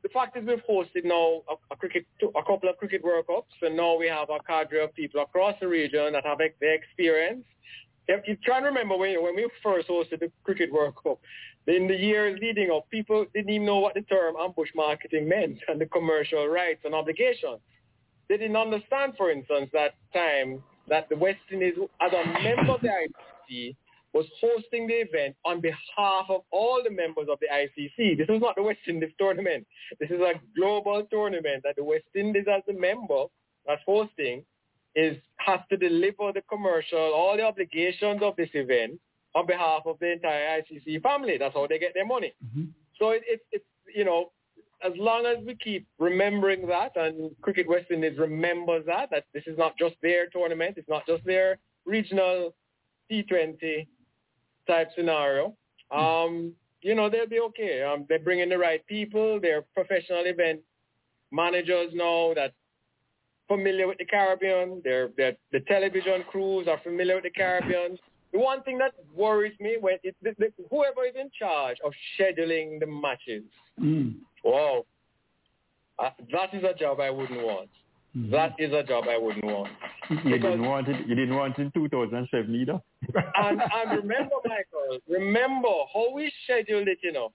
the 0.05 0.09
fact 0.09 0.37
is 0.37 0.45
we've 0.45 0.59
hosted 0.69 1.03
now 1.03 1.41
a, 1.49 1.73
a, 1.73 1.75
cricket, 1.75 2.05
a 2.21 2.43
couple 2.43 2.69
of 2.69 2.77
cricket 2.77 3.03
World 3.03 3.25
Cups, 3.27 3.53
and 3.61 3.75
now 3.75 3.97
we 3.97 4.07
have 4.07 4.29
a 4.29 4.39
cadre 4.45 4.83
of 4.83 4.93
people 4.93 5.21
across 5.21 5.55
the 5.59 5.67
region 5.67 6.13
that 6.13 6.25
have 6.25 6.37
the 6.37 6.73
experience 6.73 7.45
if 8.07 8.27
you 8.27 8.37
try 8.43 8.59
to 8.59 8.65
remember 8.67 8.97
when, 8.97 9.21
when 9.21 9.35
we 9.35 9.49
first 9.63 9.87
hosted 9.87 10.19
the 10.19 10.31
Cricket 10.43 10.71
World 10.71 10.95
Cup, 11.01 11.19
in 11.67 11.87
the 11.87 11.95
years 11.95 12.37
leading 12.41 12.69
up, 12.71 12.89
people 12.89 13.25
didn't 13.33 13.49
even 13.49 13.65
know 13.65 13.79
what 13.79 13.95
the 13.95 14.01
term 14.01 14.35
ambush 14.39 14.69
marketing 14.75 15.27
meant 15.27 15.57
and 15.67 15.81
the 15.81 15.87
commercial 15.87 16.47
rights 16.47 16.81
and 16.85 16.93
obligations. 16.93 17.59
They 18.29 18.37
didn't 18.37 18.55
understand, 18.55 19.13
for 19.17 19.31
instance, 19.31 19.69
that 19.73 19.95
time 20.13 20.61
that 20.87 21.09
the 21.09 21.15
West 21.15 21.39
Indies, 21.51 21.73
as 22.01 22.11
a 22.13 22.43
member 22.43 22.73
of 22.73 22.81
the 22.81 22.89
ICC, 22.89 23.75
was 24.13 24.25
hosting 24.39 24.87
the 24.87 24.93
event 24.93 25.35
on 25.43 25.59
behalf 25.59 26.25
of 26.29 26.41
all 26.51 26.81
the 26.83 26.89
members 26.89 27.27
of 27.29 27.37
the 27.41 27.47
ICC. 27.47 28.17
This 28.17 28.27
was 28.29 28.41
not 28.41 28.55
the 28.55 28.63
West 28.63 28.79
Indies 28.87 29.11
tournament. 29.19 29.65
This 29.99 30.09
is 30.09 30.21
a 30.21 30.33
global 30.55 31.05
tournament 31.11 31.63
that 31.63 31.75
the 31.75 31.83
West 31.83 32.05
Indies 32.15 32.45
as 32.49 32.61
a 32.69 32.79
member 32.79 33.25
was 33.67 33.79
hosting 33.85 34.43
is 34.95 35.17
has 35.37 35.59
to 35.69 35.77
deliver 35.77 36.31
the 36.33 36.41
commercial, 36.49 36.97
all 36.97 37.35
the 37.37 37.43
obligations 37.43 38.21
of 38.23 38.35
this 38.35 38.49
event 38.53 38.99
on 39.35 39.45
behalf 39.45 39.81
of 39.85 39.97
the 39.99 40.13
entire 40.13 40.61
ICC 40.61 41.01
family. 41.01 41.37
That's 41.37 41.53
how 41.53 41.67
they 41.67 41.77
get 41.77 41.93
their 41.93 42.05
money. 42.05 42.33
Mm-hmm. 42.43 42.65
So 42.97 43.09
it, 43.09 43.23
it, 43.27 43.41
it's, 43.51 43.65
you 43.93 44.05
know, 44.05 44.31
as 44.83 44.93
long 44.97 45.25
as 45.25 45.43
we 45.45 45.55
keep 45.55 45.85
remembering 45.99 46.67
that 46.67 46.95
and 46.95 47.31
Cricket 47.41 47.67
West 47.67 47.91
Indies 47.91 48.17
remembers 48.17 48.85
that, 48.85 49.09
that 49.11 49.25
this 49.33 49.43
is 49.45 49.57
not 49.57 49.77
just 49.77 49.95
their 50.01 50.27
tournament, 50.27 50.75
it's 50.77 50.89
not 50.89 51.05
just 51.05 51.23
their 51.25 51.57
regional 51.85 52.55
T20 53.11 53.87
type 54.67 54.89
scenario, 54.95 55.55
mm-hmm. 55.91 55.99
um, 55.99 56.53
you 56.81 56.95
know, 56.95 57.09
they'll 57.09 57.27
be 57.27 57.39
okay. 57.39 57.83
Um, 57.83 58.05
they're 58.07 58.19
bringing 58.19 58.49
the 58.49 58.57
right 58.57 58.85
people. 58.85 59.39
They're 59.41 59.63
professional 59.73 60.25
event 60.25 60.59
managers 61.31 61.91
now 61.93 62.33
that 62.35 62.53
familiar 63.47 63.87
with 63.87 63.97
the 63.97 64.05
Caribbean. 64.05 64.81
The 64.83 65.35
television 65.67 66.23
crews 66.29 66.67
are 66.67 66.79
familiar 66.83 67.15
with 67.15 67.25
the 67.25 67.29
Caribbean. 67.31 67.97
The 68.33 68.39
one 68.39 68.63
thing 68.63 68.77
that 68.79 68.93
worries 69.15 69.57
me 69.59 69.77
when 69.79 69.97
it, 70.03 70.15
the, 70.21 70.35
the, 70.37 70.51
whoever 70.69 71.05
is 71.05 71.15
in 71.19 71.29
charge 71.37 71.77
of 71.85 71.93
scheduling 72.19 72.81
the 72.81 72.85
matches, 72.85 73.43
mm. 73.79 74.15
wow, 74.43 74.85
uh, 75.99 76.09
that 76.33 76.53
is 76.53 76.63
a 76.63 76.73
job 76.77 76.99
I 76.99 77.09
wouldn't 77.09 77.41
want. 77.41 77.69
Mm-hmm. 78.15 78.31
That 78.31 78.53
is 78.59 78.73
a 78.73 78.83
job 78.83 79.05
I 79.09 79.17
wouldn't 79.17 79.45
want. 79.45 79.71
You 80.09 80.37
didn't 80.37 80.63
want 80.63 80.87
it. 80.87 81.07
You 81.07 81.15
didn't 81.15 81.35
want 81.35 81.57
it 81.57 81.63
in 81.63 81.71
2007 81.71 82.55
either. 82.55 82.79
and, 83.13 83.61
and 83.73 83.91
remember, 83.91 84.35
Michael, 84.45 84.99
remember 85.09 85.69
how 85.93 86.13
we 86.13 86.31
scheduled 86.43 86.87
it. 86.87 86.99
You 87.03 87.11
know, 87.11 87.31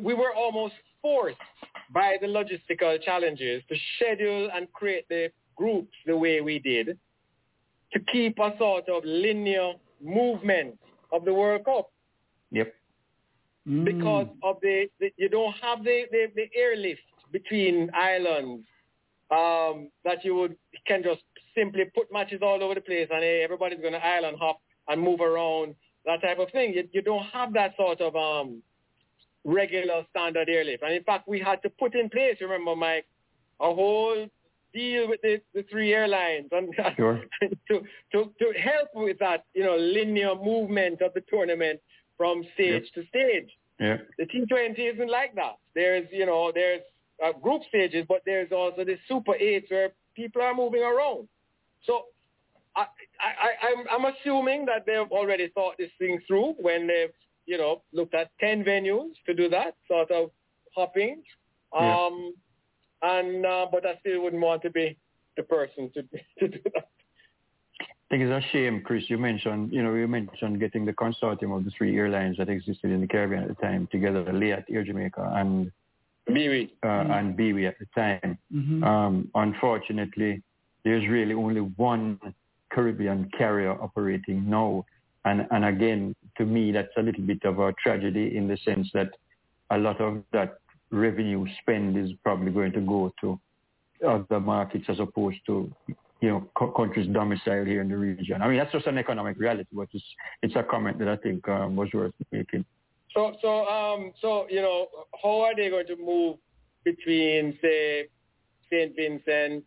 we 0.00 0.14
were 0.14 0.34
almost 0.34 0.74
forced 1.02 1.36
by 1.92 2.16
the 2.20 2.26
logistical 2.26 3.00
challenges 3.02 3.62
to 3.68 3.76
schedule 3.96 4.48
and 4.54 4.72
create 4.72 5.08
the 5.08 5.30
groups 5.56 5.92
the 6.06 6.16
way 6.16 6.40
we 6.40 6.58
did 6.58 6.98
to 7.92 8.00
keep 8.12 8.38
a 8.38 8.54
sort 8.58 8.88
of 8.88 9.04
linear 9.04 9.72
movement 10.00 10.78
of 11.12 11.24
the 11.24 11.34
World 11.34 11.64
Cup. 11.64 11.90
Yep. 12.52 12.72
Because 13.84 14.28
of 14.42 14.56
the, 14.62 14.86
the 15.00 15.10
you 15.16 15.28
don't 15.28 15.52
have 15.60 15.84
the, 15.84 16.04
the, 16.10 16.26
the 16.34 16.48
airlift 16.56 17.00
between 17.30 17.90
islands 17.94 18.64
um, 19.30 19.90
that 20.04 20.24
you 20.24 20.34
would 20.34 20.56
can 20.86 21.02
just 21.02 21.22
simply 21.54 21.84
put 21.94 22.12
matches 22.12 22.40
all 22.42 22.62
over 22.62 22.74
the 22.74 22.80
place 22.80 23.08
and 23.12 23.22
hey, 23.22 23.42
everybody's 23.44 23.80
going 23.80 23.92
to 23.92 24.04
island 24.04 24.36
hop 24.40 24.60
and 24.88 25.00
move 25.00 25.20
around 25.20 25.74
that 26.06 26.22
type 26.22 26.38
of 26.38 26.50
thing. 26.50 26.72
You, 26.74 26.88
you 26.92 27.02
don't 27.02 27.24
have 27.26 27.52
that 27.52 27.74
sort 27.76 28.00
of 28.00 28.16
um, 28.16 28.62
regular 29.44 30.04
standard 30.10 30.48
airlift. 30.48 30.82
And 30.82 30.94
in 30.94 31.02
fact, 31.04 31.28
we 31.28 31.40
had 31.40 31.62
to 31.62 31.70
put 31.70 31.94
in 31.94 32.08
place, 32.10 32.36
remember, 32.40 32.76
Mike, 32.76 33.06
a 33.60 33.72
whole 33.74 34.26
deal 34.72 35.08
with 35.08 35.20
the, 35.22 35.40
the 35.54 35.64
three 35.70 35.92
airlines 35.92 36.48
and 36.52 36.72
sure. 36.96 37.22
to, 37.40 37.80
to, 38.12 38.32
to 38.38 38.52
help 38.58 38.88
with 38.94 39.18
that, 39.18 39.44
you 39.54 39.64
know, 39.64 39.76
linear 39.76 40.34
movement 40.34 41.00
of 41.02 41.12
the 41.14 41.22
tournament 41.28 41.80
from 42.16 42.44
stage 42.54 42.84
Yep. 42.94 43.04
to 43.04 43.08
stage. 43.08 43.50
Yeah. 43.78 43.96
The 44.18 44.26
T20 44.26 44.94
isn't 44.94 45.10
like 45.10 45.34
that. 45.36 45.56
There's, 45.74 46.06
you 46.12 46.26
know, 46.26 46.52
there's 46.54 46.82
uh, 47.24 47.32
group 47.32 47.62
stages, 47.68 48.04
but 48.08 48.20
there's 48.26 48.52
also 48.52 48.84
the 48.84 48.98
Super 49.08 49.34
Eights 49.36 49.70
where 49.70 49.90
people 50.14 50.42
are 50.42 50.54
moving 50.54 50.82
around. 50.82 51.28
So 51.86 52.04
I, 52.76 52.82
I, 52.82 52.86
I, 53.46 53.72
I'm, 53.72 54.04
I'm 54.04 54.14
assuming 54.14 54.66
that 54.66 54.84
they've 54.86 55.10
already 55.10 55.48
thought 55.48 55.74
this 55.78 55.90
thing 55.98 56.20
through 56.26 56.54
when 56.60 56.86
they've, 56.86 57.10
you 57.46 57.58
know, 57.58 57.82
looked 57.92 58.14
at 58.14 58.30
10 58.40 58.64
venues 58.64 59.12
to 59.26 59.34
do 59.34 59.48
that 59.48 59.74
sort 59.88 60.10
of 60.10 60.30
hopping. 60.74 61.22
Yeah. 61.74 62.06
Um, 62.06 62.34
and, 63.02 63.46
uh, 63.46 63.66
but 63.70 63.86
I 63.86 63.96
still 64.00 64.22
wouldn't 64.22 64.42
want 64.42 64.62
to 64.62 64.70
be 64.70 64.96
the 65.36 65.42
person 65.42 65.90
to, 65.94 66.02
to 66.38 66.48
do 66.48 66.58
that. 66.74 66.88
I 67.80 68.16
think 68.16 68.24
it's 68.24 68.44
a 68.44 68.48
shame, 68.50 68.82
Chris. 68.84 69.04
You 69.06 69.18
mentioned, 69.18 69.72
you 69.72 69.84
know, 69.84 69.94
you 69.94 70.08
mentioned 70.08 70.58
getting 70.58 70.84
the 70.84 70.92
consortium 70.92 71.56
of 71.56 71.64
the 71.64 71.70
three 71.70 71.96
airlines 71.96 72.38
that 72.38 72.48
existed 72.48 72.90
in 72.90 73.00
the 73.00 73.06
Caribbean 73.06 73.44
at 73.44 73.48
the 73.48 73.54
time 73.54 73.88
together, 73.92 74.24
Liat, 74.24 74.64
Air 74.68 74.82
Jamaica, 74.82 75.32
and 75.36 75.70
BWIA, 76.28 76.70
uh, 76.82 77.12
and 77.12 77.38
BWIA 77.38 77.68
at 77.68 77.78
the 77.78 77.86
time. 77.94 78.36
Mhm. 78.52 78.84
Um, 78.84 79.30
unfortunately, 79.36 80.42
there's 80.84 81.06
really 81.08 81.34
only 81.34 81.60
one 81.60 82.18
Caribbean 82.70 83.30
carrier 83.36 83.80
operating 83.80 84.48
now, 84.48 84.84
and 85.24 85.46
and 85.50 85.64
again, 85.64 86.14
to 86.38 86.44
me, 86.44 86.72
that's 86.72 86.92
a 86.96 87.02
little 87.02 87.22
bit 87.24 87.44
of 87.44 87.58
a 87.58 87.72
tragedy 87.82 88.36
in 88.36 88.48
the 88.48 88.56
sense 88.64 88.88
that 88.94 89.10
a 89.70 89.78
lot 89.78 90.00
of 90.00 90.22
that 90.32 90.58
revenue 90.90 91.46
spend 91.60 91.96
is 91.96 92.10
probably 92.24 92.50
going 92.50 92.72
to 92.72 92.80
go 92.80 93.12
to 93.20 93.38
other 94.06 94.40
markets 94.40 94.86
as 94.88 94.98
opposed 94.98 95.38
to 95.46 95.70
you 96.20 96.28
know 96.28 96.50
co- 96.56 96.72
countries 96.72 97.08
domiciled 97.12 97.66
here 97.66 97.80
in 97.82 97.88
the 97.88 97.96
region. 97.96 98.42
I 98.42 98.48
mean, 98.48 98.58
that's 98.58 98.72
just 98.72 98.86
an 98.86 98.98
economic 98.98 99.38
reality, 99.38 99.68
but 99.72 99.88
it's 99.92 100.04
it's 100.42 100.56
a 100.56 100.62
comment 100.62 100.98
that 100.98 101.08
I 101.08 101.16
think 101.16 101.48
um, 101.48 101.76
was 101.76 101.88
worth 101.92 102.12
making. 102.32 102.64
So, 103.14 103.34
so, 103.42 103.66
um, 103.66 104.12
so, 104.20 104.46
you 104.48 104.62
know, 104.62 104.86
how 105.22 105.40
are 105.40 105.56
they 105.56 105.68
going 105.68 105.86
to 105.88 105.96
move 105.96 106.36
between, 106.84 107.58
say, 107.60 108.06
St. 108.70 108.94
Vincent, 108.94 109.64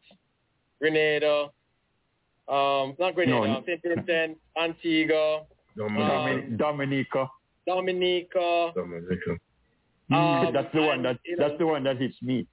Grenada, 0.79 1.47
um, 2.47 2.95
not 2.99 3.15
Grenada, 3.15 3.47
No. 3.47 3.63
St. 3.65 3.81
Vincent, 3.83 4.37
Antigua, 4.57 5.43
Domin- 5.77 6.57
Dominica. 6.57 7.27
Dominica, 7.65 8.71
Dominica. 8.75 9.31
Um, 10.11 10.51
that's 10.53 10.73
the 10.73 10.81
one 10.81 11.01
that 11.03 11.17
you 11.25 11.37
know- 11.37 11.47
that's 11.47 11.57
the 11.59 11.65
one 11.65 11.83
that 11.85 11.97
hits 11.97 12.21
me. 12.21 12.45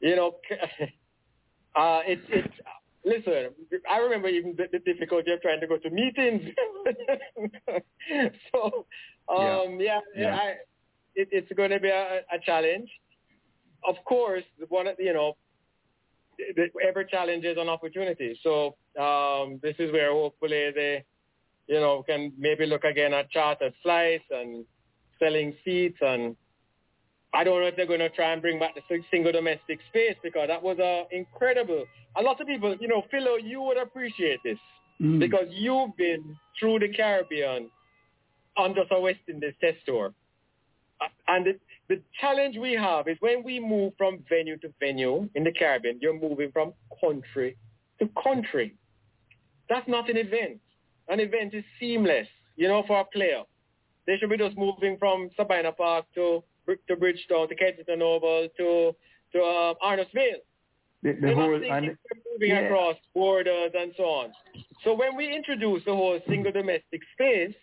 you 0.00 0.16
know, 0.16 0.36
uh, 1.76 2.00
it's, 2.06 2.22
it's, 2.28 2.54
listen, 3.04 3.50
I 3.88 3.98
remember 3.98 4.28
even 4.28 4.54
the, 4.56 4.64
the 4.72 4.78
difficulty 4.80 5.30
of 5.32 5.40
trying 5.42 5.60
to 5.60 5.66
go 5.66 5.76
to 5.76 5.90
meetings. 5.90 6.42
so, 8.52 8.86
um, 9.28 9.78
yeah, 9.80 10.00
Yeah. 10.16 10.34
I, 10.34 10.48
it, 11.14 11.28
it's 11.30 11.52
going 11.52 11.70
to 11.70 11.78
be 11.80 11.88
a, 11.90 12.20
a 12.32 12.38
challenge. 12.44 12.88
Of 13.86 13.96
course, 14.04 14.44
one 14.68 14.86
of, 14.86 14.96
you 14.98 15.12
know, 15.12 15.36
the, 16.38 16.68
every 16.86 17.06
challenge 17.06 17.44
is 17.44 17.56
an 17.58 17.68
opportunity. 17.68 18.38
So, 18.42 18.76
um, 19.00 19.60
this 19.62 19.74
is 19.78 19.92
where 19.92 20.12
hopefully 20.12 20.70
they, 20.74 21.04
you 21.66 21.80
know, 21.80 22.02
can 22.02 22.32
maybe 22.38 22.66
look 22.66 22.84
again 22.84 23.14
at 23.14 23.30
chartered 23.30 23.74
flights 23.82 24.24
and 24.30 24.64
selling 25.18 25.54
seats 25.64 25.98
and 26.00 26.36
I 27.34 27.44
don't 27.44 27.60
know 27.62 27.66
if 27.66 27.76
they're 27.76 27.86
going 27.86 28.00
to 28.00 28.10
try 28.10 28.32
and 28.34 28.42
bring 28.42 28.58
back 28.58 28.74
the 28.74 28.82
single 29.10 29.32
domestic 29.32 29.78
space 29.88 30.16
because 30.22 30.48
that 30.48 30.62
was 30.62 30.78
uh, 30.78 31.04
incredible. 31.10 31.86
A 32.16 32.20
lot 32.20 32.38
of 32.38 32.46
people, 32.46 32.76
you 32.78 32.88
know, 32.88 33.04
Philo, 33.10 33.36
you 33.36 33.62
would 33.62 33.78
appreciate 33.78 34.38
this 34.44 34.58
Mm. 35.02 35.18
because 35.18 35.46
you've 35.50 35.96
been 35.96 36.36
through 36.58 36.78
the 36.78 36.88
Caribbean 36.88 37.68
on 38.56 38.74
just 38.74 38.92
a 38.92 39.00
West 39.00 39.20
Indies 39.28 39.54
test 39.60 39.78
tour. 39.86 40.12
And 41.26 41.46
the, 41.46 41.58
the 41.92 42.00
challenge 42.22 42.56
we 42.56 42.72
have 42.72 43.06
is 43.06 43.18
when 43.20 43.42
we 43.44 43.60
move 43.60 43.92
from 43.98 44.24
venue 44.26 44.56
to 44.58 44.72
venue 44.80 45.28
in 45.34 45.44
the 45.44 45.52
Caribbean, 45.52 45.98
you're 46.00 46.18
moving 46.18 46.50
from 46.50 46.72
country 47.04 47.54
to 47.98 48.08
country. 48.22 48.74
That's 49.68 49.86
not 49.86 50.08
an 50.08 50.16
event. 50.16 50.58
An 51.08 51.20
event 51.20 51.52
is 51.52 51.64
seamless, 51.78 52.26
you 52.56 52.66
know, 52.66 52.82
for 52.86 53.00
a 53.00 53.04
player. 53.04 53.42
They 54.06 54.16
should 54.16 54.30
be 54.30 54.38
just 54.38 54.56
moving 54.56 54.96
from 54.98 55.28
Sabina 55.36 55.72
Park 55.72 56.06
to 56.14 56.42
to 56.88 56.96
Bridgetown, 56.96 57.48
to 57.48 57.54
Kensington 57.54 58.00
Oval, 58.00 58.48
to 58.56 58.96
to 59.32 59.38
um, 59.38 59.74
Arnos 59.84 60.10
Vale. 60.14 60.40
The, 61.02 61.12
the 61.20 61.34
whole 61.34 61.54
and 61.54 61.96
moving 62.32 62.50
yeah. 62.50 62.60
across 62.60 62.96
borders 63.12 63.72
and 63.76 63.92
so 63.98 64.04
on. 64.04 64.32
So 64.82 64.94
when 64.94 65.14
we 65.14 65.34
introduce 65.34 65.84
the 65.84 65.92
whole 65.92 66.20
single 66.26 66.52
domestic 66.52 67.02
space, 67.12 67.54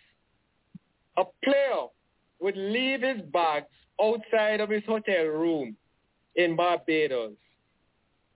a 1.16 1.24
player 1.42 1.86
would 2.40 2.56
leave 2.56 3.00
his 3.02 3.22
bags 3.32 3.66
outside 4.00 4.60
of 4.60 4.70
his 4.70 4.82
hotel 4.86 5.24
room 5.24 5.76
in 6.36 6.56
Barbados. 6.56 7.32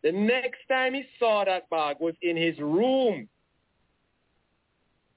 The 0.02 0.12
next 0.12 0.60
time 0.68 0.94
he 0.94 1.04
saw 1.18 1.44
that 1.44 1.68
bag 1.70 1.96
was 2.00 2.14
in 2.20 2.36
his 2.36 2.58
room 2.58 3.28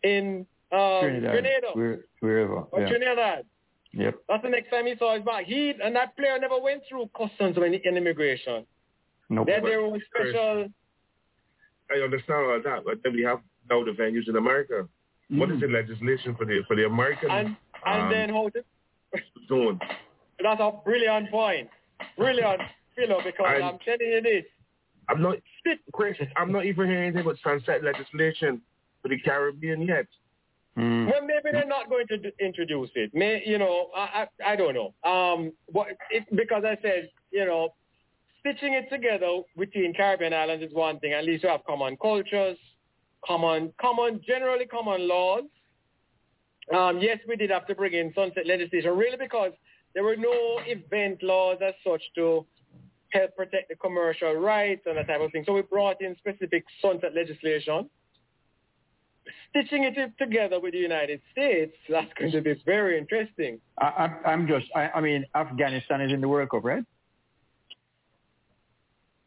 in 0.04 0.46
um, 0.72 1.00
Trinidad, 1.02 1.32
Grenada 1.32 1.68
where, 1.74 2.00
wherever. 2.20 2.56
or 2.72 2.82
yeah. 2.82 2.90
Trinidad. 2.90 3.46
Yep. 3.94 4.16
That's 4.30 4.44
the 4.44 4.50
next 4.50 4.70
time 4.70 4.86
he 4.86 4.96
saw 4.98 5.16
his 5.16 5.24
bag. 5.24 5.46
He 5.46 5.74
and 5.84 5.96
that 5.96 6.16
player 6.16 6.38
never 6.40 6.60
went 6.62 6.84
through 6.88 7.10
customs 7.18 7.58
or 7.58 7.66
any, 7.66 7.82
any 7.86 7.98
immigration. 7.98 8.66
Nope. 9.30 9.48
They 9.48 9.54
had 9.54 9.64
their 9.64 9.82
own 9.82 10.02
special. 10.14 10.68
I 11.90 12.04
understand 12.04 12.46
all 12.46 12.62
that, 12.64 12.84
but 12.86 13.00
then 13.04 13.14
we 13.14 13.24
have 13.24 13.40
now 13.70 13.84
the 13.84 13.92
venues 13.92 14.30
in 14.30 14.36
America. 14.36 14.88
What 15.30 15.52
is 15.52 15.60
the 15.60 15.68
legislation 15.68 16.36
for 16.36 16.46
the 16.46 16.62
for 16.68 16.76
the 16.76 16.86
American 16.86 17.30
And 17.30 17.58
and 17.86 18.02
um, 18.04 18.10
then 18.10 18.30
how 18.30 18.50
to 18.50 18.64
zone? 19.50 19.80
That's 20.42 20.60
a 20.60 20.72
brilliant 20.86 21.32
point. 21.32 21.70
Brilliant, 22.18 22.62
Philo, 22.96 23.22
because 23.24 23.54
And- 23.56 23.64
I'm 23.64 23.80
telling 23.80 24.00
you 24.12 24.22
this. 24.22 24.46
I'm 25.10 25.22
not, 25.22 25.38
Chris. 25.94 26.18
I'm 26.36 26.52
not 26.52 26.66
even 26.66 26.88
hearing 26.88 27.04
anything 27.06 27.22
about 27.22 27.38
sunset 27.42 27.82
legislation 27.82 28.62
for 29.02 29.08
the 29.08 29.18
Caribbean 29.20 29.82
yet. 29.84 30.06
Mm. 30.78 31.06
Well, 31.10 31.22
maybe 31.22 31.50
they're 31.54 31.66
not 31.66 31.90
going 31.90 32.08
to 32.08 32.18
d- 32.18 32.32
introduce 32.40 32.90
it. 32.94 33.12
May 33.16 33.42
you 33.46 33.58
know, 33.58 33.88
I 33.96 34.28
I, 34.44 34.52
I 34.52 34.56
don't 34.58 34.76
know. 34.76 34.94
Um, 35.10 35.54
but 35.74 35.88
it, 36.12 36.24
because 36.36 36.64
I 36.66 36.78
said, 36.82 37.10
you 37.32 37.46
know, 37.46 37.70
stitching 38.42 38.74
it 38.74 38.90
together 38.90 39.42
between 39.58 39.94
Caribbean 39.94 40.34
islands 40.34 40.64
is 40.64 40.74
one 40.74 41.00
thing. 41.00 41.14
At 41.14 41.24
least 41.26 41.44
you 41.44 41.50
have 41.50 41.64
common 41.66 41.98
cultures, 41.98 42.58
common, 43.26 43.74
common, 43.80 44.22
generally 44.28 44.66
common 44.66 45.08
laws. 45.08 45.44
Um, 46.76 47.00
yes, 47.00 47.18
we 47.28 47.38
did 47.38 47.50
have 47.50 47.66
to 47.68 47.76
bring 47.76 47.94
in 47.94 48.14
sunset 48.14 48.46
legislation, 48.46 48.96
really 48.96 49.18
because 49.18 49.54
there 49.94 50.04
were 50.04 50.16
no 50.16 50.60
event 50.66 51.24
laws 51.24 51.58
as 51.66 51.74
such 51.84 52.02
to 52.16 52.46
help 53.10 53.36
protect 53.36 53.70
the 53.70 53.76
commercial 53.76 54.34
rights 54.34 54.82
and 54.86 54.98
that 54.98 55.08
type 55.08 55.22
of 55.22 55.32
thing. 55.32 55.44
So 55.46 55.54
we 55.54 55.62
brought 55.62 56.02
in 56.02 56.16
specific 56.18 56.66
sunset 56.82 57.16
legislation. 57.16 57.90
Stitching 59.50 59.84
it 59.84 59.96
together 60.18 60.60
with 60.60 60.74
the 60.74 60.78
United 60.80 61.22
States, 61.32 61.74
that's 61.90 62.12
going 62.18 62.32
to 62.32 62.42
be 62.42 62.56
very 62.66 62.98
interesting. 62.98 63.60
I, 63.80 64.10
I'm 64.26 64.48
just, 64.48 64.68
I, 64.76 64.90
I 64.90 65.02
mean, 65.02 65.26
Afghanistan 65.36 66.02
is 66.02 66.14
in 66.14 66.22
the 66.22 66.28
World 66.28 66.50
Cup, 66.50 66.64
right? 66.64 66.84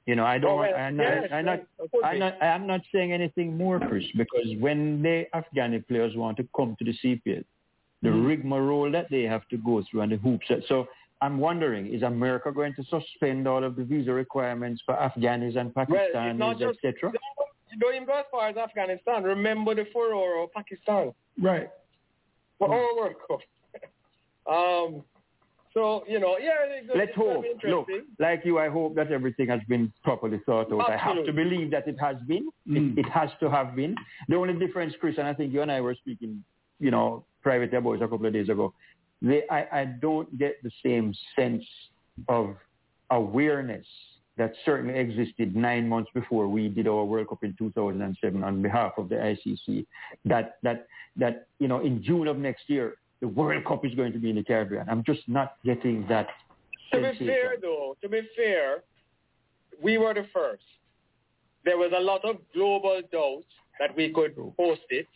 You 0.06 0.16
know, 0.16 0.24
I 0.24 0.38
don't. 0.38 0.52
Oh, 0.52 0.56
well, 0.56 0.74
I'm, 0.74 0.96
not, 0.96 1.04
yes, 1.04 1.28
I'm, 1.32 1.44
not, 1.44 1.60
I'm, 2.02 2.18
not, 2.18 2.42
I'm 2.42 2.66
not 2.66 2.80
saying 2.92 3.12
anything 3.12 3.56
more, 3.56 3.78
Chris, 3.78 4.04
because 4.16 4.46
when 4.58 5.02
the 5.02 5.26
Afghani 5.34 5.86
players 5.86 6.16
want 6.16 6.36
to 6.38 6.48
come 6.56 6.74
to 6.78 6.84
the 6.84 6.94
CPL, 7.04 7.44
the 8.02 8.08
Mm-hmm. 8.08 8.26
rigmarole 8.26 8.90
that 8.92 9.06
they 9.10 9.22
have 9.22 9.46
to 9.48 9.56
go 9.58 9.82
through 9.90 10.00
and 10.02 10.12
the 10.12 10.16
hoops. 10.16 10.46
that- 10.48 10.64
So 10.68 10.88
I'm 11.20 11.38
wondering, 11.38 11.92
is 11.92 12.02
America 12.02 12.50
going 12.50 12.74
to 12.74 12.84
suspend 12.84 13.46
all 13.46 13.62
of 13.62 13.76
the 13.76 13.84
visa 13.84 14.12
requirements 14.12 14.82
for 14.86 14.94
Afghanis 14.94 15.56
and 15.56 15.72
Well, 15.74 16.34
not 16.34 16.58
just, 16.58 16.78
etc.? 16.82 17.12
you 17.70 17.78
don't 17.78 17.94
even 17.94 18.06
go 18.06 18.14
as 18.14 18.24
far 18.30 18.48
as 18.48 18.56
Afghanistan. 18.56 19.22
Remember 19.22 19.74
the 19.74 19.84
furore 19.92 20.42
of 20.44 20.52
Pakistan. 20.52 21.12
Right. 21.40 21.68
For 22.58 22.72
our 22.74 22.96
World 22.96 23.14
Cup. 23.28 23.40
um, 24.46 25.04
So 25.72 26.04
you 26.08 26.18
know, 26.18 26.36
yeah. 26.38 26.56
It's, 26.64 26.88
Let's 26.94 27.10
it's 27.10 27.16
hope. 27.16 27.44
Look, 27.64 27.86
like 28.18 28.40
you, 28.44 28.58
I 28.58 28.68
hope 28.68 28.94
that 28.96 29.12
everything 29.12 29.48
has 29.48 29.60
been 29.68 29.92
properly 30.02 30.40
thought 30.46 30.72
out. 30.72 30.90
Absolutely. 30.90 30.94
I 30.94 30.96
have 30.96 31.24
to 31.26 31.32
believe 31.32 31.70
that 31.70 31.86
it 31.86 31.96
has 32.00 32.16
been. 32.26 32.48
Mm. 32.68 32.98
It, 32.98 33.00
it 33.06 33.08
has 33.10 33.30
to 33.40 33.48
have 33.50 33.76
been. 33.76 33.94
The 34.28 34.36
only 34.36 34.54
difference, 34.54 34.94
Chris, 35.00 35.16
and 35.18 35.28
I 35.28 35.34
think 35.34 35.52
you 35.52 35.62
and 35.62 35.70
I 35.70 35.80
were 35.80 35.94
speaking, 35.94 36.42
you 36.80 36.90
know, 36.90 37.24
privately 37.42 37.78
about 37.78 37.92
it 37.92 38.02
a 38.02 38.08
couple 38.08 38.26
of 38.26 38.32
days 38.32 38.48
ago. 38.48 38.72
They, 39.22 39.42
I, 39.50 39.80
I 39.80 39.84
don't 39.84 40.38
get 40.38 40.62
the 40.62 40.70
same 40.84 41.14
sense 41.36 41.64
of 42.28 42.56
awareness 43.10 43.86
that 44.36 44.54
certainly 44.64 44.98
existed 44.98 45.54
nine 45.54 45.86
months 45.88 46.10
before 46.14 46.48
we 46.48 46.68
did 46.68 46.88
our 46.88 47.04
World 47.04 47.28
Cup 47.28 47.44
in 47.44 47.54
2007 47.58 48.42
on 48.42 48.62
behalf 48.62 48.92
of 48.96 49.08
the 49.08 49.16
ICC. 49.16 49.84
That 50.24 50.56
that 50.62 50.86
that 51.16 51.46
you 51.58 51.68
know 51.68 51.80
in 51.80 52.02
June 52.02 52.26
of 52.26 52.38
next 52.38 52.62
year 52.68 52.94
the 53.20 53.28
World 53.28 53.64
Cup 53.66 53.84
is 53.84 53.94
going 53.94 54.12
to 54.12 54.18
be 54.18 54.30
in 54.30 54.36
the 54.36 54.42
Caribbean. 54.42 54.88
I'm 54.88 55.04
just 55.04 55.20
not 55.28 55.56
getting 55.64 56.06
that. 56.08 56.28
To 56.92 56.98
be 56.98 57.26
fair, 57.26 57.54
though, 57.60 57.96
to 58.02 58.08
be 58.08 58.22
fair, 58.34 58.82
we 59.82 59.98
were 59.98 60.14
the 60.14 60.26
first. 60.32 60.64
There 61.64 61.76
was 61.76 61.92
a 61.94 62.00
lot 62.00 62.24
of 62.24 62.36
global 62.54 63.00
doubt 63.12 63.44
that 63.78 63.94
we 63.94 64.10
could 64.12 64.34
host 64.58 64.80
it. 64.88 65.06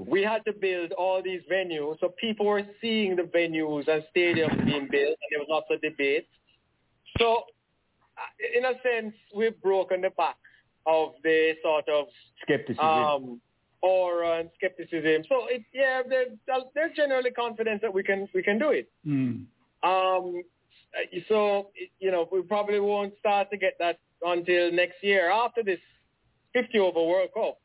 We 0.00 0.22
had 0.22 0.44
to 0.46 0.52
build 0.52 0.92
all 0.92 1.22
these 1.22 1.42
venues, 1.50 2.00
so 2.00 2.12
people 2.20 2.46
were 2.46 2.62
seeing 2.80 3.16
the 3.16 3.22
venues 3.22 3.88
and 3.88 4.04
stadiums 4.14 4.64
being 4.64 4.88
built, 4.90 5.18
and 5.18 5.28
there 5.30 5.38
was 5.40 5.46
lots 5.48 5.66
of 5.70 5.80
debate. 5.80 6.26
So, 7.18 7.44
uh, 8.16 8.56
in 8.56 8.64
a 8.64 8.72
sense, 8.82 9.14
we've 9.34 9.60
broken 9.60 10.00
the 10.00 10.10
back 10.10 10.36
of 10.86 11.12
the 11.22 11.54
sort 11.62 11.88
of 11.88 12.06
skepticism. 12.42 12.84
um, 12.84 13.40
aura 13.82 14.40
and 14.40 14.50
skepticism. 14.56 15.24
So, 15.28 15.46
it, 15.48 15.62
yeah, 15.72 16.02
they're, 16.08 16.26
they're 16.74 16.92
generally 16.94 17.30
confident 17.30 17.82
that 17.82 17.92
we 17.92 18.02
can 18.02 18.28
we 18.34 18.42
can 18.42 18.58
do 18.58 18.70
it. 18.70 18.90
Mm. 19.06 19.46
Um, 19.82 20.42
so, 21.28 21.70
you 21.98 22.10
know, 22.10 22.28
we 22.30 22.42
probably 22.42 22.80
won't 22.80 23.14
start 23.18 23.50
to 23.50 23.56
get 23.56 23.74
that 23.78 23.98
until 24.22 24.70
next 24.72 25.02
year 25.02 25.30
after 25.30 25.62
this 25.62 25.78
50 26.52 26.78
over 26.78 27.02
World 27.02 27.30
Cup. 27.34 27.58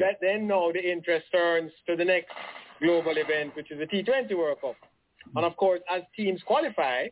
That 0.00 0.16
then 0.20 0.48
now 0.48 0.72
the 0.72 0.80
interest 0.80 1.26
turns 1.30 1.70
to 1.86 1.94
the 1.94 2.04
next 2.04 2.32
global 2.80 3.12
event, 3.16 3.54
which 3.54 3.70
is 3.70 3.78
the 3.78 3.86
T20 3.86 4.36
World 4.36 4.58
Cup. 4.60 4.76
And 5.36 5.44
of 5.44 5.56
course, 5.56 5.80
as 5.94 6.02
teams 6.16 6.40
qualify, 6.44 7.08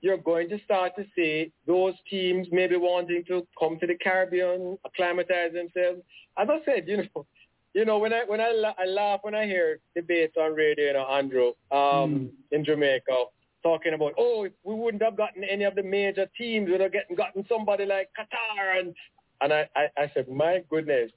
you're 0.00 0.16
going 0.16 0.48
to 0.50 0.58
start 0.64 0.92
to 0.96 1.04
see 1.16 1.52
those 1.66 1.94
teams 2.08 2.46
maybe 2.52 2.76
wanting 2.76 3.24
to 3.26 3.46
come 3.58 3.78
to 3.80 3.86
the 3.86 3.96
Caribbean, 3.96 4.78
acclimatize 4.86 5.52
themselves. 5.52 6.00
As 6.38 6.48
I 6.48 6.58
said, 6.64 6.84
you 6.86 6.98
know, 6.98 7.26
you 7.74 7.84
know 7.84 7.98
when 7.98 8.12
I 8.12 8.22
when 8.24 8.40
I, 8.40 8.52
la- 8.52 8.74
I 8.78 8.86
laugh 8.86 9.20
when 9.22 9.34
I 9.34 9.44
hear 9.44 9.80
debates 9.94 10.36
on 10.40 10.54
radio, 10.54 10.86
you 10.86 10.92
know, 10.94 11.06
Andrew, 11.06 11.52
um, 11.72 12.30
in 12.52 12.64
Jamaica, 12.64 13.24
talking 13.62 13.94
about, 13.94 14.14
oh, 14.18 14.46
we 14.64 14.74
wouldn't 14.74 15.02
have 15.02 15.16
gotten 15.16 15.44
any 15.44 15.64
of 15.64 15.74
the 15.74 15.82
major 15.82 16.26
teams, 16.38 16.68
we'd 16.70 16.80
have 16.80 16.92
gotten, 16.92 17.16
gotten 17.16 17.44
somebody 17.48 17.84
like 17.84 18.08
Qatar. 18.18 18.78
And, 18.78 18.94
and 19.40 19.52
I, 19.52 19.68
I, 19.76 19.88
I 20.02 20.10
said, 20.14 20.28
my 20.28 20.62
goodness, 20.70 21.10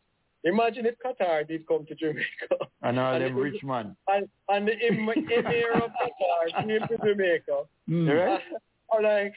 imagine 0.44 0.86
if 0.86 0.96
Qatar 1.06 1.48
did 1.48 1.68
come 1.68 1.86
to 1.88 1.96
Jamaica. 1.96 2.56
And 2.84 3.00
all 3.00 3.14
And 3.14 3.24
them 3.24 3.32
it 3.32 3.36
was- 3.36 3.52
rich 3.54 3.64
man. 3.64 3.96
And, 4.08 4.28
and 4.50 4.68
the 4.68 4.74
em- 4.74 5.08
emir 5.10 5.72
of 5.84 5.92
Qatar 6.02 6.66
came 6.68 6.88
to 6.88 6.98
Jamaica. 7.06 7.64
Mm. 7.90 8.28
Right? 8.28 8.42
Or 8.94 9.02
like, 9.02 9.34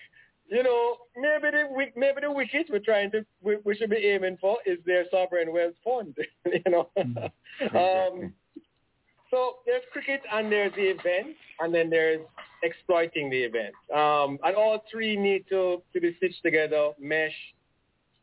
you 0.48 0.62
know, 0.64 0.96
maybe 1.16 1.50
the 1.56 1.62
wi- 1.68 1.92
maybe 1.94 2.20
the 2.22 2.32
wicket 2.32 2.66
we're 2.70 2.80
trying 2.80 3.10
to 3.12 3.24
we, 3.40 3.56
we 3.64 3.76
should 3.76 3.90
be 3.90 3.96
aiming 4.12 4.36
for 4.40 4.58
is 4.66 4.78
their 4.84 5.04
sovereign 5.10 5.52
wealth 5.52 5.74
fund. 5.84 6.16
you 6.46 6.60
know. 6.72 6.90
um, 7.72 8.32
so 9.30 9.56
there's 9.66 9.82
cricket 9.92 10.22
and 10.32 10.50
there's 10.50 10.72
the 10.74 10.82
event, 10.90 11.36
and 11.60 11.74
then 11.74 11.90
there's 11.90 12.20
exploiting 12.62 13.30
the 13.30 13.42
event. 13.42 13.74
Um, 13.94 14.38
and 14.44 14.56
all 14.56 14.82
three 14.90 15.16
need 15.16 15.44
to, 15.50 15.82
to 15.92 16.00
be 16.00 16.14
stitched 16.16 16.42
together, 16.42 16.90
mesh, 17.00 17.32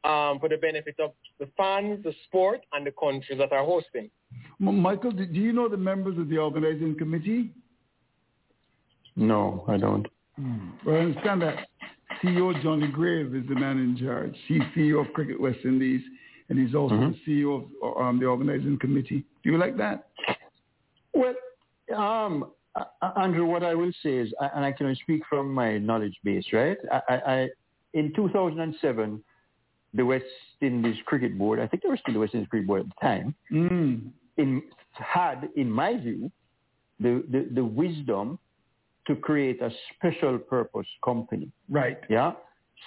um, 0.04 0.40
for 0.40 0.50
the 0.50 0.58
benefit 0.58 0.96
of 1.00 1.12
the 1.42 1.50
fans, 1.58 2.04
the 2.04 2.14
sport, 2.26 2.62
and 2.72 2.86
the 2.86 2.92
countries 2.92 3.40
that 3.40 3.52
are 3.52 3.66
hosting. 3.66 4.10
Michael, 4.60 5.12
do 5.12 5.26
do 5.26 5.40
you 5.40 5.52
know 5.52 5.68
the 5.68 5.84
members 5.92 6.18
of 6.20 6.30
the 6.30 6.38
organizing 6.38 6.96
committee? 6.98 7.50
No, 9.16 9.66
I 9.68 9.78
don't. 9.78 10.08
Well, 10.86 10.96
I 10.96 11.00
understand 11.00 11.42
that 11.42 11.68
CEO 12.24 12.62
Johnny 12.64 12.88
Grave 12.88 13.36
is 13.36 13.44
the 13.50 13.56
man 13.56 13.78
in 13.80 13.98
charge. 13.98 14.36
He's 14.48 14.62
CEO 14.76 15.06
of 15.06 15.12
Cricket 15.14 15.42
West 15.42 15.60
Indies, 15.66 16.02
and 16.50 16.60
he's 16.60 16.76
also 16.76 16.96
Mm-hmm. 16.96 17.12
the 17.12 17.20
CEO 17.26 17.66
of 17.82 17.98
um, 18.02 18.20
the 18.20 18.28
organizing 18.28 18.78
committee. 18.80 19.26
Do 19.44 19.52
you 19.52 19.58
like 19.58 19.76
that? 19.78 20.10
Well, 21.14 21.36
um, 21.96 22.52
uh, 22.76 23.12
Andrew, 23.18 23.46
what 23.46 23.64
I 23.64 23.74
will 23.74 23.92
say 24.04 24.14
is, 24.24 24.32
and 24.40 24.64
I 24.64 24.72
can 24.72 24.86
only 24.86 25.00
speak 25.02 25.24
from 25.28 25.52
my 25.52 25.80
knowledge 25.80 26.18
base, 26.24 26.46
right? 26.54 26.78
I, 26.92 27.02
I, 27.10 27.16
I, 27.34 27.50
in 27.94 28.14
2007, 28.16 29.24
the 29.94 30.06
West 30.06 30.26
Indies 30.62 30.96
Cricket 31.06 31.38
Board, 31.38 31.60
I 31.60 31.68
think 31.68 31.84
they 31.84 31.90
were 31.90 31.98
still 31.98 32.14
the 32.14 32.20
West 32.20 32.34
Indies 32.34 32.50
Cricket 32.50 32.68
Board 32.68 32.82
at 32.82 32.88
the 32.88 33.08
time, 33.08 33.36
Mm. 33.52 34.12
in, 34.38 34.62
had, 34.94 35.50
in 35.56 35.70
my 35.70 35.98
view, 35.98 36.32
the, 37.00 37.24
the, 37.30 37.50
the 37.54 37.64
wisdom 37.64 38.40
to 39.08 39.16
create 39.16 39.62
a 39.62 39.72
special 39.96 40.38
purpose 40.38 40.88
company. 41.04 41.52
Right. 41.70 42.00
Yeah. 42.10 42.34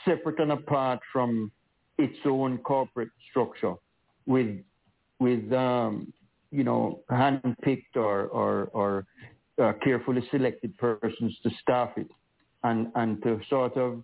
Separate 0.04 0.38
and 0.38 0.52
apart 0.52 1.00
from 1.12 1.50
its 1.98 2.16
own 2.24 2.58
corporate 2.58 3.10
structure 3.30 3.74
with, 4.26 4.58
with, 5.18 5.52
um, 5.52 6.12
you 6.50 6.64
know, 6.64 7.00
hand-picked 7.10 7.96
or, 7.96 8.26
or, 8.28 8.70
or 8.72 9.06
uh, 9.62 9.72
carefully 9.82 10.22
selected 10.30 10.76
persons 10.78 11.36
to 11.42 11.50
staff 11.60 11.90
it 11.96 12.08
and, 12.62 12.88
and 12.94 13.22
to 13.22 13.40
sort 13.50 13.76
of, 13.76 14.02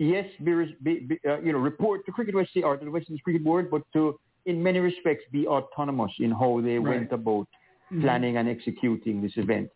yes, 0.00 0.26
be, 0.42 1.00
be, 1.00 1.20
uh, 1.28 1.38
you 1.40 1.52
know, 1.52 1.58
report 1.58 2.04
to 2.06 2.12
Cricket 2.12 2.34
West 2.34 2.50
or 2.64 2.76
to 2.76 2.84
the 2.84 2.90
West 2.90 3.06
Indies 3.08 3.22
Cricket 3.22 3.44
Board, 3.44 3.70
but 3.70 3.82
to, 3.92 4.18
in 4.46 4.62
many 4.62 4.78
respects, 4.80 5.24
be 5.30 5.46
autonomous 5.46 6.12
in 6.18 6.30
how 6.32 6.60
they 6.62 6.78
Right. 6.78 6.96
went 7.00 7.12
about 7.12 7.46
Mhm. 7.92 8.00
planning 8.02 8.36
and 8.38 8.48
executing 8.48 9.20
this 9.20 9.36
event. 9.36 9.68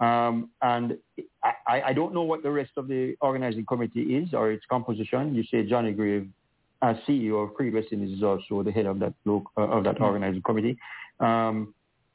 Um, 0.00 0.50
and 0.62 0.98
I, 1.42 1.82
I- 1.90 1.92
don't 1.92 2.12
know 2.14 2.22
what 2.22 2.42
the 2.42 2.50
rest 2.50 2.72
of 2.76 2.88
the 2.88 3.16
organizing 3.20 3.64
committee 3.66 4.16
is 4.16 4.34
or 4.34 4.50
its 4.50 4.64
composition. 4.66 5.34
You 5.34 5.42
say 5.44 5.64
Johnny 5.64 5.92
Grave, 5.92 6.28
as 6.82 6.96
CEO 7.06 7.42
of 7.44 7.54
Cricket 7.54 7.74
West 7.74 7.92
Indies, 7.92 8.16
is 8.18 8.22
also 8.22 8.62
the 8.62 8.72
head 8.72 8.86
of 8.86 8.98
that 8.98 9.14
lo- 9.24 9.44
uh, 9.56 9.62
of 9.76 9.84
that 9.84 10.00
organizing 10.00 10.42
committee. 10.42 10.76
Um, 11.20 11.74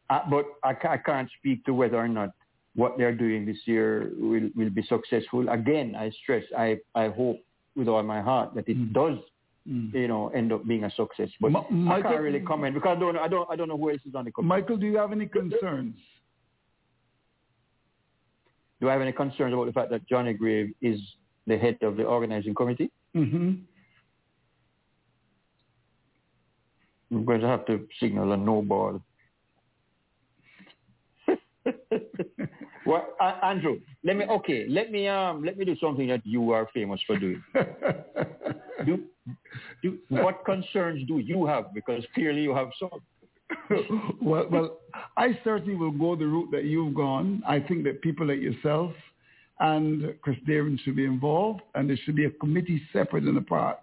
uh, 0.10 0.22
but 0.30 0.46
I, 0.64 0.76
I 0.96 0.98
can't 0.98 1.30
speak 1.38 1.64
to 1.66 1.74
whether 1.74 1.98
or 1.98 2.08
not 2.08 2.30
what 2.76 2.98
they're 2.98 3.16
doing 3.16 3.46
this 3.46 3.62
year 3.66 4.12
will, 4.20 4.50
will 4.56 4.70
be 4.70 4.84
successful. 4.84 5.48
Again, 5.50 5.96
I 5.96 6.10
stress, 6.22 6.44
I, 6.58 6.80
I 6.96 7.08
hope 7.10 7.38
with 7.76 7.88
all 7.88 8.04
my 8.04 8.22
heart 8.22 8.54
that 8.56 8.68
it 8.70 8.94
does, 8.94 9.18
you 9.66 10.08
know, 10.08 10.30
end 10.30 10.52
up 10.54 10.66
being 10.66 10.84
a 10.86 10.92
success. 10.92 11.30
But 11.42 11.52
Ma- 11.52 11.66
I 11.70 11.74
Michael- 11.74 12.12
can't 12.12 12.22
really 12.24 12.40
comment 12.40 12.74
because 12.76 12.96
I 12.98 13.00
don't, 13.00 13.18
I 13.18 13.28
don't, 13.28 13.50
I 13.50 13.56
don't 13.56 13.68
know 13.68 13.78
who 13.78 13.90
else 13.92 14.02
is 14.08 14.16
on 14.16 14.26
the 14.26 14.32
committee. 14.32 14.48
Michael, 14.62 14.78
do 14.78 14.86
you 14.86 14.98
have 14.98 15.12
any 15.12 15.26
concerns? 15.26 15.96
Do 18.82 18.90
I 18.90 18.94
have 18.94 19.02
any 19.02 19.12
concerns 19.14 19.54
about 19.54 19.66
the 19.68 19.74
fact 19.74 19.90
that 19.92 20.08
Johnny 20.08 20.34
Grave 20.34 20.74
is 20.82 21.00
the 21.48 21.58
head 21.58 21.78
of 21.82 21.96
the 21.98 22.04
organizing 22.04 22.54
committee? 22.54 22.92
Mm-hmm. 23.16 23.54
I'm 27.12 27.26
going 27.26 27.42
to 27.42 27.48
have 27.48 27.66
to 27.68 27.88
signal 28.00 28.32
a 28.34 28.38
no 28.38 28.62
ball. 28.62 29.02
Well, 32.86 33.08
uh, 33.20 33.40
Andrew, 33.44 33.80
let 34.04 34.16
me 34.16 34.26
okay. 34.26 34.66
Let 34.70 34.92
me 34.92 35.08
um 35.08 35.44
let 35.44 35.58
me 35.58 35.66
do 35.66 35.76
something 35.78 36.08
that 36.08 36.26
you 36.26 36.52
are 36.52 36.70
famous 36.74 37.00
for 37.08 37.18
doing. 37.18 37.44
do, 38.86 39.04
do, 39.82 39.98
what 40.10 40.46
concerns 40.46 41.08
do 41.08 41.18
you 41.20 41.46
have? 41.46 41.74
Because 41.74 42.04
clearly 42.14 42.42
you 42.42 42.54
have 42.56 42.70
some. 42.80 43.02
well, 44.22 44.48
well, 44.50 44.78
I 45.18 45.38
certainly 45.44 45.76
will 45.76 45.92
go 45.92 46.16
the 46.16 46.26
route 46.26 46.50
that 46.52 46.66
you've 46.66 46.96
gone. 46.96 47.44
I 47.48 47.60
think 47.60 47.84
that 47.86 48.02
people 48.02 48.28
like 48.28 48.40
yourself 48.40 48.92
and 49.60 50.14
Chris 50.22 50.38
Dehring 50.48 50.80
should 50.84 50.96
be 50.96 51.06
involved, 51.06 51.62
and 51.76 51.90
there 51.90 51.98
should 52.04 52.16
be 52.16 52.26
a 52.26 52.32
committee 52.32 52.82
separate 52.92 53.24
and 53.24 53.38
apart 53.38 53.80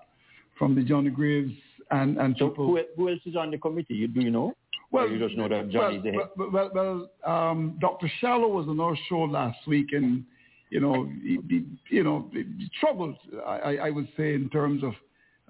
from 0.58 0.74
the 0.74 0.82
Johnny 0.82 1.10
Graves 1.10 1.52
and 1.90 2.18
and 2.18 2.36
So 2.38 2.50
people. 2.50 2.66
who, 2.66 2.80
who 2.96 3.08
else 3.08 3.20
is 3.26 3.36
on 3.36 3.50
the 3.50 3.58
committee? 3.58 3.94
You, 3.94 4.08
do 4.08 4.20
you 4.20 4.30
know? 4.30 4.54
Well, 4.92 5.08
you 5.08 5.18
just 5.18 5.36
know 5.38 5.48
that 5.48 5.70
Johnny's 5.70 6.02
the 6.02 6.10
head. 6.10 6.18
well, 6.36 6.50
well, 6.52 6.70
well, 6.74 7.10
well 7.24 7.50
um, 7.50 7.78
Dr. 7.80 8.10
Shallow 8.20 8.48
was 8.48 8.68
on 8.68 8.78
our 8.78 8.96
show 9.08 9.20
last 9.20 9.58
week, 9.66 9.88
and 9.92 10.24
you 10.70 10.80
know, 10.80 11.08
he, 11.22 11.38
he, 11.48 11.64
you 11.88 12.04
know, 12.04 12.30
struggled. 12.76 13.16
I, 13.46 13.76
I 13.76 13.90
would 13.90 14.08
say 14.16 14.34
in 14.34 14.48
terms 14.50 14.84
of 14.84 14.92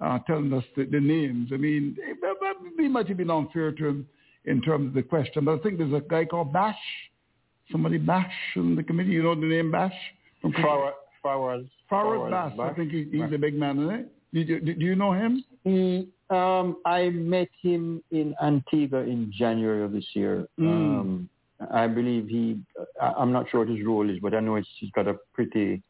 uh, 0.03 0.19
telling 0.27 0.51
us 0.53 0.63
the, 0.75 0.85
the 0.85 0.99
names. 0.99 1.49
I 1.53 1.57
mean, 1.57 1.95
it, 1.99 2.17
it 2.21 2.91
might 2.91 3.07
have 3.07 3.17
been 3.17 3.29
unfair 3.29 3.71
to 3.71 3.87
him 3.87 4.07
in 4.45 4.61
terms 4.61 4.87
of 4.87 4.93
the 4.93 5.03
question, 5.03 5.45
but 5.45 5.59
I 5.59 5.63
think 5.63 5.77
there's 5.77 5.93
a 5.93 6.01
guy 6.01 6.25
called 6.25 6.53
Baksh, 6.53 6.73
somebody 7.71 7.99
Baksh 7.99 8.31
in 8.55 8.75
the 8.75 8.83
committee. 8.83 9.11
You 9.11 9.23
know 9.23 9.35
the 9.35 9.45
name 9.45 9.71
Baksh 9.71 9.91
from 10.41 10.51
Fawaz, 10.53 10.91
Fawaz, 11.23 11.69
Fawaz 11.91 12.55
Baksh. 12.57 12.71
I 12.71 12.73
think 12.73 12.91
he, 12.91 13.07
he's 13.11 13.33
a 13.33 13.37
big 13.37 13.55
man, 13.55 13.79
isn't 13.79 13.95
it? 13.95 14.11
Do 14.33 14.39
you, 14.39 14.59
do, 14.59 14.73
you 14.77 14.95
know 14.95 15.13
him? 15.13 15.43
He, 15.63 16.09
um, 16.29 16.77
I 16.85 17.09
met 17.09 17.49
him 17.61 18.03
in 18.11 18.33
Antigua 18.41 19.01
in 19.01 19.31
January 19.37 19.83
of 19.83 19.91
this 19.91 20.05
year. 20.13 20.47
Mm. 20.59 20.67
Um, 20.67 21.29
I 21.71 21.87
believe 21.87 22.27
he, 22.27 22.59
I'm 22.99 23.31
not 23.31 23.49
sure 23.49 23.61
what 23.61 23.69
his 23.69 23.85
role 23.85 24.09
is, 24.09 24.17
but 24.21 24.33
I 24.33 24.39
know 24.39 24.55
he's 24.55 24.91
got 24.91 25.07
a 25.07 25.15
pretty 25.33 25.81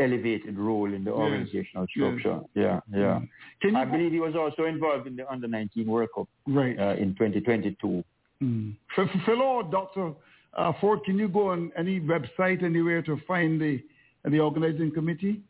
elevated 0.00 0.58
role 0.58 0.92
in 0.92 1.04
the 1.04 1.10
yes. 1.10 1.18
organizational 1.18 1.86
structure. 1.88 2.40
Yes. 2.54 2.80
Yeah, 2.90 2.98
yeah. 2.98 3.70
Mm. 3.70 3.76
I 3.76 3.84
believe 3.84 4.12
he 4.12 4.20
was 4.20 4.34
also 4.34 4.64
involved 4.64 5.06
in 5.06 5.14
the 5.14 5.30
Under 5.30 5.46
19 5.46 5.86
World 5.86 6.08
Cup 6.14 6.28
right. 6.46 6.78
Uh, 6.78 6.94
in 6.94 7.14
2022. 7.14 8.02
Mm. 8.42 8.76
Philo 9.26 9.62
Dr. 9.70 10.12
Uh, 10.56 10.72
Forde, 10.80 11.04
can 11.04 11.18
you 11.18 11.28
go 11.28 11.50
on 11.50 11.70
any 11.76 12.00
website 12.00 12.62
anywhere 12.62 13.02
to 13.02 13.20
find 13.26 13.60
the 13.60 13.82
the 14.24 14.40
organizing 14.40 14.90
committee? 14.90 15.42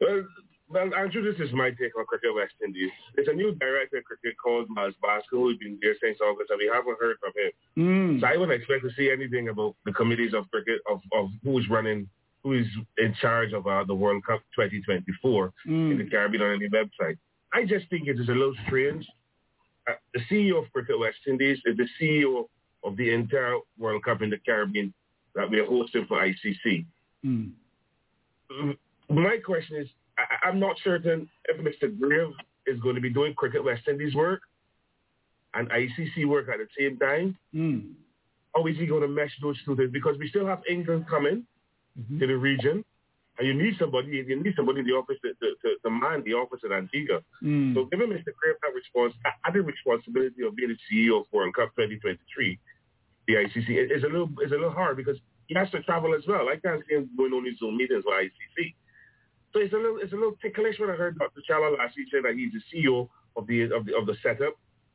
Well, 0.00 0.24
well, 0.70 0.94
Andrew, 0.94 1.20
this 1.20 1.40
is 1.44 1.52
my 1.52 1.70
take 1.70 1.98
on 1.98 2.06
Cricket 2.06 2.32
West 2.32 2.54
Indies. 2.64 2.90
It's 3.16 3.28
a 3.28 3.32
new 3.32 3.52
director 3.56 3.98
of 3.98 4.04
cricket 4.04 4.36
called 4.42 4.68
Miles 4.68 4.94
Bascombe 5.02 5.22
who's 5.30 5.58
been 5.58 5.78
there 5.82 5.96
since 6.00 6.18
August, 6.20 6.50
and 6.50 6.58
we 6.58 6.70
haven't 6.72 6.96
heard 7.00 7.16
from 7.18 7.32
him. 7.34 7.50
Mm. 7.76 8.20
So 8.20 8.26
I 8.26 8.36
wouldn't 8.36 8.56
expect 8.56 8.84
to 8.84 8.90
see 8.96 9.10
anything 9.10 9.48
about 9.48 9.74
the 9.84 9.92
committees 9.92 10.32
of 10.32 10.48
cricket, 10.50 10.80
of, 10.88 11.00
of 11.12 11.30
who's 11.42 11.68
running, 11.68 12.08
who 12.44 12.52
is 12.52 12.66
in 12.98 13.14
charge 13.20 13.52
of 13.52 13.66
uh, 13.66 13.82
the 13.84 13.94
World 13.94 14.24
Cup 14.24 14.40
2024 14.54 15.52
mm. 15.66 15.90
in 15.90 15.98
the 15.98 16.08
Caribbean 16.08 16.42
on 16.42 16.54
any 16.54 16.68
website. 16.68 17.18
I 17.52 17.64
just 17.64 17.90
think 17.90 18.06
it 18.06 18.20
is 18.20 18.28
a 18.28 18.32
little 18.32 18.54
strange. 18.66 19.04
Uh, 19.88 19.94
the 20.14 20.20
CEO 20.30 20.62
of 20.62 20.72
Cricket 20.72 21.00
West 21.00 21.18
Indies 21.26 21.58
is 21.64 21.76
the 21.76 21.88
CEO 22.00 22.44
of 22.84 22.96
the 22.96 23.12
entire 23.12 23.58
World 23.76 24.04
Cup 24.04 24.22
in 24.22 24.30
the 24.30 24.38
Caribbean 24.38 24.94
that 25.34 25.50
we 25.50 25.58
are 25.58 25.66
hosting 25.66 26.06
for 26.06 26.18
ICC. 26.24 26.86
Mm. 27.26 27.50
My 29.10 29.38
question 29.44 29.76
is, 29.76 29.88
I, 30.18 30.48
am 30.48 30.60
not 30.60 30.76
certain 30.84 31.28
if 31.46 31.60
Mr. 31.60 31.98
Grave 31.98 32.32
is 32.66 32.78
going 32.80 32.94
to 32.94 33.00
be 33.00 33.10
doing 33.10 33.34
Cricket 33.34 33.64
West 33.64 33.82
Indies 33.88 34.14
work 34.14 34.40
and 35.54 35.68
ICC 35.68 36.26
work 36.26 36.48
at 36.48 36.58
the 36.58 36.68
same 36.78 36.96
time. 36.98 37.36
Mm. 37.54 37.92
Or 38.54 38.68
is 38.68 38.76
he 38.76 38.86
going 38.86 39.02
to 39.02 39.08
mesh 39.08 39.32
those 39.42 39.56
two 39.64 39.76
things? 39.76 39.90
Because 39.92 40.16
we 40.18 40.28
still 40.28 40.46
have 40.46 40.62
England 40.68 41.06
coming 41.08 41.44
mm-hmm. 41.98 42.18
to 42.18 42.26
the 42.26 42.36
region, 42.36 42.84
and 43.38 43.46
you 43.46 43.54
need 43.54 43.74
somebody. 43.78 44.08
You 44.08 44.42
need 44.42 44.54
somebody 44.56 44.80
in 44.80 44.86
the 44.86 44.92
office 44.92 45.16
to, 45.22 45.28
to, 45.28 45.54
to, 45.62 45.76
to 45.84 45.90
man 45.90 46.22
the 46.24 46.34
office 46.34 46.60
in 46.64 46.72
Antigua. 46.72 47.20
Mm. 47.42 47.74
So 47.74 47.84
given 47.86 48.10
Mr. 48.10 48.34
Grave 48.34 48.58
that 48.62 48.74
response, 48.74 49.14
added 49.46 49.66
responsibility 49.66 50.44
of 50.44 50.56
being 50.56 50.74
the 50.74 50.78
CEO 50.90 51.20
of 51.20 51.26
World 51.32 51.54
Cup 51.54 51.70
2023, 51.76 52.58
the 53.28 53.34
ICC 53.34 53.96
is 53.96 54.02
a 54.02 54.06
little 54.06 54.30
is 54.44 54.50
a 54.50 54.54
little 54.54 54.72
hard 54.72 54.96
because 54.96 55.16
he 55.46 55.54
has 55.54 55.70
to 55.70 55.82
travel 55.82 56.14
as 56.14 56.22
well. 56.26 56.48
I 56.48 56.56
can't 56.56 56.82
see 56.88 56.96
him 56.96 57.08
going 57.16 57.32
on 57.32 57.44
his 57.44 57.58
Zoom 57.58 57.76
meetings 57.76 58.04
with 58.04 58.14
ICC. 58.14 58.74
So 59.52 59.60
it's 59.60 59.72
a 59.72 59.76
little 59.76 59.98
it's 60.00 60.12
a 60.12 60.16
little 60.16 60.36
ticklish 60.40 60.78
when 60.78 60.90
I 60.90 60.94
heard 60.94 61.18
Dr. 61.18 61.40
Shallow 61.46 61.76
last 61.76 61.96
week 61.96 62.08
say 62.12 62.20
that 62.22 62.34
he's 62.34 62.52
the 62.52 62.62
CEO 62.70 63.08
of 63.36 63.46
the 63.46 63.62
of 63.74 63.84
the 63.84 63.96
of 63.96 64.06
the 64.06 64.16
setup. 64.22 64.54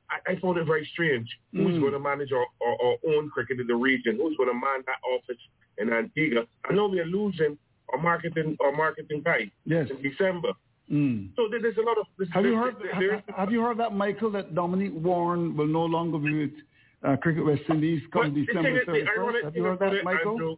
I, 0.10 0.34
I 0.34 0.40
found 0.40 0.58
it 0.58 0.66
very 0.66 0.88
strange. 0.94 1.28
Mm. 1.54 1.64
Who's 1.64 1.80
going 1.80 1.94
to 1.94 2.00
manage 2.00 2.32
our, 2.32 2.46
our, 2.64 2.78
our, 2.86 2.98
own 3.08 3.30
cricket 3.32 3.60
in 3.60 3.66
the 3.66 3.76
region? 3.76 4.18
Who's 4.22 4.38
going 4.38 4.50
to 4.50 4.54
man 4.54 4.84
that 4.86 5.02
office 5.04 5.42
in 5.80 5.92
Antigua? 5.92 6.44
I 6.70 6.74
know 6.74 6.88
we're 6.88 7.06
losing 7.06 7.58
our 7.92 8.00
marketing 8.00 8.56
our 8.64 8.72
marketing 8.72 9.24
guy 9.26 9.52
yes. 9.66 9.88
in 9.90 10.02
December. 10.02 10.50
Mm. 10.92 11.36
So 11.36 11.48
there's 11.50 11.78
a 11.78 11.82
lot 11.82 11.98
of. 11.98 12.06
Have 12.32 12.46
you 12.46 12.56
heard? 12.56 12.76
There, 12.80 13.16
have, 13.16 13.36
have 13.36 13.52
you 13.52 13.62
heard 13.62 13.78
that 13.80 13.94
Michael 13.94 14.32
that 14.32 14.54
Dominic 14.54 14.92
Warne 14.94 15.58
will 15.58 15.68
no 15.68 15.84
longer 15.84 16.20
be 16.20 16.46
with 16.46 16.52
uh, 17.04 17.16
Cricket 17.18 17.46
West 17.46 17.64
Indies 17.70 18.02
come 18.14 18.34
December 18.34 18.86
31st? 18.86 19.44
Have 19.44 19.56
you 19.56 19.64
heard 19.64 19.80
that, 19.80 20.04
Michael? 20.04 20.32
Andrew, 20.34 20.56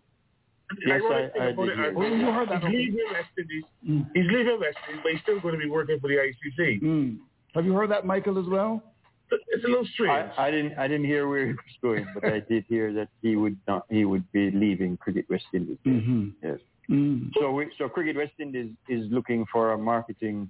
Yes, 0.86 1.02
I, 1.10 1.30
I 1.40 1.46
did 1.52 1.58
hear 1.58 1.92
you 1.92 2.26
heard 2.26 2.50
that. 2.50 2.64
He's 2.66 2.72
leaving 2.74 3.06
West 3.12 3.30
Indies. 3.38 3.64
Mm. 3.88 4.10
He's 4.14 4.26
leaving 4.28 4.60
West 4.60 4.78
Indies, 4.90 5.02
but 5.04 5.12
he's 5.14 5.22
still 5.22 5.40
going 5.40 5.54
to 5.54 5.60
be 5.60 5.70
working 5.70 6.00
for 6.00 6.08
the 6.08 6.16
ICC. 6.16 6.82
Mm. 6.82 7.18
Have 7.56 7.66
you 7.66 7.74
heard 7.74 7.90
that, 7.92 8.06
Michael, 8.06 8.38
as 8.38 8.48
well? 8.48 8.84
It's 9.32 9.64
a 9.66 9.68
little 9.68 9.88
strange. 9.94 10.32
I, 10.38 10.48
I, 10.48 10.52
didn't. 10.52 10.78
I 10.78 10.88
didn't 10.88 11.06
hear 11.06 11.28
where 11.28 11.48
he 11.48 11.54
was 11.54 11.60
going, 11.82 12.08
but 12.14 12.32
I 12.32 12.40
did 12.40 12.66
hear 12.70 12.94
that 12.94 13.10
he 13.22 13.36
would 13.36 13.58
not. 13.68 13.86
He 13.90 14.06
would 14.06 14.30
be 14.32 14.52
leaving 14.52 14.98
Cricket 14.98 15.26
West 15.30 15.46
Indies. 15.54 15.78
Mm-hmm. 15.86 16.30
Yes. 16.42 16.60
Mm. 16.90 17.32
So, 17.40 17.52
we, 17.52 17.70
so 17.78 17.90
Cricket 17.90 18.16
West 18.16 18.34
Indies 18.40 18.72
is 18.88 19.06
looking 19.12 19.46
for 19.52 19.74
a 19.74 19.78
marketing 19.78 20.50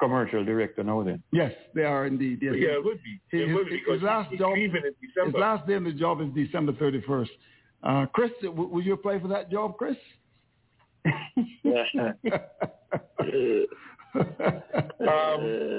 commercial 0.00 0.44
director 0.44 0.82
now. 0.82 1.02
Then. 1.02 1.22
Yes, 1.30 1.52
they 1.74 1.82
are 1.82 2.06
indeed. 2.06 2.38
Yes. 2.40 2.54
Yeah, 2.56 2.68
it 2.68 2.84
would 2.84 3.00
be. 3.02 3.36
It 3.36 3.48
his, 3.48 3.54
would 3.54 3.68
be 3.68 3.82
his 3.86 4.02
last 4.02 4.30
he's 4.30 4.38
job. 4.38 4.56
His 4.56 5.34
last 5.34 5.66
day 5.66 5.74
on 5.74 5.84
the 5.84 5.92
job 5.92 6.20
is 6.22 6.28
December 6.34 6.72
thirty 6.72 7.02
first. 7.06 7.32
Uh, 7.84 8.06
Chris, 8.06 8.30
w- 8.42 8.68
will 8.68 8.82
you 8.82 8.94
apply 8.94 9.18
for 9.20 9.28
that 9.28 9.50
job, 9.50 9.76
Chris? 9.76 9.96
um, 11.06 11.12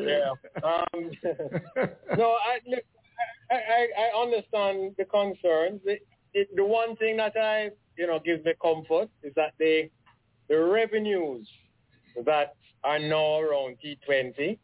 yeah. 0.08 0.32
Um, 0.64 1.12
no, 2.16 2.38
I, 2.44 2.60
look, 2.68 2.84
I, 3.50 3.56
I, 3.56 3.88
I 4.00 4.22
understand 4.22 4.96
the 4.98 5.06
concerns. 5.06 5.82
It, 5.86 6.56
the 6.56 6.64
one 6.66 6.96
thing 6.98 7.18
that 7.18 7.36
I, 7.38 7.72
you 7.98 8.08
know, 8.08 8.20
gives 8.24 8.46
me 8.46 8.54
comfort 8.62 9.10
is 9.24 9.34
that 9.36 9.54
the 9.58 9.90
the 10.48 10.60
revenues 10.60 11.48
that 12.26 12.56
are 12.84 13.00
now 13.00 13.40
around 13.40 13.78
T20 13.84 14.60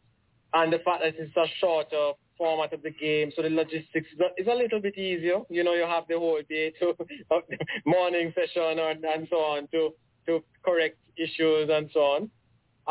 and 0.54 0.72
the 0.72 0.78
fact 0.78 1.02
that 1.02 1.14
it's 1.18 1.36
a 1.36 1.46
shorter 1.58 2.12
format 2.42 2.72
of 2.72 2.82
the 2.82 2.90
game, 2.90 3.30
so 3.36 3.42
the 3.42 3.50
logistics 3.50 4.08
is 4.36 4.48
a, 4.48 4.54
little 4.62 4.80
bit 4.80 4.98
easier. 4.98 5.38
You 5.48 5.62
know, 5.62 5.74
you 5.74 5.86
have 5.86 6.04
the 6.08 6.18
whole 6.18 6.42
day 6.48 6.72
to 6.80 6.92
morning 7.86 8.32
session 8.34 8.80
and, 8.80 9.04
and 9.04 9.28
so 9.30 9.36
on 9.36 9.68
to 9.68 9.90
to 10.26 10.42
correct 10.64 10.96
issues 11.16 11.70
and 11.70 11.88
so 11.94 12.00
on. 12.14 12.22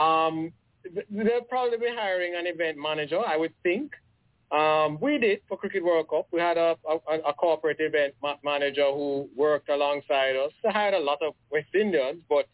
Um, 0.05 0.53
they'll 1.09 1.49
probably 1.49 1.77
be 1.77 1.91
hiring 1.93 2.35
an 2.35 2.47
event 2.47 2.77
manager, 2.77 3.19
I 3.19 3.35
would 3.35 3.53
think. 3.61 3.91
Um, 4.51 4.97
we 5.01 5.17
did 5.17 5.39
for 5.49 5.57
Cricket 5.57 5.83
World 5.83 6.07
Cup. 6.09 6.27
We 6.31 6.39
had 6.39 6.57
a, 6.57 6.77
a, 6.89 7.15
a 7.31 7.33
corporate 7.33 7.81
event 7.81 8.13
ma- 8.23 8.41
manager 8.43 8.89
who 8.91 9.29
worked 9.35 9.69
alongside 9.69 10.35
us. 10.37 10.51
They 10.63 10.71
hired 10.71 10.93
a 10.93 10.99
lot 10.99 11.19
of 11.21 11.33
West 11.51 11.73
Indians, 11.73 12.21
but 12.29 12.47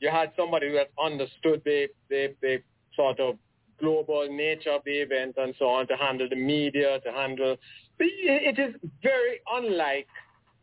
you 0.00 0.08
had 0.10 0.32
somebody 0.36 0.68
who 0.68 0.76
had 0.76 0.88
understood 1.02 1.62
the, 1.64 1.88
the, 2.10 2.34
the 2.42 2.62
sort 2.96 3.18
of 3.18 3.38
global 3.84 4.26
nature 4.30 4.70
of 4.70 4.82
the 4.84 4.96
event 5.06 5.34
and 5.36 5.54
so 5.58 5.66
on 5.66 5.86
to 5.88 5.96
handle 5.96 6.28
the 6.28 6.36
media, 6.36 7.00
to 7.00 7.12
handle. 7.12 7.56
It 7.98 8.58
is 8.58 8.74
very 9.02 9.40
unlike, 9.52 10.08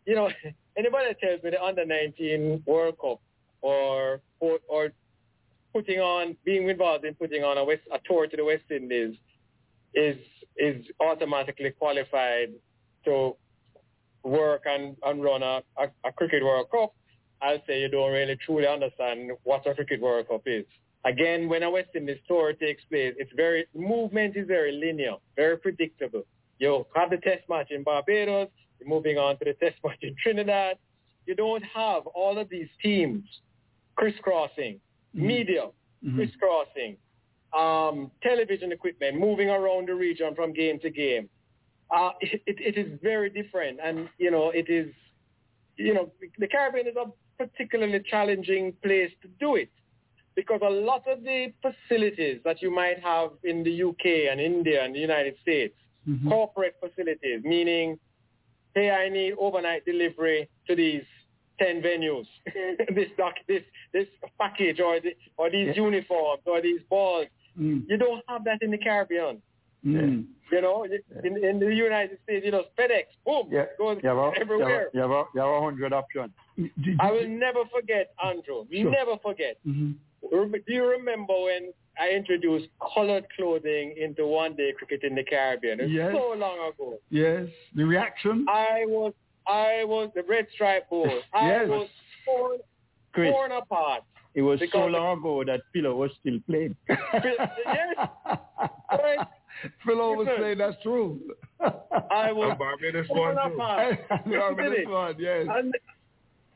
you 0.05 0.15
know, 0.15 0.29
anybody 0.77 1.07
that 1.09 1.19
tells 1.19 1.43
me 1.43 1.51
the 1.51 1.63
under 1.63 1.85
19 1.85 2.63
World 2.65 2.95
Cup 2.99 3.21
or 3.61 4.21
or, 4.39 4.59
or 4.67 4.89
putting 5.73 5.99
on, 5.99 6.35
being 6.43 6.67
involved 6.69 7.05
in 7.05 7.13
putting 7.15 7.43
on 7.43 7.57
a, 7.57 7.63
West, 7.63 7.83
a 7.93 7.99
tour 8.05 8.27
to 8.27 8.35
the 8.35 8.43
West 8.43 8.69
Indies 8.69 9.15
is 9.93 10.17
is 10.57 10.85
automatically 10.99 11.71
qualified 11.71 12.49
to 13.05 13.35
work 14.23 14.63
and, 14.65 14.95
and 15.03 15.23
run 15.23 15.41
a, 15.41 15.61
a, 15.77 15.85
a 16.05 16.11
cricket 16.11 16.43
World 16.43 16.67
Cup. 16.69 16.93
I'll 17.41 17.61
say 17.65 17.81
you 17.81 17.89
don't 17.89 18.11
really 18.11 18.37
truly 18.45 18.67
understand 18.67 19.31
what 19.43 19.65
a 19.65 19.73
cricket 19.73 20.01
World 20.01 20.27
Cup 20.27 20.43
is. 20.45 20.65
Again, 21.03 21.49
when 21.49 21.63
a 21.63 21.71
West 21.71 21.89
Indies 21.95 22.19
tour 22.27 22.53
takes 22.53 22.83
place, 22.85 23.15
it's 23.17 23.31
very 23.35 23.65
movement 23.73 24.37
is 24.37 24.47
very 24.47 24.71
linear, 24.71 25.15
very 25.35 25.57
predictable. 25.57 26.23
You 26.59 26.85
have 26.95 27.09
the 27.09 27.17
test 27.17 27.43
match 27.49 27.71
in 27.71 27.83
Barbados, 27.83 28.49
you're 28.79 28.89
moving 28.89 29.17
on 29.17 29.37
to 29.39 29.45
the 29.45 29.53
test 29.53 29.77
match 29.83 29.97
in 30.01 30.15
Trinidad. 30.21 30.77
You 31.25 31.35
don't 31.35 31.63
have 31.63 32.05
all 32.07 32.37
of 32.37 32.49
these 32.49 32.67
teams 32.83 33.23
crisscrossing, 33.95 34.79
mm-hmm. 35.15 35.25
media 35.25 35.69
mm-hmm. 36.05 36.17
crisscrossing, 36.17 36.97
um, 37.57 38.11
television 38.21 38.71
equipment 38.71 39.19
moving 39.19 39.49
around 39.49 39.87
the 39.87 39.95
region 39.95 40.35
from 40.35 40.53
game 40.53 40.79
to 40.79 40.89
game. 40.91 41.29
Uh, 41.89 42.11
it, 42.21 42.41
it 42.45 42.77
is 42.77 42.99
very 43.01 43.29
different, 43.29 43.79
and 43.83 44.07
you 44.19 44.29
know 44.29 44.51
it 44.51 44.69
is, 44.69 44.93
you 45.77 45.93
know, 45.95 46.11
the 46.37 46.47
Caribbean 46.47 46.87
is 46.87 46.95
a 46.95 47.11
particularly 47.43 48.01
challenging 48.07 48.71
place 48.83 49.11
to 49.23 49.27
do 49.39 49.55
it 49.55 49.69
because 50.35 50.61
a 50.63 50.69
lot 50.69 51.03
of 51.07 51.23
the 51.23 51.53
facilities 51.61 52.39
that 52.45 52.61
you 52.61 52.71
might 52.71 53.03
have 53.03 53.31
in 53.43 53.63
the 53.63 53.83
UK 53.83 54.31
and 54.31 54.39
India 54.39 54.83
and 54.83 54.95
the 54.95 54.99
United 54.99 55.35
States, 55.41 55.73
mm-hmm. 56.07 56.29
corporate 56.29 56.75
facilities, 56.79 57.43
meaning, 57.43 57.99
hey, 58.73 58.91
I 58.91 59.09
need 59.09 59.33
overnight 59.37 59.85
delivery 59.85 60.49
to 60.67 60.75
these 60.75 61.03
10 61.59 61.81
venues, 61.81 62.25
this 62.95 63.09
doc, 63.17 63.35
this 63.47 63.61
this 63.93 64.07
package 64.39 64.79
or 64.79 64.99
the, 64.99 65.11
or 65.37 65.49
these 65.49 65.67
yeah. 65.75 65.83
uniforms 65.83 66.41
or 66.45 66.61
these 66.61 66.79
balls. 66.89 67.27
Mm. 67.59 67.83
You 67.87 67.97
don't 67.97 68.23
have 68.27 68.43
that 68.45 68.59
in 68.61 68.71
the 68.71 68.77
Caribbean. 68.77 69.41
Mm. 69.85 70.25
You 70.51 70.61
know, 70.61 70.85
in, 70.85 71.43
in 71.43 71.59
the 71.59 71.73
United 71.73 72.19
States, 72.23 72.45
you 72.45 72.51
know, 72.51 72.63
FedEx, 72.77 73.05
boom, 73.25 73.47
yeah. 73.49 73.65
goes 73.77 73.97
you 74.03 74.09
have, 74.09 74.33
everywhere. 74.39 74.89
You 74.93 75.01
have, 75.01 75.11
a, 75.11 75.23
you 75.33 75.41
have 75.41 75.49
a 75.49 75.61
hundred 75.61 75.93
options. 75.93 76.31
I 76.99 77.11
will 77.11 77.27
never 77.27 77.63
forget, 77.73 78.13
Andrew. 78.23 78.65
Sure. 78.71 78.91
Never 78.91 79.17
forget. 79.23 79.57
Mm-hmm. 79.67 79.91
Do 80.29 80.61
you 80.67 80.85
remember 80.87 81.33
when 81.33 81.73
I 81.99 82.09
introduced 82.09 82.67
colored 82.93 83.25
clothing 83.35 83.95
into 83.99 84.27
one 84.27 84.55
day 84.55 84.73
cricket 84.77 85.03
in 85.03 85.15
the 85.15 85.23
Caribbean? 85.23 85.79
It 85.79 85.83
was 85.83 85.91
yes. 85.91 86.11
so 86.13 86.33
long 86.37 86.71
ago. 86.73 86.97
Yes. 87.09 87.47
The 87.75 87.83
reaction? 87.83 88.45
I 88.49 88.85
was 88.87 89.13
I 89.47 89.83
was 89.85 90.11
the 90.15 90.23
Red 90.23 90.47
Stripe 90.53 90.89
Bowl. 90.89 91.09
I 91.33 91.65
was 91.65 91.87
torn, 92.25 92.57
Chris, 93.13 93.31
torn 93.31 93.51
apart. 93.51 94.03
It 94.33 94.41
was 94.43 94.61
so 94.71 94.85
long 94.85 95.19
ago 95.19 95.43
that 95.45 95.61
Philo 95.73 95.95
was 95.95 96.11
still 96.19 96.39
playing. 96.47 96.75
yes. 96.87 96.99
Right. 98.91 99.27
Philo 99.85 100.13
was 100.15 100.27
saying 100.39 100.57
that's 100.59 100.81
true. 100.81 101.19
I 101.59 102.31
was 102.31 102.55
Barbados 102.57 103.07
torn 103.07 103.35
one 103.35 103.49
too. 103.49 103.55
apart. 103.55 103.99
Barbados 104.25 104.87
one, 104.87 105.15
yes. 105.19 105.47
And 105.49 105.73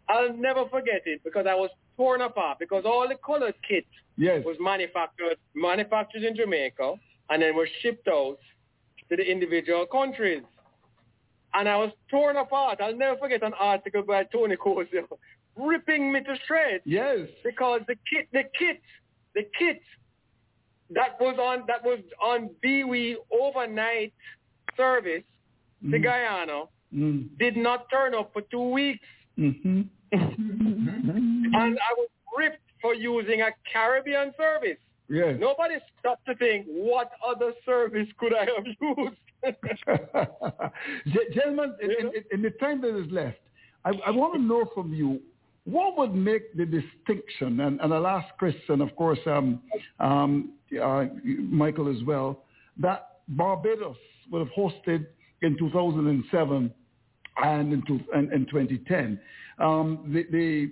I'll 0.07 0.33
never 0.33 0.65
forget 0.69 1.01
it 1.05 1.21
because 1.23 1.45
I 1.49 1.55
was 1.55 1.69
torn 1.97 2.21
apart 2.21 2.59
because 2.59 2.83
all 2.85 3.07
the 3.07 3.15
colored 3.25 3.55
kit 3.67 3.85
Yes. 4.17 4.43
was 4.45 4.55
manufactured 4.59 5.37
manufactured 5.53 6.23
in 6.23 6.35
Jamaica 6.35 6.93
and 7.29 7.41
then 7.41 7.55
were 7.55 7.67
shipped 7.81 8.07
out 8.07 8.37
to 9.09 9.15
the 9.17 9.23
individual 9.23 9.85
countries. 9.85 10.41
And 11.53 11.67
I 11.69 11.77
was 11.77 11.91
torn 12.09 12.37
apart. 12.37 12.79
I'll 12.81 12.95
never 12.95 13.17
forget 13.17 13.43
an 13.43 13.53
article 13.59 14.03
by 14.03 14.23
Tony 14.25 14.55
Cozier 14.57 15.03
ripping 15.57 16.11
me 16.13 16.21
to 16.21 16.35
shreds. 16.47 16.83
Yes. 16.85 17.27
Because 17.43 17.81
the 17.87 17.95
kit 18.09 18.27
the 18.31 18.43
kit 18.57 18.81
the 19.33 19.43
kit 19.59 19.81
that 20.91 21.19
was 21.19 21.37
on 21.39 21.63
that 21.67 21.83
was 21.83 21.99
on 22.23 22.49
BWIA 22.63 23.15
overnight 23.31 24.13
service 24.77 25.23
to 25.91 25.99
Guyana 25.99 26.63
Mm. 26.93 27.27
did 27.39 27.57
not 27.57 27.89
turn 27.89 28.13
up 28.15 28.31
for 28.31 28.41
two 28.43 28.69
weeks. 28.69 29.03
Mm-hmm. 29.37 29.81
And 31.55 31.77
I 31.77 31.93
was 31.97 32.09
ripped 32.37 32.59
for 32.81 32.93
using 32.93 33.41
a 33.41 33.49
Caribbean 33.71 34.33
service. 34.37 34.77
Yes. 35.09 35.35
Nobody 35.39 35.75
stopped 35.99 36.25
to 36.25 36.35
think, 36.35 36.65
what 36.67 37.11
other 37.25 37.53
service 37.65 38.07
could 38.17 38.33
I 38.33 38.45
have 38.45 38.65
used? 38.97 39.17
Gentlemen, 41.33 41.75
in, 41.81 41.91
in, 41.91 42.11
in 42.31 42.41
the 42.41 42.49
time 42.51 42.81
that 42.81 42.97
is 42.97 43.11
left, 43.11 43.37
I, 43.83 43.91
I 44.07 44.11
want 44.11 44.33
to 44.33 44.41
know 44.41 44.65
from 44.73 44.93
you, 44.93 45.21
what 45.65 45.97
would 45.97 46.13
make 46.13 46.55
the 46.55 46.65
distinction, 46.65 47.59
and, 47.59 47.79
and 47.81 47.93
I'll 47.93 48.07
ask 48.07 48.27
Chris 48.37 48.55
and 48.69 48.81
of 48.81 48.95
course 48.95 49.19
um, 49.25 49.61
um, 49.99 50.53
uh, 50.81 51.05
Michael 51.23 51.95
as 51.95 52.03
well, 52.03 52.43
that 52.77 53.17
Barbados 53.29 53.97
would 54.31 54.39
have 54.39 54.53
hosted 54.57 55.07
in 55.41 55.57
2007 55.57 56.71
and 57.37 57.73
in, 57.73 57.83
two, 57.85 57.99
and, 58.13 58.31
in 58.31 58.45
2010. 58.45 59.19
Um, 59.59 60.11
the, 60.13 60.25
the 60.31 60.71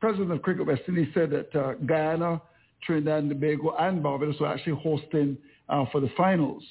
president 0.00 0.32
of 0.32 0.42
Cricket 0.42 0.66
West 0.66 0.82
Indies 0.88 1.08
said 1.14 1.30
that 1.30 1.54
uh, 1.54 1.74
Guyana, 1.86 2.40
Trinidad 2.82 3.24
and 3.24 3.30
Tobago 3.30 3.74
and 3.78 4.02
Barbados 4.02 4.40
were 4.40 4.48
actually 4.48 4.80
hosting 4.82 5.36
uh, 5.68 5.84
for 5.90 6.00
the 6.00 6.10
finals. 6.16 6.62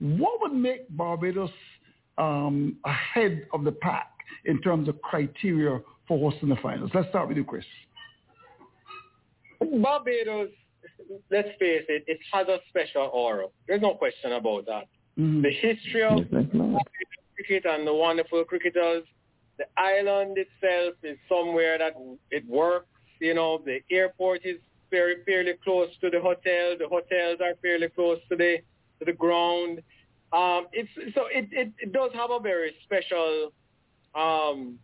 What 0.00 0.40
would 0.40 0.52
make 0.52 0.88
Barbados 0.96 1.50
um, 2.16 2.76
ahead 2.84 3.46
of 3.52 3.64
the 3.64 3.72
pack 3.72 4.10
in 4.44 4.60
terms 4.62 4.88
of 4.88 5.00
criteria 5.02 5.80
for 6.06 6.30
hosting 6.30 6.48
the 6.48 6.56
finals? 6.56 6.90
Let's 6.94 7.08
start 7.08 7.28
with 7.28 7.36
you, 7.36 7.44
Chris. 7.44 7.64
Barbados, 9.60 10.50
let's 11.30 11.48
face 11.58 11.84
it, 11.88 12.04
it 12.06 12.18
has 12.32 12.46
a 12.48 12.58
special 12.68 13.10
aura. 13.12 13.46
There's 13.66 13.82
no 13.82 13.94
question 13.94 14.32
about 14.32 14.66
that. 14.66 14.84
The 15.16 15.50
history 15.60 16.04
of 16.04 16.30
Barbados 16.30 16.78
cricket 17.34 17.66
and 17.66 17.86
the 17.86 17.94
wonderful 17.94 18.44
cricketers, 18.44 19.04
the 19.58 19.66
island 19.76 20.38
itself 20.38 20.94
is 21.02 21.18
somewhere 21.28 21.78
that 21.78 21.94
it 22.30 22.46
works. 22.46 22.86
You 23.20 23.34
know, 23.34 23.60
the 23.64 23.80
airport 23.90 24.42
is 24.44 24.56
very 24.90 25.16
fairly 25.24 25.54
close 25.64 25.88
to 26.00 26.10
the 26.10 26.20
hotel. 26.20 26.76
The 26.78 26.88
hotels 26.88 27.40
are 27.42 27.54
fairly 27.60 27.88
close 27.88 28.18
to 28.30 28.36
the 28.36 28.58
to 29.00 29.04
the 29.04 29.12
ground. 29.12 29.82
Um, 30.32 30.66
it's 30.72 30.88
so 31.14 31.26
it, 31.32 31.48
it, 31.52 31.72
it 31.78 31.92
does 31.92 32.10
have 32.14 32.30
a 32.30 32.38
very 32.38 32.74
special 32.84 33.52
um, 34.14 34.78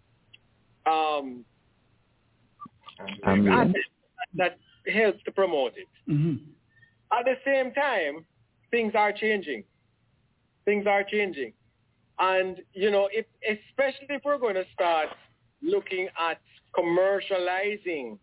um, 0.87 1.45
asset 3.25 3.75
that 4.35 4.59
helps 4.93 5.23
to 5.25 5.33
promote 5.33 5.75
it. 5.77 5.89
Mm-hmm. 6.11 6.45
At 7.13 7.25
the 7.25 7.37
same 7.45 7.73
time, 7.73 8.25
things 8.71 8.95
are 8.95 9.13
changing. 9.13 9.65
Things 10.65 10.87
are 10.87 11.05
changing. 11.05 11.53
And, 12.19 12.61
you 12.73 12.91
know, 12.91 13.09
if, 13.13 13.27
especially 13.43 14.07
if 14.11 14.23
we're 14.25 14.39
going 14.39 14.55
to 14.55 14.65
start 14.73 15.09
looking 15.63 16.09
at 16.19 16.41
commercializing 16.77 18.19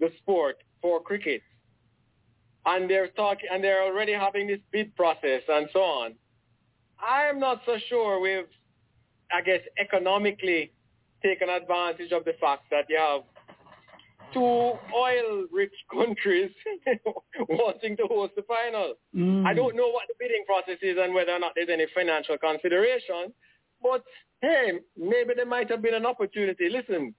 the 0.00 0.10
sport 0.18 0.56
for 0.82 1.00
cricket, 1.00 1.42
and 2.64 2.90
they're 2.90 3.08
talking, 3.08 3.48
and 3.52 3.62
they're 3.62 3.82
already 3.82 4.12
having 4.12 4.48
this 4.48 4.58
bid 4.72 4.94
process 4.96 5.42
and 5.48 5.68
so 5.72 5.80
on, 5.80 6.14
I 6.98 7.24
am 7.24 7.38
not 7.38 7.62
so 7.64 7.76
sure 7.88 8.20
we've, 8.20 8.48
I 9.32 9.40
guess, 9.42 9.60
economically 9.78 10.72
taken 11.22 11.48
advantage 11.48 12.12
of 12.12 12.24
the 12.24 12.34
fact 12.40 12.64
that 12.70 12.86
you 12.88 12.98
have 12.98 13.22
two 14.36 14.78
oil-rich 14.94 15.72
countries 15.92 16.50
wanting 17.48 17.96
to 17.96 18.04
host 18.06 18.32
the 18.36 18.42
final. 18.42 18.94
Mm. 19.14 19.46
I 19.46 19.54
don't 19.54 19.74
know 19.76 19.88
what 19.88 20.04
the 20.08 20.14
bidding 20.18 20.44
process 20.46 20.78
is 20.82 20.96
and 21.00 21.14
whether 21.14 21.32
or 21.32 21.38
not 21.38 21.52
there's 21.54 21.68
any 21.72 21.86
financial 21.94 22.36
consideration, 22.38 23.32
but 23.82 24.04
hey, 24.42 24.72
maybe 24.96 25.32
there 25.34 25.46
might 25.46 25.70
have 25.70 25.82
been 25.82 25.94
an 25.94 26.06
opportunity. 26.06 26.68
Listen, 26.68 27.14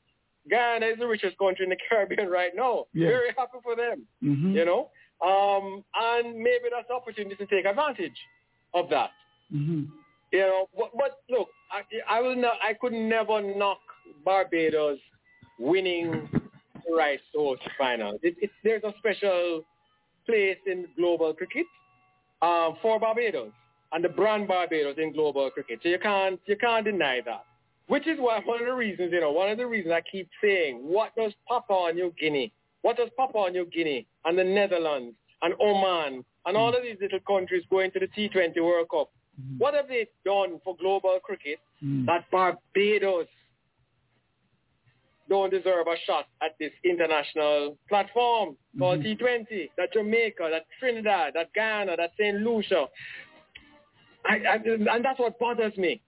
Guyana 0.50 0.86
is 0.88 1.00
the 1.00 1.08
richest 1.08 1.38
country 1.38 1.66
in 1.66 1.70
the 1.70 1.78
Caribbean 1.90 2.30
right 2.30 2.52
now. 2.56 2.86
Yeah. 2.94 3.08
Very 3.08 3.30
happy 3.38 3.58
for 3.64 3.76
them, 3.76 4.06
Mhm. 4.24 4.54
you 4.54 4.66
know, 4.66 4.90
um, 5.26 5.84
and 5.96 6.36
maybe 6.38 6.66
that's 6.72 6.88
the 6.88 6.94
opportunity 6.94 7.36
to 7.36 7.46
take 7.48 7.66
advantage 7.66 8.18
of 8.74 8.90
that. 8.90 9.12
Mm-hmm. 9.54 9.84
You 10.32 10.40
know, 10.40 10.70
but, 10.78 10.92
but 10.98 11.12
look, 11.30 11.48
I, 11.72 12.18
I 12.18 12.22
will 12.22 12.36
not. 12.36 12.56
I 12.62 12.74
could 12.74 12.92
never 12.94 13.42
knock 13.42 13.80
Barbados 14.26 15.00
winning 15.58 16.30
the 16.88 16.96
rights 16.96 17.24
to 17.34 17.40
host 17.40 17.62
the 17.64 17.72
final. 17.78 18.18
It, 18.24 18.36
it, 18.42 18.50
there's 18.64 18.84
a 18.84 18.94
special 18.98 19.64
place 20.26 20.58
in 20.66 20.88
global 20.98 21.34
cricket 21.34 21.66
um, 22.42 22.78
for 22.82 23.00
Barbados 23.00 23.52
and 23.92 24.04
the 24.04 24.10
brand 24.10 24.48
Barbados 24.48 24.96
in 24.98 25.14
global 25.14 25.50
cricket. 25.50 25.80
So 25.84 25.90
you 25.90 26.00
can't 26.00 26.40
you 26.46 26.58
can't 26.58 26.86
deny 26.86 27.22
that. 27.26 27.46
Which 27.88 28.06
is 28.06 28.20
why 28.20 28.42
one 28.44 28.60
of 28.60 28.68
the 28.68 28.74
reasons, 28.74 29.12
you 29.14 29.22
know, 29.22 29.32
one 29.32 29.50
of 29.50 29.58
the 29.58 29.66
reasons 29.66 29.94
I 29.94 30.02
keep 30.12 30.28
saying, 30.44 30.80
what 30.82 31.16
does 31.16 31.32
Papua 31.48 31.94
New 31.94 32.14
Guinea, 32.20 32.52
what 32.82 32.98
does 32.98 33.10
Papua 33.18 33.50
New 33.50 33.66
Guinea 33.66 34.06
and 34.26 34.38
the 34.38 34.44
Netherlands 34.44 35.16
and 35.42 35.54
Oman 35.62 36.26
and 36.46 36.58
all 36.58 36.76
of 36.76 36.84
these 36.84 36.98
little 37.00 37.20
countries 37.26 37.64
going 37.70 37.92
to 37.92 38.00
the 38.00 38.08
T20 38.08 38.62
World 38.62 38.88
Cup, 38.90 39.10
what 39.58 39.74
have 39.74 39.88
they 39.88 40.08
done 40.26 40.60
for 40.64 40.76
global 40.78 41.20
cricket 41.24 41.60
that 42.08 42.26
Barbados 42.32 43.28
don't 45.30 45.50
deserve 45.50 45.88
a 45.88 45.96
shot 46.06 46.26
at 46.42 46.56
this 46.60 46.72
international 46.84 47.78
platform 47.90 48.56
called 48.78 49.00
mm-hmm. 49.02 49.24
T20, 49.24 49.70
that 49.78 49.94
Jamaica, 49.94 50.50
that 50.52 50.66
Trinidad, 50.80 51.34
that 51.36 51.54
Ghana, 51.54 51.98
that 51.98 52.12
St. 52.20 52.38
Lucia. 52.38 52.86
I, 54.26 54.36
I, 54.36 54.56
and 54.56 55.04
that's 55.04 55.20
what 55.20 55.40
bothers 55.40 55.76
me. 55.78 56.02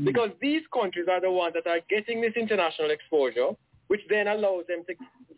Mm. 0.00 0.04
Because 0.06 0.30
these 0.40 0.62
countries 0.72 1.06
are 1.10 1.20
the 1.20 1.30
ones 1.30 1.54
that 1.54 1.68
are 1.70 1.80
getting 1.88 2.20
this 2.20 2.34
international 2.36 2.90
exposure, 2.90 3.50
which 3.88 4.00
then 4.08 4.28
allows 4.28 4.64
them 4.68 4.82
to 4.88 4.94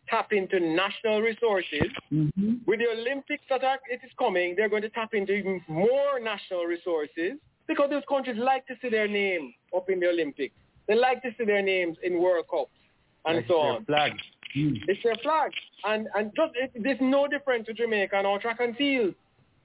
tap 0.08 0.32
into 0.32 0.58
national 0.58 1.20
resources. 1.20 1.88
Mm-hmm. 2.12 2.54
With 2.66 2.80
the 2.80 2.86
Olympics 2.88 3.44
that 3.50 3.62
are, 3.62 3.78
it 3.90 4.00
is 4.04 4.10
coming, 4.18 4.54
they're 4.56 4.68
going 4.68 4.82
to 4.82 4.90
tap 4.90 5.14
into 5.14 5.32
even 5.32 5.62
more 5.68 6.18
national 6.20 6.64
resources 6.64 7.38
because 7.66 7.90
those 7.90 8.02
countries 8.08 8.38
like 8.38 8.66
to 8.66 8.74
see 8.80 8.88
their 8.88 9.08
name 9.08 9.52
up 9.76 9.90
in 9.90 10.00
the 10.00 10.08
Olympics. 10.08 10.54
They 10.86 10.94
like 10.94 11.22
to 11.22 11.30
see 11.36 11.44
their 11.44 11.62
names 11.62 11.98
in 12.02 12.20
World 12.20 12.46
Cups 12.50 12.70
and 13.26 13.44
so 13.48 13.54
their 13.62 13.72
on. 13.72 13.84
flag. 13.84 14.12
It's 14.54 15.02
their 15.04 15.14
flag. 15.22 15.52
And, 15.84 16.08
and 16.14 16.32
just, 16.34 16.52
it, 16.56 16.70
there's 16.82 16.98
no 17.00 17.28
difference 17.28 17.66
to 17.66 17.74
Jamaica 17.74 18.16
and 18.16 18.26
our 18.26 18.38
track 18.40 18.58
and 18.60 18.76
field. 18.76 19.14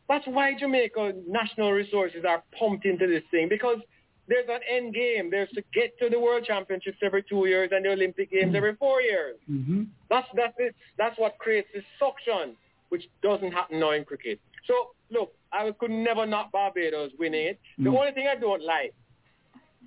That's 0.09 0.25
why 0.27 0.53
Jamaica 0.59 1.13
national 1.27 1.71
resources 1.71 2.25
are 2.27 2.43
pumped 2.59 2.85
into 2.85 3.07
this 3.07 3.23
thing 3.31 3.47
because 3.49 3.77
there's 4.27 4.47
an 4.49 4.59
end 4.69 4.93
game. 4.93 5.29
There's 5.31 5.49
to 5.51 5.63
get 5.73 5.97
to 5.99 6.09
the 6.09 6.19
World 6.19 6.43
Championships 6.45 6.97
every 7.01 7.23
two 7.23 7.45
years 7.45 7.69
and 7.73 7.85
the 7.85 7.89
Olympic 7.91 8.29
Games 8.31 8.53
every 8.55 8.75
four 8.75 9.01
years. 9.01 9.37
Mm-hmm. 9.49 9.83
That's 10.09 10.27
that's 10.35 10.53
it. 10.59 10.75
That's 10.97 11.17
what 11.17 11.37
creates 11.39 11.67
this 11.73 11.83
suction, 11.99 12.55
which 12.89 13.03
doesn't 13.21 13.51
happen 13.51 13.79
now 13.79 13.91
in 13.91 14.03
cricket. 14.05 14.39
So 14.67 14.91
look, 15.09 15.33
I 15.51 15.71
could 15.79 15.91
never 15.91 16.25
knock 16.25 16.51
Barbados 16.51 17.11
winning 17.19 17.47
it. 17.47 17.59
The 17.77 17.89
Mm. 17.89 17.97
only 17.99 18.11
thing 18.11 18.27
I 18.27 18.35
don't 18.39 18.63
like 18.63 18.93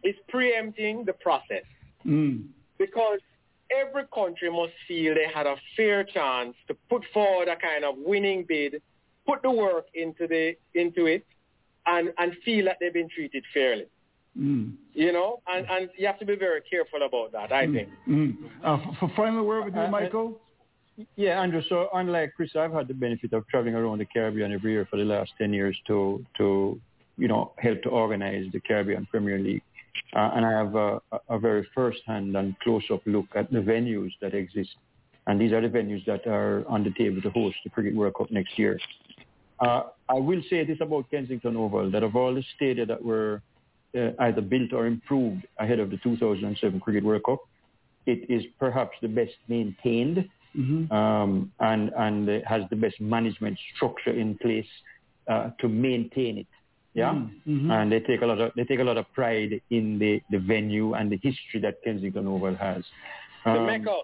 is 0.02 0.14
preempting 0.28 1.04
the 1.04 1.12
process 1.14 1.64
Mm. 2.06 2.48
because 2.78 3.20
every 3.70 4.04
country 4.14 4.50
must 4.50 4.72
feel 4.86 5.14
they 5.14 5.26
had 5.32 5.46
a 5.46 5.56
fair 5.76 6.04
chance 6.04 6.54
to 6.68 6.76
put 6.88 7.02
forward 7.12 7.48
a 7.48 7.56
kind 7.56 7.84
of 7.84 7.94
winning 7.98 8.44
bid, 8.48 8.82
put 9.26 9.42
the 9.42 9.50
work 9.50 9.86
into 9.94 10.26
the 10.26 10.54
into 10.74 11.06
it, 11.06 11.24
and 11.86 12.12
and 12.18 12.32
feel 12.44 12.64
that 12.66 12.76
they've 12.80 12.92
been 12.92 13.08
treated 13.08 13.44
fairly. 13.52 13.86
Mm. 14.38 14.74
You 14.92 15.12
know, 15.12 15.40
and 15.46 15.66
and 15.70 15.88
you 15.96 16.06
have 16.06 16.18
to 16.18 16.26
be 16.26 16.36
very 16.36 16.60
careful 16.62 17.02
about 17.02 17.32
that. 17.32 17.52
I 17.52 17.66
think. 17.66 17.88
Mm. 18.08 18.36
Uh, 18.62 18.78
for, 18.78 18.96
for 19.00 19.12
final 19.16 19.44
word 19.44 19.64
with 19.66 19.74
you, 19.74 19.80
Uh, 19.80 19.86
uh, 19.86 19.90
Michael. 19.90 20.40
Yeah, 21.16 21.42
Andrew. 21.42 21.62
So 21.68 21.88
unlike 21.92 22.32
Chris, 22.36 22.56
I've 22.56 22.72
had 22.72 22.88
the 22.88 22.94
benefit 22.94 23.32
of 23.34 23.46
traveling 23.48 23.74
around 23.74 23.98
the 23.98 24.06
Caribbean 24.06 24.52
every 24.52 24.72
year 24.72 24.86
for 24.90 24.96
the 24.96 25.04
last 25.04 25.32
ten 25.38 25.52
years 25.52 25.76
to 25.88 26.24
to 26.38 26.80
you 27.18 27.28
know 27.28 27.52
help 27.58 27.82
to 27.82 27.90
organize 27.90 28.46
the 28.52 28.60
Caribbean 28.60 29.06
Premier 29.06 29.38
League, 29.38 29.62
uh, 30.14 30.30
and 30.34 30.44
I 30.44 30.52
have 30.52 30.74
a, 30.74 31.00
a 31.28 31.38
very 31.38 31.66
first-hand 31.74 32.36
and 32.36 32.58
close-up 32.60 33.02
look 33.06 33.26
at 33.34 33.50
the 33.50 33.58
venues 33.58 34.10
that 34.20 34.34
exist, 34.34 34.70
and 35.26 35.40
these 35.40 35.52
are 35.52 35.60
the 35.60 35.68
venues 35.68 36.04
that 36.06 36.26
are 36.26 36.64
on 36.68 36.84
the 36.84 36.90
table 36.90 37.20
to 37.22 37.30
host 37.30 37.56
the 37.64 37.70
Cricket 37.70 37.94
World 37.94 38.14
Cup 38.16 38.30
next 38.30 38.58
year. 38.58 38.78
Uh, 39.60 39.84
I 40.08 40.14
will 40.14 40.42
say 40.50 40.64
this 40.64 40.78
about 40.80 41.10
Kensington 41.10 41.56
Oval, 41.56 41.90
that 41.90 42.02
of 42.02 42.14
all 42.14 42.34
the 42.34 42.44
stadia 42.54 42.86
that 42.86 43.02
were 43.02 43.42
uh, 43.96 44.10
either 44.20 44.42
built 44.42 44.72
or 44.72 44.86
improved 44.86 45.46
ahead 45.58 45.80
of 45.80 45.90
the 45.90 45.96
2007 45.98 46.80
Cricket 46.80 47.04
World 47.04 47.22
Cup, 47.24 47.40
it 48.06 48.30
is 48.30 48.44
perhaps 48.58 48.96
the 49.02 49.08
best 49.08 49.34
maintained 49.48 50.28
Mm-hmm. 50.56 50.90
um, 50.90 51.52
and 51.60 51.90
and 51.98 52.42
has 52.46 52.62
the 52.70 52.76
best 52.76 52.98
management 52.98 53.58
structure 53.74 54.12
in 54.12 54.38
place 54.38 54.66
uh, 55.28 55.50
to 55.60 55.68
maintain 55.68 56.38
it. 56.38 56.46
Yeah, 56.96 57.12
Mm-hmm. 57.46 57.70
and 57.70 57.92
they 57.92 58.00
take 58.00 58.22
a 58.22 58.26
lot 58.26 58.40
of 58.40 58.52
they 58.56 58.64
take 58.64 58.80
a 58.80 58.88
lot 58.90 58.96
of 58.96 59.04
pride 59.12 59.60
in 59.70 59.98
the, 59.98 60.22
the 60.30 60.38
venue 60.38 60.94
and 60.94 61.12
the 61.12 61.18
history 61.22 61.60
that 61.60 61.74
Kensington 61.84 62.26
Oval 62.26 62.56
has. 62.56 62.82
The 63.44 63.50
Um, 63.50 63.66
Mecca. 63.66 63.96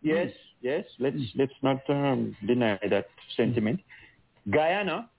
Yes, 0.00 0.30
yes. 0.62 0.84
Let's 1.00 1.22
let's 1.34 1.58
not 1.68 1.80
um, 1.90 2.36
deny 2.46 2.78
that 2.88 3.06
sentiment. 3.36 3.80
Guyana 4.48 5.10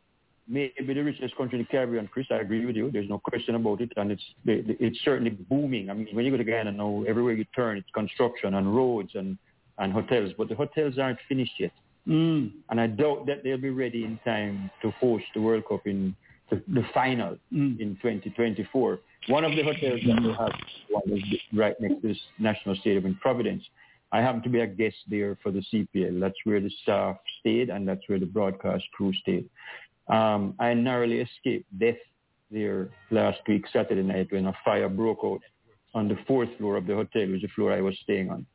may 0.47 0.71
be 0.87 0.93
the 0.93 1.03
richest 1.03 1.35
country 1.35 1.59
in 1.59 1.65
the 1.65 1.69
Caribbean, 1.69 2.07
Chris. 2.07 2.27
I 2.31 2.35
agree 2.35 2.65
with 2.65 2.77
you. 2.77 2.89
There's 2.89 3.09
no 3.09 3.19
question 3.19 3.55
about 3.55 3.81
it, 3.81 3.91
and 3.97 4.07
it's 4.15 4.23
it's 4.45 4.99
certainly 5.03 5.31
booming. 5.31 5.89
I 5.89 5.93
mean, 5.93 6.07
when 6.15 6.23
you 6.25 6.31
go 6.31 6.37
to 6.37 6.45
Guyana 6.45 6.71
now, 6.71 7.03
everywhere 7.11 7.33
you 7.33 7.45
turn, 7.53 7.77
it's 7.77 7.89
construction 7.93 8.53
and 8.53 8.73
roads 8.73 9.11
and 9.15 9.37
and 9.79 9.91
hotels, 9.91 10.31
but 10.37 10.47
the 10.47 10.55
hotels 10.55 10.97
aren't 10.97 11.19
finished 11.27 11.57
yet. 11.59 11.73
Mm. 12.07 12.51
And 12.69 12.79
I 12.79 12.87
doubt 12.87 13.25
that 13.27 13.43
they'll 13.43 13.57
be 13.69 13.69
ready 13.69 14.05
in 14.05 14.17
time 14.23 14.71
to 14.81 14.91
host 15.01 15.25
the 15.35 15.41
World 15.41 15.65
Cup 15.67 15.85
in 15.85 16.15
the, 16.51 16.61
the 16.67 16.83
final 16.93 17.37
Mm. 17.53 17.79
in 17.79 17.95
2024. 18.01 18.99
One 19.27 19.43
of 19.43 19.51
the 19.55 19.63
hotels 19.63 20.01
that 20.05 20.21
we 20.21 20.31
have 20.33 20.51
one 20.89 21.17
is 21.17 21.23
right 21.53 21.75
next 21.79 22.01
to 22.01 22.07
this 22.09 22.19
National 22.39 22.75
Stadium 22.75 23.05
in 23.05 23.15
Providence. 23.15 23.63
I 24.11 24.19
happen 24.21 24.41
to 24.43 24.49
be 24.49 24.59
a 24.59 24.67
guest 24.67 24.97
there 25.07 25.37
for 25.41 25.51
the 25.51 25.63
CPL. 25.71 26.19
That's 26.19 26.35
where 26.43 26.59
the 26.59 26.71
staff 26.83 27.17
stayed 27.39 27.69
and 27.69 27.87
that's 27.87 28.01
where 28.07 28.19
the 28.19 28.25
broadcast 28.25 28.83
crew 28.93 29.13
stayed. 29.21 29.49
Um, 30.09 30.55
I 30.59 30.73
narrowly 30.73 31.19
escaped 31.21 31.67
death 31.79 31.95
there 32.51 32.89
last 33.11 33.39
week, 33.47 33.65
Saturday 33.71 34.03
night, 34.03 34.27
when 34.31 34.47
a 34.47 34.53
fire 34.65 34.89
broke 34.89 35.19
out 35.23 35.41
on 35.93 36.07
the 36.09 36.17
fourth 36.27 36.49
floor 36.57 36.75
of 36.75 36.87
the 36.87 36.95
hotel, 36.95 37.27
which 37.27 37.37
is 37.37 37.41
the 37.43 37.47
floor 37.55 37.71
I 37.71 37.81
was 37.81 37.97
staying 38.03 38.29
on. 38.29 38.45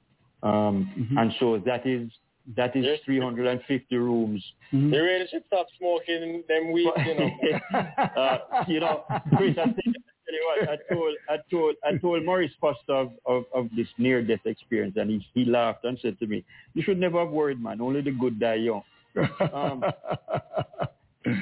Um, 0.43 1.16
And 1.18 1.32
so 1.40 1.59
that 1.64 1.86
is 1.86 2.10
that 2.55 2.77
is 2.77 3.01
350 3.05 3.97
rooms. 3.97 4.44
They 4.73 4.78
really 4.78 5.27
should 5.31 5.43
stop 5.47 5.66
smoking 5.78 6.44
them 6.48 6.73
weeds, 6.73 6.90
you 7.05 7.14
know. 7.18 7.31
uh, 8.16 8.39
you 8.68 8.81
know, 8.81 9.05
Chris, 9.36 9.56
I 9.59 9.64
think 9.64 9.97
I 9.97 10.12
tell 10.24 10.35
you 10.35 10.44
what, 10.47 10.68
I 10.68 10.94
told 10.94 11.14
I 11.28 11.36
told 11.51 11.74
I 11.85 11.98
told 11.98 12.24
Maurice 12.24 12.52
Foster 12.60 12.93
of, 12.93 13.12
of, 13.27 13.44
of 13.55 13.68
this 13.77 13.89
near 13.98 14.23
death 14.23 14.44
experience 14.44 14.97
and 14.97 15.10
he 15.10 15.27
he 15.35 15.44
laughed 15.44 15.85
and 15.85 15.98
said 16.01 16.18
to 16.20 16.27
me, 16.27 16.44
You 16.74 16.82
should 16.82 16.98
never 16.98 17.20
have 17.20 17.31
worried 17.31 17.60
man, 17.60 17.81
only 17.81 18.01
the 18.01 18.12
good 18.12 18.39
die 18.39 18.55
young. 18.55 18.82
Um, 19.52 19.82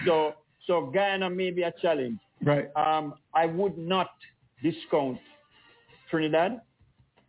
so 0.06 0.35
so 0.66 0.90
Guyana 0.94 1.28
may 1.28 1.51
be 1.51 1.62
a 1.62 1.72
challenge. 1.82 2.18
Right. 2.43 2.68
Um, 2.76 3.14
I 3.35 3.47
would 3.47 3.76
not 3.76 4.10
discount 4.62 5.18
Trinidad 6.10 6.60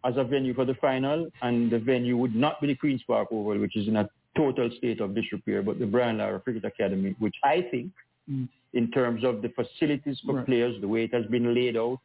as 0.06 0.14
a 0.18 0.24
venue 0.24 0.54
for 0.54 0.66
the 0.66 0.76
final, 0.76 1.28
and 1.42 1.72
the 1.72 1.80
venue 1.80 2.16
would 2.16 2.36
not 2.36 2.62
be 2.62 2.68
the 2.68 2.76
Queen's 2.76 3.02
Park 3.04 3.30
Oval, 3.32 3.58
which 3.58 3.76
is 3.76 3.88
in 3.88 3.96
a 3.98 4.10
total 4.38 4.70
state 4.78 5.00
of 5.02 5.16
disrepair, 5.16 5.64
but 5.64 5.80
the 5.80 5.86
Brian 5.86 6.18
Lara 6.20 6.40
Cricket 6.40 6.64
Academy, 6.66 7.16
which 7.20 7.36
I 7.44 7.62
think, 7.72 7.92
Mm. 8.30 8.48
in 8.74 8.90
terms 8.90 9.24
of 9.24 9.42
the 9.44 9.50
facilities 9.50 10.20
for 10.26 10.36
Right. 10.38 10.46
players, 10.48 10.82
the 10.82 10.88
way 10.88 11.04
it 11.04 11.14
has 11.14 11.26
been 11.28 11.54
laid 11.54 11.78
out, 11.78 12.00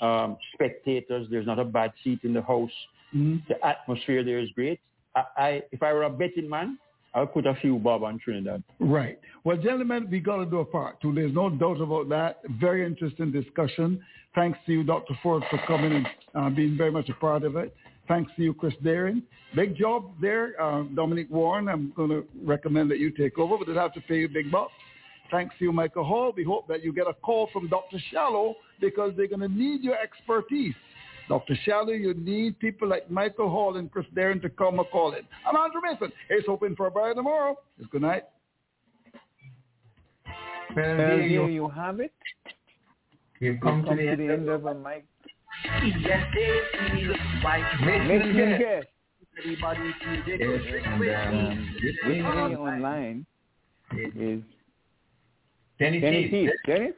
um, 0.00 0.36
spectators, 0.52 1.26
there's 1.30 1.46
not 1.46 1.58
a 1.58 1.64
bad 1.64 1.92
seat 2.02 2.20
in 2.22 2.32
the 2.34 2.42
house. 2.42 2.76
Mhm. 3.14 3.46
The 3.46 3.64
atmosphere 3.64 4.22
there 4.22 4.38
is 4.40 4.50
great. 4.50 4.80
I, 5.16 5.24
I, 5.36 5.62
if 5.72 5.82
I 5.82 5.92
were 5.94 6.02
a 6.04 6.10
betting 6.10 6.48
man, 6.48 6.78
I'll 7.14 7.26
put 7.26 7.46
a 7.46 7.54
few 7.54 7.78
bob 7.78 8.02
on 8.02 8.18
Trinidad. 8.18 8.62
Right. 8.80 9.18
Well, 9.44 9.56
gentlemen, 9.56 10.08
we 10.10 10.20
got 10.20 10.36
to 10.38 10.46
do 10.46 10.58
a 10.58 10.64
part 10.64 11.00
two. 11.00 11.14
There's 11.14 11.32
no 11.32 11.48
doubt 11.48 11.80
about 11.80 12.08
that. 12.08 12.40
Very 12.60 12.84
interesting 12.84 13.30
discussion. 13.30 14.02
Thanks 14.34 14.58
to 14.66 14.72
you, 14.72 14.82
Dr. 14.82 15.16
Forde, 15.22 15.44
for 15.48 15.58
coming 15.66 15.92
and 15.92 16.06
uh, 16.34 16.50
being 16.50 16.76
very 16.76 16.90
much 16.90 17.08
a 17.08 17.14
part 17.14 17.44
of 17.44 17.54
it. 17.56 17.74
Thanks 18.08 18.32
to 18.36 18.42
you, 18.42 18.52
Chris 18.52 18.74
Dehring. 18.84 19.22
Big 19.54 19.76
job 19.76 20.10
there, 20.20 20.60
uh, 20.60 20.82
Dominic 20.94 21.28
Warne. 21.30 21.68
I'm 21.68 21.92
going 21.96 22.10
to 22.10 22.26
recommend 22.42 22.90
that 22.90 22.98
you 22.98 23.10
take 23.10 23.38
over, 23.38 23.56
but 23.56 23.66
they'll 23.66 23.76
have 23.76 23.94
to 23.94 24.00
pay 24.00 24.16
you 24.16 24.28
big 24.28 24.50
bucks. 24.50 24.72
Thanks 25.30 25.54
to 25.58 25.64
you, 25.64 25.72
Michael 25.72 26.04
Hall. 26.04 26.32
We 26.36 26.44
hope 26.44 26.66
that 26.68 26.84
you 26.84 26.92
get 26.92 27.06
a 27.06 27.14
call 27.14 27.48
from 27.52 27.68
Dr. 27.68 27.98
Shallow 28.10 28.56
because 28.80 29.12
they're 29.16 29.28
going 29.28 29.40
to 29.40 29.48
need 29.48 29.82
your 29.82 29.96
expertise. 29.96 30.74
Dr. 31.28 31.56
Shallow, 31.64 31.92
you 31.92 32.12
need 32.14 32.58
people 32.58 32.86
like 32.88 33.10
Michael 33.10 33.48
Hall 33.48 33.76
and 33.76 33.90
Chris 33.90 34.04
Dehring 34.14 34.42
to 34.42 34.50
come 34.50 34.78
and 34.78 34.88
call 34.90 35.12
in. 35.14 35.22
I'm 35.46 35.56
Andrew 35.56 35.80
Mason. 35.82 36.12
Here's 36.28 36.44
hoping 36.46 36.76
for 36.76 36.86
a 36.86 36.90
brighter 36.90 37.14
tomorrow. 37.14 37.56
It's 37.78 37.88
good 37.90 38.02
night. 38.02 38.24
Well, 40.26 40.34
Well, 40.76 40.96
there 40.96 41.16
there 41.18 41.26
you, 41.26 41.46
you 41.46 41.68
have 41.68 42.00
it. 42.00 42.12
you 43.40 43.52
We've 43.52 43.60
come 43.60 43.84
come 43.84 43.96
to 43.96 44.02
the 44.02 44.08
end 44.10 44.30
end 44.30 44.48
of 44.48 44.66
of 44.66 44.76
a 44.76 44.78
mic. 44.78 45.04
Mason 45.82 46.02
Mason 48.08 48.58
Guest. 48.58 48.60
Guest. 48.60 48.86
Yes, 49.44 49.56
And 52.04 52.26
um, 52.26 52.50
with 52.50 52.58
online 52.58 53.26
is 53.92 54.42
Denny 55.78 56.00
Denny 56.00 56.28
Teeth. 56.28 56.50
Teeth. 56.50 56.50
Dennis? 56.66 56.92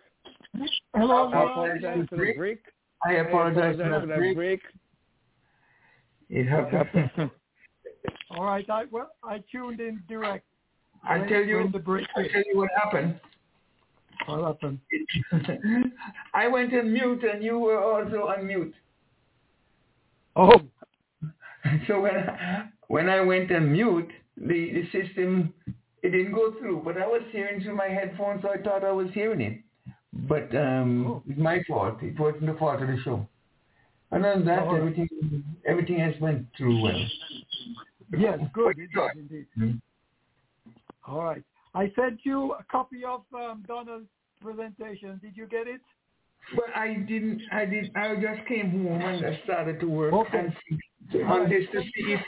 Hello, 0.94 1.28
I 1.32 1.42
apologize 1.50 2.06
for 2.08 2.16
the 2.16 2.32
break. 2.36 2.60
I 3.04 3.12
apologize 3.14 3.76
for 3.76 4.06
that 4.06 4.34
break. 4.34 4.60
It 6.28 6.44
happened. 6.48 7.30
All 8.30 8.44
right, 8.44 8.68
I 8.68 8.84
well, 8.90 9.10
I 9.22 9.42
tuned 9.50 9.80
in 9.80 10.02
direct. 10.08 10.44
I 11.04 11.18
tell 11.18 11.42
you, 11.42 11.68
the 11.72 11.78
break 11.78 12.06
I 12.16 12.22
tell 12.22 12.42
you 12.52 12.56
what 12.56 12.70
happened. 12.82 13.20
What 14.26 14.44
happened? 14.44 14.80
I 16.34 16.48
went 16.48 16.74
on 16.74 16.92
mute 16.92 17.22
and 17.22 17.44
you 17.44 17.58
were 17.58 17.80
also 17.80 18.26
on 18.28 18.46
mute. 18.46 18.74
Oh, 20.34 20.52
So 21.86 22.00
when 22.00 22.16
I, 22.16 22.68
when 22.88 23.08
I 23.08 23.20
went 23.20 23.50
on 23.52 23.72
mute, 23.72 24.10
the, 24.36 24.72
the 24.72 24.84
system 24.92 25.52
it 26.02 26.10
didn't 26.10 26.34
go 26.34 26.54
through, 26.58 26.82
but 26.84 26.96
I 26.98 27.06
was 27.06 27.22
hearing 27.32 27.60
through 27.60 27.76
my 27.76 27.88
headphones, 27.88 28.42
so 28.42 28.50
I 28.50 28.58
thought 28.62 28.84
I 28.84 28.92
was 28.92 29.08
hearing 29.12 29.40
it. 29.40 29.60
But 30.28 30.54
um, 30.56 31.22
it's 31.28 31.38
my 31.38 31.62
fault. 31.68 32.02
It 32.02 32.18
wasn't 32.18 32.46
the 32.46 32.54
fault 32.54 32.80
of 32.82 32.88
the 32.88 32.98
show. 33.04 33.26
And 34.12 34.24
other 34.24 34.36
than 34.38 34.46
that, 34.46 34.62
Oh. 34.62 34.74
everything 34.74 35.08
everything 35.66 36.00
else 36.00 36.14
went 36.20 36.46
through 36.56 36.80
well. 36.82 37.04
yes, 38.18 38.38
good. 38.52 38.64
What 38.64 38.70
It 38.72 38.78
you 38.78 38.86
did 38.88 38.94
got? 38.94 39.16
indeed. 39.16 39.46
Hmm? 39.56 39.70
All 41.06 41.22
right. 41.24 41.42
I 41.74 41.92
sent 41.94 42.20
you 42.24 42.52
a 42.52 42.64
copy 42.70 43.04
of 43.04 43.22
um, 43.34 43.64
Donald's 43.68 44.06
presentation. 44.40 45.18
Did 45.22 45.36
you 45.36 45.46
get 45.46 45.66
it? 45.66 45.80
But 46.54 46.66
I 46.76 46.94
didn't. 46.94 47.42
I 47.52 47.64
did. 47.66 47.90
I 47.96 48.14
just 48.16 48.46
came 48.48 48.70
home 48.70 49.02
and 49.02 49.26
I 49.26 49.40
started 49.44 49.80
to 49.80 49.86
work 49.86 50.12
Okay. 50.14 50.38
and 50.38 50.52
see, 51.12 51.22
on 51.22 51.50
this 51.50 51.64
to 51.72 51.80
see 51.82 52.14
if. 52.14 52.20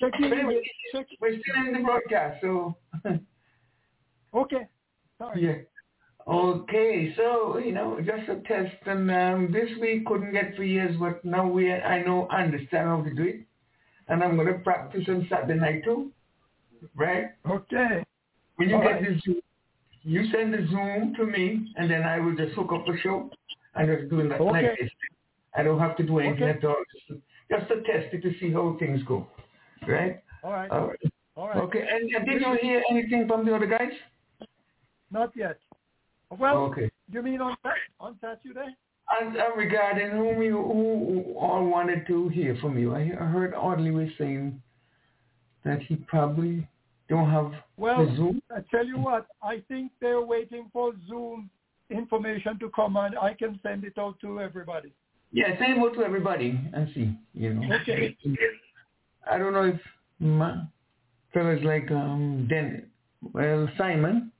Check 0.00 0.12
in. 0.18 0.32
anyway, 0.32 0.62
Check. 0.92 1.06
we're 1.20 1.32
still 1.38 1.66
in 1.66 1.72
the 1.74 1.80
broadcast, 1.84 2.40
so 2.40 2.74
Okay. 4.34 4.66
Sorry. 5.18 5.42
yeah. 5.44 5.54
Okay, 6.26 7.12
so 7.16 7.58
you 7.58 7.72
know, 7.72 7.98
just 8.00 8.28
a 8.28 8.36
test, 8.46 8.76
and 8.86 9.10
um, 9.10 9.52
this 9.52 9.68
week 9.80 10.06
couldn't 10.06 10.32
get 10.32 10.54
for 10.54 10.62
years, 10.62 10.96
but 10.98 11.24
now 11.24 11.46
we 11.48 11.72
I 11.72 12.02
know 12.02 12.28
understand 12.28 12.88
how 12.88 13.02
to 13.02 13.12
do 13.12 13.24
it, 13.24 13.40
and 14.08 14.22
I'm 14.22 14.36
gonna 14.36 14.58
practice 14.60 15.04
on 15.08 15.26
Saturday 15.28 15.58
night 15.58 15.82
too, 15.84 16.12
right? 16.94 17.26
Okay. 17.50 18.04
When 18.56 18.68
you 18.68 18.76
All 18.76 18.82
get 18.82 18.92
right. 18.92 19.02
the 19.02 19.20
Zoom, 19.24 19.40
you 20.04 20.30
send 20.30 20.54
the 20.54 20.66
Zoom 20.70 21.14
to 21.16 21.26
me, 21.26 21.72
and 21.76 21.90
then 21.90 22.02
I 22.04 22.20
will 22.20 22.36
just 22.36 22.52
hook 22.54 22.70
up 22.72 22.86
the 22.86 22.96
show 23.02 23.30
and 23.74 23.88
just 23.88 24.08
doing 24.08 24.28
that 24.28 24.40
like 24.40 24.78
this. 24.78 24.90
I 25.56 25.64
don't 25.64 25.80
have 25.80 25.96
to 25.96 26.04
do 26.04 26.20
anything 26.20 26.44
Okay. 26.44 26.58
at 26.58 26.64
all. 26.64 26.76
Just 26.94 27.08
to, 27.08 27.22
just 27.50 27.68
to 27.68 27.76
test 27.82 28.14
it 28.14 28.22
to 28.22 28.38
see 28.38 28.52
how 28.52 28.76
things 28.78 29.02
go, 29.08 29.26
right? 29.88 30.22
All 30.44 30.52
right. 30.52 30.70
All 30.70 30.86
right. 30.86 30.98
All 31.36 31.48
right. 31.48 31.56
Okay. 31.64 31.80
And 31.80 32.14
uh, 32.14 32.24
did 32.30 32.40
you 32.40 32.58
hear 32.62 32.82
anything 32.90 33.26
from 33.26 33.44
the 33.44 33.54
other 33.56 33.66
guys? 33.66 33.92
Not 35.10 35.32
yet. 35.36 35.58
Well, 36.38 36.56
Okay. 36.64 36.90
you 37.10 37.22
mean 37.22 37.40
on 37.40 37.56
on 38.00 38.18
Saturday? 38.20 38.74
And 39.20 39.36
regarding 39.56 40.10
whom 40.10 40.42
you 40.42 40.56
who, 40.56 41.34
all 41.38 41.66
wanted 41.66 42.06
to 42.06 42.28
hear 42.28 42.56
from 42.56 42.78
you, 42.78 42.94
I, 42.94 43.04
heard 43.04 43.52
Audley 43.54 43.90
was 43.90 44.08
saying 44.16 44.62
that 45.64 45.82
he 45.82 45.96
probably 45.96 46.66
don't 47.08 47.30
have 47.30 47.52
Well, 47.76 48.06
Zoom. 48.16 48.42
I 48.50 48.60
tell 48.70 48.86
you 48.86 48.98
what, 48.98 49.26
I 49.42 49.62
think 49.68 49.92
they're 50.00 50.22
waiting 50.22 50.70
for 50.72 50.92
Zoom 51.08 51.50
information 51.90 52.58
to 52.60 52.70
come 52.70 52.96
and 52.96 53.18
I 53.18 53.34
can 53.34 53.60
send 53.62 53.84
it 53.84 53.98
out 53.98 54.18
to 54.20 54.40
everybody. 54.40 54.92
Yeah, 55.30 55.58
send 55.58 55.74
it 55.74 55.78
out 55.78 55.94
to 55.94 56.04
everybody 56.04 56.58
and 56.72 56.88
see. 56.94 57.14
You 57.34 57.54
know. 57.54 57.74
Okay. 57.82 58.16
I 59.30 59.38
don't 59.38 59.52
know 59.52 59.64
if 59.64 59.80
my 60.18 60.62
fellas 61.34 61.62
like 61.64 61.90
um 61.90 62.46
Den, 62.48 62.86
well 63.34 63.68
Simon. 63.76 64.31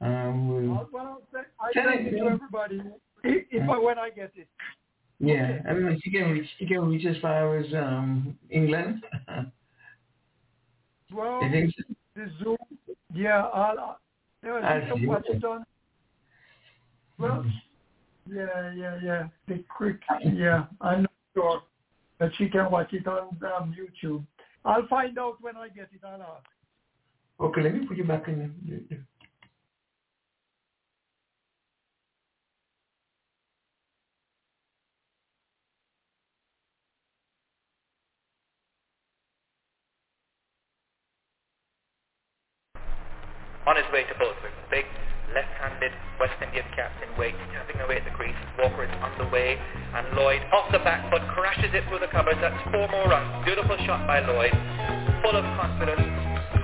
Um, 0.00 0.72
I'll, 0.78 0.88
well, 0.92 1.06
I'll 1.06 1.22
send, 1.32 1.46
I 1.60 1.72
Send 1.72 1.86
send 1.90 2.06
it, 2.06 2.14
it 2.14 2.18
to 2.18 2.26
everybody 2.30 2.80
if, 3.24 3.46
if 3.50 3.68
I, 3.68 3.78
when 3.78 3.98
I 3.98 4.10
get 4.10 4.32
it. 4.34 4.48
yeah, 5.18 5.58
I 5.68 5.72
don't 5.72 5.84
know 5.84 5.90
can 6.10 6.30
reach. 6.30 6.48
He 6.58 6.66
can 6.66 6.88
reach 6.88 7.04
as 7.06 7.16
far 7.20 7.56
as 7.58 7.72
um 7.74 8.38
England. 8.50 9.04
Well, 11.12 11.42
You 11.42 11.50
so? 11.76 11.94
The 12.14 12.30
Zoom. 12.42 12.56
Yeah, 13.12 13.42
I'll, 13.46 13.78
uh, 13.78 13.94
yeah, 14.44 14.52
I'll 14.90 14.96
see 14.96 15.06
watch 15.06 15.24
it. 15.28 15.36
it 15.38 15.44
on. 15.44 15.64
Well, 17.18 17.44
yeah, 18.32 18.72
yeah, 18.74 18.98
yeah. 19.02 19.28
The 19.48 19.64
quick, 19.76 20.00
yeah, 20.22 20.66
I'm 20.80 21.02
not 21.02 21.12
sure 21.34 21.62
that 22.20 22.30
she 22.38 22.48
can 22.48 22.70
watch 22.70 22.92
it 22.92 23.06
on 23.06 23.36
um, 23.42 23.74
YouTube. 23.76 24.24
I'll 24.64 24.86
find 24.86 25.18
out 25.18 25.38
when 25.40 25.56
I 25.56 25.68
get 25.68 25.88
it 25.92 26.04
on 26.04 26.20
ask. 26.20 26.46
Okay, 27.40 27.62
let 27.62 27.74
me 27.74 27.86
put 27.86 27.96
you 27.96 28.04
back 28.04 28.28
in. 28.28 29.04
On 43.66 43.76
his 43.76 43.84
way 43.92 44.08
to 44.08 44.14
Boldwick, 44.16 44.56
big 44.70 44.88
left-handed 45.36 45.92
West 46.18 46.32
Indian 46.40 46.64
captain 46.74 47.12
waits, 47.20 47.36
tapping 47.52 47.76
away 47.84 48.00
at 48.00 48.04
the 48.08 48.14
crease. 48.16 48.34
Walker 48.56 48.84
is 48.84 48.90
on 49.04 49.12
the 49.20 49.28
way, 49.28 49.60
and 49.94 50.16
Lloyd 50.16 50.40
off 50.48 50.72
the 50.72 50.80
back 50.80 51.04
foot 51.12 51.20
crashes 51.36 51.68
it 51.76 51.84
through 51.88 52.00
the 52.00 52.08
covers. 52.08 52.40
That's 52.40 52.56
four 52.72 52.88
more 52.88 53.06
runs. 53.12 53.44
Beautiful 53.44 53.76
shot 53.84 54.08
by 54.08 54.24
Lloyd, 54.24 54.56
full 55.20 55.36
of 55.36 55.44
confidence, 55.60 56.08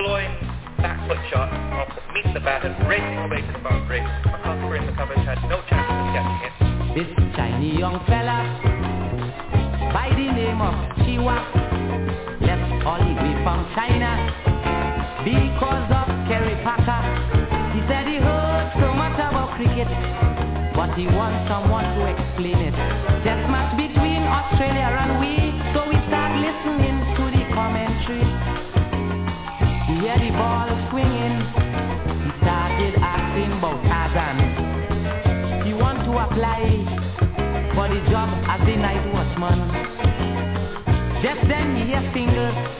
flowing 0.01 0.33
back 0.81 0.97
foot 1.05 1.21
shot 1.29 1.53
off 1.77 1.93
the 1.93 2.01
meet 2.17 2.33
the 2.33 2.41
batter, 2.41 2.73
racing 2.89 3.21
away 3.29 3.45
to 3.45 3.53
the 3.53 3.61
boundary. 3.61 4.01
McCosker 4.01 4.81
in 4.81 4.87
the 4.89 4.97
covers 4.97 5.21
had 5.29 5.37
no 5.53 5.61
chance 5.69 5.87
of 5.93 6.07
catching 6.17 6.41
it. 6.49 6.53
This 6.97 7.11
tiny 7.37 7.77
young 7.77 8.01
fella 8.09 8.41
by 9.93 10.09
the 10.17 10.33
name 10.33 10.65
of 10.65 10.75
Chiwa 11.05 11.45
left 12.41 12.87
all 12.89 12.99
the 13.05 13.15
way 13.21 13.37
from 13.45 13.69
China 13.77 14.17
because 15.23 15.93
of 15.93 16.16
Kerry 16.27 16.59
Packer. 16.67 17.03
He 17.71 17.81
said 17.87 18.03
he 18.11 18.19
heard 18.19 18.73
so 18.83 18.91
much 18.93 19.15
about 19.15 19.55
cricket, 19.55 19.87
but 20.75 20.91
he 20.99 21.07
wants 21.07 21.47
someone 21.47 21.87
to 21.95 22.03
explain 22.11 22.67
it. 22.67 22.75
Test 23.23 23.47
match 23.47 23.79
between 23.79 24.27
Australia 24.27 24.91
and 24.91 25.23
we, 25.23 25.55
so 25.71 25.87
we 25.87 25.95
start 26.11 26.35
listening 26.43 26.99
to 27.15 27.25
the 27.31 27.43
commentary. 27.55 28.27
He 29.87 30.03
hear 30.03 30.19
the 30.19 30.35
ball 30.35 30.67
swinging. 30.91 31.47
He 32.27 32.31
started 32.43 32.99
asking 32.99 33.63
about 33.63 33.79
Tarzan. 33.87 35.63
He 35.63 35.73
want 35.79 36.03
to 36.11 36.13
apply 36.27 36.59
for 37.71 37.87
the 37.87 38.03
job 38.11 38.35
as 38.51 38.67
the 38.67 38.75
night 38.75 39.07
watchman. 39.15 39.63
Just 41.23 41.47
then 41.47 41.77
he 41.79 41.87
hear 41.87 42.03
fingers. 42.11 42.76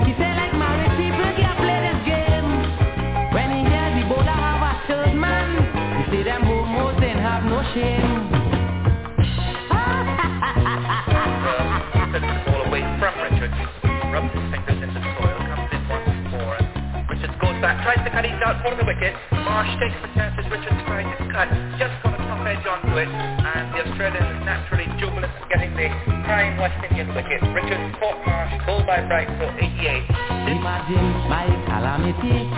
Tries 17.87 18.03
to 18.03 18.11
cut 18.11 18.27
it 18.27 18.35
out 18.43 18.59
for 18.67 18.75
the 18.75 18.83
wicket. 18.83 19.15
Marsh 19.47 19.71
takes 19.79 19.95
the 20.03 20.11
chances. 20.19 20.43
Richards 20.51 20.83
tries 20.91 21.07
to 21.07 21.25
cut, 21.31 21.47
just 21.79 21.95
got 22.03 22.19
a 22.19 22.23
tough 22.27 22.43
edge 22.43 22.67
onto 22.67 22.99
it. 22.99 23.07
And 23.07 23.71
the 23.71 23.87
Australian 23.87 24.27
is 24.27 24.43
naturally 24.43 24.91
jubilant 24.99 25.31
at 25.31 25.47
getting 25.47 25.71
the 25.79 25.87
prime 26.27 26.59
West 26.59 26.83
Indian 26.83 27.15
wicket. 27.15 27.39
Richards 27.55 27.95
caught 28.03 28.19
Marsh, 28.27 28.59
bowled 28.67 28.91
by 28.91 29.07
Bright 29.07 29.31
for 29.39 29.47
88. 29.55 30.03
Imagine 30.51 31.31
my 31.31 31.47
calamity, 31.71 32.51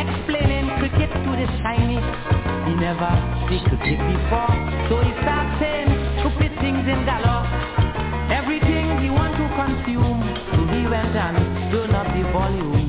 explaining 0.00 0.72
cricket 0.80 1.12
to 1.12 1.30
the 1.36 1.48
shiny. 1.60 2.00
He 2.64 2.72
never 2.80 3.12
see 3.52 3.60
cricket 3.68 4.00
before, 4.00 4.56
so 4.88 5.04
he 5.04 5.12
starts 5.20 5.60
saying 5.60 5.92
stupid 6.24 6.52
things 6.64 6.88
in 6.88 7.04
galore. 7.04 7.44
Everything 8.32 8.96
he 9.04 9.12
want 9.12 9.36
to 9.36 9.44
consume, 9.60 10.24
he 10.72 10.88
went 10.88 11.12
and 11.12 11.68
turned 11.68 11.92
up 11.92 12.08
the 12.16 12.24
volume. 12.32 12.83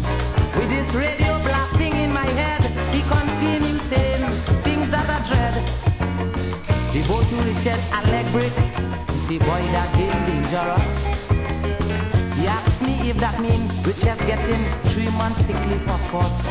The 5.55 7.01
go 7.07 7.23
to 7.23 7.35
Richard 7.47 7.79
a 7.79 7.99
leg 8.11 8.27
break, 8.35 8.51
he 8.51 9.19
say 9.27 9.39
boy 9.39 9.63
that 9.71 9.95
game 9.95 10.19
dangerous. 10.27 10.83
He 12.35 12.43
asked 12.47 12.81
me 12.83 13.09
if 13.09 13.17
that 13.23 13.39
means 13.39 13.71
Richard 13.87 14.19
getting 14.27 14.67
three 14.91 15.09
months 15.09 15.39
sick 15.47 15.55
leave 15.71 15.83
for 15.87 15.99
sports. 16.11 16.43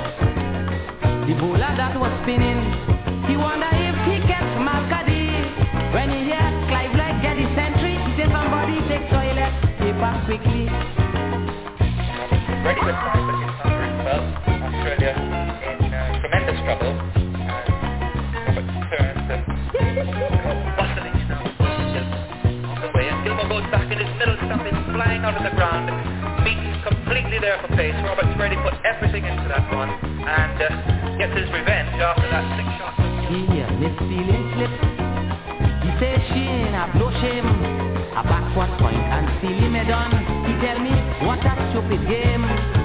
The 1.28 1.36
bowler 1.36 1.72
that 1.76 2.00
was 2.00 2.12
spinning, 2.24 2.64
he 3.28 3.36
wonder 3.36 3.68
if 3.72 3.96
he 4.08 4.24
gets 4.24 4.52
Malkadi. 4.56 5.92
When 5.92 6.08
he 6.08 6.24
hear 6.32 6.48
Clive 6.72 6.96
Lloyd 6.96 7.20
get 7.20 7.36
the 7.36 7.48
century, 7.52 8.00
he 8.00 8.10
say 8.16 8.28
somebody 8.32 8.80
take 8.88 9.04
toilet 9.12 9.52
paper 9.80 10.12
quickly. 10.24 10.64
Of 25.32 25.40
the 25.40 25.56
ground. 25.56 25.88
Meets 26.44 26.84
completely 26.84 27.40
there 27.40 27.56
for 27.64 27.68
pace. 27.72 27.96
Roberts 28.04 28.36
ready 28.36 28.56
put 28.60 28.76
everything 28.84 29.24
into 29.24 29.48
that 29.48 29.64
one 29.72 29.88
and 29.88 30.58
uh, 30.60 31.16
gets 31.16 31.32
his 31.32 31.48
revenge 31.48 31.96
after 31.96 32.28
that 32.28 32.44
six 32.60 32.68
shot. 32.76 32.92
Hear 33.32 33.64
Miss 33.80 33.96
Feeling 34.04 34.44
slip. 34.52 34.74
He 35.80 35.90
say 35.96 36.12
she 36.28 36.44
ain't 36.44 36.76
no 37.00 37.08
shame. 37.24 37.48
A 37.48 38.22
backward 38.22 38.68
point 38.78 39.00
and 39.00 39.24
silly 39.40 39.68
me 39.72 39.80
done. 39.88 40.12
He 40.44 40.52
tell 40.60 40.78
me 40.78 40.92
what 41.24 41.40
a 41.40 41.52
stupid 41.72 42.04
game. 42.04 42.83